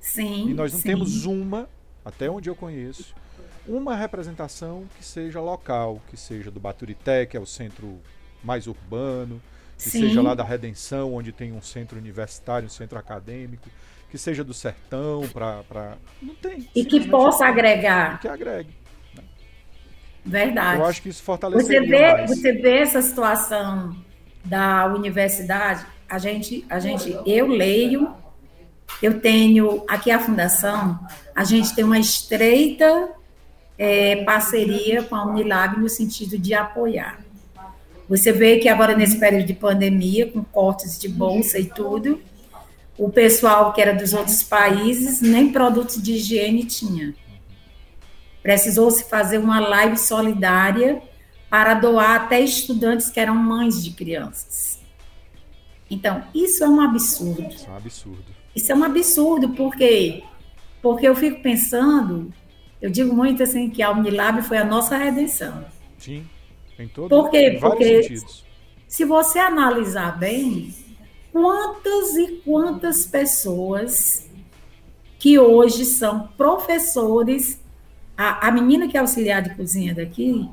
Sim. 0.00 0.50
E 0.50 0.54
nós 0.54 0.72
não 0.72 0.80
sim. 0.80 0.88
temos 0.88 1.24
uma, 1.26 1.68
até 2.04 2.30
onde 2.30 2.48
eu 2.48 2.56
conheço, 2.56 3.14
uma 3.66 3.94
representação 3.94 4.84
que 4.96 5.04
seja 5.04 5.40
local, 5.40 6.00
que 6.08 6.16
seja 6.16 6.50
do 6.50 6.58
Baturité, 6.58 7.26
que 7.26 7.36
é 7.36 7.40
o 7.40 7.46
centro 7.46 8.00
mais 8.42 8.66
urbano, 8.66 9.40
que 9.76 9.90
Sim. 9.90 10.00
seja 10.00 10.20
lá 10.22 10.34
da 10.34 10.44
Redenção, 10.44 11.14
onde 11.14 11.32
tem 11.32 11.52
um 11.52 11.62
centro 11.62 11.98
universitário, 11.98 12.66
um 12.66 12.70
centro 12.70 12.98
acadêmico, 12.98 13.68
que 14.10 14.18
seja 14.18 14.42
do 14.42 14.52
sertão 14.52 15.22
para. 15.28 15.96
Não 16.20 16.34
tem. 16.34 16.68
E 16.74 16.84
que 16.84 17.08
possa 17.08 17.46
agregar. 17.46 18.20
Que 18.20 18.28
agregue. 18.28 18.70
Né? 19.14 19.22
Verdade. 20.24 20.80
Eu 20.80 20.86
acho 20.86 21.00
que 21.00 21.08
isso 21.08 21.22
fortaleceria 21.22 21.80
você 21.80 21.86
vê, 21.86 22.12
mais. 22.12 22.30
Você 22.30 22.52
vê 22.52 22.78
essa 22.78 23.00
situação 23.00 23.96
da 24.44 24.86
universidade, 24.86 25.86
a 26.08 26.18
gente, 26.18 26.64
a 26.68 26.78
gente, 26.78 27.16
eu 27.26 27.46
leio, 27.46 28.14
eu 29.02 29.20
tenho 29.20 29.84
aqui 29.88 30.10
a 30.10 30.18
fundação, 30.18 30.98
a 31.34 31.44
gente 31.44 31.74
tem 31.74 31.84
uma 31.84 31.98
estreita 31.98 33.08
é, 33.78 34.24
parceria 34.24 35.02
com 35.02 35.16
a 35.16 35.24
Unilab 35.24 35.78
no 35.78 35.88
sentido 35.88 36.36
de 36.36 36.52
apoiar. 36.52 37.18
Você 38.08 38.32
vê 38.32 38.58
que 38.58 38.68
agora 38.68 38.94
nesse 38.94 39.18
período 39.18 39.46
de 39.46 39.54
pandemia, 39.54 40.30
com 40.30 40.42
cortes 40.42 40.98
de 40.98 41.08
bolsa 41.08 41.58
e 41.58 41.64
tudo, 41.66 42.20
o 42.98 43.08
pessoal 43.08 43.72
que 43.72 43.80
era 43.80 43.94
dos 43.94 44.12
outros 44.12 44.42
países 44.42 45.22
nem 45.22 45.50
produtos 45.50 46.02
de 46.02 46.12
higiene 46.12 46.64
tinha. 46.64 47.14
Precisou 48.42 48.90
se 48.90 49.08
fazer 49.08 49.38
uma 49.38 49.60
live 49.60 49.96
solidária 49.96 51.00
para 51.48 51.74
doar 51.74 52.22
até 52.22 52.40
estudantes 52.40 53.10
que 53.10 53.18
eram 53.18 53.34
mães 53.34 53.82
de 53.82 53.92
crianças. 53.92 54.78
Então, 55.90 56.22
isso 56.34 56.62
é 56.62 56.68
um 56.68 56.80
absurdo. 56.80 57.48
Isso 57.48 57.66
é 57.66 57.70
um 57.70 57.76
absurdo. 57.76 58.39
Isso 58.54 58.72
é 58.72 58.74
um 58.74 58.84
absurdo, 58.84 59.50
por 59.50 59.74
quê? 59.76 60.22
Porque 60.82 61.06
eu 61.06 61.14
fico 61.14 61.42
pensando, 61.42 62.32
eu 62.80 62.90
digo 62.90 63.14
muito 63.14 63.42
assim 63.42 63.70
que 63.70 63.82
a 63.82 63.90
Unilab 63.90 64.42
foi 64.42 64.58
a 64.58 64.64
nossa 64.64 64.96
redenção. 64.96 65.64
Sim, 65.98 66.26
em 66.78 66.88
todo 66.88 67.08
Por 67.08 67.30
quê? 67.30 67.58
Porque 67.60 68.02
sentidos. 68.02 68.44
se 68.88 69.04
você 69.04 69.38
analisar 69.38 70.18
bem, 70.18 70.74
quantas 71.32 72.16
e 72.16 72.40
quantas 72.44 73.06
pessoas 73.06 74.28
que 75.18 75.38
hoje 75.38 75.84
são 75.84 76.28
professores. 76.36 77.60
A, 78.16 78.48
a 78.48 78.50
menina 78.50 78.88
que 78.88 78.96
é 78.96 79.00
auxiliar 79.00 79.42
de 79.42 79.54
cozinha 79.54 79.94
daqui, 79.94 80.48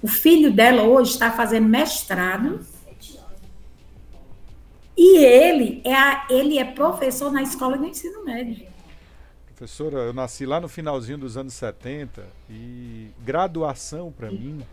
o 0.00 0.08
filho 0.08 0.52
dela 0.52 0.82
hoje 0.82 1.12
está 1.12 1.30
fazendo 1.30 1.68
mestrado 1.68 2.60
e 4.96 5.18
ele 5.24 5.80
é, 5.84 5.94
a, 5.94 6.26
ele 6.30 6.58
é 6.58 6.64
professor 6.64 7.32
na 7.32 7.42
escola 7.42 7.78
de 7.78 7.86
ensino 7.86 8.24
médio. 8.24 8.66
Professora, 9.46 9.98
eu 9.98 10.12
nasci 10.12 10.44
lá 10.44 10.60
no 10.60 10.68
finalzinho 10.68 11.18
dos 11.18 11.36
anos 11.36 11.54
70 11.54 12.26
e 12.50 13.10
graduação 13.20 14.12
para 14.12 14.30
mim 14.30 14.64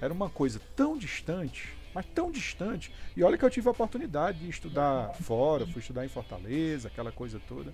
era 0.00 0.12
uma 0.12 0.28
coisa 0.28 0.60
tão 0.76 0.96
distante 0.96 1.80
mas 1.94 2.06
tão 2.06 2.30
distante. 2.30 2.92
E 3.16 3.22
olha 3.22 3.36
que 3.36 3.44
eu 3.44 3.50
tive 3.50 3.68
a 3.68 3.70
oportunidade 3.72 4.38
de 4.38 4.48
estudar 4.48 5.12
fora, 5.22 5.66
fui 5.66 5.80
estudar 5.80 6.04
em 6.04 6.08
Fortaleza, 6.08 6.88
aquela 6.88 7.10
coisa 7.10 7.40
toda. 7.48 7.72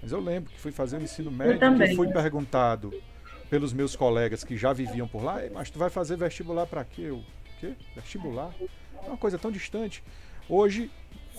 Mas 0.00 0.12
eu 0.12 0.20
lembro 0.20 0.52
que 0.52 0.60
fui 0.60 0.70
fazer 0.70 0.98
o 0.98 1.02
ensino 1.02 1.30
médio 1.30 1.60
e 1.82 1.96
fui 1.96 2.08
perguntado 2.08 2.92
pelos 3.50 3.72
meus 3.72 3.96
colegas 3.96 4.44
que 4.44 4.56
já 4.56 4.72
viviam 4.72 5.08
por 5.08 5.22
lá, 5.22 5.40
mas 5.52 5.70
tu 5.70 5.78
vai 5.78 5.90
fazer 5.90 6.16
vestibular 6.16 6.66
para 6.66 6.84
quê? 6.84 7.02
Eu, 7.02 7.24
quê? 7.58 7.74
Vestibular? 7.96 8.52
É 9.02 9.08
uma 9.08 9.16
coisa 9.16 9.38
tão 9.38 9.50
distante. 9.50 10.04
Hoje, 10.48 10.90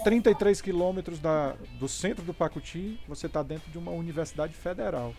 33 0.03 0.61
quilômetros 0.61 1.19
da, 1.19 1.56
do 1.80 1.88
centro 1.88 2.23
do 2.23 2.34
Pacuti, 2.34 2.99
você 3.07 3.26
está 3.26 3.41
dentro 3.41 3.69
de 3.72 3.77
uma 3.77 3.91
universidade 3.91 4.53
federal. 4.53 5.14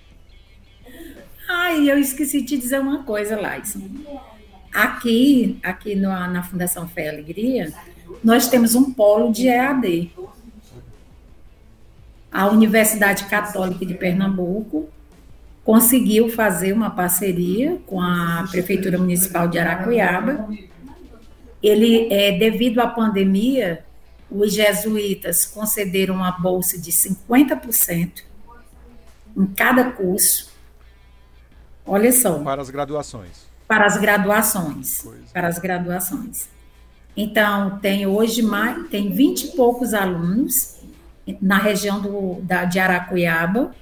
Ai, 1.49 1.91
eu 1.91 1.99
esqueci 1.99 2.41
de 2.43 2.57
dizer 2.57 2.81
uma 2.81 3.03
coisa, 3.03 3.37
Laison. 3.41 3.81
Aqui, 4.73 5.59
aqui 5.62 5.97
na, 5.97 6.29
na 6.29 6.43
Fundação 6.43 6.89
Fé 6.89 7.07
e 7.07 7.09
Alegria, 7.09 7.73
nós 8.23 8.49
temos 8.49 8.75
um 8.75 8.93
polo 8.93 9.33
de 9.33 9.49
EAD. 9.49 10.12
A 12.31 12.47
Universidade 12.47 13.25
Católica 13.25 13.85
de 13.85 13.95
Pernambuco 13.95 14.89
conseguiu 15.65 16.31
fazer 16.31 16.73
uma 16.73 16.91
parceria 16.91 17.79
com 17.87 18.01
a 18.01 18.47
Prefeitura 18.51 18.99
Municipal 18.99 19.49
de 19.49 19.59
Aracuiaba. 19.59 20.49
Ele, 21.62 22.12
é, 22.12 22.39
devido 22.39 22.81
à 22.81 22.87
pandemia, 22.87 23.85
os 24.31 24.53
jesuítas 24.55 25.45
concederam 25.45 26.15
uma 26.15 26.31
bolsa 26.31 26.78
de 26.78 26.91
50% 26.91 28.23
em 29.37 29.47
cada 29.47 29.93
curso. 29.93 30.51
Olha 31.85 32.12
só. 32.12 32.39
Para 32.39 32.62
as 32.62 32.70
graduações 32.70 33.51
para 33.70 33.87
as 33.87 33.97
graduações. 33.97 35.07
Para 35.32 35.47
as 35.47 35.59
graduações. 35.61 36.49
Então, 37.16 37.78
tem 37.78 38.05
hoje 38.05 38.43
mais, 38.43 38.89
tem 38.89 39.12
20 39.12 39.45
e 39.45 39.49
poucos 39.53 39.95
alunos 39.95 40.77
na 41.41 41.57
região 41.57 42.01
do, 42.01 42.41
da, 42.43 42.65
de 42.65 42.81
Aracuiaba, 42.81 43.73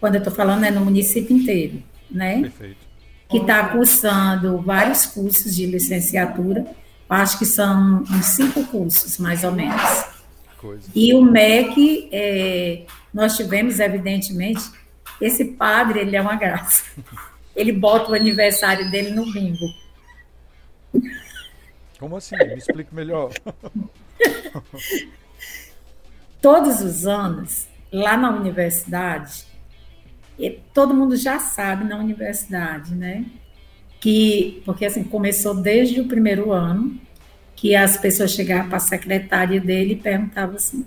quando 0.00 0.14
eu 0.14 0.20
estou 0.20 0.32
falando 0.32 0.64
é 0.64 0.70
no 0.70 0.82
município 0.82 1.36
inteiro, 1.36 1.82
né? 2.10 2.40
Perfeito. 2.40 2.85
Que 3.28 3.38
está 3.38 3.68
cursando 3.68 4.58
vários 4.58 5.06
cursos 5.06 5.54
de 5.54 5.66
licenciatura, 5.66 6.66
acho 7.08 7.38
que 7.38 7.44
são 7.44 8.02
uns 8.02 8.26
cinco 8.26 8.64
cursos, 8.66 9.18
mais 9.18 9.42
ou 9.44 9.52
menos. 9.52 10.04
Coisa. 10.58 10.88
E 10.94 11.12
o 11.14 11.22
MEC, 11.22 12.08
é, 12.12 12.82
nós 13.12 13.36
tivemos, 13.36 13.80
evidentemente, 13.80 14.62
esse 15.20 15.44
padre, 15.44 16.00
ele 16.00 16.16
é 16.16 16.20
uma 16.20 16.36
graça. 16.36 16.84
ele 17.54 17.72
bota 17.72 18.12
o 18.12 18.14
aniversário 18.14 18.90
dele 18.90 19.10
no 19.10 19.30
bingo. 19.32 19.66
Como 21.98 22.16
assim? 22.16 22.36
Me 22.36 22.58
explique 22.58 22.94
melhor. 22.94 23.32
Todos 26.40 26.80
os 26.80 27.06
anos, 27.06 27.66
lá 27.90 28.16
na 28.16 28.30
universidade, 28.30 29.46
todo 30.72 30.94
mundo 30.94 31.16
já 31.16 31.38
sabe 31.38 31.84
na 31.84 31.98
universidade, 31.98 32.94
né? 32.94 33.24
Que, 34.00 34.62
porque 34.64 34.84
assim, 34.84 35.02
começou 35.04 35.54
desde 35.54 36.00
o 36.00 36.08
primeiro 36.08 36.52
ano, 36.52 37.00
que 37.54 37.74
as 37.74 37.96
pessoas 37.96 38.32
chegavam 38.32 38.68
para 38.68 38.76
a 38.76 38.80
secretária 38.80 39.60
dele 39.60 39.94
e 39.94 39.96
perguntavam 39.96 40.56
assim: 40.56 40.84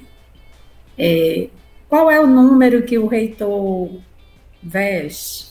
é, 0.98 1.50
qual 1.88 2.10
é 2.12 2.20
o 2.20 2.28
número 2.28 2.84
que 2.84 2.98
o 2.98 3.08
reitor 3.08 4.00
veste? 4.62 5.50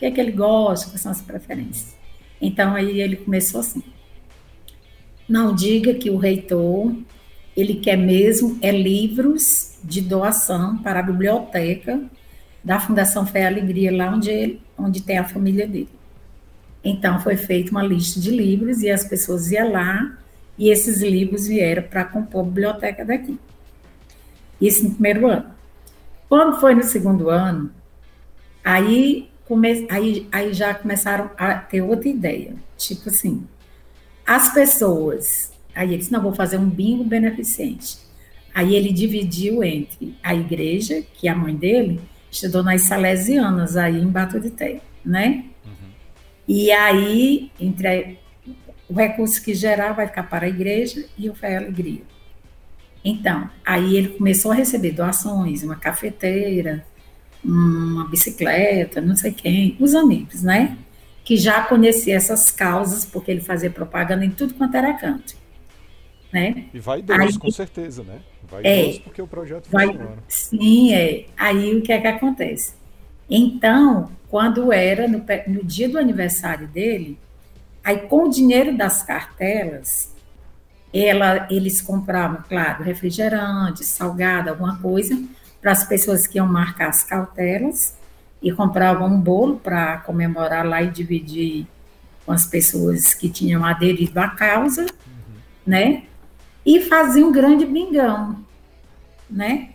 que 0.00 0.06
é 0.06 0.10
que 0.10 0.18
ele 0.18 0.32
gosta, 0.32 0.88
quais 0.88 1.02
são 1.02 1.12
as 1.12 1.20
preferências. 1.20 1.94
Então 2.40 2.74
aí 2.74 3.02
ele 3.02 3.16
começou 3.16 3.60
assim: 3.60 3.82
não 5.28 5.54
diga 5.54 5.92
que 5.92 6.08
o 6.08 6.16
reitor 6.16 6.94
ele 7.54 7.74
quer 7.74 7.96
mesmo 7.96 8.58
é 8.62 8.70
livros 8.70 9.78
de 9.84 10.00
doação 10.00 10.78
para 10.78 11.00
a 11.00 11.02
biblioteca 11.02 12.02
da 12.62 12.78
Fundação 12.78 13.26
Fé 13.26 13.42
e 13.42 13.46
Alegria 13.46 13.94
lá 13.94 14.10
onde 14.10 14.30
ele, 14.30 14.60
onde 14.78 15.02
tem 15.02 15.18
a 15.18 15.24
família 15.24 15.66
dele. 15.66 15.88
Então 16.84 17.20
foi 17.20 17.36
feita 17.36 17.70
uma 17.70 17.82
lista 17.82 18.18
de 18.20 18.30
livros 18.30 18.82
e 18.82 18.90
as 18.90 19.04
pessoas 19.04 19.50
iam 19.50 19.72
lá 19.72 20.18
e 20.58 20.70
esses 20.70 21.00
livros 21.00 21.46
vieram 21.46 21.82
para 21.82 22.04
compor 22.04 22.44
a 22.44 22.48
biblioteca 22.48 23.04
daqui. 23.04 23.38
Isso 24.60 24.84
no 24.84 24.90
primeiro 24.90 25.26
ano. 25.26 25.46
Quando 26.28 26.60
foi 26.60 26.74
no 26.74 26.82
segundo 26.82 27.30
ano, 27.30 27.70
aí 28.64 29.28
come, 29.46 29.86
aí, 29.90 30.28
aí 30.30 30.52
já 30.52 30.74
começaram 30.74 31.30
a 31.36 31.54
ter 31.54 31.82
outra 31.82 32.08
ideia. 32.08 32.54
Tipo 32.76 33.08
assim, 33.08 33.46
as 34.26 34.52
pessoas. 34.52 35.52
Aí 35.74 35.94
eles 35.94 36.10
não 36.10 36.20
vou 36.20 36.34
fazer 36.34 36.58
um 36.58 36.68
bingo 36.68 37.04
beneficente. 37.04 37.98
Aí 38.54 38.74
ele 38.74 38.92
dividiu 38.92 39.62
entre 39.62 40.14
a 40.22 40.34
igreja, 40.34 41.02
que 41.14 41.28
a 41.28 41.34
mãe 41.34 41.54
dele 41.54 42.00
estudou 42.30 42.62
nas 42.62 42.82
Salesianas, 42.82 43.76
aí 43.76 44.00
em 44.00 44.06
Baturité, 44.06 44.80
né? 45.04 45.44
Uhum. 45.64 45.88
E 46.46 46.70
aí, 46.70 47.50
entre 47.58 48.18
o 48.88 48.94
recurso 48.94 49.42
que 49.42 49.54
gerar 49.54 49.92
vai 49.92 50.06
ficar 50.06 50.24
para 50.24 50.46
a 50.46 50.48
igreja 50.48 51.04
e 51.16 51.30
o 51.30 51.34
Fé 51.34 51.52
e 51.52 51.56
Alegria. 51.56 52.02
Então, 53.04 53.48
aí 53.64 53.96
ele 53.96 54.08
começou 54.08 54.52
a 54.52 54.54
receber 54.54 54.92
doações, 54.92 55.62
uma 55.62 55.76
cafeteira, 55.76 56.84
uma 57.42 58.06
bicicleta, 58.08 59.00
não 59.00 59.16
sei 59.16 59.32
quem, 59.32 59.76
os 59.80 59.94
amigos, 59.94 60.42
né? 60.42 60.76
Que 61.24 61.36
já 61.36 61.62
conhecia 61.62 62.16
essas 62.16 62.50
causas, 62.50 63.04
porque 63.04 63.30
ele 63.30 63.40
fazia 63.40 63.70
propaganda 63.70 64.24
em 64.24 64.30
tudo 64.30 64.54
quanto 64.54 64.76
era 64.76 64.92
canto. 64.94 65.34
Né? 66.32 66.66
E 66.72 66.78
vai 66.78 67.02
Aí, 67.08 67.38
com 67.38 67.50
certeza, 67.50 68.04
né? 68.04 68.20
Vai 68.50 68.62
é, 68.64 68.98
porque 69.04 69.22
o 69.22 69.26
projeto 69.26 69.68
vai, 69.70 69.98
Sim, 70.26 70.92
é. 70.92 71.26
Aí 71.36 71.76
o 71.76 71.82
que 71.82 71.92
é 71.92 72.00
que 72.00 72.06
acontece? 72.06 72.74
Então, 73.28 74.10
quando 74.28 74.72
era 74.72 75.06
no, 75.06 75.24
no 75.46 75.64
dia 75.64 75.88
do 75.88 75.98
aniversário 75.98 76.66
dele, 76.66 77.18
aí 77.84 77.98
com 77.98 78.24
o 78.24 78.30
dinheiro 78.30 78.76
das 78.76 79.02
cartelas, 79.02 80.12
ela, 80.92 81.46
eles 81.50 81.80
compravam, 81.80 82.42
claro, 82.48 82.82
refrigerante, 82.82 83.84
salgado, 83.84 84.50
alguma 84.50 84.76
coisa, 84.78 85.16
para 85.60 85.70
as 85.70 85.84
pessoas 85.84 86.26
que 86.26 86.38
iam 86.38 86.46
marcar 86.46 86.88
as 86.88 87.04
cautelas 87.04 87.96
e 88.42 88.50
comprava 88.50 89.04
um 89.04 89.20
bolo 89.20 89.58
para 89.58 89.98
comemorar 89.98 90.66
lá 90.66 90.82
e 90.82 90.90
dividir 90.90 91.66
com 92.26 92.32
as 92.32 92.46
pessoas 92.46 93.14
que 93.14 93.28
tinham 93.28 93.64
aderido 93.64 94.18
à 94.18 94.28
causa, 94.28 94.82
uhum. 94.82 95.34
né? 95.66 96.04
E 96.64 96.80
fazia 96.80 97.26
um 97.26 97.32
grande 97.32 97.64
bingão, 97.64 98.36
né? 99.28 99.70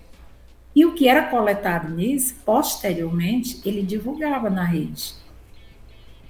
E 0.75 0.85
o 0.85 0.93
que 0.93 1.07
era 1.07 1.23
coletado 1.23 1.93
nisso, 1.93 2.35
posteriormente, 2.45 3.61
ele 3.65 3.81
divulgava 3.81 4.49
na 4.49 4.63
rede, 4.63 5.13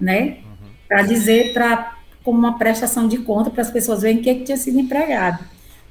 né? 0.00 0.38
Uhum. 0.44 0.68
Para 0.88 1.02
dizer, 1.02 1.52
para 1.52 1.96
como 2.22 2.38
uma 2.38 2.58
prestação 2.58 3.06
de 3.06 3.18
conta 3.18 3.50
para 3.50 3.62
as 3.62 3.70
pessoas 3.70 4.02
verem 4.02 4.18
o 4.18 4.22
que, 4.22 4.34
que 4.34 4.44
tinha 4.44 4.56
sido 4.56 4.78
empregado. 4.78 5.44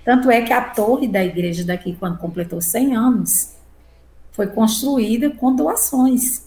Tanto 0.04 0.30
é 0.30 0.42
que 0.42 0.54
a 0.54 0.62
torre 0.62 1.08
da 1.08 1.24
igreja 1.24 1.64
daqui, 1.64 1.96
quando 1.98 2.18
completou 2.18 2.62
100 2.62 2.96
anos, 2.96 3.56
foi 4.32 4.48
construída 4.48 5.30
com 5.30 5.56
doações, 5.56 6.46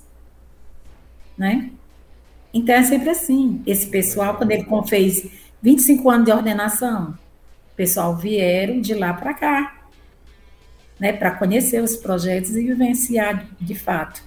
né? 1.36 1.70
Então 2.52 2.74
é 2.74 2.82
sempre 2.82 3.10
assim. 3.10 3.62
Esse 3.66 3.86
pessoal, 3.86 4.36
quando 4.36 4.50
ele 4.50 4.66
fez 4.86 5.26
25 5.62 6.10
anos 6.10 6.26
de 6.26 6.32
ordenação, 6.32 7.16
pessoal 7.78 8.16
vieram 8.16 8.80
de 8.80 8.92
lá 8.92 9.14
para 9.14 9.32
cá, 9.32 9.84
né, 10.98 11.12
para 11.12 11.30
conhecer 11.30 11.80
os 11.80 11.94
projetos 11.94 12.56
e 12.56 12.64
vivenciar 12.64 13.46
de 13.60 13.76
fato. 13.76 14.20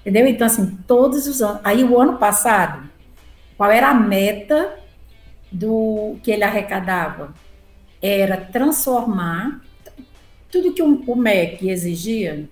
Entendeu? 0.00 0.26
Então, 0.26 0.48
assim, 0.48 0.76
todos 0.84 1.28
os 1.28 1.40
anos. 1.40 1.60
Aí, 1.62 1.84
o 1.84 1.98
ano 2.00 2.18
passado, 2.18 2.90
qual 3.56 3.70
era 3.70 3.90
a 3.90 3.94
meta 3.94 4.80
do 5.50 6.16
que 6.24 6.30
ele 6.32 6.42
arrecadava? 6.42 7.32
Era 8.02 8.36
transformar 8.36 9.60
tudo 10.50 10.72
que 10.72 10.82
o 10.82 11.16
MEC 11.16 11.68
exigia 11.68 12.48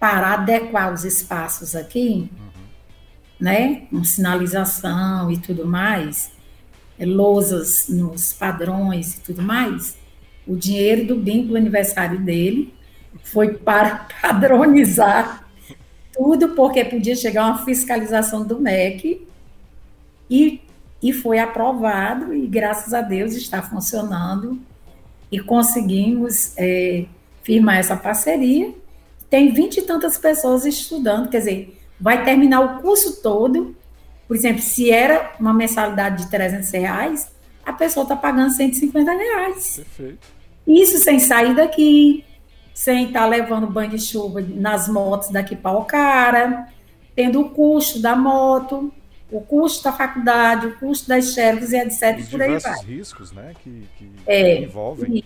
para 0.00 0.32
adequar 0.32 0.94
os 0.94 1.04
espaços 1.04 1.74
aqui, 1.74 2.30
uhum. 2.30 2.64
né, 3.38 3.86
com 3.90 4.02
sinalização 4.02 5.30
e 5.30 5.38
tudo 5.38 5.66
mais, 5.66 6.37
lousas 7.06 7.88
nos 7.88 8.32
padrões 8.32 9.14
e 9.14 9.20
tudo 9.20 9.42
mais, 9.42 9.96
o 10.46 10.56
dinheiro 10.56 11.06
do 11.06 11.16
bingo 11.16 11.48
do 11.48 11.56
aniversário 11.56 12.18
dele 12.20 12.74
foi 13.22 13.54
para 13.54 14.08
padronizar 14.20 15.48
tudo, 16.12 16.50
porque 16.50 16.84
podia 16.84 17.14
chegar 17.14 17.46
uma 17.46 17.64
fiscalização 17.64 18.44
do 18.44 18.60
MEC 18.60 19.26
e, 20.28 20.60
e 21.02 21.12
foi 21.12 21.38
aprovado, 21.38 22.34
e 22.34 22.46
graças 22.46 22.92
a 22.92 23.00
Deus 23.00 23.34
está 23.34 23.62
funcionando 23.62 24.58
e 25.30 25.38
conseguimos 25.38 26.54
é, 26.56 27.04
firmar 27.42 27.78
essa 27.78 27.96
parceria. 27.96 28.74
Tem 29.30 29.52
vinte 29.52 29.76
e 29.76 29.82
tantas 29.82 30.18
pessoas 30.18 30.64
estudando, 30.64 31.28
quer 31.28 31.38
dizer, 31.38 31.78
vai 32.00 32.24
terminar 32.24 32.60
o 32.60 32.82
curso 32.82 33.22
todo. 33.22 33.76
Por 34.28 34.36
exemplo, 34.36 34.60
se 34.60 34.90
era 34.90 35.34
uma 35.40 35.54
mensalidade 35.54 36.24
de 36.24 36.30
300 36.30 36.70
reais, 36.70 37.32
a 37.64 37.72
pessoa 37.72 38.04
está 38.04 38.14
pagando 38.14 38.52
150 38.52 39.10
reais. 39.10 39.76
Perfeito. 39.76 40.28
Isso 40.66 40.98
sem 40.98 41.18
sair 41.18 41.54
daqui, 41.54 42.22
sem 42.74 43.06
estar 43.06 43.20
tá 43.20 43.26
levando 43.26 43.66
banho 43.66 43.90
de 43.90 43.98
chuva 43.98 44.42
nas 44.42 44.86
motos 44.86 45.30
daqui 45.30 45.56
para 45.56 45.78
o 45.78 45.86
cara, 45.86 46.68
tendo 47.16 47.40
o 47.40 47.48
custo 47.50 48.00
da 48.00 48.14
moto, 48.14 48.92
o 49.30 49.40
custo 49.40 49.84
da 49.84 49.92
faculdade, 49.92 50.66
o 50.66 50.78
custo 50.78 51.08
das 51.08 51.32
xerox 51.32 51.72
e 51.72 51.76
etc. 51.76 52.18
Os 52.18 52.28
por 52.28 52.42
aí 52.42 52.58
vai. 52.58 52.84
riscos 52.84 53.32
né, 53.32 53.54
que, 53.64 53.88
que 53.96 54.10
é, 54.26 54.62
envolvem. 54.62 55.10
Né? 55.10 55.22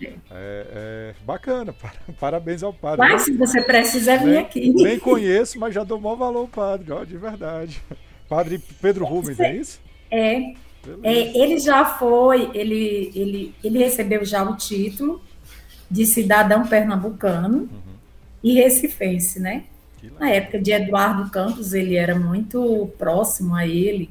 É. 0.00 0.14
é, 0.30 1.14
bacana, 1.24 1.74
parabéns 2.18 2.62
ao 2.62 2.72
padre. 2.72 2.98
Mas 2.98 3.22
se 3.22 3.32
você 3.32 3.60
precisa 3.60 4.16
vir 4.16 4.26
nem, 4.26 4.38
aqui. 4.38 4.70
Nem 4.70 4.98
conheço, 4.98 5.58
mas 5.58 5.74
já 5.74 5.84
dou 5.84 6.00
maior 6.00 6.16
valor 6.16 6.40
ao 6.40 6.48
padre, 6.48 6.92
ó, 6.92 7.04
de 7.04 7.16
verdade. 7.16 7.82
Padre 8.28 8.60
Pedro 8.80 9.04
Rubens, 9.04 9.38
é 9.40 9.56
isso? 9.56 9.80
É, 10.10 10.54
é, 11.02 11.38
ele 11.38 11.58
já 11.58 11.84
foi, 11.84 12.50
ele, 12.54 13.12
ele, 13.14 13.54
ele 13.62 13.78
recebeu 13.78 14.24
já 14.24 14.42
o 14.42 14.56
título 14.56 15.20
de 15.90 16.06
cidadão 16.06 16.66
pernambucano 16.66 17.58
uhum. 17.58 17.94
e 18.42 18.54
recifense, 18.54 19.40
né? 19.40 19.64
Na 20.18 20.30
época 20.30 20.58
de 20.58 20.72
Eduardo 20.72 21.30
Campos, 21.30 21.74
ele 21.74 21.96
era 21.96 22.18
muito 22.18 22.90
próximo 22.98 23.54
a 23.54 23.66
ele. 23.66 24.10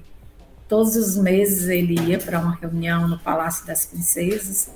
Todos 0.68 0.95
os 0.95 1.18
meses 1.18 1.68
ele 1.68 1.99
ia 1.99 2.20
para 2.20 2.40
uma 2.40 2.56
reunião 2.56 3.07
no 3.07 3.18
Palácio 3.18 3.66
das 3.66 3.86
Princesas, 3.86 4.70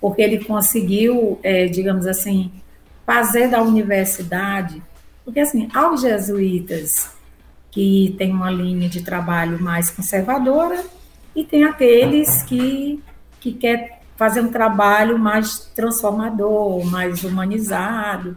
porque 0.00 0.22
ele 0.22 0.44
conseguiu, 0.44 1.38
é, 1.42 1.66
digamos 1.66 2.06
assim, 2.06 2.52
fazer 3.06 3.48
da 3.48 3.62
universidade, 3.62 4.82
porque 5.24 5.40
assim, 5.40 5.68
aos 5.74 6.00
jesuítas 6.00 7.10
que 7.70 8.14
têm 8.18 8.32
uma 8.32 8.50
linha 8.50 8.88
de 8.88 9.02
trabalho 9.02 9.60
mais 9.60 9.90
conservadora, 9.90 10.84
e 11.34 11.44
tem 11.44 11.64
aqueles 11.64 12.42
que, 12.42 13.00
que 13.40 13.52
quer 13.52 14.00
fazer 14.16 14.40
um 14.40 14.50
trabalho 14.50 15.16
mais 15.16 15.60
transformador, 15.74 16.84
mais 16.84 17.22
humanizado 17.22 18.36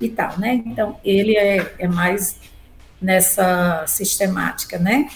e 0.00 0.08
tal, 0.08 0.38
né? 0.38 0.62
Então, 0.64 0.98
ele 1.04 1.36
é, 1.36 1.74
é 1.78 1.86
mais 1.86 2.40
nessa 3.00 3.84
sistemática, 3.86 4.78
né? 4.78 5.10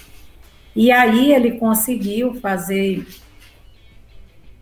E 0.77 0.93
aí 0.93 1.32
ele 1.32 1.52
conseguiu 1.52 2.35
fazer 2.35 3.06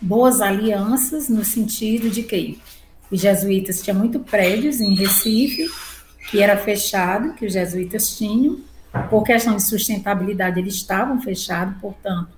boas 0.00 0.40
alianças 0.40 1.28
no 1.28 1.44
sentido 1.44 2.10
de 2.10 2.22
que 2.22 2.60
os 3.10 3.20
jesuítas 3.20 3.82
tinham 3.82 3.98
muito 3.98 4.20
prédios 4.20 4.80
em 4.80 4.94
Recife, 4.94 5.68
que 6.30 6.40
era 6.40 6.56
fechado, 6.56 7.34
que 7.34 7.44
os 7.44 7.52
jesuítas 7.52 8.16
tinham, 8.16 8.60
por 9.08 9.24
questão 9.24 9.56
de 9.56 9.62
sustentabilidade 9.62 10.60
eles 10.60 10.74
estavam 10.74 11.20
fechados, 11.20 11.76
portanto, 11.80 12.30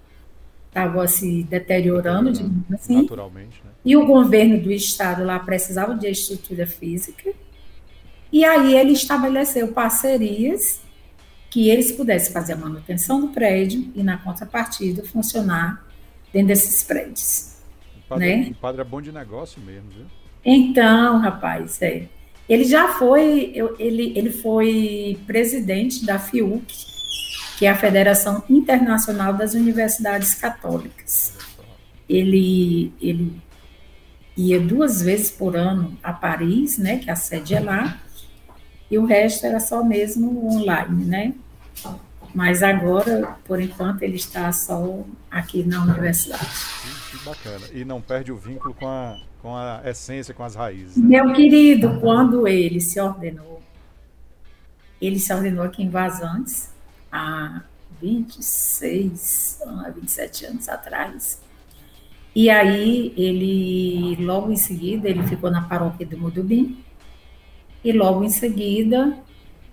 estava 0.68 1.06
se 1.06 1.42
deteriorando, 1.44 2.32
digamos 2.32 2.72
assim. 2.72 3.02
Naturalmente, 3.02 3.62
né? 3.64 3.70
E 3.84 3.96
o 3.96 4.06
governo 4.06 4.60
do 4.60 4.72
estado 4.72 5.24
lá 5.24 5.38
precisava 5.38 5.94
de 5.94 6.08
estrutura 6.08 6.66
física. 6.66 7.32
E 8.32 8.44
aí 8.44 8.74
ele 8.74 8.92
estabeleceu 8.92 9.68
parcerias 9.68 10.80
que 11.50 11.68
eles 11.68 11.92
pudessem 11.92 12.32
fazer 12.32 12.54
a 12.54 12.56
manutenção 12.56 13.20
do 13.20 13.28
prédio 13.28 13.92
e, 13.94 14.02
na 14.02 14.16
contrapartida, 14.16 15.04
funcionar 15.04 15.84
dentro 16.32 16.48
desses 16.48 16.82
prédios. 16.82 17.51
Padre, 18.12 18.36
né? 18.36 18.48
o 18.50 18.54
padre 18.54 18.80
é 18.80 18.84
bom 18.84 19.00
de 19.00 19.12
negócio 19.12 19.60
mesmo, 19.62 19.88
viu? 19.90 20.06
Então, 20.44 21.18
rapaz, 21.18 21.80
é. 21.82 22.06
Ele 22.48 22.64
já 22.64 22.88
foi, 22.94 23.52
ele, 23.78 24.12
ele 24.16 24.30
foi 24.30 25.18
presidente 25.26 26.04
da 26.04 26.18
FIUC, 26.18 26.64
que 27.58 27.66
é 27.66 27.70
a 27.70 27.76
Federação 27.76 28.42
Internacional 28.50 29.32
das 29.32 29.54
Universidades 29.54 30.34
Católicas. 30.34 31.36
Ele, 32.08 32.92
ele 33.00 33.40
ia 34.36 34.60
duas 34.60 35.00
vezes 35.02 35.30
por 35.30 35.56
ano 35.56 35.96
a 36.02 36.12
Paris, 36.12 36.78
né, 36.78 36.98
que 36.98 37.10
a 37.10 37.16
sede 37.16 37.54
é 37.54 37.60
lá, 37.60 38.00
e 38.90 38.98
o 38.98 39.06
resto 39.06 39.46
era 39.46 39.60
só 39.60 39.82
mesmo 39.82 40.46
online, 40.52 41.04
né? 41.04 41.34
Mas 42.34 42.62
agora, 42.62 43.36
por 43.44 43.60
enquanto, 43.60 44.02
ele 44.02 44.16
está 44.16 44.50
só 44.52 45.04
aqui 45.30 45.62
na 45.62 45.82
universidade. 45.82 46.46
Bacana. 47.24 47.66
E 47.72 47.84
não 47.84 48.00
perde 48.00 48.32
o 48.32 48.36
vínculo 48.36 48.74
com 48.74 48.86
a, 48.86 49.18
com 49.40 49.54
a 49.54 49.80
essência, 49.84 50.34
com 50.34 50.42
as 50.42 50.54
raízes. 50.54 50.96
Né? 50.96 51.22
Meu 51.22 51.32
querido, 51.32 51.98
quando 52.00 52.46
ele 52.46 52.80
se 52.80 53.00
ordenou, 53.00 53.62
ele 55.00 55.18
se 55.18 55.32
ordenou 55.32 55.64
aqui 55.64 55.82
em 55.82 55.88
Vazantes, 55.88 56.72
há 57.10 57.62
26, 58.00 59.60
27 59.94 60.46
anos 60.46 60.68
atrás. 60.68 61.40
E 62.34 62.48
aí 62.48 63.12
ele, 63.16 64.16
logo 64.24 64.50
em 64.50 64.56
seguida, 64.56 65.08
ele 65.08 65.22
ficou 65.26 65.50
na 65.50 65.62
paróquia 65.62 66.06
do 66.06 66.16
Mudubim, 66.16 66.82
e 67.84 67.92
logo 67.92 68.24
em 68.24 68.30
seguida 68.30 69.16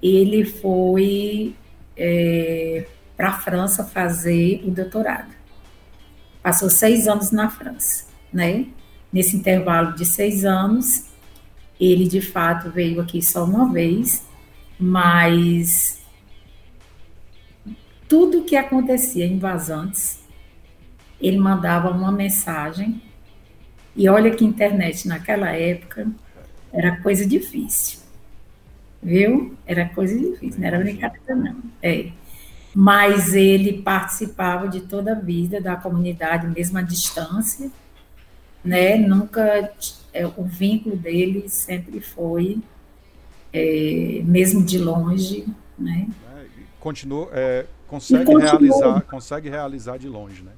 ele 0.02 0.46
foi 0.46 1.56
é, 1.96 2.86
para 3.16 3.30
a 3.30 3.34
França 3.34 3.84
fazer 3.84 4.64
o 4.66 4.72
doutorado. 4.72 5.39
Passou 6.42 6.70
seis 6.70 7.08
anos 7.08 7.32
na 7.32 7.50
França, 7.50 8.06
né? 8.32 8.68
Nesse 9.12 9.36
intervalo 9.36 9.96
de 9.96 10.06
seis 10.06 10.46
anos, 10.46 11.06
ele 11.80 12.08
de 12.08 12.22
fato 12.22 12.70
veio 12.70 13.02
aqui 13.02 13.22
só 13.22 13.44
uma 13.44 13.72
vez, 13.72 14.26
mas 14.80 16.00
tudo 18.08 18.44
que 18.44 18.56
acontecia 18.56 19.26
em 19.26 19.38
Vazantes, 19.38 20.20
ele 21.22 21.38
mandava 21.38 21.92
uma 21.92 22.12
mensagem. 22.12 23.02
E 23.96 24.08
olha 24.08 24.34
que 24.36 24.46
internet 24.46 25.08
naquela 25.08 25.52
época 25.52 26.08
era 26.72 26.98
coisa 27.02 27.26
difícil. 27.26 28.00
Viu? 29.02 29.56
Era 29.66 29.90
coisa 29.90 30.18
difícil, 30.18 30.60
não 30.60 30.68
era 30.68 30.80
brincadeira, 30.80 31.36
não. 31.36 31.62
É. 31.82 32.12
Mas 32.74 33.34
ele 33.34 33.82
participava 33.82 34.68
de 34.68 34.82
toda 34.82 35.14
a 35.14 35.16
vida 35.16 35.60
da 35.60 35.76
comunidade, 35.76 36.48
mesmo 36.48 36.78
à 36.78 36.82
distância, 36.82 37.72
né? 38.64 38.96
Nunca 38.96 39.72
é, 40.14 40.28
o 40.28 40.44
vínculo 40.44 40.96
dele 40.96 41.50
sempre 41.50 42.00
foi 42.00 42.60
é, 43.52 44.22
mesmo 44.24 44.64
de 44.64 44.78
longe, 44.78 45.46
né? 45.78 46.08
Continua, 46.80 47.30
é, 47.34 47.66
consegue, 47.88 48.26
continua. 48.26 48.52
realizar, 48.52 49.02
consegue 49.02 49.50
realizar 49.50 49.98
de 49.98 50.08
longe, 50.08 50.44
né? 50.44 50.52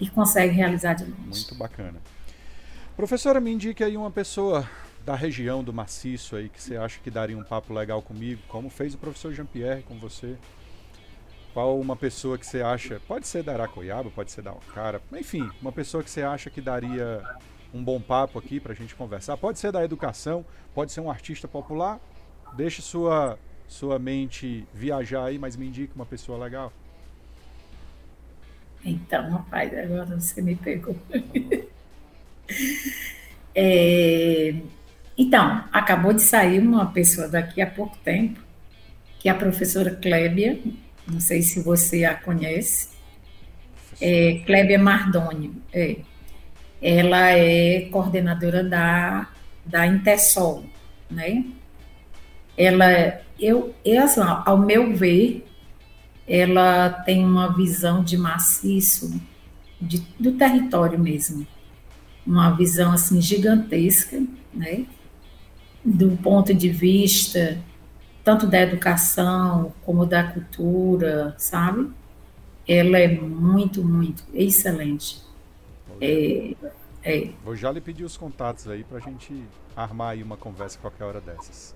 E 0.00 0.08
consegue 0.08 0.54
realizar 0.54 0.94
de 0.94 1.04
longe. 1.04 1.22
Muito 1.26 1.54
bacana. 1.54 1.98
Professora, 2.96 3.40
me 3.40 3.52
indique 3.52 3.84
aí 3.84 3.96
uma 3.96 4.10
pessoa 4.10 4.68
da 5.04 5.14
região 5.14 5.62
do 5.62 5.72
maciço 5.72 6.34
aí 6.34 6.48
que 6.48 6.60
você 6.60 6.76
acha 6.76 6.98
que 7.02 7.10
daria 7.10 7.36
um 7.36 7.44
papo 7.44 7.72
legal 7.74 8.00
comigo, 8.00 8.40
como 8.48 8.70
fez 8.70 8.94
o 8.94 8.98
professor 8.98 9.32
Jean-Pierre 9.32 9.82
com 9.82 9.98
você. 9.98 10.36
Qual 11.56 11.80
uma 11.80 11.96
pessoa 11.96 12.36
que 12.36 12.44
você 12.44 12.60
acha, 12.60 13.00
pode 13.08 13.26
ser 13.26 13.42
da 13.42 13.54
Aracoiaba, 13.54 14.10
pode 14.10 14.30
ser 14.30 14.42
da 14.42 14.52
Ocara, 14.52 15.00
enfim, 15.14 15.50
uma 15.58 15.72
pessoa 15.72 16.04
que 16.04 16.10
você 16.10 16.20
acha 16.20 16.50
que 16.50 16.60
daria 16.60 17.22
um 17.72 17.82
bom 17.82 17.98
papo 17.98 18.38
aqui 18.38 18.60
para 18.60 18.74
a 18.74 18.76
gente 18.76 18.94
conversar. 18.94 19.38
Pode 19.38 19.58
ser 19.58 19.72
da 19.72 19.82
educação, 19.82 20.44
pode 20.74 20.92
ser 20.92 21.00
um 21.00 21.10
artista 21.10 21.48
popular. 21.48 21.98
Deixe 22.54 22.82
sua, 22.82 23.38
sua 23.66 23.98
mente 23.98 24.68
viajar 24.74 25.24
aí, 25.24 25.38
mas 25.38 25.56
me 25.56 25.68
indique 25.68 25.94
uma 25.96 26.04
pessoa 26.04 26.36
legal. 26.36 26.70
Então, 28.84 29.30
rapaz, 29.30 29.72
agora 29.78 30.20
você 30.20 30.42
me 30.42 30.56
pegou. 30.56 30.94
é, 33.54 34.54
então, 35.16 35.64
acabou 35.72 36.12
de 36.12 36.20
sair 36.20 36.58
uma 36.58 36.92
pessoa 36.92 37.26
daqui 37.28 37.62
há 37.62 37.66
pouco 37.66 37.96
tempo, 38.04 38.44
que 39.18 39.30
é 39.30 39.32
a 39.32 39.34
professora 39.34 39.96
Clébia, 39.96 40.60
não 41.06 41.20
sei 41.20 41.42
se 41.42 41.62
você 41.62 42.04
a 42.04 42.14
conhece, 42.14 42.88
é, 44.00 44.42
Clébia 44.44 44.78
Mardoni. 44.78 45.52
É. 45.72 45.96
Ela 46.82 47.30
é 47.30 47.88
coordenadora 47.90 48.62
da, 48.62 49.28
da 49.64 49.86
Intersol, 49.86 50.64
né? 51.10 51.44
Ela, 52.56 53.20
eu, 53.38 53.74
eu 53.84 54.02
assim, 54.02 54.20
ao 54.20 54.58
meu 54.58 54.94
ver, 54.94 55.46
ela 56.26 56.90
tem 56.90 57.24
uma 57.24 57.54
visão 57.54 58.02
de 58.02 58.16
maciço 58.16 59.20
de, 59.80 60.02
do 60.18 60.32
território 60.32 60.98
mesmo, 60.98 61.46
uma 62.26 62.50
visão 62.50 62.92
assim 62.92 63.20
gigantesca, 63.20 64.22
né? 64.52 64.84
Do 65.84 66.16
ponto 66.16 66.52
de 66.52 66.68
vista 66.68 67.58
tanto 68.26 68.44
da 68.48 68.60
educação 68.60 69.72
como 69.84 70.04
da 70.04 70.24
cultura, 70.24 71.32
sabe? 71.38 71.88
Ela 72.66 72.98
é 72.98 73.06
muito, 73.06 73.84
muito 73.84 74.24
excelente. 74.34 75.22
É, 76.00 76.52
é. 77.04 77.30
Vou 77.44 77.54
já 77.54 77.70
lhe 77.70 77.80
pedir 77.80 78.02
os 78.02 78.16
contatos 78.16 78.66
aí 78.66 78.82
para 78.82 78.98
a 78.98 79.00
gente 79.00 79.32
armar 79.76 80.10
aí 80.10 80.24
uma 80.24 80.36
conversa 80.36 80.76
qualquer 80.76 81.04
hora 81.04 81.20
dessas. 81.20 81.72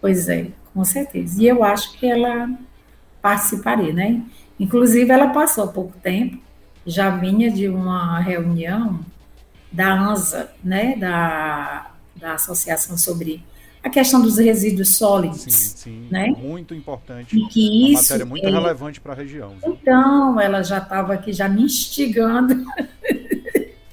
Pois 0.00 0.28
é, 0.28 0.52
com 0.72 0.84
certeza. 0.84 1.42
E 1.42 1.48
eu 1.48 1.64
acho 1.64 1.98
que 1.98 2.08
ela 2.08 2.48
participaria, 3.20 3.92
né? 3.92 4.22
Inclusive, 4.60 5.10
ela 5.10 5.30
passou 5.30 5.64
há 5.64 5.66
pouco 5.66 5.98
tempo, 5.98 6.40
já 6.86 7.10
vinha 7.10 7.50
de 7.50 7.68
uma 7.68 8.20
reunião 8.20 9.04
da 9.72 9.92
ANSA, 9.92 10.52
né? 10.62 10.94
Da, 10.94 11.90
da 12.14 12.34
Associação 12.34 12.96
sobre 12.96 13.42
a 13.82 13.88
questão 13.88 14.20
dos 14.20 14.36
resíduos 14.38 14.96
sólidos. 14.96 15.42
Sim, 15.42 15.50
sim. 15.50 16.08
Né? 16.10 16.28
Muito 16.38 16.74
importante. 16.74 17.36
E 17.36 17.46
que 17.48 17.68
uma 17.68 17.88
isso 17.92 18.02
matéria 18.02 18.26
muito 18.26 18.46
é... 18.46 18.50
relevante 18.50 19.00
para 19.00 19.12
a 19.12 19.16
região. 19.16 19.54
Então, 19.64 20.40
ela 20.40 20.62
já 20.62 20.78
estava 20.78 21.14
aqui 21.14 21.32
já 21.32 21.48
me 21.48 21.62
instigando. 21.62 22.64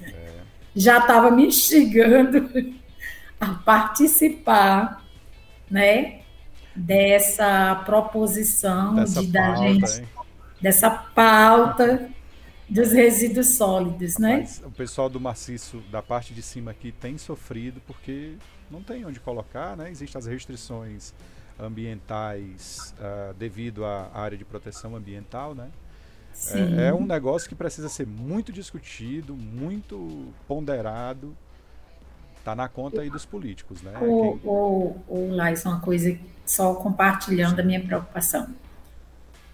É. 0.01 0.34
Já 0.76 0.99
estava 0.99 1.31
me 1.31 1.47
instigando 1.47 2.49
a 3.39 3.47
participar, 3.53 5.03
né? 5.69 6.19
Dessa 6.76 7.81
proposição 7.85 8.95
dessa 8.95 9.22
de 9.22 9.27
da 9.27 9.55
gente, 9.55 9.99
hein? 9.99 10.07
dessa 10.61 10.89
pauta 10.91 12.07
dos 12.69 12.91
resíduos 12.91 13.55
sólidos, 13.55 14.18
né? 14.18 14.39
Mas 14.41 14.61
o 14.64 14.69
pessoal 14.69 15.09
do 15.09 15.19
maciço 15.19 15.81
da 15.89 16.03
parte 16.03 16.34
de 16.34 16.41
cima 16.43 16.72
aqui 16.72 16.91
tem 16.91 17.18
sofrido 17.18 17.81
porque 17.88 18.34
não 18.69 18.81
tem 18.81 19.06
onde 19.06 19.19
colocar, 19.19 19.76
né? 19.76 19.89
Existem 19.89 20.19
as 20.19 20.26
restrições 20.26 21.14
ambientais 21.60 22.94
uh, 22.99 23.34
devido 23.34 23.85
à 23.85 24.11
área 24.14 24.38
de 24.38 24.45
proteção 24.45 24.95
ambiental, 24.95 25.56
né? 25.56 25.69
É, 26.52 26.89
é, 26.89 26.94
um 26.94 27.06
negócio 27.06 27.49
que 27.49 27.56
precisa 27.56 27.89
ser 27.89 28.06
muito 28.06 28.52
discutido, 28.52 29.35
muito 29.35 30.31
ponderado. 30.48 31.35
Tá 32.44 32.56
na 32.56 32.69
conta 32.69 33.02
aí 33.02 33.10
dos 33.10 33.26
políticos, 33.26 33.81
né? 33.81 33.91
O, 33.98 34.38
Quem... 34.38 34.41
o, 34.44 34.95
o 35.07 35.35
Lais, 35.35 35.65
uma 35.65 35.80
coisa 35.80 36.18
só 36.45 36.76
compartilhando 36.76 37.60
a 37.60 37.64
minha 37.64 37.84
preocupação. 37.84 38.48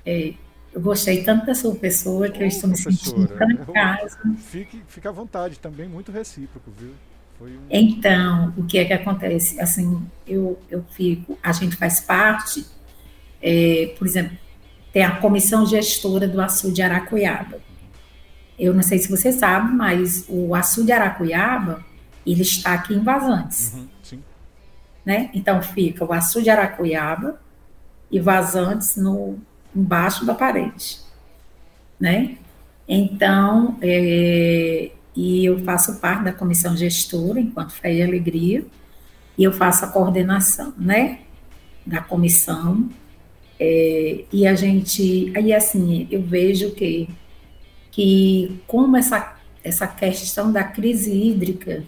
É, 0.06 0.34
eu 0.74 0.82
gostei 0.82 1.24
tanto 1.24 1.46
da 1.46 1.56
sua 1.56 1.74
pessoa 1.76 2.30
que 2.30 2.44
eu 2.44 2.48
estou 2.48 2.70
me 2.70 2.76
sentindo 2.78 3.28
tão 3.28 3.50
em 3.50 3.58
casa. 3.58 4.20
Fique, 4.38 4.84
fique 4.88 5.08
à 5.08 5.12
vontade 5.12 5.58
também, 5.60 5.88
muito 5.88 6.12
recíproco, 6.12 6.70
viu? 6.78 6.94
Então, 7.70 8.54
o 8.58 8.64
que 8.66 8.78
é 8.78 8.86
que 8.86 8.94
acontece? 8.94 9.60
Assim, 9.60 10.06
eu, 10.28 10.60
eu 10.70 10.84
fico, 10.92 11.38
a 11.42 11.52
gente 11.52 11.76
faz 11.76 12.00
parte, 12.00 12.66
é, 13.42 13.94
por 13.98 14.08
exemplo, 14.08 14.38
tem 14.92 15.04
a 15.04 15.16
comissão 15.18 15.66
gestora 15.66 16.28
do 16.28 16.40
açude 16.40 16.82
Aracuiaba. 16.82 17.60
Eu 18.58 18.74
não 18.74 18.84
sei 18.84 19.00
se 19.00 19.10
você 19.10 19.32
sabe, 19.32 19.74
mas 19.74 20.26
o 20.30 20.54
açude 20.54 20.92
Aracuiaba, 20.92 21.84
ele 22.26 22.44
está 22.44 22.74
aqui 22.74 22.94
em 22.94 23.04
Vazantes. 23.04 23.74
Uhum. 23.74 24.20
Né? 25.06 25.30
Então, 25.34 25.62
fica 25.62 26.06
o 26.06 26.14
açude 26.14 26.50
Aracuiaba 26.50 27.42
e 28.12 28.20
Vazantes 28.20 28.96
no, 28.96 29.40
embaixo 29.76 30.26
da 30.26 30.34
parede. 30.34 31.00
Né? 32.00 32.38
Então, 32.88 33.78
é, 33.82 34.92
e 35.16 35.46
eu 35.46 35.64
faço 35.64 36.00
parte 36.00 36.24
da 36.24 36.34
comissão 36.34 36.76
gestora, 36.76 37.40
enquanto 37.40 37.74
Fé 37.74 37.94
e 37.94 38.02
Alegria, 38.02 38.66
e 39.38 39.44
eu 39.44 39.52
faço 39.52 39.86
a 39.86 39.88
coordenação, 39.88 40.74
né, 40.78 41.20
da 41.86 42.02
comissão, 42.02 42.90
é, 43.60 44.26
e 44.32 44.48
a 44.48 44.56
gente, 44.56 45.32
aí 45.36 45.54
assim, 45.54 46.08
eu 46.10 46.22
vejo 46.22 46.72
que, 46.72 47.10
que 47.92 48.62
como 48.66 48.98
essa, 48.98 49.36
essa 49.64 49.88
questão 49.88 50.52
da 50.52 50.64
crise 50.64 51.14
hídrica, 51.14 51.84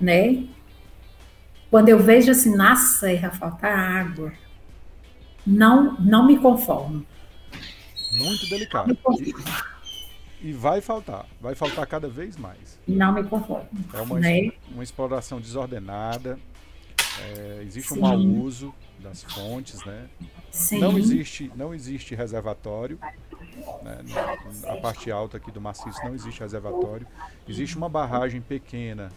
né, 0.00 0.44
quando 1.70 1.88
eu 1.88 1.98
vejo 1.98 2.30
assim, 2.30 2.54
na 2.54 2.76
serra 2.76 3.30
faltar 3.30 3.78
água, 3.78 4.32
não, 5.46 5.96
não 6.00 6.26
me 6.26 6.38
conformo. 6.38 7.04
Muito 8.12 8.48
delicado. 8.48 8.96
E 10.40 10.52
vai 10.52 10.80
faltar, 10.80 11.26
vai 11.40 11.54
faltar 11.54 11.86
cada 11.86 12.08
vez 12.08 12.36
mais. 12.36 12.78
Não 12.86 13.12
me 13.12 13.24
conformo. 13.24 13.68
É 13.92 14.00
uma, 14.00 14.20
né? 14.20 14.52
uma 14.70 14.82
exploração 14.82 15.40
desordenada, 15.40 16.38
é, 17.22 17.62
existe 17.62 17.94
Sim. 17.94 17.98
um 17.98 18.02
mau 18.02 18.18
uso 18.18 18.74
das 18.98 19.22
fontes, 19.22 19.84
né? 19.84 20.08
Sim. 20.50 20.78
Não 20.78 20.98
existe, 20.98 21.50
não 21.54 21.74
existe 21.74 22.14
reservatório, 22.14 22.98
né? 23.82 23.98
a 24.66 24.76
parte 24.76 25.10
alta 25.10 25.36
aqui 25.36 25.50
do 25.50 25.60
maciço 25.60 25.98
não 26.04 26.14
existe 26.14 26.40
reservatório. 26.40 27.06
Existe 27.48 27.76
uma 27.76 27.88
barragem 27.88 28.40
pequena 28.40 29.10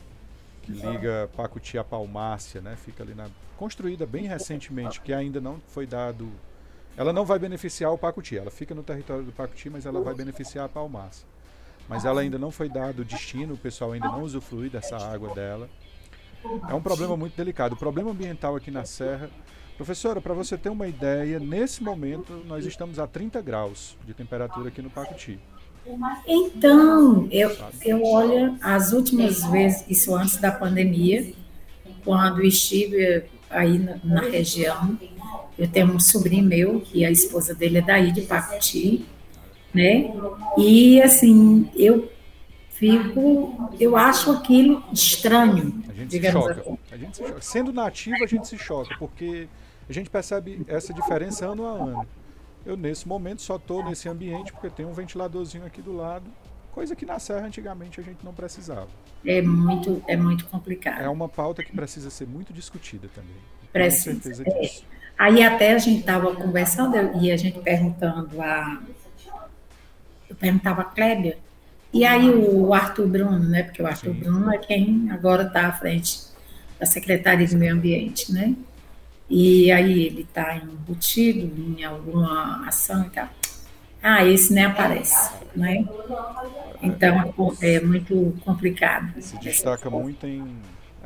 que 0.64 0.72
liga 0.72 1.30
Pacuti 1.36 1.78
a 1.78 1.84
Palmácia, 1.84 2.62
né? 2.62 2.76
Fica 2.76 3.04
ali 3.04 3.14
na 3.14 3.28
construída 3.58 4.06
bem 4.06 4.26
recentemente, 4.26 5.02
que 5.02 5.12
ainda 5.12 5.42
não 5.42 5.60
foi 5.68 5.86
dado 5.86 6.32
ela 7.00 7.14
não 7.14 7.24
vai 7.24 7.40
beneficiar 7.40 7.94
o 7.94 7.98
Pacuti, 7.98 8.38
ela 8.38 8.52
fica 8.52 8.76
no 8.76 8.84
território 8.84 9.24
do 9.24 9.32
Pacuti, 9.32 9.70
mas 9.70 9.86
ela 9.86 10.02
vai 10.02 10.14
beneficiar 10.14 10.66
a 10.66 10.68
Palmaça. 10.70 11.24
Mas 11.88 12.04
ela 12.04 12.20
ainda 12.20 12.38
não 12.38 12.52
foi 12.52 12.68
dado 12.68 13.04
o 13.04 13.06
destino, 13.06 13.54
o 13.54 13.58
pessoal 13.58 13.94
ainda 13.94 14.10
não 14.10 14.22
usufrui 14.22 14.70
dessa 14.70 14.98
água 14.98 15.34
dela. 15.34 15.70
É 16.70 16.74
um 16.74 16.82
problema 16.82 17.16
muito 17.16 17.38
delicado. 17.38 17.72
O 17.72 17.78
problema 17.78 18.12
ambiental 18.12 18.54
aqui 18.54 18.70
na 18.70 18.84
Serra. 18.84 19.30
Professora, 19.78 20.20
para 20.20 20.34
você 20.34 20.58
ter 20.58 20.68
uma 20.68 20.90
ideia, 20.90 21.40
nesse 21.40 21.82
momento 21.82 22.34
nós 22.46 22.66
estamos 22.66 23.00
a 23.00 23.08
30 23.08 23.42
graus 23.42 23.96
de 24.06 24.14
temperatura 24.14 24.68
aqui 24.68 24.82
no 24.82 24.90
Pacuti. 24.90 25.40
Então, 26.28 27.30
eu, 27.32 27.56
eu 27.82 28.04
olho 28.04 28.58
as 28.62 28.92
últimas 28.92 29.42
vezes, 29.46 29.86
isso 29.88 30.14
antes 30.14 30.36
da 30.36 30.52
pandemia, 30.52 31.32
quando 32.04 32.44
estive 32.44 33.24
aí 33.50 33.80
na, 33.80 33.98
na 34.04 34.22
região, 34.22 34.98
eu 35.58 35.68
tenho 35.68 35.88
um 35.88 36.00
sobrinho 36.00 36.46
meu, 36.46 36.82
que 36.82 37.04
a 37.04 37.12
esposa 37.12 37.54
dele 37.54 37.80
é 37.80 37.82
daí 37.82 38.12
de 38.12 38.22
Pacuti, 38.22 39.06
né? 39.74 40.14
E 40.58 41.02
assim, 41.02 41.70
eu 41.76 42.10
fico, 42.72 43.70
eu 43.80 43.98
acho 43.98 44.32
aquilo 44.32 44.84
estranho. 44.94 45.84
A 45.90 45.94
gente 45.94 46.12
se 46.14 46.32
choca. 46.32 46.62
Assim. 46.62 46.78
A 46.92 46.98
gente 46.98 47.18
se 47.18 47.24
choca. 47.24 47.42
Sendo 47.42 47.74
nativo, 47.74 48.24
a 48.24 48.28
gente 48.28 48.48
se 48.48 48.58
choca, 48.58 48.96
porque 48.98 49.48
a 49.90 49.94
gente 49.94 50.10
percebe 50.10 50.62
essa 50.68 50.94
diferença 50.94 51.46
ano 51.46 51.66
a 51.66 51.72
ano. 51.72 52.08
Eu, 52.66 52.78
nesse 52.78 53.08
momento, 53.08 53.42
só 53.42 53.56
estou 53.56 53.84
nesse 53.84 54.08
ambiente 54.08 54.52
porque 54.54 54.70
tem 54.70 54.86
um 54.86 54.94
ventiladorzinho 54.94 55.66
aqui 55.66 55.82
do 55.82 55.96
lado, 55.96 56.26
coisa 56.80 56.96
que 56.96 57.06
na 57.06 57.20
Serra 57.20 57.46
antigamente 57.46 58.00
a 58.00 58.04
gente 58.04 58.24
não 58.24 58.34
precisava. 58.34 58.88
É 59.26 59.42
muito, 59.42 60.02
é 60.08 60.16
muito 60.16 60.46
complicado. 60.46 61.02
É 61.02 61.10
uma 61.10 61.28
pauta 61.28 61.62
que 61.62 61.74
precisa 61.74 62.10
ser 62.10 62.26
muito 62.26 62.54
discutida 62.54 63.10
também. 63.14 63.36
precisa. 63.74 64.44
É. 64.48 64.72
Aí 65.18 65.44
até 65.44 65.74
a 65.74 65.78
gente 65.78 66.00
estava 66.00 66.34
conversando 66.34 66.96
e 67.22 67.34
a 67.34 67.36
gente 67.36 67.60
perguntando 67.60 68.42
a. 68.42 68.82
Eu 70.30 70.36
perguntava 70.38 70.84
a 70.84 70.86
Clébia, 70.86 71.38
e 71.92 72.06
aí 72.06 72.30
o 72.30 72.74
Arthur 72.74 73.08
Bruno, 73.08 73.40
né? 73.40 73.64
Porque 73.64 73.82
o 73.82 73.86
Arthur 73.86 74.14
Sim. 74.14 74.20
Bruno 74.22 74.54
é 74.54 74.58
quem 74.58 75.10
agora 75.12 75.44
está 75.44 75.68
à 75.68 75.74
frente 75.74 76.22
da 76.80 76.86
Secretaria 76.86 77.46
de 77.46 77.58
Meio 77.58 77.74
Ambiente, 77.74 78.32
né? 78.32 78.56
E 79.30 79.70
aí 79.70 80.04
ele 80.04 80.22
está 80.22 80.56
embutido 80.56 81.52
em 81.78 81.84
alguma 81.84 82.66
ação 82.66 83.06
e 83.06 83.10
tal. 83.10 83.28
Ah, 84.02 84.26
esse 84.26 84.54
nem 84.54 84.66
aparece, 84.66 85.34
né? 85.56 85.86
Então 86.82 87.34
é 87.62 87.80
muito 87.82 88.36
complicado. 88.46 89.22
Se 89.22 89.38
destaca 89.40 89.90
muito 89.90 90.26
em 90.26 90.58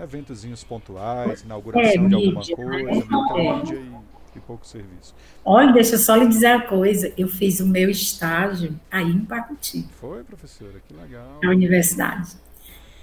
eventozinhos 0.01 0.63
pontuais, 0.63 1.41
inauguração 1.41 2.05
é, 2.05 2.07
de 2.07 2.15
alguma 2.15 2.39
mídia, 2.39 2.55
coisa, 2.55 2.83
né? 2.83 3.03
muita 3.09 3.39
é. 3.39 3.55
mídia 3.55 3.75
e, 3.75 4.37
e, 4.37 4.39
pouco 4.41 4.65
serviço. 4.65 5.15
Olha, 5.43 5.73
deixa 5.73 5.95
eu 5.95 5.99
só 5.99 6.15
lhe 6.15 6.27
dizer 6.27 6.55
uma 6.55 6.65
coisa. 6.65 7.11
Eu 7.17 7.27
fiz 7.27 7.59
o 7.59 7.67
meu 7.67 7.89
estágio 7.89 8.79
aí 8.91 9.09
em 9.09 9.25
Pacuti. 9.25 9.87
Foi, 9.99 10.23
professora? 10.23 10.81
Que 10.87 10.93
legal. 10.93 11.39
Na 11.41 11.49
universidade. 11.49 12.33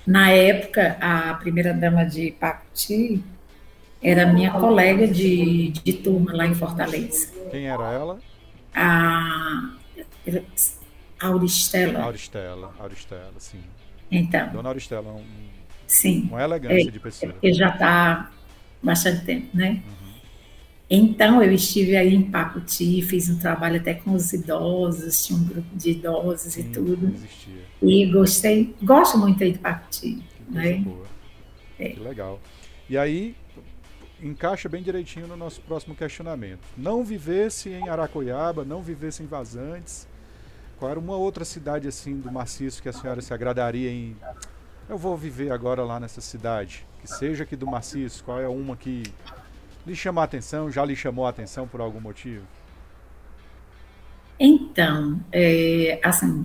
Na 0.06 0.30
época, 0.30 0.96
a 1.00 1.34
primeira 1.34 1.74
dama 1.74 2.04
de 2.04 2.32
Pacuti 2.32 3.22
era 4.02 4.32
minha 4.32 4.52
colega 4.52 5.06
de, 5.06 5.70
de 5.70 5.92
turma 5.92 6.32
lá 6.32 6.46
em 6.46 6.54
Fortaleza. 6.54 7.28
Quem 7.50 7.66
era 7.66 7.92
ela? 7.92 8.18
A 8.74 9.79
Auristela. 11.20 12.00
Auristela, 12.00 12.74
Auristela, 12.78 13.34
sim. 13.38 13.60
Então. 14.10 14.52
Dona 14.52 14.68
Auristela, 14.70 15.12
um 15.12 15.50
Sim. 15.90 16.28
Uma 16.30 16.40
elegância 16.40 16.88
é, 16.88 16.90
de 16.90 17.00
pessoa. 17.00 17.32
Porque 17.32 17.52
já 17.52 17.70
está 17.70 18.30
bastante 18.80 19.24
tempo, 19.24 19.48
né? 19.52 19.82
Uhum. 19.84 20.12
Então, 20.88 21.42
eu 21.42 21.52
estive 21.52 21.96
aí 21.96 22.14
em 22.14 22.22
Pacuti, 22.22 23.02
fiz 23.02 23.28
um 23.28 23.38
trabalho 23.38 23.80
até 23.80 23.94
com 23.94 24.12
os 24.12 24.32
idosos, 24.32 25.26
tinha 25.26 25.36
um 25.36 25.44
grupo 25.44 25.76
de 25.76 25.90
idosos 25.90 26.52
Sim, 26.52 26.60
e 26.60 26.64
tudo. 26.72 27.08
Existia. 27.08 27.64
E 27.82 28.06
gostei, 28.06 28.74
gosto 28.80 29.18
muito 29.18 29.42
aí 29.42 29.50
de 29.50 29.58
Pacuti. 29.58 30.22
Que 30.46 30.54
né? 30.54 30.74
boa. 30.76 31.06
É. 31.76 31.88
Que 31.88 32.00
legal. 32.00 32.40
E 32.88 32.96
aí, 32.96 33.34
encaixa 34.22 34.68
bem 34.68 34.84
direitinho 34.84 35.26
no 35.26 35.36
nosso 35.36 35.60
próximo 35.60 35.96
questionamento. 35.96 36.60
Não 36.76 37.02
vivesse 37.02 37.68
em 37.70 37.88
Aracoiaba, 37.88 38.64
não 38.64 38.80
vivesse 38.80 39.24
em 39.24 39.26
Vazantes, 39.26 40.06
qual 40.80 40.90
era 40.90 40.98
uma 40.98 41.16
outra 41.16 41.44
cidade 41.44 41.86
assim 41.86 42.18
do 42.18 42.32
maciço 42.32 42.82
que 42.82 42.88
a 42.88 42.92
senhora 42.92 43.20
se 43.20 43.32
agradaria 43.32 43.90
em 43.90 44.16
eu 44.88 44.98
vou 44.98 45.16
viver 45.16 45.52
agora 45.52 45.84
lá 45.84 46.00
nessa 46.00 46.20
cidade, 46.20 46.84
que 47.00 47.06
seja 47.06 47.44
aqui 47.44 47.54
do 47.54 47.64
maciço, 47.64 48.24
qual 48.24 48.40
é 48.40 48.48
uma 48.48 48.76
que 48.76 49.04
lhe 49.86 49.94
chama 49.94 50.20
a 50.20 50.24
atenção, 50.24 50.68
já 50.68 50.84
lhe 50.84 50.96
chamou 50.96 51.26
a 51.26 51.30
atenção 51.30 51.68
por 51.68 51.80
algum 51.80 52.00
motivo? 52.00 52.44
Então, 54.38 55.20
é, 55.30 56.00
assim, 56.02 56.44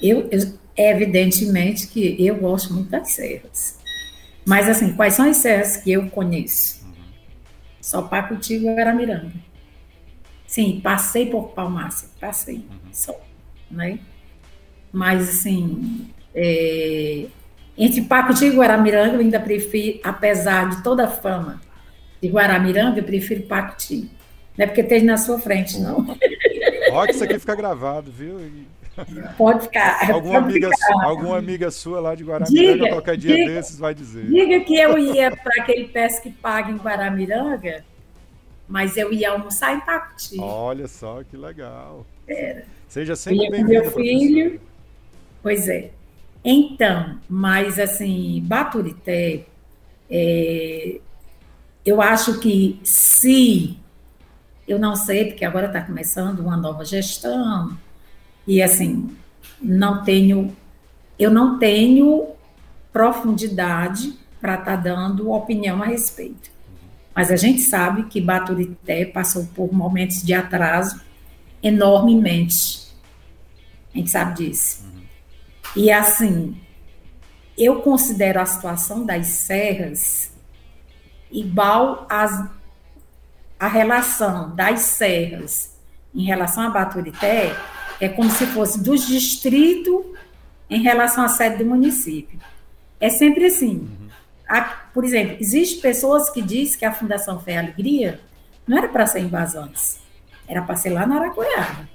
eu, 0.00 0.28
eu, 0.30 0.56
evidentemente 0.76 1.88
que 1.88 2.24
eu 2.24 2.36
gosto 2.36 2.72
muito 2.72 2.88
das 2.88 3.10
serras. 3.10 3.80
Mas, 4.46 4.68
assim, 4.68 4.94
quais 4.94 5.14
são 5.14 5.28
as 5.28 5.38
serras 5.38 5.78
que 5.78 5.90
eu 5.90 6.08
conheço? 6.08 6.84
Uhum. 6.84 6.92
Só 7.80 8.02
Pacuti 8.02 8.54
e 8.54 8.58
Guaramiranga. 8.64 9.32
Sim, 10.46 10.80
passei 10.80 11.26
por 11.28 11.48
Palmácia, 11.48 12.08
passei, 12.20 12.58
uhum. 12.58 12.92
só, 12.92 13.18
né? 13.72 13.98
Mas, 14.92 15.28
assim, 15.28 16.08
é, 16.34 17.26
entre 17.76 18.02
Pacuti 18.02 18.44
e 18.44 18.50
Guaramiranga, 18.50 19.14
eu 19.14 19.20
ainda 19.20 19.40
prefiro, 19.40 20.00
apesar 20.04 20.68
de 20.68 20.82
toda 20.82 21.04
a 21.04 21.08
fama 21.08 21.60
de 22.20 22.28
Guaramiranga, 22.28 23.00
eu 23.00 23.04
prefiro 23.04 23.42
Pacuti. 23.44 24.10
Não 24.56 24.64
é 24.64 24.66
porque 24.66 24.82
esteja 24.82 25.04
na 25.04 25.16
sua 25.16 25.38
frente, 25.38 25.80
não. 25.80 26.06
Ó, 26.92 27.06
que 27.06 27.12
isso 27.12 27.24
aqui 27.24 27.38
fica 27.38 27.54
gravado, 27.54 28.12
viu? 28.12 28.38
Pode 29.38 29.62
ficar. 29.62 30.10
Alguma, 30.12 30.42
pode 30.42 30.52
amiga, 30.52 30.68
ficar. 30.68 31.04
alguma 31.06 31.38
amiga 31.38 31.70
sua 31.70 31.98
lá 31.98 32.14
de 32.14 32.22
Guaramiranga, 32.22 32.74
diga, 32.74 32.88
qualquer 32.90 33.16
dia 33.16 33.34
diga, 33.34 33.52
desses, 33.52 33.78
vai 33.78 33.94
dizer. 33.94 34.26
Diga 34.26 34.60
que 34.60 34.76
eu 34.78 34.98
ia 34.98 35.34
para 35.34 35.62
aquele 35.62 35.88
pesque 35.88 36.30
paga 36.30 36.70
em 36.70 36.76
Guaramiranga, 36.76 37.82
mas 38.68 38.98
eu 38.98 39.10
ia 39.10 39.30
almoçar 39.30 39.74
em 39.74 39.80
Pacuti. 39.80 40.36
Olha 40.38 40.86
só 40.86 41.22
que 41.24 41.36
legal. 41.38 42.06
Era. 42.28 42.64
Seja 42.92 43.16
sempre 43.16 43.48
bem-vindo. 43.48 43.70
Meu 43.70 43.90
filho. 43.90 44.60
Pois 45.42 45.66
é. 45.66 45.92
Então, 46.44 47.18
mas 47.26 47.78
assim, 47.78 48.44
Baturité, 48.44 49.46
é, 50.10 51.00
eu 51.86 52.02
acho 52.02 52.38
que 52.38 52.78
se, 52.84 53.78
eu 54.68 54.78
não 54.78 54.94
sei, 54.94 55.24
porque 55.24 55.42
agora 55.42 55.68
está 55.68 55.80
começando 55.80 56.40
uma 56.40 56.54
nova 56.54 56.84
gestão, 56.84 57.78
e 58.46 58.60
assim, 58.60 59.08
não 59.58 60.04
tenho, 60.04 60.54
eu 61.18 61.30
não 61.30 61.58
tenho 61.58 62.28
profundidade 62.92 64.18
para 64.38 64.56
estar 64.56 64.76
tá 64.76 64.76
dando 64.76 65.30
opinião 65.30 65.82
a 65.82 65.86
respeito. 65.86 66.50
Mas 67.14 67.30
a 67.30 67.36
gente 67.36 67.62
sabe 67.62 68.02
que 68.02 68.20
Baturité 68.20 69.06
passou 69.06 69.46
por 69.54 69.72
momentos 69.72 70.22
de 70.22 70.34
atraso 70.34 71.00
enormemente. 71.62 72.81
A 73.94 73.98
gente 73.98 74.10
sabe 74.10 74.34
disso. 74.34 74.84
E 75.76 75.90
assim, 75.90 76.60
eu 77.56 77.80
considero 77.82 78.40
a 78.40 78.46
situação 78.46 79.04
das 79.04 79.26
serras 79.26 80.32
igual 81.30 82.06
às, 82.08 82.48
a 83.58 83.68
relação 83.68 84.54
das 84.54 84.80
serras 84.80 85.72
em 86.14 86.24
relação 86.24 86.64
a 86.64 86.70
Baturité 86.70 87.56
é 88.00 88.08
como 88.08 88.30
se 88.30 88.46
fosse 88.46 88.82
dos 88.82 89.06
distritos 89.06 90.04
em 90.68 90.82
relação 90.82 91.24
à 91.24 91.28
sede 91.28 91.58
do 91.58 91.64
município. 91.64 92.38
É 93.00 93.08
sempre 93.08 93.46
assim. 93.46 93.78
Uhum. 93.78 94.08
Por 94.92 95.04
exemplo, 95.04 95.36
existem 95.40 95.80
pessoas 95.80 96.28
que 96.28 96.42
dizem 96.42 96.78
que 96.78 96.84
a 96.84 96.92
Fundação 96.92 97.40
Fé 97.40 97.54
e 97.54 97.56
Alegria 97.56 98.20
não 98.66 98.78
era 98.78 98.88
para 98.88 99.06
ser 99.06 99.20
em 99.20 99.28
Vazantes, 99.28 100.00
era 100.46 100.62
para 100.62 100.76
ser 100.76 100.90
lá 100.90 101.06
na 101.06 101.16
Aracuiaba. 101.16 101.88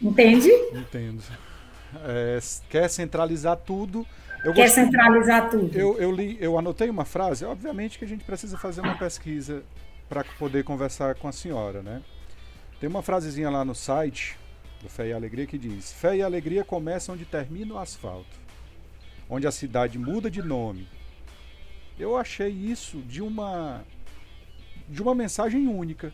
Entende? 0.00 0.50
Entendo. 0.72 1.22
É, 2.04 2.38
quer 2.68 2.88
centralizar 2.88 3.56
tudo. 3.56 4.06
Eu 4.44 4.52
quer 4.52 4.64
gostei, 4.64 4.84
centralizar 4.84 5.50
tudo. 5.50 5.76
Eu, 5.76 5.98
eu, 5.98 6.12
li, 6.12 6.36
eu 6.40 6.58
anotei 6.58 6.88
uma 6.88 7.04
frase, 7.04 7.44
obviamente 7.44 7.98
que 7.98 8.04
a 8.04 8.08
gente 8.08 8.24
precisa 8.24 8.56
fazer 8.56 8.80
uma 8.80 8.96
pesquisa 8.96 9.62
para 10.08 10.24
poder 10.38 10.64
conversar 10.64 11.14
com 11.16 11.28
a 11.28 11.32
senhora, 11.32 11.82
né? 11.82 12.02
Tem 12.80 12.88
uma 12.88 13.02
frasezinha 13.02 13.50
lá 13.50 13.64
no 13.64 13.74
site 13.74 14.38
do 14.80 14.88
Fé 14.88 15.08
e 15.08 15.12
Alegria 15.12 15.46
que 15.46 15.58
diz: 15.58 15.92
Fé 15.92 16.16
e 16.16 16.22
alegria 16.22 16.64
começam 16.64 17.14
onde 17.14 17.24
termina 17.24 17.74
o 17.74 17.78
asfalto, 17.78 18.36
onde 19.28 19.46
a 19.46 19.50
cidade 19.50 19.98
muda 19.98 20.30
de 20.30 20.42
nome. 20.42 20.86
Eu 21.98 22.16
achei 22.16 22.48
isso 22.48 22.98
de 22.98 23.20
uma 23.20 23.82
de 24.88 25.02
uma 25.02 25.14
mensagem 25.14 25.66
única. 25.66 26.12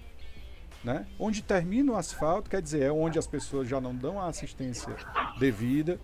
Né? 0.84 1.06
Onde 1.18 1.42
termina 1.42 1.92
o 1.92 1.96
asfalto, 1.96 2.50
quer 2.50 2.60
dizer, 2.60 2.82
é 2.82 2.92
onde 2.92 3.18
as 3.18 3.26
pessoas 3.26 3.66
já 3.66 3.80
não 3.80 3.94
dão 3.94 4.20
a 4.20 4.26
assistência 4.26 4.94
devida, 5.38 5.98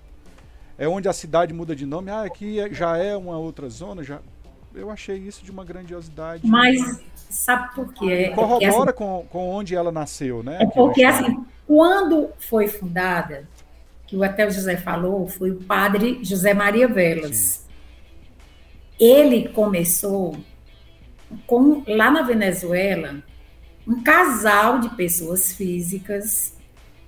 é 0.78 0.88
onde 0.88 1.06
a 1.06 1.12
cidade 1.12 1.52
muda 1.52 1.76
de 1.76 1.84
nome. 1.84 2.10
Ah, 2.10 2.22
aqui 2.22 2.58
é, 2.58 2.72
já 2.72 2.96
é 2.96 3.14
uma 3.14 3.36
outra 3.36 3.68
zona, 3.68 4.02
já. 4.02 4.20
Eu 4.74 4.90
achei 4.90 5.18
isso 5.18 5.44
de 5.44 5.50
uma 5.50 5.64
grandiosidade. 5.64 6.46
Mas 6.46 6.80
sabe 7.28 7.74
por 7.74 7.92
quê? 7.92 8.32
Corrobora 8.34 8.90
assim, 8.90 8.98
com, 8.98 9.26
com 9.28 9.50
onde 9.50 9.74
ela 9.74 9.92
nasceu, 9.92 10.42
né? 10.42 10.62
É 10.62 10.66
porque 10.66 11.04
assim, 11.04 11.44
quando 11.66 12.30
foi 12.38 12.66
fundada, 12.66 13.46
que 14.06 14.16
o 14.16 14.22
até 14.22 14.46
o 14.46 14.50
José 14.50 14.76
falou, 14.78 15.28
foi 15.28 15.50
o 15.50 15.56
padre 15.56 16.20
José 16.24 16.54
Maria 16.54 16.88
Velas. 16.88 17.68
Ele 18.98 19.48
começou 19.50 20.36
com 21.46 21.84
lá 21.86 22.10
na 22.10 22.22
Venezuela 22.22 23.22
um 23.86 24.02
casal 24.02 24.80
de 24.80 24.90
pessoas 24.90 25.52
físicas 25.52 26.56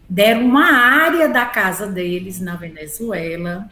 deram 0.08 0.44
uma 0.44 0.72
área 0.72 1.28
da 1.28 1.46
casa 1.46 1.86
deles 1.86 2.40
na 2.40 2.56
Venezuela 2.56 3.70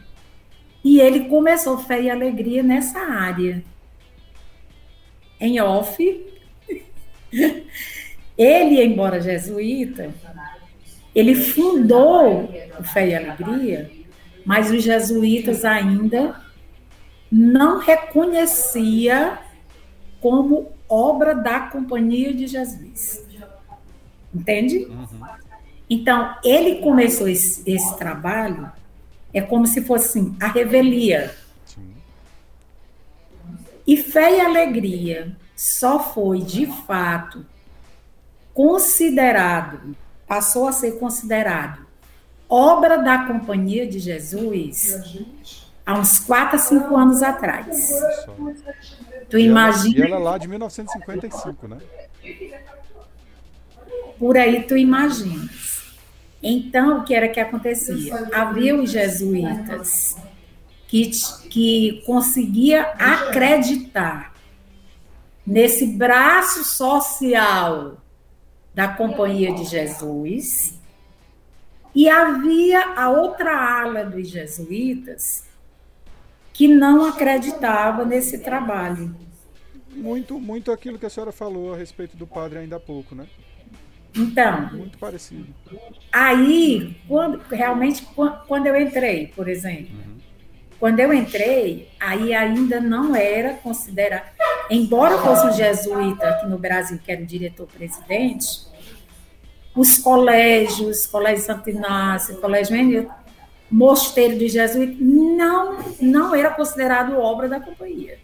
e 0.83 0.99
ele 0.99 1.25
começou 1.25 1.77
fé 1.77 2.01
e 2.01 2.09
alegria 2.09 2.63
nessa 2.63 2.99
área. 2.99 3.63
Em 5.39 5.59
off, 5.61 5.97
ele, 8.37 8.83
embora 8.83 9.21
jesuíta, 9.21 10.11
ele 11.13 11.35
fundou 11.35 12.49
o 12.79 12.83
Fé 12.83 13.09
e 13.09 13.15
Alegria, 13.15 13.91
mas 14.45 14.71
os 14.71 14.83
jesuítas 14.83 15.65
ainda 15.65 16.41
não 17.31 17.79
reconhecia 17.79 19.37
como 20.19 20.71
obra 20.91 21.33
da 21.33 21.61
Companhia 21.61 22.33
de 22.33 22.47
Jesus. 22.47 23.25
Entende? 24.33 24.85
Uhum. 24.85 25.07
Então, 25.89 26.35
ele 26.43 26.75
começou 26.81 27.27
esse, 27.27 27.69
esse, 27.69 27.97
trabalho, 27.97 28.71
é 29.33 29.41
como 29.41 29.65
se 29.67 29.81
fosse 29.81 30.19
assim, 30.19 30.35
a 30.39 30.47
revelia. 30.47 31.35
Sim. 31.65 31.93
E 33.85 33.97
fé 33.97 34.37
e 34.37 34.41
alegria 34.41 35.35
só 35.55 35.99
foi 35.99 36.41
de 36.41 36.65
fato 36.65 37.45
considerado, 38.53 39.95
passou 40.27 40.67
a 40.67 40.71
ser 40.71 40.99
considerado 40.99 41.91
obra 42.51 42.97
da 42.97 43.25
Companhia 43.25 43.87
de 43.87 43.97
Jesus 43.97 44.93
há 45.85 45.97
uns 45.97 46.19
4 46.19 46.55
a 46.55 46.59
5 46.59 46.95
anos 46.95 47.21
atrás. 47.21 47.89
Tu 49.29 49.37
e 49.37 49.45
imagina. 49.45 50.05
Ela, 50.05 50.07
e 50.07 50.11
ela 50.11 50.19
lá 50.19 50.37
de 50.37 50.47
1955, 50.47 51.67
né? 51.67 51.77
Por 54.19 54.37
aí 54.37 54.63
tu 54.63 54.77
imaginas. 54.77 55.81
Então, 56.43 56.99
o 56.99 57.03
que 57.03 57.13
era 57.13 57.27
que 57.27 57.39
acontecia? 57.39 58.29
Havia 58.33 58.75
os 58.75 58.91
jesuítas 58.91 60.17
que, 60.87 61.11
que 61.49 62.03
conseguia 62.05 62.83
acreditar 62.93 64.33
nesse 65.45 65.87
braço 65.87 66.63
social 66.63 67.97
da 68.73 68.87
Companhia 68.87 69.53
de 69.53 69.65
Jesus, 69.65 70.79
e 71.93 72.09
havia 72.09 72.93
a 72.95 73.09
outra 73.09 73.83
ala 73.83 74.05
dos 74.05 74.29
jesuítas 74.29 75.45
que 76.53 76.67
não 76.67 77.05
acreditava 77.05 78.05
nesse 78.05 78.39
trabalho. 78.39 79.15
Muito, 79.93 80.39
muito 80.39 80.71
aquilo 80.71 80.97
que 80.97 81.05
a 81.05 81.09
senhora 81.09 81.31
falou 81.31 81.73
a 81.73 81.77
respeito 81.77 82.15
do 82.15 82.25
padre 82.25 82.59
ainda 82.59 82.77
há 82.77 82.79
pouco, 82.79 83.13
né? 83.13 83.27
Então, 84.15 84.69
muito 84.73 84.97
parecido. 84.97 85.47
Aí, 86.11 86.97
quando 87.07 87.41
realmente 87.49 88.05
quando 88.47 88.67
eu 88.67 88.75
entrei, 88.75 89.27
por 89.27 89.47
exemplo, 89.47 89.95
uhum. 89.95 90.17
quando 90.79 90.99
eu 90.99 91.13
entrei, 91.13 91.89
aí 91.99 92.33
ainda 92.33 92.81
não 92.81 93.15
era 93.15 93.53
considerado, 93.53 94.29
embora 94.69 95.17
fosse 95.19 95.47
um 95.47 95.53
jesuíta 95.53 96.27
aqui 96.27 96.47
no 96.47 96.57
Brasil 96.57 96.99
que 97.03 97.11
era 97.11 97.21
o 97.21 97.25
diretor-presidente, 97.25 98.69
os 99.73 99.97
colégios, 99.97 101.05
Colégio 101.05 101.45
Santo 101.45 101.69
Inácio, 101.69 102.41
Colégio 102.41 102.75
Menino, 102.75 103.09
Mosteiro 103.71 104.37
de 104.37 104.49
Jesuíta, 104.49 104.97
não, 104.99 105.77
não 106.01 106.35
era 106.35 106.49
considerado 106.49 107.17
obra 107.17 107.47
da 107.47 107.59
companhia. 107.59 108.19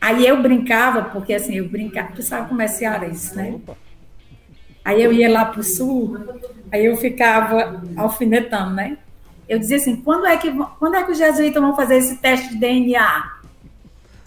Aí 0.00 0.26
eu 0.26 0.42
brincava, 0.42 1.04
porque 1.04 1.32
assim, 1.32 1.54
eu 1.54 1.68
brincava, 1.68 2.12
tu 2.14 2.22
sabe 2.22 2.48
como 2.48 2.60
é 2.60 2.66
cearense, 2.66 3.34
né? 3.36 3.60
Aí 4.84 5.02
eu 5.02 5.12
ia 5.12 5.30
lá 5.30 5.46
para 5.46 5.60
o 5.60 5.64
sul, 5.64 6.18
aí 6.70 6.84
eu 6.84 6.96
ficava 6.96 7.82
alfinetando, 7.96 8.74
né? 8.74 8.98
Eu 9.48 9.58
dizia 9.58 9.76
assim, 9.76 9.96
quando 9.96 10.26
é 10.26 10.36
que, 10.36 10.52
quando 10.78 10.96
é 10.96 11.04
que 11.04 11.12
os 11.12 11.18
jesuítas 11.18 11.62
vão 11.62 11.76
fazer 11.76 11.96
esse 11.96 12.16
teste 12.16 12.50
de 12.50 12.56
DNA? 12.58 13.32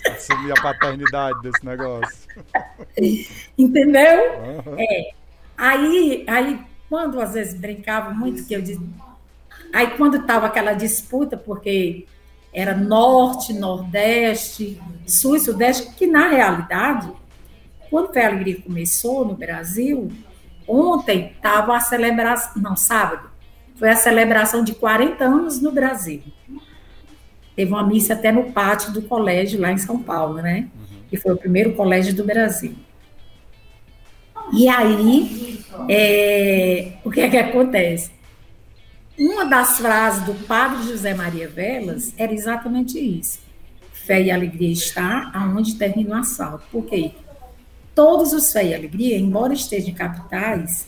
Assumir 0.06 0.52
a 0.52 0.62
paternidade 0.62 1.42
desse 1.42 1.66
negócio. 1.66 2.28
Entendeu? 3.58 4.32
Uhum. 4.66 4.80
É. 4.80 5.12
Aí, 5.58 6.24
aí, 6.28 6.60
quando 6.90 7.20
às 7.20 7.34
vezes 7.34 7.60
brincava 7.60 8.12
muito, 8.12 8.46
que 8.46 8.54
eu 8.56 8.62
dizia, 8.62 8.80
Aí, 9.74 9.92
quando 9.92 10.18
estava 10.18 10.48
aquela 10.48 10.74
disputa, 10.74 11.38
porque 11.38 12.06
era 12.54 12.76
norte, 12.76 13.54
nordeste, 13.54 14.82
sul 15.06 15.36
e 15.36 15.40
sudeste, 15.40 15.94
que 15.96 16.08
na 16.08 16.30
realidade, 16.30 17.12
quando 17.90 18.16
a 18.18 18.26
Alegria 18.26 18.62
começou 18.62 19.26
no 19.26 19.36
Brasil, 19.36 20.12
ontem 20.68 21.34
estava 21.36 21.76
a 21.76 21.80
celebração, 21.80 22.62
não, 22.62 22.76
sábado, 22.76 23.30
foi 23.76 23.90
a 23.90 23.96
celebração 23.96 24.64
de 24.64 24.74
40 24.74 25.24
anos 25.24 25.62
no 25.62 25.72
Brasil. 25.72 26.24
Teve 27.56 27.72
uma 27.72 27.86
missa 27.86 28.14
até 28.14 28.32
no 28.32 28.52
pátio 28.52 28.92
do 28.92 29.02
colégio 29.02 29.60
lá 29.60 29.72
em 29.72 29.78
São 29.78 30.02
Paulo, 30.02 30.42
né? 30.42 30.68
Uhum. 30.76 30.98
Que 31.10 31.18
foi 31.18 31.34
o 31.34 31.38
primeiro 31.38 31.74
colégio 31.74 32.16
do 32.16 32.24
Brasil. 32.24 32.76
E 34.54 34.68
aí, 34.68 35.60
é, 35.90 36.94
o 37.04 37.12
que 37.12 37.20
é 37.20 37.30
que 37.30 37.38
acontece? 37.38 38.12
Uma 39.18 39.46
das 39.46 39.80
frases 39.80 40.24
do 40.26 40.36
padre 40.46 40.84
José 40.84 41.12
Maria 41.16 41.50
Velas 41.50 42.14
era 42.18 42.32
exatamente 42.32 43.00
isso. 43.00 43.40
Fé 43.92 44.22
e 44.22 44.30
alegria 44.30 44.72
está 44.72 45.32
aonde 45.34 45.74
termina 45.74 46.16
o 46.16 46.20
assalto. 46.20 46.64
Por 46.72 46.86
quê? 46.86 47.14
Todos 47.96 48.32
os 48.32 48.54
fé 48.54 48.68
e 48.68 48.76
alegria, 48.76 49.18
embora 49.18 49.54
estejam 49.54 49.90
em 49.90 49.94
capitais, 49.96 50.86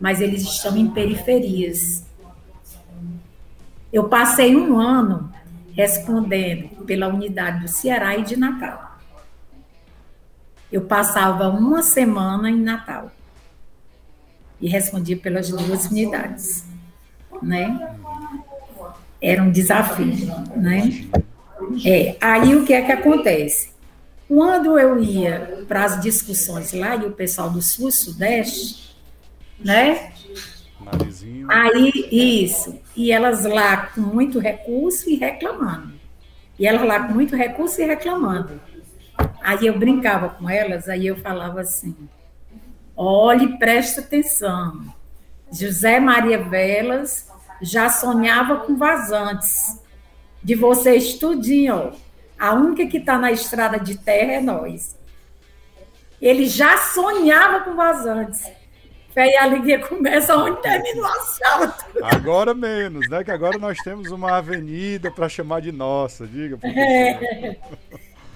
mas 0.00 0.20
eles 0.20 0.42
estão 0.42 0.76
em 0.76 0.90
periferias. 0.90 2.04
Eu 3.92 4.08
passei 4.08 4.56
um 4.56 4.80
ano 4.80 5.32
respondendo 5.72 6.84
pela 6.84 7.06
unidade 7.06 7.60
do 7.60 7.68
Ceará 7.68 8.16
e 8.16 8.24
de 8.24 8.36
Natal. 8.36 8.98
Eu 10.70 10.82
passava 10.82 11.48
uma 11.48 11.80
semana 11.84 12.50
em 12.50 12.60
Natal 12.60 13.12
e 14.60 14.68
respondia 14.68 15.16
pelas 15.16 15.48
duas 15.48 15.86
unidades 15.86 16.66
né? 17.42 17.96
Era 19.20 19.42
um 19.42 19.50
desafio, 19.50 20.28
né? 20.56 21.08
É, 21.84 22.16
aí 22.20 22.54
o 22.54 22.64
que 22.64 22.72
é 22.72 22.82
que 22.82 22.92
acontece? 22.92 23.70
Quando 24.28 24.78
eu 24.78 25.02
ia 25.02 25.64
para 25.66 25.84
as 25.84 26.00
discussões 26.00 26.72
lá 26.72 26.96
e 26.96 27.06
o 27.06 27.12
pessoal 27.12 27.50
do 27.50 27.62
Sul 27.62 27.88
e 27.88 27.92
Sudeste, 27.92 28.96
né? 29.58 30.12
Aí, 31.48 32.08
isso. 32.12 32.78
E 32.94 33.10
elas 33.10 33.44
lá 33.44 33.88
com 33.88 34.00
muito 34.00 34.38
recurso 34.38 35.08
e 35.08 35.16
reclamando. 35.16 35.94
E 36.58 36.66
elas 36.66 36.86
lá 36.86 37.06
com 37.06 37.14
muito 37.14 37.34
recurso 37.34 37.80
e 37.80 37.84
reclamando. 37.84 38.60
Aí 39.42 39.66
eu 39.66 39.78
brincava 39.78 40.28
com 40.28 40.48
elas, 40.48 40.88
aí 40.88 41.06
eu 41.06 41.16
falava 41.16 41.60
assim: 41.60 41.96
olhe, 42.96 43.58
presta 43.58 44.00
atenção. 44.00 44.84
José 45.50 45.98
Maria 45.98 46.42
Velas 46.42 47.27
já 47.60 47.88
sonhava 47.88 48.56
com 48.58 48.76
vazantes. 48.76 49.80
De 50.42 50.54
vocês 50.54 51.14
tudinho, 51.14 51.92
a 52.38 52.54
única 52.54 52.86
que 52.86 52.98
está 52.98 53.18
na 53.18 53.32
estrada 53.32 53.78
de 53.78 53.98
terra 53.98 54.32
é 54.32 54.40
nós. 54.40 54.96
Ele 56.20 56.46
já 56.46 56.78
sonhava 56.78 57.60
com 57.60 57.74
vazantes. 57.74 58.42
Fé 59.12 59.32
e 59.32 59.36
alegria 59.36 59.80
começa 59.80 60.36
onde 60.36 60.60
termina 60.62 61.02
o 61.02 61.06
assalto. 61.06 61.84
Agora 62.02 62.54
menos, 62.54 63.08
né? 63.08 63.24
Que 63.24 63.30
agora 63.30 63.58
nós 63.58 63.78
temos 63.78 64.10
uma 64.10 64.36
avenida 64.36 65.10
para 65.10 65.28
chamar 65.28 65.60
de 65.60 65.72
nossa, 65.72 66.26
diga. 66.26 66.58
É. 66.64 67.56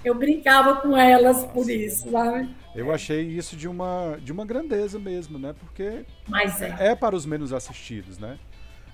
Eu 0.03 0.15
brincava 0.15 0.75
com 0.75 0.97
elas 0.97 1.45
por 1.45 1.69
isso, 1.69 2.11
sabe? 2.11 2.49
Eu 2.75 2.91
achei 2.91 3.21
isso 3.21 3.55
de 3.55 3.67
uma, 3.67 4.17
de 4.21 4.31
uma 4.33 4.45
grandeza 4.45 4.99
mesmo, 4.99 5.39
né? 5.39 5.55
Porque 5.57 6.03
Mas 6.27 6.61
é. 6.61 6.75
é 6.89 6.95
para 6.95 7.15
os 7.15 7.25
menos 7.25 7.53
assistidos, 7.53 8.17
né? 8.17 8.37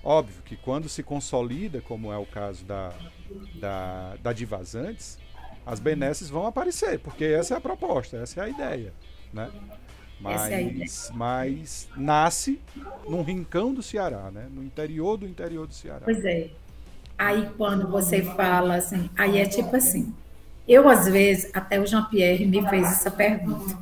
Óbvio 0.02 0.42
que 0.44 0.56
quando 0.56 0.88
se 0.88 1.02
consolida, 1.02 1.80
como 1.80 2.12
é 2.12 2.16
o 2.16 2.24
caso 2.24 2.64
da, 2.64 2.92
da, 3.60 4.16
da 4.22 4.32
Divazantes, 4.32 5.18
as 5.64 5.78
benesses 5.78 6.30
vão 6.30 6.46
aparecer, 6.46 6.98
porque 6.98 7.24
essa 7.24 7.54
é 7.54 7.56
a 7.56 7.60
proposta, 7.60 8.16
essa 8.16 8.40
é 8.40 8.44
a 8.44 8.48
ideia, 8.48 8.92
né? 9.32 9.50
Mas, 10.18 10.50
é 10.50 10.62
ideia. 10.62 10.86
mas 11.14 11.88
nasce 11.96 12.60
num 13.08 13.22
rincão 13.22 13.72
do 13.72 13.82
Ceará, 13.82 14.30
né? 14.30 14.48
No 14.50 14.62
interior 14.62 15.16
do 15.16 15.26
interior 15.26 15.66
do 15.66 15.74
Ceará. 15.74 16.02
Pois 16.04 16.24
é. 16.24 16.50
Aí 17.16 17.50
quando 17.56 17.86
você 17.88 18.22
fala 18.22 18.76
assim, 18.76 19.10
aí 19.16 19.38
é 19.38 19.46
tipo 19.46 19.76
assim, 19.76 20.14
eu 20.66 20.88
às 20.88 21.06
vezes, 21.06 21.50
até 21.52 21.78
o 21.78 21.86
Jean-Pierre 21.86 22.46
me 22.46 22.66
fez 22.68 22.86
essa 22.86 23.10
pergunta. 23.10 23.78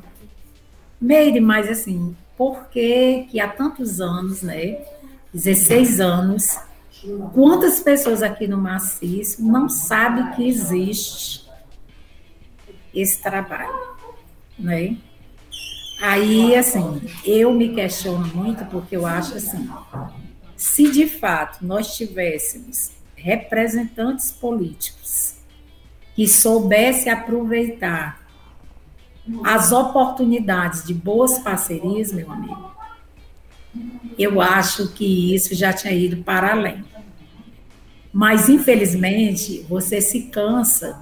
Meire, 0.99 1.39
mas 1.39 1.69
assim, 1.69 2.15
por 2.37 2.67
que 2.67 3.27
que 3.29 3.39
há 3.39 3.47
tantos 3.47 4.01
anos, 4.01 4.41
né? 4.41 4.81
16 5.33 5.99
anos. 5.99 6.57
Quantas 7.33 7.79
pessoas 7.79 8.21
aqui 8.21 8.47
no 8.47 8.57
Maciço 8.57 9.43
não 9.43 9.69
sabem 9.69 10.31
que 10.31 10.47
existe 10.47 11.49
esse 12.93 13.21
trabalho, 13.21 13.73
né? 14.57 14.97
Aí, 16.01 16.55
assim, 16.55 17.01
eu 17.25 17.53
me 17.53 17.73
questiono 17.73 18.27
muito 18.33 18.65
porque 18.65 18.95
eu 18.95 19.05
acho 19.05 19.35
assim, 19.35 19.69
se 20.55 20.89
de 20.91 21.07
fato 21.07 21.65
nós 21.65 21.95
tivéssemos 21.95 22.91
representantes 23.15 24.31
políticos 24.31 25.35
que 26.15 26.27
soubessem 26.27 27.11
aproveitar 27.11 28.25
as 29.43 29.71
oportunidades 29.71 30.83
de 30.83 30.93
boas 30.93 31.39
parcerias, 31.39 32.11
meu 32.11 32.31
amigo, 32.31 32.68
eu 34.17 34.41
acho 34.41 34.93
que 34.93 35.33
isso 35.33 35.55
já 35.55 35.71
tinha 35.71 35.93
ido 35.93 36.23
para 36.23 36.51
além. 36.51 36.83
Mas, 38.11 38.49
infelizmente, 38.49 39.65
você 39.69 40.01
se 40.01 40.23
cansa 40.23 41.01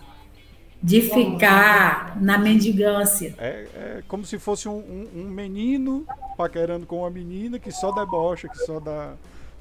de 0.81 1.02
ficar 1.02 2.22
na 2.22 2.38
mendigância. 2.38 3.34
É, 3.38 3.68
é 3.76 4.03
como 4.07 4.26
se 4.26 4.38
fosse 4.38 4.69
um, 4.69 4.77
um, 4.77 5.22
um, 5.22 5.30
menino 5.30 6.06
paquerando 6.38 6.85
com 6.85 6.99
uma 6.99 7.10
menina 7.10 7.57
que 7.57 7.72
só 7.72 7.91
debocha, 7.91 8.48
que 8.48 8.57
só 8.60 8.80
dá. 8.80 9.14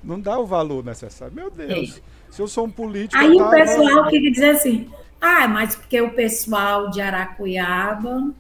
Não 0.05 0.21
dá 0.21 0.39
o 0.39 0.47
valor 0.47 0.85
necessário. 0.85 1.35
Meu 1.35 1.51
Deus, 1.51 1.97
é. 1.97 2.01
se 2.31 2.43
eu 2.43 2.47
sou 2.47 2.67
um 2.67 2.71
político. 2.71 3.21
Aí 3.21 3.41
o 3.41 3.51
pessoal 3.51 4.11
fica 4.11 4.31
dizendo 4.31 4.57
assim: 4.57 4.91
Ah, 5.21 5.49
mas 5.49 5.75
porque 5.75 6.01
o 6.01 6.11
pessoal 6.11 6.91
de 6.91 7.01
Aracuiaba 7.01 8.31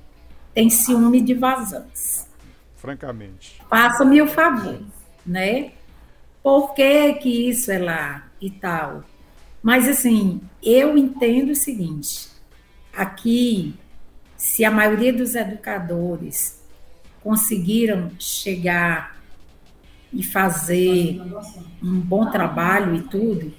tem 0.52 0.68
ciúme 0.68 1.20
de 1.20 1.34
vazantes. 1.34 2.28
Francamente. 2.86 3.60
Faça-me 3.68 4.22
o 4.22 4.28
favor, 4.28 4.80
né? 5.26 5.72
Por 6.40 6.72
que, 6.72 7.14
que 7.14 7.48
isso 7.50 7.72
é 7.72 7.78
lá 7.80 8.30
e 8.40 8.48
tal? 8.48 9.02
Mas, 9.60 9.88
assim, 9.88 10.40
eu 10.62 10.96
entendo 10.96 11.50
o 11.50 11.56
seguinte: 11.56 12.28
aqui, 12.96 13.74
se 14.36 14.64
a 14.64 14.70
maioria 14.70 15.12
dos 15.12 15.34
educadores 15.34 16.62
conseguiram 17.24 18.12
chegar 18.20 19.20
e 20.12 20.22
fazer 20.22 21.20
um 21.82 21.98
bom 21.98 22.30
trabalho 22.30 22.94
e 22.94 23.02
tudo, 23.02 23.52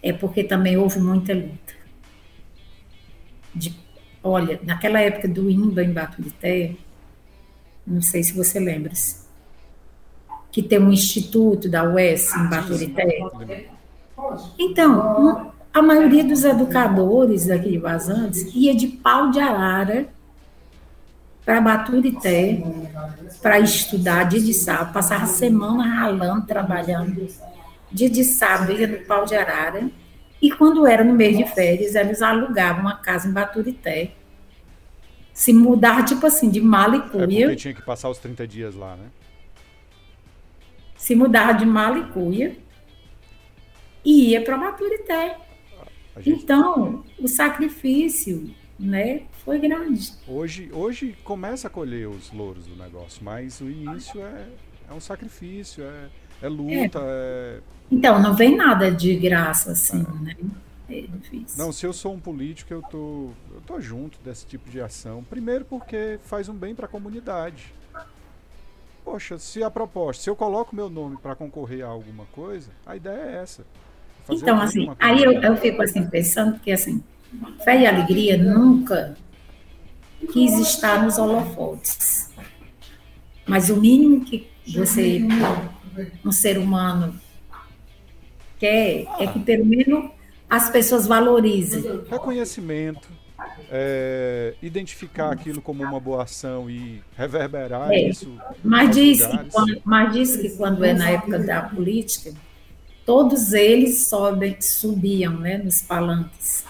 é 0.00 0.12
porque 0.12 0.44
também 0.44 0.76
houve 0.76 1.00
muita 1.00 1.34
luta. 1.34 1.74
De, 3.52 3.74
olha, 4.22 4.60
naquela 4.62 5.00
época 5.00 5.26
do 5.26 5.50
INBA 5.50 5.82
em 5.82 5.92
Baturité, 5.92 6.76
não 7.88 8.02
sei 8.02 8.22
se 8.22 8.32
você 8.32 8.60
lembra, 8.60 8.92
que 10.52 10.62
tem 10.62 10.78
um 10.78 10.92
instituto 10.92 11.68
da 11.68 11.84
UES 11.84 12.34
em 12.34 12.48
Baturité. 12.48 13.26
Então, 14.58 15.52
a 15.72 15.82
maioria 15.82 16.24
dos 16.24 16.44
educadores 16.44 17.46
daqui 17.46 17.70
de 17.70 17.78
Vazantes 17.78 18.54
ia 18.54 18.74
de 18.74 18.88
pau 18.88 19.30
de 19.30 19.40
arara 19.40 20.08
para 21.44 21.60
Baturité 21.60 22.62
para 23.40 23.58
estudar 23.60 24.24
dia 24.24 24.40
de 24.40 24.52
sábado, 24.52 24.92
passava 24.92 25.24
a 25.24 25.28
semana 25.28 25.82
ralando, 25.82 26.46
trabalhando. 26.46 27.26
Dia 27.90 28.10
de 28.10 28.22
sábado 28.22 28.72
ia 28.72 28.86
no 28.86 28.98
pau 29.06 29.24
de 29.24 29.34
arara. 29.34 29.88
E 30.42 30.50
quando 30.50 30.86
era 30.86 31.02
no 31.02 31.14
mês 31.14 31.36
de 31.36 31.44
férias, 31.46 31.94
eles 31.94 32.20
alugavam 32.20 32.82
uma 32.82 32.96
casa 32.96 33.28
em 33.28 33.32
Baturité. 33.32 34.12
Se 35.38 35.52
mudar, 35.52 36.04
tipo 36.04 36.26
assim, 36.26 36.50
de 36.50 36.60
Malicuia. 36.60 37.22
É 37.22 37.42
porque 37.42 37.54
tinha 37.54 37.72
que 37.72 37.82
passar 37.82 38.10
os 38.10 38.18
30 38.18 38.44
dias 38.44 38.74
lá, 38.74 38.96
né? 38.96 39.04
Se 40.96 41.14
mudar 41.14 41.52
de 41.52 41.64
Malicuia 41.64 42.58
e 44.04 44.30
ia 44.30 44.42
para 44.42 44.58
Baturité. 44.58 45.38
Gente... 46.18 46.42
Então, 46.42 47.04
o 47.20 47.28
sacrifício 47.28 48.52
né, 48.76 49.22
foi 49.44 49.60
grande. 49.60 50.12
Hoje, 50.26 50.70
hoje 50.72 51.16
começa 51.22 51.68
a 51.68 51.70
colher 51.70 52.08
os 52.08 52.32
louros 52.32 52.66
do 52.66 52.74
negócio, 52.74 53.22
mas 53.22 53.60
o 53.60 53.70
início 53.70 54.20
é, 54.20 54.44
é 54.90 54.92
um 54.92 54.98
sacrifício, 54.98 55.84
é, 55.84 56.08
é 56.42 56.48
luta. 56.48 56.98
É. 56.98 57.58
É... 57.58 57.60
Então, 57.92 58.20
não 58.20 58.34
vem 58.34 58.56
nada 58.56 58.90
de 58.90 59.14
graça 59.14 59.70
assim, 59.70 60.04
é. 60.04 60.24
né? 60.24 60.36
É 60.88 61.02
difícil. 61.02 61.58
Não, 61.58 61.72
se 61.72 61.84
eu 61.84 61.92
sou 61.92 62.14
um 62.14 62.20
político, 62.20 62.72
eu 62.72 62.82
tô, 62.82 63.30
eu 63.52 63.60
tô 63.66 63.80
junto 63.80 64.18
desse 64.20 64.46
tipo 64.46 64.70
de 64.70 64.80
ação. 64.80 65.22
Primeiro 65.22 65.64
porque 65.64 66.18
faz 66.24 66.48
um 66.48 66.54
bem 66.54 66.74
para 66.74 66.86
a 66.86 66.88
comunidade. 66.88 67.74
Poxa, 69.04 69.38
se 69.38 69.62
a 69.62 69.70
proposta, 69.70 70.22
se 70.22 70.30
eu 70.30 70.36
coloco 70.36 70.74
meu 70.74 70.90
nome 70.90 71.16
para 71.16 71.34
concorrer 71.34 71.84
a 71.84 71.88
alguma 71.88 72.26
coisa, 72.26 72.70
a 72.86 72.96
ideia 72.96 73.20
é 73.22 73.42
essa. 73.42 73.64
Então, 74.30 74.60
assim, 74.60 74.90
aí 74.98 75.22
eu, 75.22 75.32
eu 75.32 75.56
fico 75.56 75.80
assim 75.82 76.06
pensando 76.06 76.58
que 76.60 76.70
assim, 76.70 77.02
Fé 77.62 77.82
e 77.82 77.86
alegria 77.86 78.38
nunca 78.38 79.16
quis 80.32 80.58
estar 80.58 81.02
nos 81.02 81.18
holofotes. 81.18 82.30
Mas 83.46 83.68
o 83.70 83.76
mínimo 83.76 84.24
que 84.24 84.48
você, 84.66 85.20
um 86.24 86.32
ser 86.32 86.58
humano, 86.58 87.18
quer 88.58 89.06
é 89.18 89.26
que 89.26 89.38
pelo 89.40 89.64
menos 89.64 90.10
as 90.48 90.70
pessoas 90.70 91.06
valorizem. 91.06 92.02
Reconhecimento, 92.08 93.08
é, 93.70 94.54
identificar 94.62 95.32
aquilo 95.32 95.60
como 95.60 95.82
uma 95.82 96.00
boa 96.00 96.22
ação 96.22 96.70
e 96.70 97.02
reverberar 97.16 97.90
é. 97.90 98.08
isso. 98.08 98.32
Mas 98.64 98.94
diz, 98.94 99.24
que 99.24 99.50
quando, 99.50 99.82
mas 99.84 100.12
diz 100.12 100.36
que 100.36 100.50
quando 100.50 100.84
é 100.84 100.92
na 100.92 101.10
época 101.10 101.38
da 101.38 101.62
política, 101.62 102.32
todos 103.04 103.52
eles 103.52 104.06
sobem, 104.06 104.56
subiam 104.60 105.38
né, 105.38 105.58
nos 105.58 105.82
palanques 105.82 106.64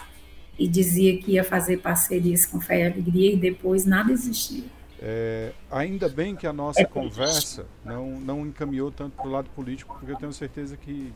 e 0.59 0.67
dizia 0.67 1.17
que 1.19 1.33
ia 1.33 1.45
fazer 1.45 1.79
parcerias 1.79 2.45
com 2.45 2.61
Fé 2.61 2.81
e 2.81 2.93
Alegria 2.93 3.33
e 3.33 3.37
depois 3.37 3.85
nada 3.85 4.13
existia. 4.13 4.65
É, 5.01 5.53
ainda 5.71 6.09
bem 6.09 6.35
que 6.35 6.45
a 6.45 6.53
nossa 6.53 6.85
conversa 6.85 7.67
não, 7.85 8.21
não 8.21 8.45
encaminhou 8.45 8.91
tanto 8.91 9.13
para 9.13 9.29
o 9.29 9.31
lado 9.31 9.49
político, 9.51 9.97
porque 9.97 10.11
eu 10.11 10.17
tenho 10.17 10.33
certeza 10.33 10.77
que 10.77 11.13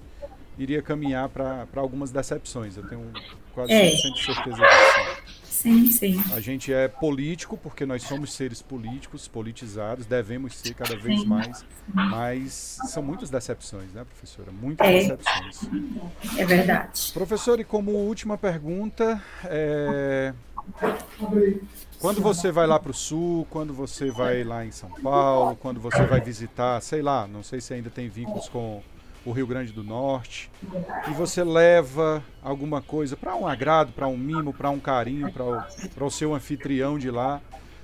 iria 0.58 0.82
caminhar 0.82 1.28
para 1.28 1.66
algumas 1.76 2.10
decepções. 2.10 2.76
Eu 2.76 2.86
tenho 2.86 3.10
quase 3.54 3.72
é. 3.72 3.90
100% 3.90 4.14
de 4.14 4.24
certeza 4.24 4.56
disso. 4.56 5.42
Sim, 5.62 5.86
sim. 5.86 6.24
A 6.34 6.40
gente 6.40 6.72
é 6.72 6.88
político 6.88 7.56
porque 7.56 7.86
nós 7.86 8.02
somos 8.02 8.32
seres 8.32 8.60
políticos, 8.60 9.28
politizados, 9.28 10.06
devemos 10.06 10.56
ser 10.56 10.74
cada 10.74 10.96
vez 10.96 11.20
sim. 11.20 11.26
mais, 11.26 11.64
mas 11.86 12.78
são 12.86 13.00
muitas 13.00 13.30
decepções, 13.30 13.92
né, 13.92 14.04
professora? 14.04 14.50
Muitas 14.50 14.84
é. 14.84 15.14
decepções. 15.14 15.60
É 16.36 16.44
verdade. 16.44 17.12
Professor, 17.12 17.60
e 17.60 17.64
como 17.64 17.92
última 17.92 18.36
pergunta, 18.36 19.22
é... 19.44 20.34
quando 22.00 22.20
você 22.20 22.50
vai 22.50 22.66
lá 22.66 22.80
para 22.80 22.90
o 22.90 22.94
sul, 22.94 23.46
quando 23.48 23.72
você 23.72 24.10
vai 24.10 24.42
lá 24.42 24.66
em 24.66 24.72
São 24.72 24.90
Paulo, 25.00 25.54
quando 25.54 25.80
você 25.80 26.04
vai 26.06 26.20
visitar, 26.20 26.80
sei 26.80 27.02
lá, 27.02 27.28
não 27.28 27.44
sei 27.44 27.60
se 27.60 27.72
ainda 27.72 27.88
tem 27.88 28.08
vínculos 28.08 28.48
com 28.48 28.82
o 29.24 29.30
Rio 29.30 29.46
Grande 29.46 29.72
do 29.72 29.84
Norte, 29.84 30.50
e 31.08 31.12
você 31.12 31.44
leva 31.44 32.22
alguma 32.42 32.82
coisa 32.82 33.16
para 33.16 33.36
um 33.36 33.46
agrado, 33.46 33.92
para 33.92 34.06
um 34.08 34.16
mimo, 34.16 34.52
para 34.52 34.70
um 34.70 34.80
carinho, 34.80 35.32
para 35.32 36.04
o, 36.04 36.10
seu 36.10 36.34
anfitrião 36.34 36.98
de 36.98 37.10
lá. 37.10 37.40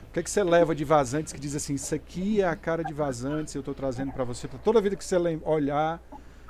O 0.08 0.12
que, 0.12 0.20
é 0.20 0.22
que 0.22 0.30
você 0.30 0.42
leva 0.42 0.74
de 0.74 0.84
vazantes 0.84 1.32
que 1.32 1.38
diz 1.38 1.54
assim, 1.54 1.74
isso 1.74 1.94
aqui 1.94 2.40
é 2.40 2.48
a 2.48 2.56
cara 2.56 2.82
de 2.82 2.92
vazantes, 2.92 3.54
eu 3.54 3.60
estou 3.60 3.74
trazendo 3.74 4.12
para 4.12 4.24
você, 4.24 4.48
para 4.48 4.58
toda 4.58 4.80
vida 4.80 4.96
que 4.96 5.04
você 5.04 5.16
olhar, 5.44 6.00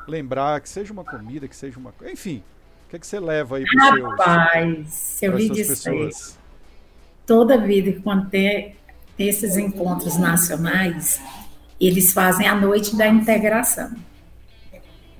lembrar, 0.06 0.60
que 0.60 0.68
seja 0.68 0.92
uma 0.92 1.04
comida, 1.04 1.46
que 1.46 1.56
seja 1.56 1.78
uma 1.78 1.92
coisa, 1.92 2.12
enfim. 2.12 2.42
O 2.86 2.90
que, 2.90 2.96
é 2.96 2.98
que 2.98 3.06
você 3.06 3.20
leva 3.20 3.58
aí 3.58 3.64
para 3.64 3.94
os 3.94 4.02
Rapaz, 4.02 4.88
se 4.88 5.26
eu 5.26 5.36
lhe 5.36 5.50
disser, 5.50 6.08
toda 7.26 7.58
vida 7.58 8.00
quando 8.02 8.30
tem 8.30 8.74
esses 9.18 9.58
encontros 9.58 10.16
nacionais, 10.16 11.20
eles 11.78 12.14
fazem 12.14 12.48
a 12.48 12.54
noite 12.54 12.96
da 12.96 13.06
integração. 13.06 14.07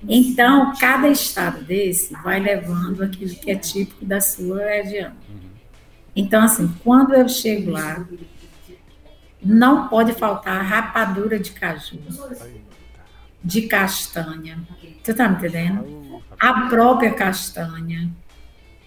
Então, 0.07 0.73
cada 0.79 1.09
estado 1.09 1.65
desse 1.65 2.13
vai 2.23 2.39
levando 2.39 3.03
aquilo 3.03 3.35
que 3.35 3.51
é 3.51 3.57
típico 3.57 4.05
da 4.05 4.21
sua 4.21 4.65
região. 4.65 5.13
Então, 6.15 6.43
assim, 6.43 6.69
quando 6.85 7.15
eu 7.15 7.29
chego 7.29 7.71
lá, 7.71 8.07
não 9.43 9.89
pode 9.89 10.13
faltar 10.13 10.65
rapadura 10.65 11.39
de 11.39 11.53
caju, 11.53 11.99
de 13.43 13.63
castanha. 13.63 14.59
Tu 15.05 15.15
tá 15.15 15.29
me 15.29 15.37
entendendo? 15.37 16.23
A 16.39 16.69
própria 16.69 17.13
castanha. 17.13 18.11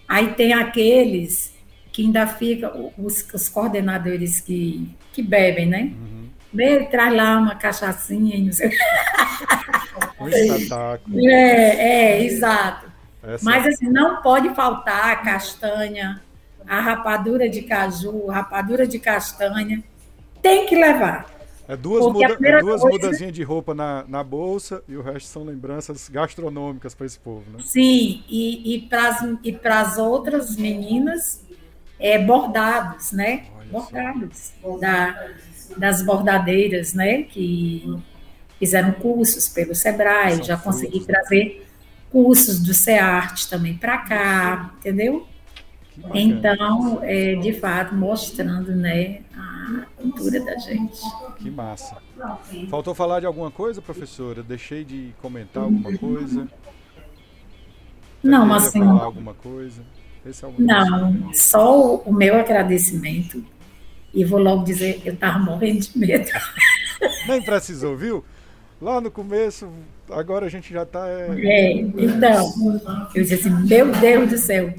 Aí 0.08 0.34
tem 0.34 0.54
aqueles 0.54 1.54
que 1.92 2.04
ainda 2.04 2.28
ficam, 2.28 2.92
os, 2.98 3.26
os 3.34 3.50
coordenadores 3.50 4.40
que, 4.40 4.90
que 5.14 5.22
bebem, 5.22 5.66
né? 5.66 5.94
Uhum. 5.94 6.21
Ele 6.54 6.86
traz 6.86 7.14
lá 7.14 7.38
uma 7.38 7.56
cachaçinha 7.56 8.36
e 8.36 8.44
não 8.44 8.52
sei. 8.52 8.72
Um 10.20 10.28
espetáculo. 10.28 11.20
É, 11.20 12.16
é 12.16 12.24
exato. 12.26 12.92
Essa... 13.24 13.46
Mas 13.46 13.68
assim, 13.68 13.90
não 13.90 14.22
pode 14.22 14.54
faltar 14.54 15.12
a 15.12 15.16
castanha, 15.18 16.22
a 16.68 16.80
rapadura 16.80 17.48
de 17.48 17.62
caju, 17.62 18.30
a 18.30 18.36
rapadura 18.36 18.86
de 18.86 19.00
castanha. 19.00 19.84
Tem 20.42 20.66
que 20.66 20.76
levar. 20.76 21.26
É 21.68 21.78
duas, 21.78 22.12
muda, 22.12 22.38
é 22.44 22.60
duas 22.60 22.82
coisa... 22.82 22.98
mudazinhas 22.98 23.32
de 23.32 23.44
roupa 23.44 23.74
na, 23.74 24.04
na 24.08 24.24
bolsa 24.24 24.84
e 24.90 24.98
o 24.98 25.02
resto 25.02 25.30
são 25.30 25.44
lembranças 25.44 26.10
gastronômicas 26.10 26.94
para 26.94 27.06
esse 27.06 27.18
povo, 27.18 27.44
né? 27.50 27.60
Sim, 27.64 28.24
e, 28.28 28.76
e 28.76 29.52
para 29.54 29.80
as 29.80 29.98
outras 29.98 30.58
meninas, 30.58 31.46
é 31.98 32.20
bordados, 32.20 33.12
né? 33.12 33.46
Olha 33.58 33.70
bordados. 33.72 34.52
Da, 34.82 35.30
das 35.78 36.02
bordadeiras, 36.02 36.94
né? 36.94 37.24
Que 37.24 37.98
fizeram 38.60 38.92
cursos 38.92 39.50
pelo 39.50 39.74
Sebrae, 39.74 40.36
São 40.36 40.44
já 40.44 40.58
consegui 40.58 41.00
frutos. 41.00 41.08
trazer 41.08 41.68
cursos 42.12 42.60
do 42.60 42.74
SEART 42.74 43.46
também 43.50 43.76
para 43.76 43.98
cá, 44.00 44.74
entendeu? 44.80 45.28
Então, 46.14 47.00
é, 47.04 47.36
de 47.36 47.54
fato, 47.54 47.94
mostrando 47.94 48.76
né, 48.76 49.22
a 49.36 49.86
cultura 49.98 50.40
da 50.44 50.58
gente. 50.58 51.00
Que 51.38 51.50
massa. 51.50 51.98
Faltou 52.70 52.94
falar 52.94 53.20
de 53.20 53.26
alguma 53.26 53.52
coisa, 53.52 53.82
professora? 53.82 54.42
Deixei 54.42 54.84
de 54.84 55.14
comentar 55.22 55.64
alguma 55.64 55.98
coisa? 55.98 56.48
não, 58.24 58.54
assim. 58.54 58.80
Falar 58.80 59.04
alguma 59.04 59.34
coisa? 59.34 59.82
É 60.24 60.30
não, 60.60 61.34
só 61.34 61.96
o 61.96 62.14
meu 62.14 62.36
agradecimento. 62.40 63.44
E 64.14 64.26
vou 64.26 64.40
logo 64.40 64.64
dizer, 64.64 65.02
eu 65.06 65.14
estava 65.14 65.40
morrendo 65.40 65.80
de 65.80 65.98
medo. 65.98 66.30
Nem 67.28 67.42
precisou, 67.42 67.96
viu? 67.96 68.24
Lá 68.82 69.00
no 69.00 69.12
começo, 69.12 69.70
agora 70.10 70.48
a 70.48 70.50
gente 70.50 70.74
já 70.74 70.84
está. 70.84 71.08
É... 71.08 71.30
é, 71.40 71.72
então, 71.74 72.52
eu 73.14 73.22
disse 73.24 73.36
assim, 73.36 73.50
meu 73.68 73.92
Deus 73.92 74.30
do 74.30 74.38
céu. 74.38 74.74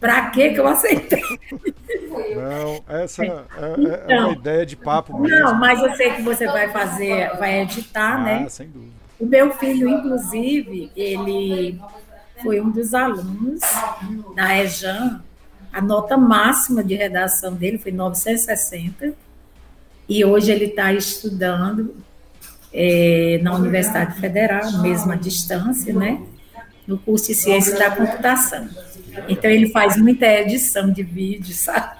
Para 0.00 0.30
que 0.30 0.50
que 0.50 0.60
eu 0.60 0.68
aceitei? 0.68 1.22
Não, 2.34 2.84
essa 2.86 3.24
é, 3.24 3.28
é, 3.28 4.14
é 4.14 4.20
uma 4.20 4.32
ideia 4.32 4.66
de 4.66 4.76
papo 4.76 5.18
mesmo. 5.18 5.38
Não, 5.38 5.54
mas 5.54 5.82
eu 5.82 5.94
sei 5.94 6.12
que 6.12 6.22
você 6.22 6.46
vai 6.46 6.70
fazer, 6.70 7.34
vai 7.38 7.62
editar, 7.62 8.16
ah, 8.16 8.22
né? 8.22 8.48
sem 8.48 8.68
dúvida. 8.68 8.92
O 9.18 9.24
meu 9.24 9.52
filho, 9.54 9.88
inclusive, 9.88 10.90
ele 10.94 11.80
foi 12.42 12.60
um 12.60 12.70
dos 12.70 12.92
alunos 12.92 13.60
da 14.34 14.58
EJAN. 14.58 15.22
A 15.72 15.80
nota 15.80 16.16
máxima 16.16 16.82
de 16.82 16.94
redação 16.94 17.54
dele 17.54 17.78
foi 17.78 17.92
960. 17.92 19.14
E 20.08 20.24
hoje 20.24 20.52
ele 20.52 20.66
está 20.66 20.92
estudando 20.92 21.94
é, 22.72 23.40
na 23.42 23.54
Universidade 23.54 24.20
Federal, 24.20 24.80
mesma 24.80 25.16
distância, 25.16 25.92
né? 25.92 26.22
No 26.86 26.98
curso 26.98 27.28
de 27.28 27.34
Ciência 27.34 27.76
da 27.78 27.90
Computação. 27.90 28.68
Então 29.28 29.50
ele 29.50 29.68
faz 29.70 29.96
muita 29.96 30.26
edição 30.26 30.92
de 30.92 31.02
vídeo, 31.02 31.52
sabe? 31.56 31.96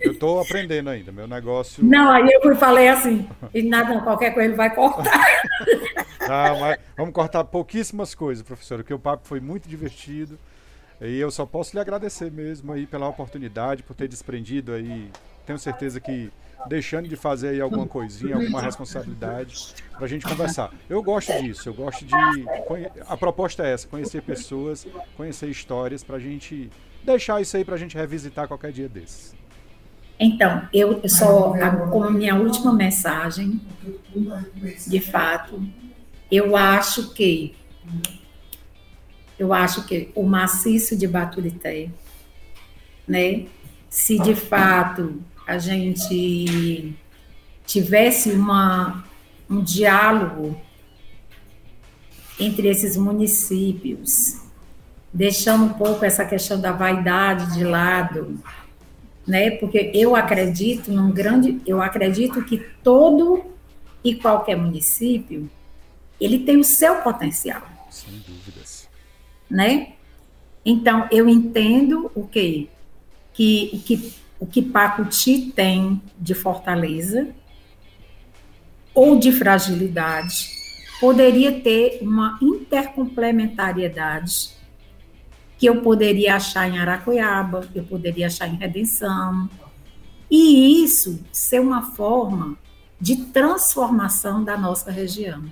Eu 0.00 0.12
estou 0.12 0.40
aprendendo 0.40 0.90
ainda, 0.90 1.12
meu 1.12 1.28
negócio. 1.28 1.84
Não, 1.84 2.10
aí 2.10 2.26
eu 2.42 2.56
falei 2.56 2.88
assim, 2.88 3.28
e 3.54 3.62
nada, 3.62 4.00
qualquer 4.00 4.32
coisa 4.32 4.48
ele 4.48 4.56
vai 4.56 4.74
cortar. 4.74 5.20
Ah, 6.32 6.54
mas 6.60 6.78
vamos 6.96 7.12
cortar 7.12 7.42
pouquíssimas 7.42 8.14
coisas, 8.14 8.44
professora, 8.44 8.84
porque 8.84 8.94
o 8.94 8.98
papo 9.00 9.26
foi 9.26 9.40
muito 9.40 9.68
divertido. 9.68 10.38
E 11.00 11.18
eu 11.18 11.30
só 11.30 11.46
posso 11.46 11.74
lhe 11.74 11.80
agradecer 11.80 12.30
mesmo 12.30 12.72
aí 12.72 12.86
pela 12.86 13.08
oportunidade, 13.08 13.82
por 13.82 13.94
ter 13.94 14.06
desprendido 14.06 14.72
aí. 14.72 15.10
Tenho 15.46 15.58
certeza 15.58 15.98
que 15.98 16.30
deixando 16.66 17.08
de 17.08 17.16
fazer 17.16 17.48
aí 17.48 17.60
alguma 17.60 17.86
coisinha, 17.86 18.36
alguma 18.36 18.60
responsabilidade 18.60 19.74
para 19.92 20.04
a 20.04 20.08
gente 20.08 20.26
conversar. 20.26 20.70
Eu 20.88 21.02
gosto 21.02 21.32
disso, 21.42 21.68
eu 21.68 21.74
gosto 21.74 22.04
de. 22.04 22.14
A 23.06 23.16
proposta 23.16 23.66
é 23.66 23.72
essa: 23.72 23.88
conhecer 23.88 24.22
pessoas, 24.22 24.86
conhecer 25.16 25.48
histórias, 25.48 26.04
para 26.04 26.16
a 26.16 26.20
gente 26.20 26.70
deixar 27.02 27.40
isso 27.40 27.56
aí 27.56 27.64
para 27.64 27.74
a 27.74 27.78
gente 27.78 27.96
revisitar 27.96 28.46
qualquer 28.46 28.72
dia 28.72 28.88
desses. 28.88 29.34
Então, 30.18 30.68
eu 30.70 31.00
só, 31.08 31.54
como 31.90 32.10
minha 32.10 32.36
última 32.36 32.74
mensagem, 32.74 33.58
de 34.86 35.00
fato, 35.00 35.62
eu 36.30 36.54
acho 36.54 37.14
que 37.14 37.54
eu 39.40 39.54
acho 39.54 39.86
que 39.86 40.10
o 40.14 40.22
maciço 40.22 40.94
de 40.94 41.08
Baturité, 41.08 41.88
né, 43.08 43.46
se 43.88 44.18
de 44.18 44.34
fato 44.34 45.18
a 45.46 45.56
gente 45.56 46.94
tivesse 47.64 48.32
uma, 48.32 49.02
um 49.48 49.62
diálogo 49.62 50.60
entre 52.38 52.68
esses 52.68 52.98
municípios, 52.98 54.42
deixando 55.10 55.64
um 55.64 55.72
pouco 55.72 56.04
essa 56.04 56.24
questão 56.26 56.60
da 56.60 56.72
vaidade 56.72 57.54
de 57.54 57.64
lado, 57.64 58.38
né? 59.26 59.52
Porque 59.52 59.90
eu 59.94 60.14
acredito 60.14 60.92
num 60.92 61.10
grande, 61.10 61.62
eu 61.66 61.80
acredito 61.80 62.44
que 62.44 62.58
todo 62.82 63.42
e 64.04 64.14
qualquer 64.14 64.56
município 64.56 65.50
ele 66.20 66.40
tem 66.40 66.58
o 66.58 66.64
seu 66.64 66.96
potencial. 66.96 67.62
Sem 67.90 68.18
dúvidas. 68.18 68.59
Né? 69.50 69.94
Então 70.64 71.06
eu 71.10 71.28
entendo 71.28 72.10
o 72.14 72.26
quê? 72.26 72.68
Que, 73.32 73.82
que 73.84 74.14
o 74.38 74.46
que 74.46 74.62
Pacuti 74.62 75.52
tem 75.54 76.00
de 76.18 76.34
fortaleza 76.34 77.28
ou 78.94 79.18
de 79.18 79.32
fragilidade 79.32 80.48
poderia 81.00 81.60
ter 81.60 81.98
uma 82.02 82.38
intercomplementariedade 82.40 84.50
que 85.58 85.66
eu 85.66 85.82
poderia 85.82 86.36
achar 86.36 86.66
em 86.68 86.78
Aracuiaba, 86.78 87.68
eu 87.74 87.82
poderia 87.84 88.28
achar 88.28 88.48
em 88.48 88.56
Redenção, 88.56 89.50
e 90.30 90.82
isso 90.82 91.22
ser 91.32 91.60
uma 91.60 91.90
forma 91.90 92.56
de 92.98 93.16
transformação 93.26 94.42
da 94.42 94.56
nossa 94.56 94.90
região, 94.90 95.44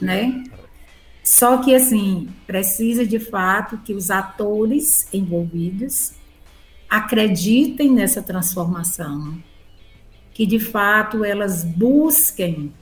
né? 0.00 0.44
Só 1.30 1.58
que 1.58 1.72
assim 1.72 2.28
precisa 2.44 3.06
de 3.06 3.20
fato 3.20 3.78
que 3.84 3.94
os 3.94 4.10
atores 4.10 5.06
envolvidos 5.14 6.10
acreditem 6.88 7.88
nessa 7.92 8.20
transformação, 8.20 9.40
que 10.34 10.44
de 10.44 10.58
fato 10.58 11.24
elas 11.24 11.62
busquem 11.62 12.74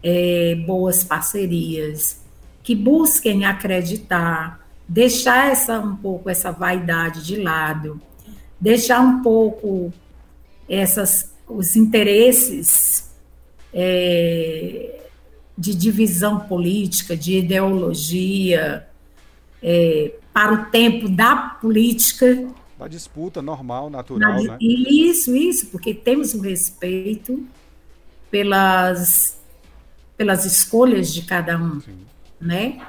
é, 0.00 0.62
boas 0.64 1.02
parcerias, 1.02 2.22
que 2.62 2.76
busquem 2.76 3.44
acreditar, 3.44 4.64
deixar 4.86 5.50
essa 5.50 5.80
um 5.80 5.96
pouco 5.96 6.30
essa 6.30 6.52
vaidade 6.52 7.26
de 7.26 7.34
lado, 7.34 8.00
deixar 8.60 9.00
um 9.00 9.24
pouco 9.24 9.92
essas 10.68 11.34
os 11.48 11.74
interesses 11.74 13.10
é, 13.74 15.00
de 15.56 15.74
divisão 15.74 16.40
política, 16.40 17.16
de 17.16 17.38
ideologia, 17.38 18.86
é, 19.62 20.12
para 20.32 20.54
o 20.54 20.64
tempo 20.66 21.08
da 21.08 21.36
política 21.36 22.48
da 22.80 22.88
disputa 22.88 23.42
normal, 23.42 23.90
natural, 23.90 24.42
né? 24.42 24.56
Isso, 24.58 25.36
isso, 25.36 25.66
porque 25.66 25.92
temos 25.92 26.32
o 26.32 26.40
respeito 26.40 27.46
pelas, 28.30 29.38
pelas 30.16 30.46
escolhas 30.46 31.12
de 31.12 31.20
cada 31.20 31.58
um, 31.58 31.78
Sim. 31.78 31.98
né? 32.40 32.80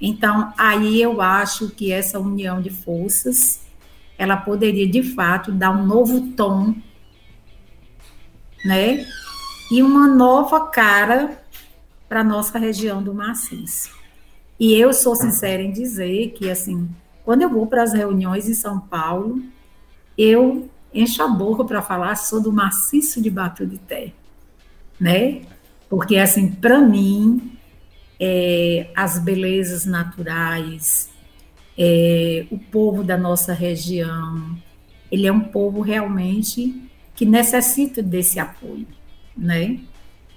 Então, 0.00 0.52
aí 0.58 1.00
eu 1.00 1.22
acho 1.22 1.70
que 1.70 1.92
essa 1.92 2.18
união 2.18 2.60
de 2.60 2.70
forças, 2.70 3.60
ela 4.18 4.36
poderia, 4.36 4.88
de 4.88 5.04
fato, 5.04 5.52
dar 5.52 5.70
um 5.70 5.86
novo 5.86 6.32
tom, 6.32 6.74
né? 8.64 9.06
E 9.70 9.80
uma 9.80 10.08
nova 10.08 10.66
cara 10.66 11.40
para 12.10 12.22
a 12.22 12.24
nossa 12.24 12.58
região 12.58 13.00
do 13.00 13.14
Maciço. 13.14 13.88
E 14.58 14.74
eu 14.74 14.92
sou 14.92 15.14
sincera 15.14 15.62
em 15.62 15.70
dizer 15.70 16.32
que, 16.32 16.50
assim, 16.50 16.90
quando 17.24 17.42
eu 17.42 17.48
vou 17.48 17.68
para 17.68 17.84
as 17.84 17.92
reuniões 17.92 18.48
em 18.48 18.54
São 18.54 18.80
Paulo, 18.80 19.40
eu 20.18 20.68
encho 20.92 21.22
a 21.22 21.28
boca 21.28 21.64
para 21.64 21.80
falar 21.80 22.16
sou 22.16 22.42
do 22.42 22.52
maciço 22.52 23.22
de 23.22 23.30
Baturité, 23.30 24.12
né? 24.98 25.42
Porque, 25.88 26.16
assim, 26.16 26.50
para 26.50 26.80
mim, 26.80 27.56
é, 28.18 28.90
as 28.96 29.20
belezas 29.20 29.86
naturais, 29.86 31.08
é, 31.78 32.44
o 32.50 32.58
povo 32.58 33.04
da 33.04 33.16
nossa 33.16 33.52
região, 33.52 34.58
ele 35.12 35.28
é 35.28 35.32
um 35.32 35.40
povo 35.40 35.80
realmente 35.80 36.74
que 37.14 37.24
necessita 37.24 38.02
desse 38.02 38.40
apoio, 38.40 38.88
né? 39.36 39.78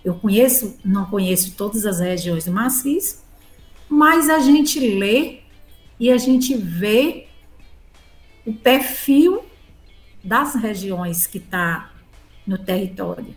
Eu 0.04 0.16
conheço, 0.16 0.78
não 0.84 1.06
conheço 1.06 1.56
todas 1.56 1.86
as 1.86 2.00
regiões 2.00 2.46
do 2.46 2.52
maciço, 2.52 3.24
mas 3.88 4.30
a 4.30 4.40
gente 4.40 4.80
lê 4.80 5.40
e 6.00 6.12
a 6.12 6.18
gente 6.18 6.56
vê 6.56 7.28
o 8.46 8.54
perfil 8.54 9.44
das 10.24 10.56
regiões 10.56 11.28
que 11.28 11.38
está 11.38 11.92
no 12.46 12.58
território, 12.58 13.34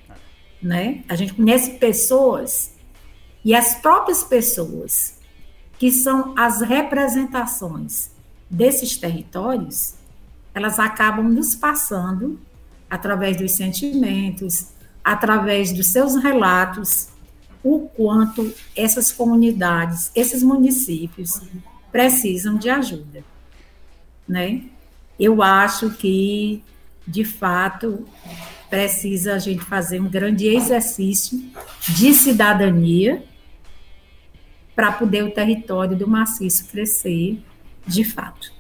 né? 0.61 1.05
A 1.09 1.15
gente 1.15 1.35
conhece 1.35 1.73
pessoas 1.79 2.75
e 3.45 3.55
as 3.55 3.77
próprias 3.77 4.25
pessoas 4.25 5.17
que 5.79 5.93
são 5.93 6.35
as 6.37 6.61
representações 6.61 8.11
desses 8.49 8.97
territórios, 8.97 9.95
elas 10.55 10.79
acabam 10.79 11.29
nos 11.29 11.55
passando 11.55 12.41
através 12.89 13.37
dos 13.37 13.53
sentimentos, 13.53 14.69
através 15.07 15.71
dos 15.73 15.87
seus 15.87 16.17
relatos, 16.21 17.11
o 17.63 17.89
quanto 17.89 18.53
essas 18.75 19.13
comunidades, 19.13 20.11
esses 20.17 20.43
municípios 20.43 21.41
precisam 21.93 22.57
de 22.57 22.69
ajuda, 22.69 23.23
né? 24.27 24.65
Eu 25.17 25.45
acho 25.45 25.91
que, 25.91 26.61
de 27.07 27.25
fato, 27.25 28.05
precisa 28.69 29.35
a 29.35 29.39
gente 29.39 29.65
fazer 29.65 30.01
um 30.01 30.11
grande 30.11 30.49
exercício 30.49 31.41
de 31.89 32.13
cidadania 32.13 33.25
para 34.75 34.91
poder 34.91 35.23
o 35.23 35.31
território 35.31 35.97
do 35.97 36.09
maciço 36.09 36.67
crescer 36.67 37.41
de 37.87 38.03
fato. 38.03 38.53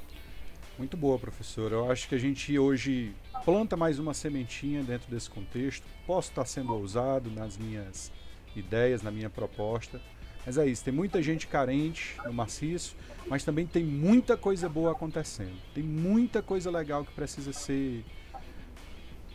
Muito 0.78 0.96
boa, 0.96 1.18
professora. 1.18 1.74
Eu 1.74 1.90
acho 1.90 2.08
que 2.08 2.14
a 2.14 2.18
gente 2.18 2.56
hoje 2.56 3.12
planta 3.44 3.76
mais 3.76 3.98
uma 3.98 4.14
sementinha 4.14 4.82
dentro 4.82 5.10
desse 5.10 5.30
contexto. 5.30 5.86
Posso 6.06 6.30
estar 6.30 6.44
sendo 6.44 6.74
ousado 6.74 7.30
nas 7.30 7.56
minhas 7.56 8.10
ideias, 8.54 9.02
na 9.02 9.10
minha 9.10 9.28
proposta, 9.30 10.00
mas 10.46 10.56
é 10.56 10.66
isso, 10.66 10.84
tem 10.84 10.94
muita 10.94 11.20
gente 11.20 11.46
carente 11.48 12.16
no 12.24 12.32
maciço, 12.32 12.96
mas 13.26 13.42
também 13.44 13.66
tem 13.66 13.84
muita 13.84 14.36
coisa 14.36 14.68
boa 14.68 14.92
acontecendo. 14.92 15.56
Tem 15.74 15.82
muita 15.82 16.40
coisa 16.40 16.70
legal 16.70 17.04
que 17.04 17.12
precisa 17.12 17.52
ser. 17.52 18.04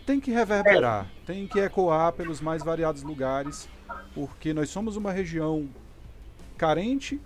Tem 0.06 0.19
que 0.19 0.32
reverberar, 0.32 1.11
tem 1.26 1.48
que 1.48 1.60
ecoar 1.60 2.14
pelos 2.14 2.40
mais 2.40 2.64
variados 2.64 3.03
lugares, 3.03 3.68
porque 4.15 4.53
nós 4.53 4.69
somos 4.69 4.95
uma 4.95 5.11
região 5.11 5.69
carente, 6.57 7.19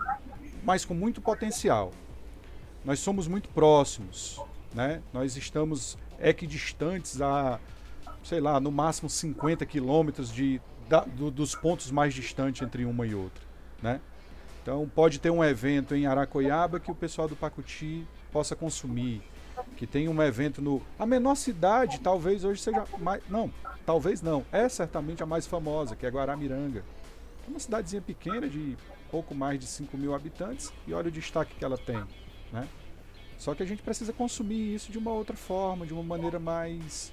mas 0.63 0.83
com 0.83 0.93
muito 0.93 1.21
potencial. 1.21 1.93
nós 2.83 2.99
somos 2.99 3.27
muito 3.27 3.49
próximos, 3.49 4.39
né? 4.73 5.01
Nós 5.11 5.35
estamos 5.35 5.97
equidistantes 6.19 7.21
a, 7.21 7.59
sei 8.23 8.39
lá, 8.39 8.59
no 8.59 8.71
máximo 8.71 9.09
50 9.09 9.65
quilômetros 9.65 10.31
de, 10.31 10.61
do, 11.15 11.29
dos 11.31 11.55
pontos 11.55 11.91
mais 11.91 12.13
distantes 12.13 12.61
entre 12.61 12.85
uma 12.85 13.05
e 13.05 13.13
outra, 13.13 13.43
né? 13.81 13.99
Então 14.61 14.89
pode 14.93 15.19
ter 15.19 15.29
um 15.29 15.43
evento 15.43 15.93
em 15.95 16.07
Aracoiaba 16.07 16.79
que 16.79 16.89
o 16.89 16.95
pessoal 16.95 17.27
do 17.27 17.35
Pacuti 17.35 18.07
possa 18.31 18.55
consumir, 18.55 19.21
que 19.77 19.85
tem 19.85 20.09
um 20.09 20.21
evento 20.23 20.61
no 20.61 20.81
a 20.97 21.05
menor 21.05 21.35
cidade, 21.35 21.99
talvez 21.99 22.43
hoje 22.43 22.61
seja 22.61 22.83
mais, 22.97 23.21
não, 23.29 23.51
talvez 23.85 24.23
não, 24.23 24.43
é 24.51 24.67
certamente 24.67 25.21
a 25.21 25.25
mais 25.25 25.45
famosa, 25.45 25.95
que 25.95 26.05
é 26.05 26.09
Guaramiranga. 26.09 26.83
É 27.45 27.49
uma 27.49 27.59
cidadezinha 27.59 28.01
pequena 28.01 28.49
de 28.49 28.75
pouco 29.11 29.35
mais 29.35 29.59
de 29.59 29.67
5 29.67 29.95
mil 29.97 30.15
habitantes 30.15 30.73
e 30.87 30.93
olha 30.93 31.09
o 31.09 31.11
destaque 31.11 31.55
que 31.55 31.63
ela 31.63 31.77
tem, 31.77 32.03
né? 32.51 32.67
Só 33.37 33.53
que 33.53 33.63
a 33.63 33.65
gente 33.65 33.81
precisa 33.81 34.13
consumir 34.13 34.75
isso 34.75 34.91
de 34.91 34.97
uma 34.97 35.11
outra 35.11 35.35
forma, 35.35 35.85
de 35.85 35.93
uma 35.93 36.03
maneira 36.03 36.39
mais. 36.39 37.11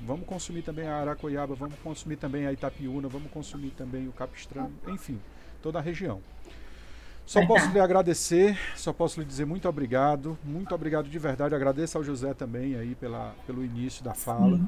Vamos 0.00 0.26
consumir 0.26 0.62
também 0.62 0.86
a 0.86 0.96
Aracoiaba, 0.96 1.54
vamos 1.54 1.76
consumir 1.82 2.16
também 2.16 2.46
a 2.46 2.52
Itapiúna, 2.52 3.08
vamos 3.08 3.30
consumir 3.30 3.70
também 3.70 4.06
o 4.06 4.12
Capistrano, 4.12 4.72
enfim, 4.88 5.18
toda 5.62 5.78
a 5.78 5.82
região. 5.82 6.20
Só 7.24 7.44
posso 7.44 7.68
lhe 7.70 7.80
agradecer, 7.80 8.56
só 8.76 8.92
posso 8.92 9.18
lhe 9.18 9.26
dizer 9.26 9.44
muito 9.44 9.68
obrigado, 9.68 10.38
muito 10.44 10.72
obrigado 10.74 11.08
de 11.08 11.18
verdade. 11.18 11.56
Agradeço 11.56 11.98
ao 11.98 12.04
José 12.04 12.32
também 12.34 12.76
aí 12.76 12.94
pela, 12.94 13.34
pelo 13.46 13.64
início 13.64 14.04
da 14.04 14.14
fala. 14.14 14.60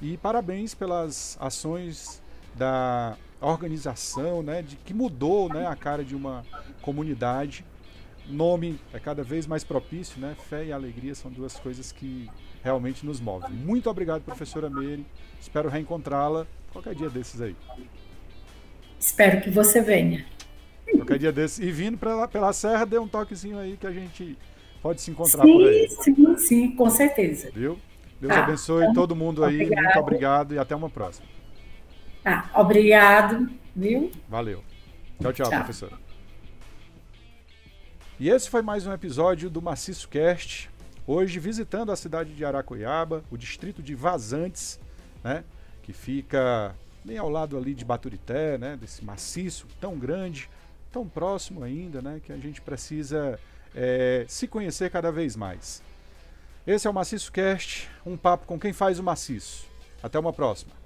E 0.00 0.16
parabéns 0.16 0.74
pelas 0.74 1.36
ações 1.38 2.22
da 2.54 3.16
organização, 3.40 4.42
né, 4.42 4.62
de 4.62 4.76
que 4.76 4.94
mudou, 4.94 5.48
né, 5.52 5.66
a 5.66 5.76
cara 5.76 6.02
de 6.02 6.16
uma 6.16 6.44
comunidade 6.80 7.64
nome 8.28 8.78
é 8.92 8.98
cada 8.98 9.22
vez 9.22 9.46
mais 9.46 9.64
propício, 9.64 10.20
né? 10.20 10.36
Fé 10.48 10.66
e 10.66 10.72
alegria 10.72 11.14
são 11.14 11.30
duas 11.30 11.56
coisas 11.58 11.92
que 11.92 12.28
realmente 12.62 13.04
nos 13.04 13.20
movem. 13.20 13.50
Muito 13.50 13.88
obrigado, 13.88 14.22
professora 14.22 14.68
Meire. 14.68 15.06
Espero 15.40 15.68
reencontrá-la 15.68 16.46
qualquer 16.72 16.94
dia 16.94 17.08
desses 17.08 17.40
aí. 17.40 17.56
Espero 18.98 19.40
que 19.40 19.50
você 19.50 19.80
venha. 19.80 20.26
Qualquer 20.90 21.18
dia 21.18 21.32
desses. 21.32 21.58
E 21.58 21.70
vindo 21.70 21.96
pela, 21.96 22.26
pela 22.26 22.52
serra, 22.52 22.84
dê 22.84 22.98
um 22.98 23.08
toquezinho 23.08 23.58
aí 23.58 23.76
que 23.76 23.86
a 23.86 23.92
gente 23.92 24.36
pode 24.82 25.00
se 25.00 25.10
encontrar 25.10 25.44
sim, 25.44 25.52
por 25.52 25.68
aí. 25.68 25.88
Sim, 25.90 26.36
sim, 26.36 26.70
com 26.72 26.90
certeza. 26.90 27.50
Viu? 27.54 27.78
Deus 28.20 28.32
tá, 28.32 28.44
abençoe 28.44 28.82
então, 28.82 28.94
todo 28.94 29.14
mundo 29.14 29.44
aí. 29.44 29.62
Obrigado. 29.62 29.84
Muito 29.84 29.98
obrigado 29.98 30.54
e 30.54 30.58
até 30.58 30.74
uma 30.74 30.90
próxima. 30.90 31.26
Tá, 32.22 32.50
obrigado, 32.54 33.48
viu? 33.74 34.10
Valeu. 34.28 34.62
Tchau, 35.20 35.32
tchau, 35.32 35.48
tchau. 35.48 35.58
professora. 35.58 36.07
E 38.20 38.28
esse 38.28 38.50
foi 38.50 38.62
mais 38.62 38.84
um 38.84 38.92
episódio 38.92 39.48
do 39.48 39.62
Maciço 39.62 40.08
Cast. 40.08 40.68
Hoje 41.06 41.38
visitando 41.38 41.92
a 41.92 41.96
cidade 41.96 42.34
de 42.34 42.44
Aracoiaba, 42.44 43.22
o 43.30 43.36
distrito 43.36 43.80
de 43.80 43.94
Vazantes, 43.94 44.80
né, 45.22 45.44
que 45.84 45.92
fica 45.92 46.74
bem 47.04 47.16
ao 47.16 47.30
lado 47.30 47.56
ali 47.56 47.76
de 47.76 47.84
Baturité, 47.84 48.58
né, 48.58 48.76
desse 48.76 49.04
maciço 49.04 49.68
tão 49.80 49.96
grande, 49.96 50.50
tão 50.90 51.06
próximo 51.06 51.62
ainda, 51.62 52.02
né, 52.02 52.20
que 52.20 52.32
a 52.32 52.36
gente 52.36 52.60
precisa 52.60 53.38
é, 53.72 54.24
se 54.26 54.48
conhecer 54.48 54.90
cada 54.90 55.12
vez 55.12 55.36
mais. 55.36 55.80
Esse 56.66 56.88
é 56.88 56.90
o 56.90 56.94
Maciço 56.94 57.30
Cast, 57.30 57.88
um 58.04 58.16
papo 58.16 58.48
com 58.48 58.58
quem 58.58 58.72
faz 58.72 58.98
o 58.98 59.02
maciço. 59.02 59.64
Até 60.02 60.18
uma 60.18 60.32
próxima. 60.32 60.77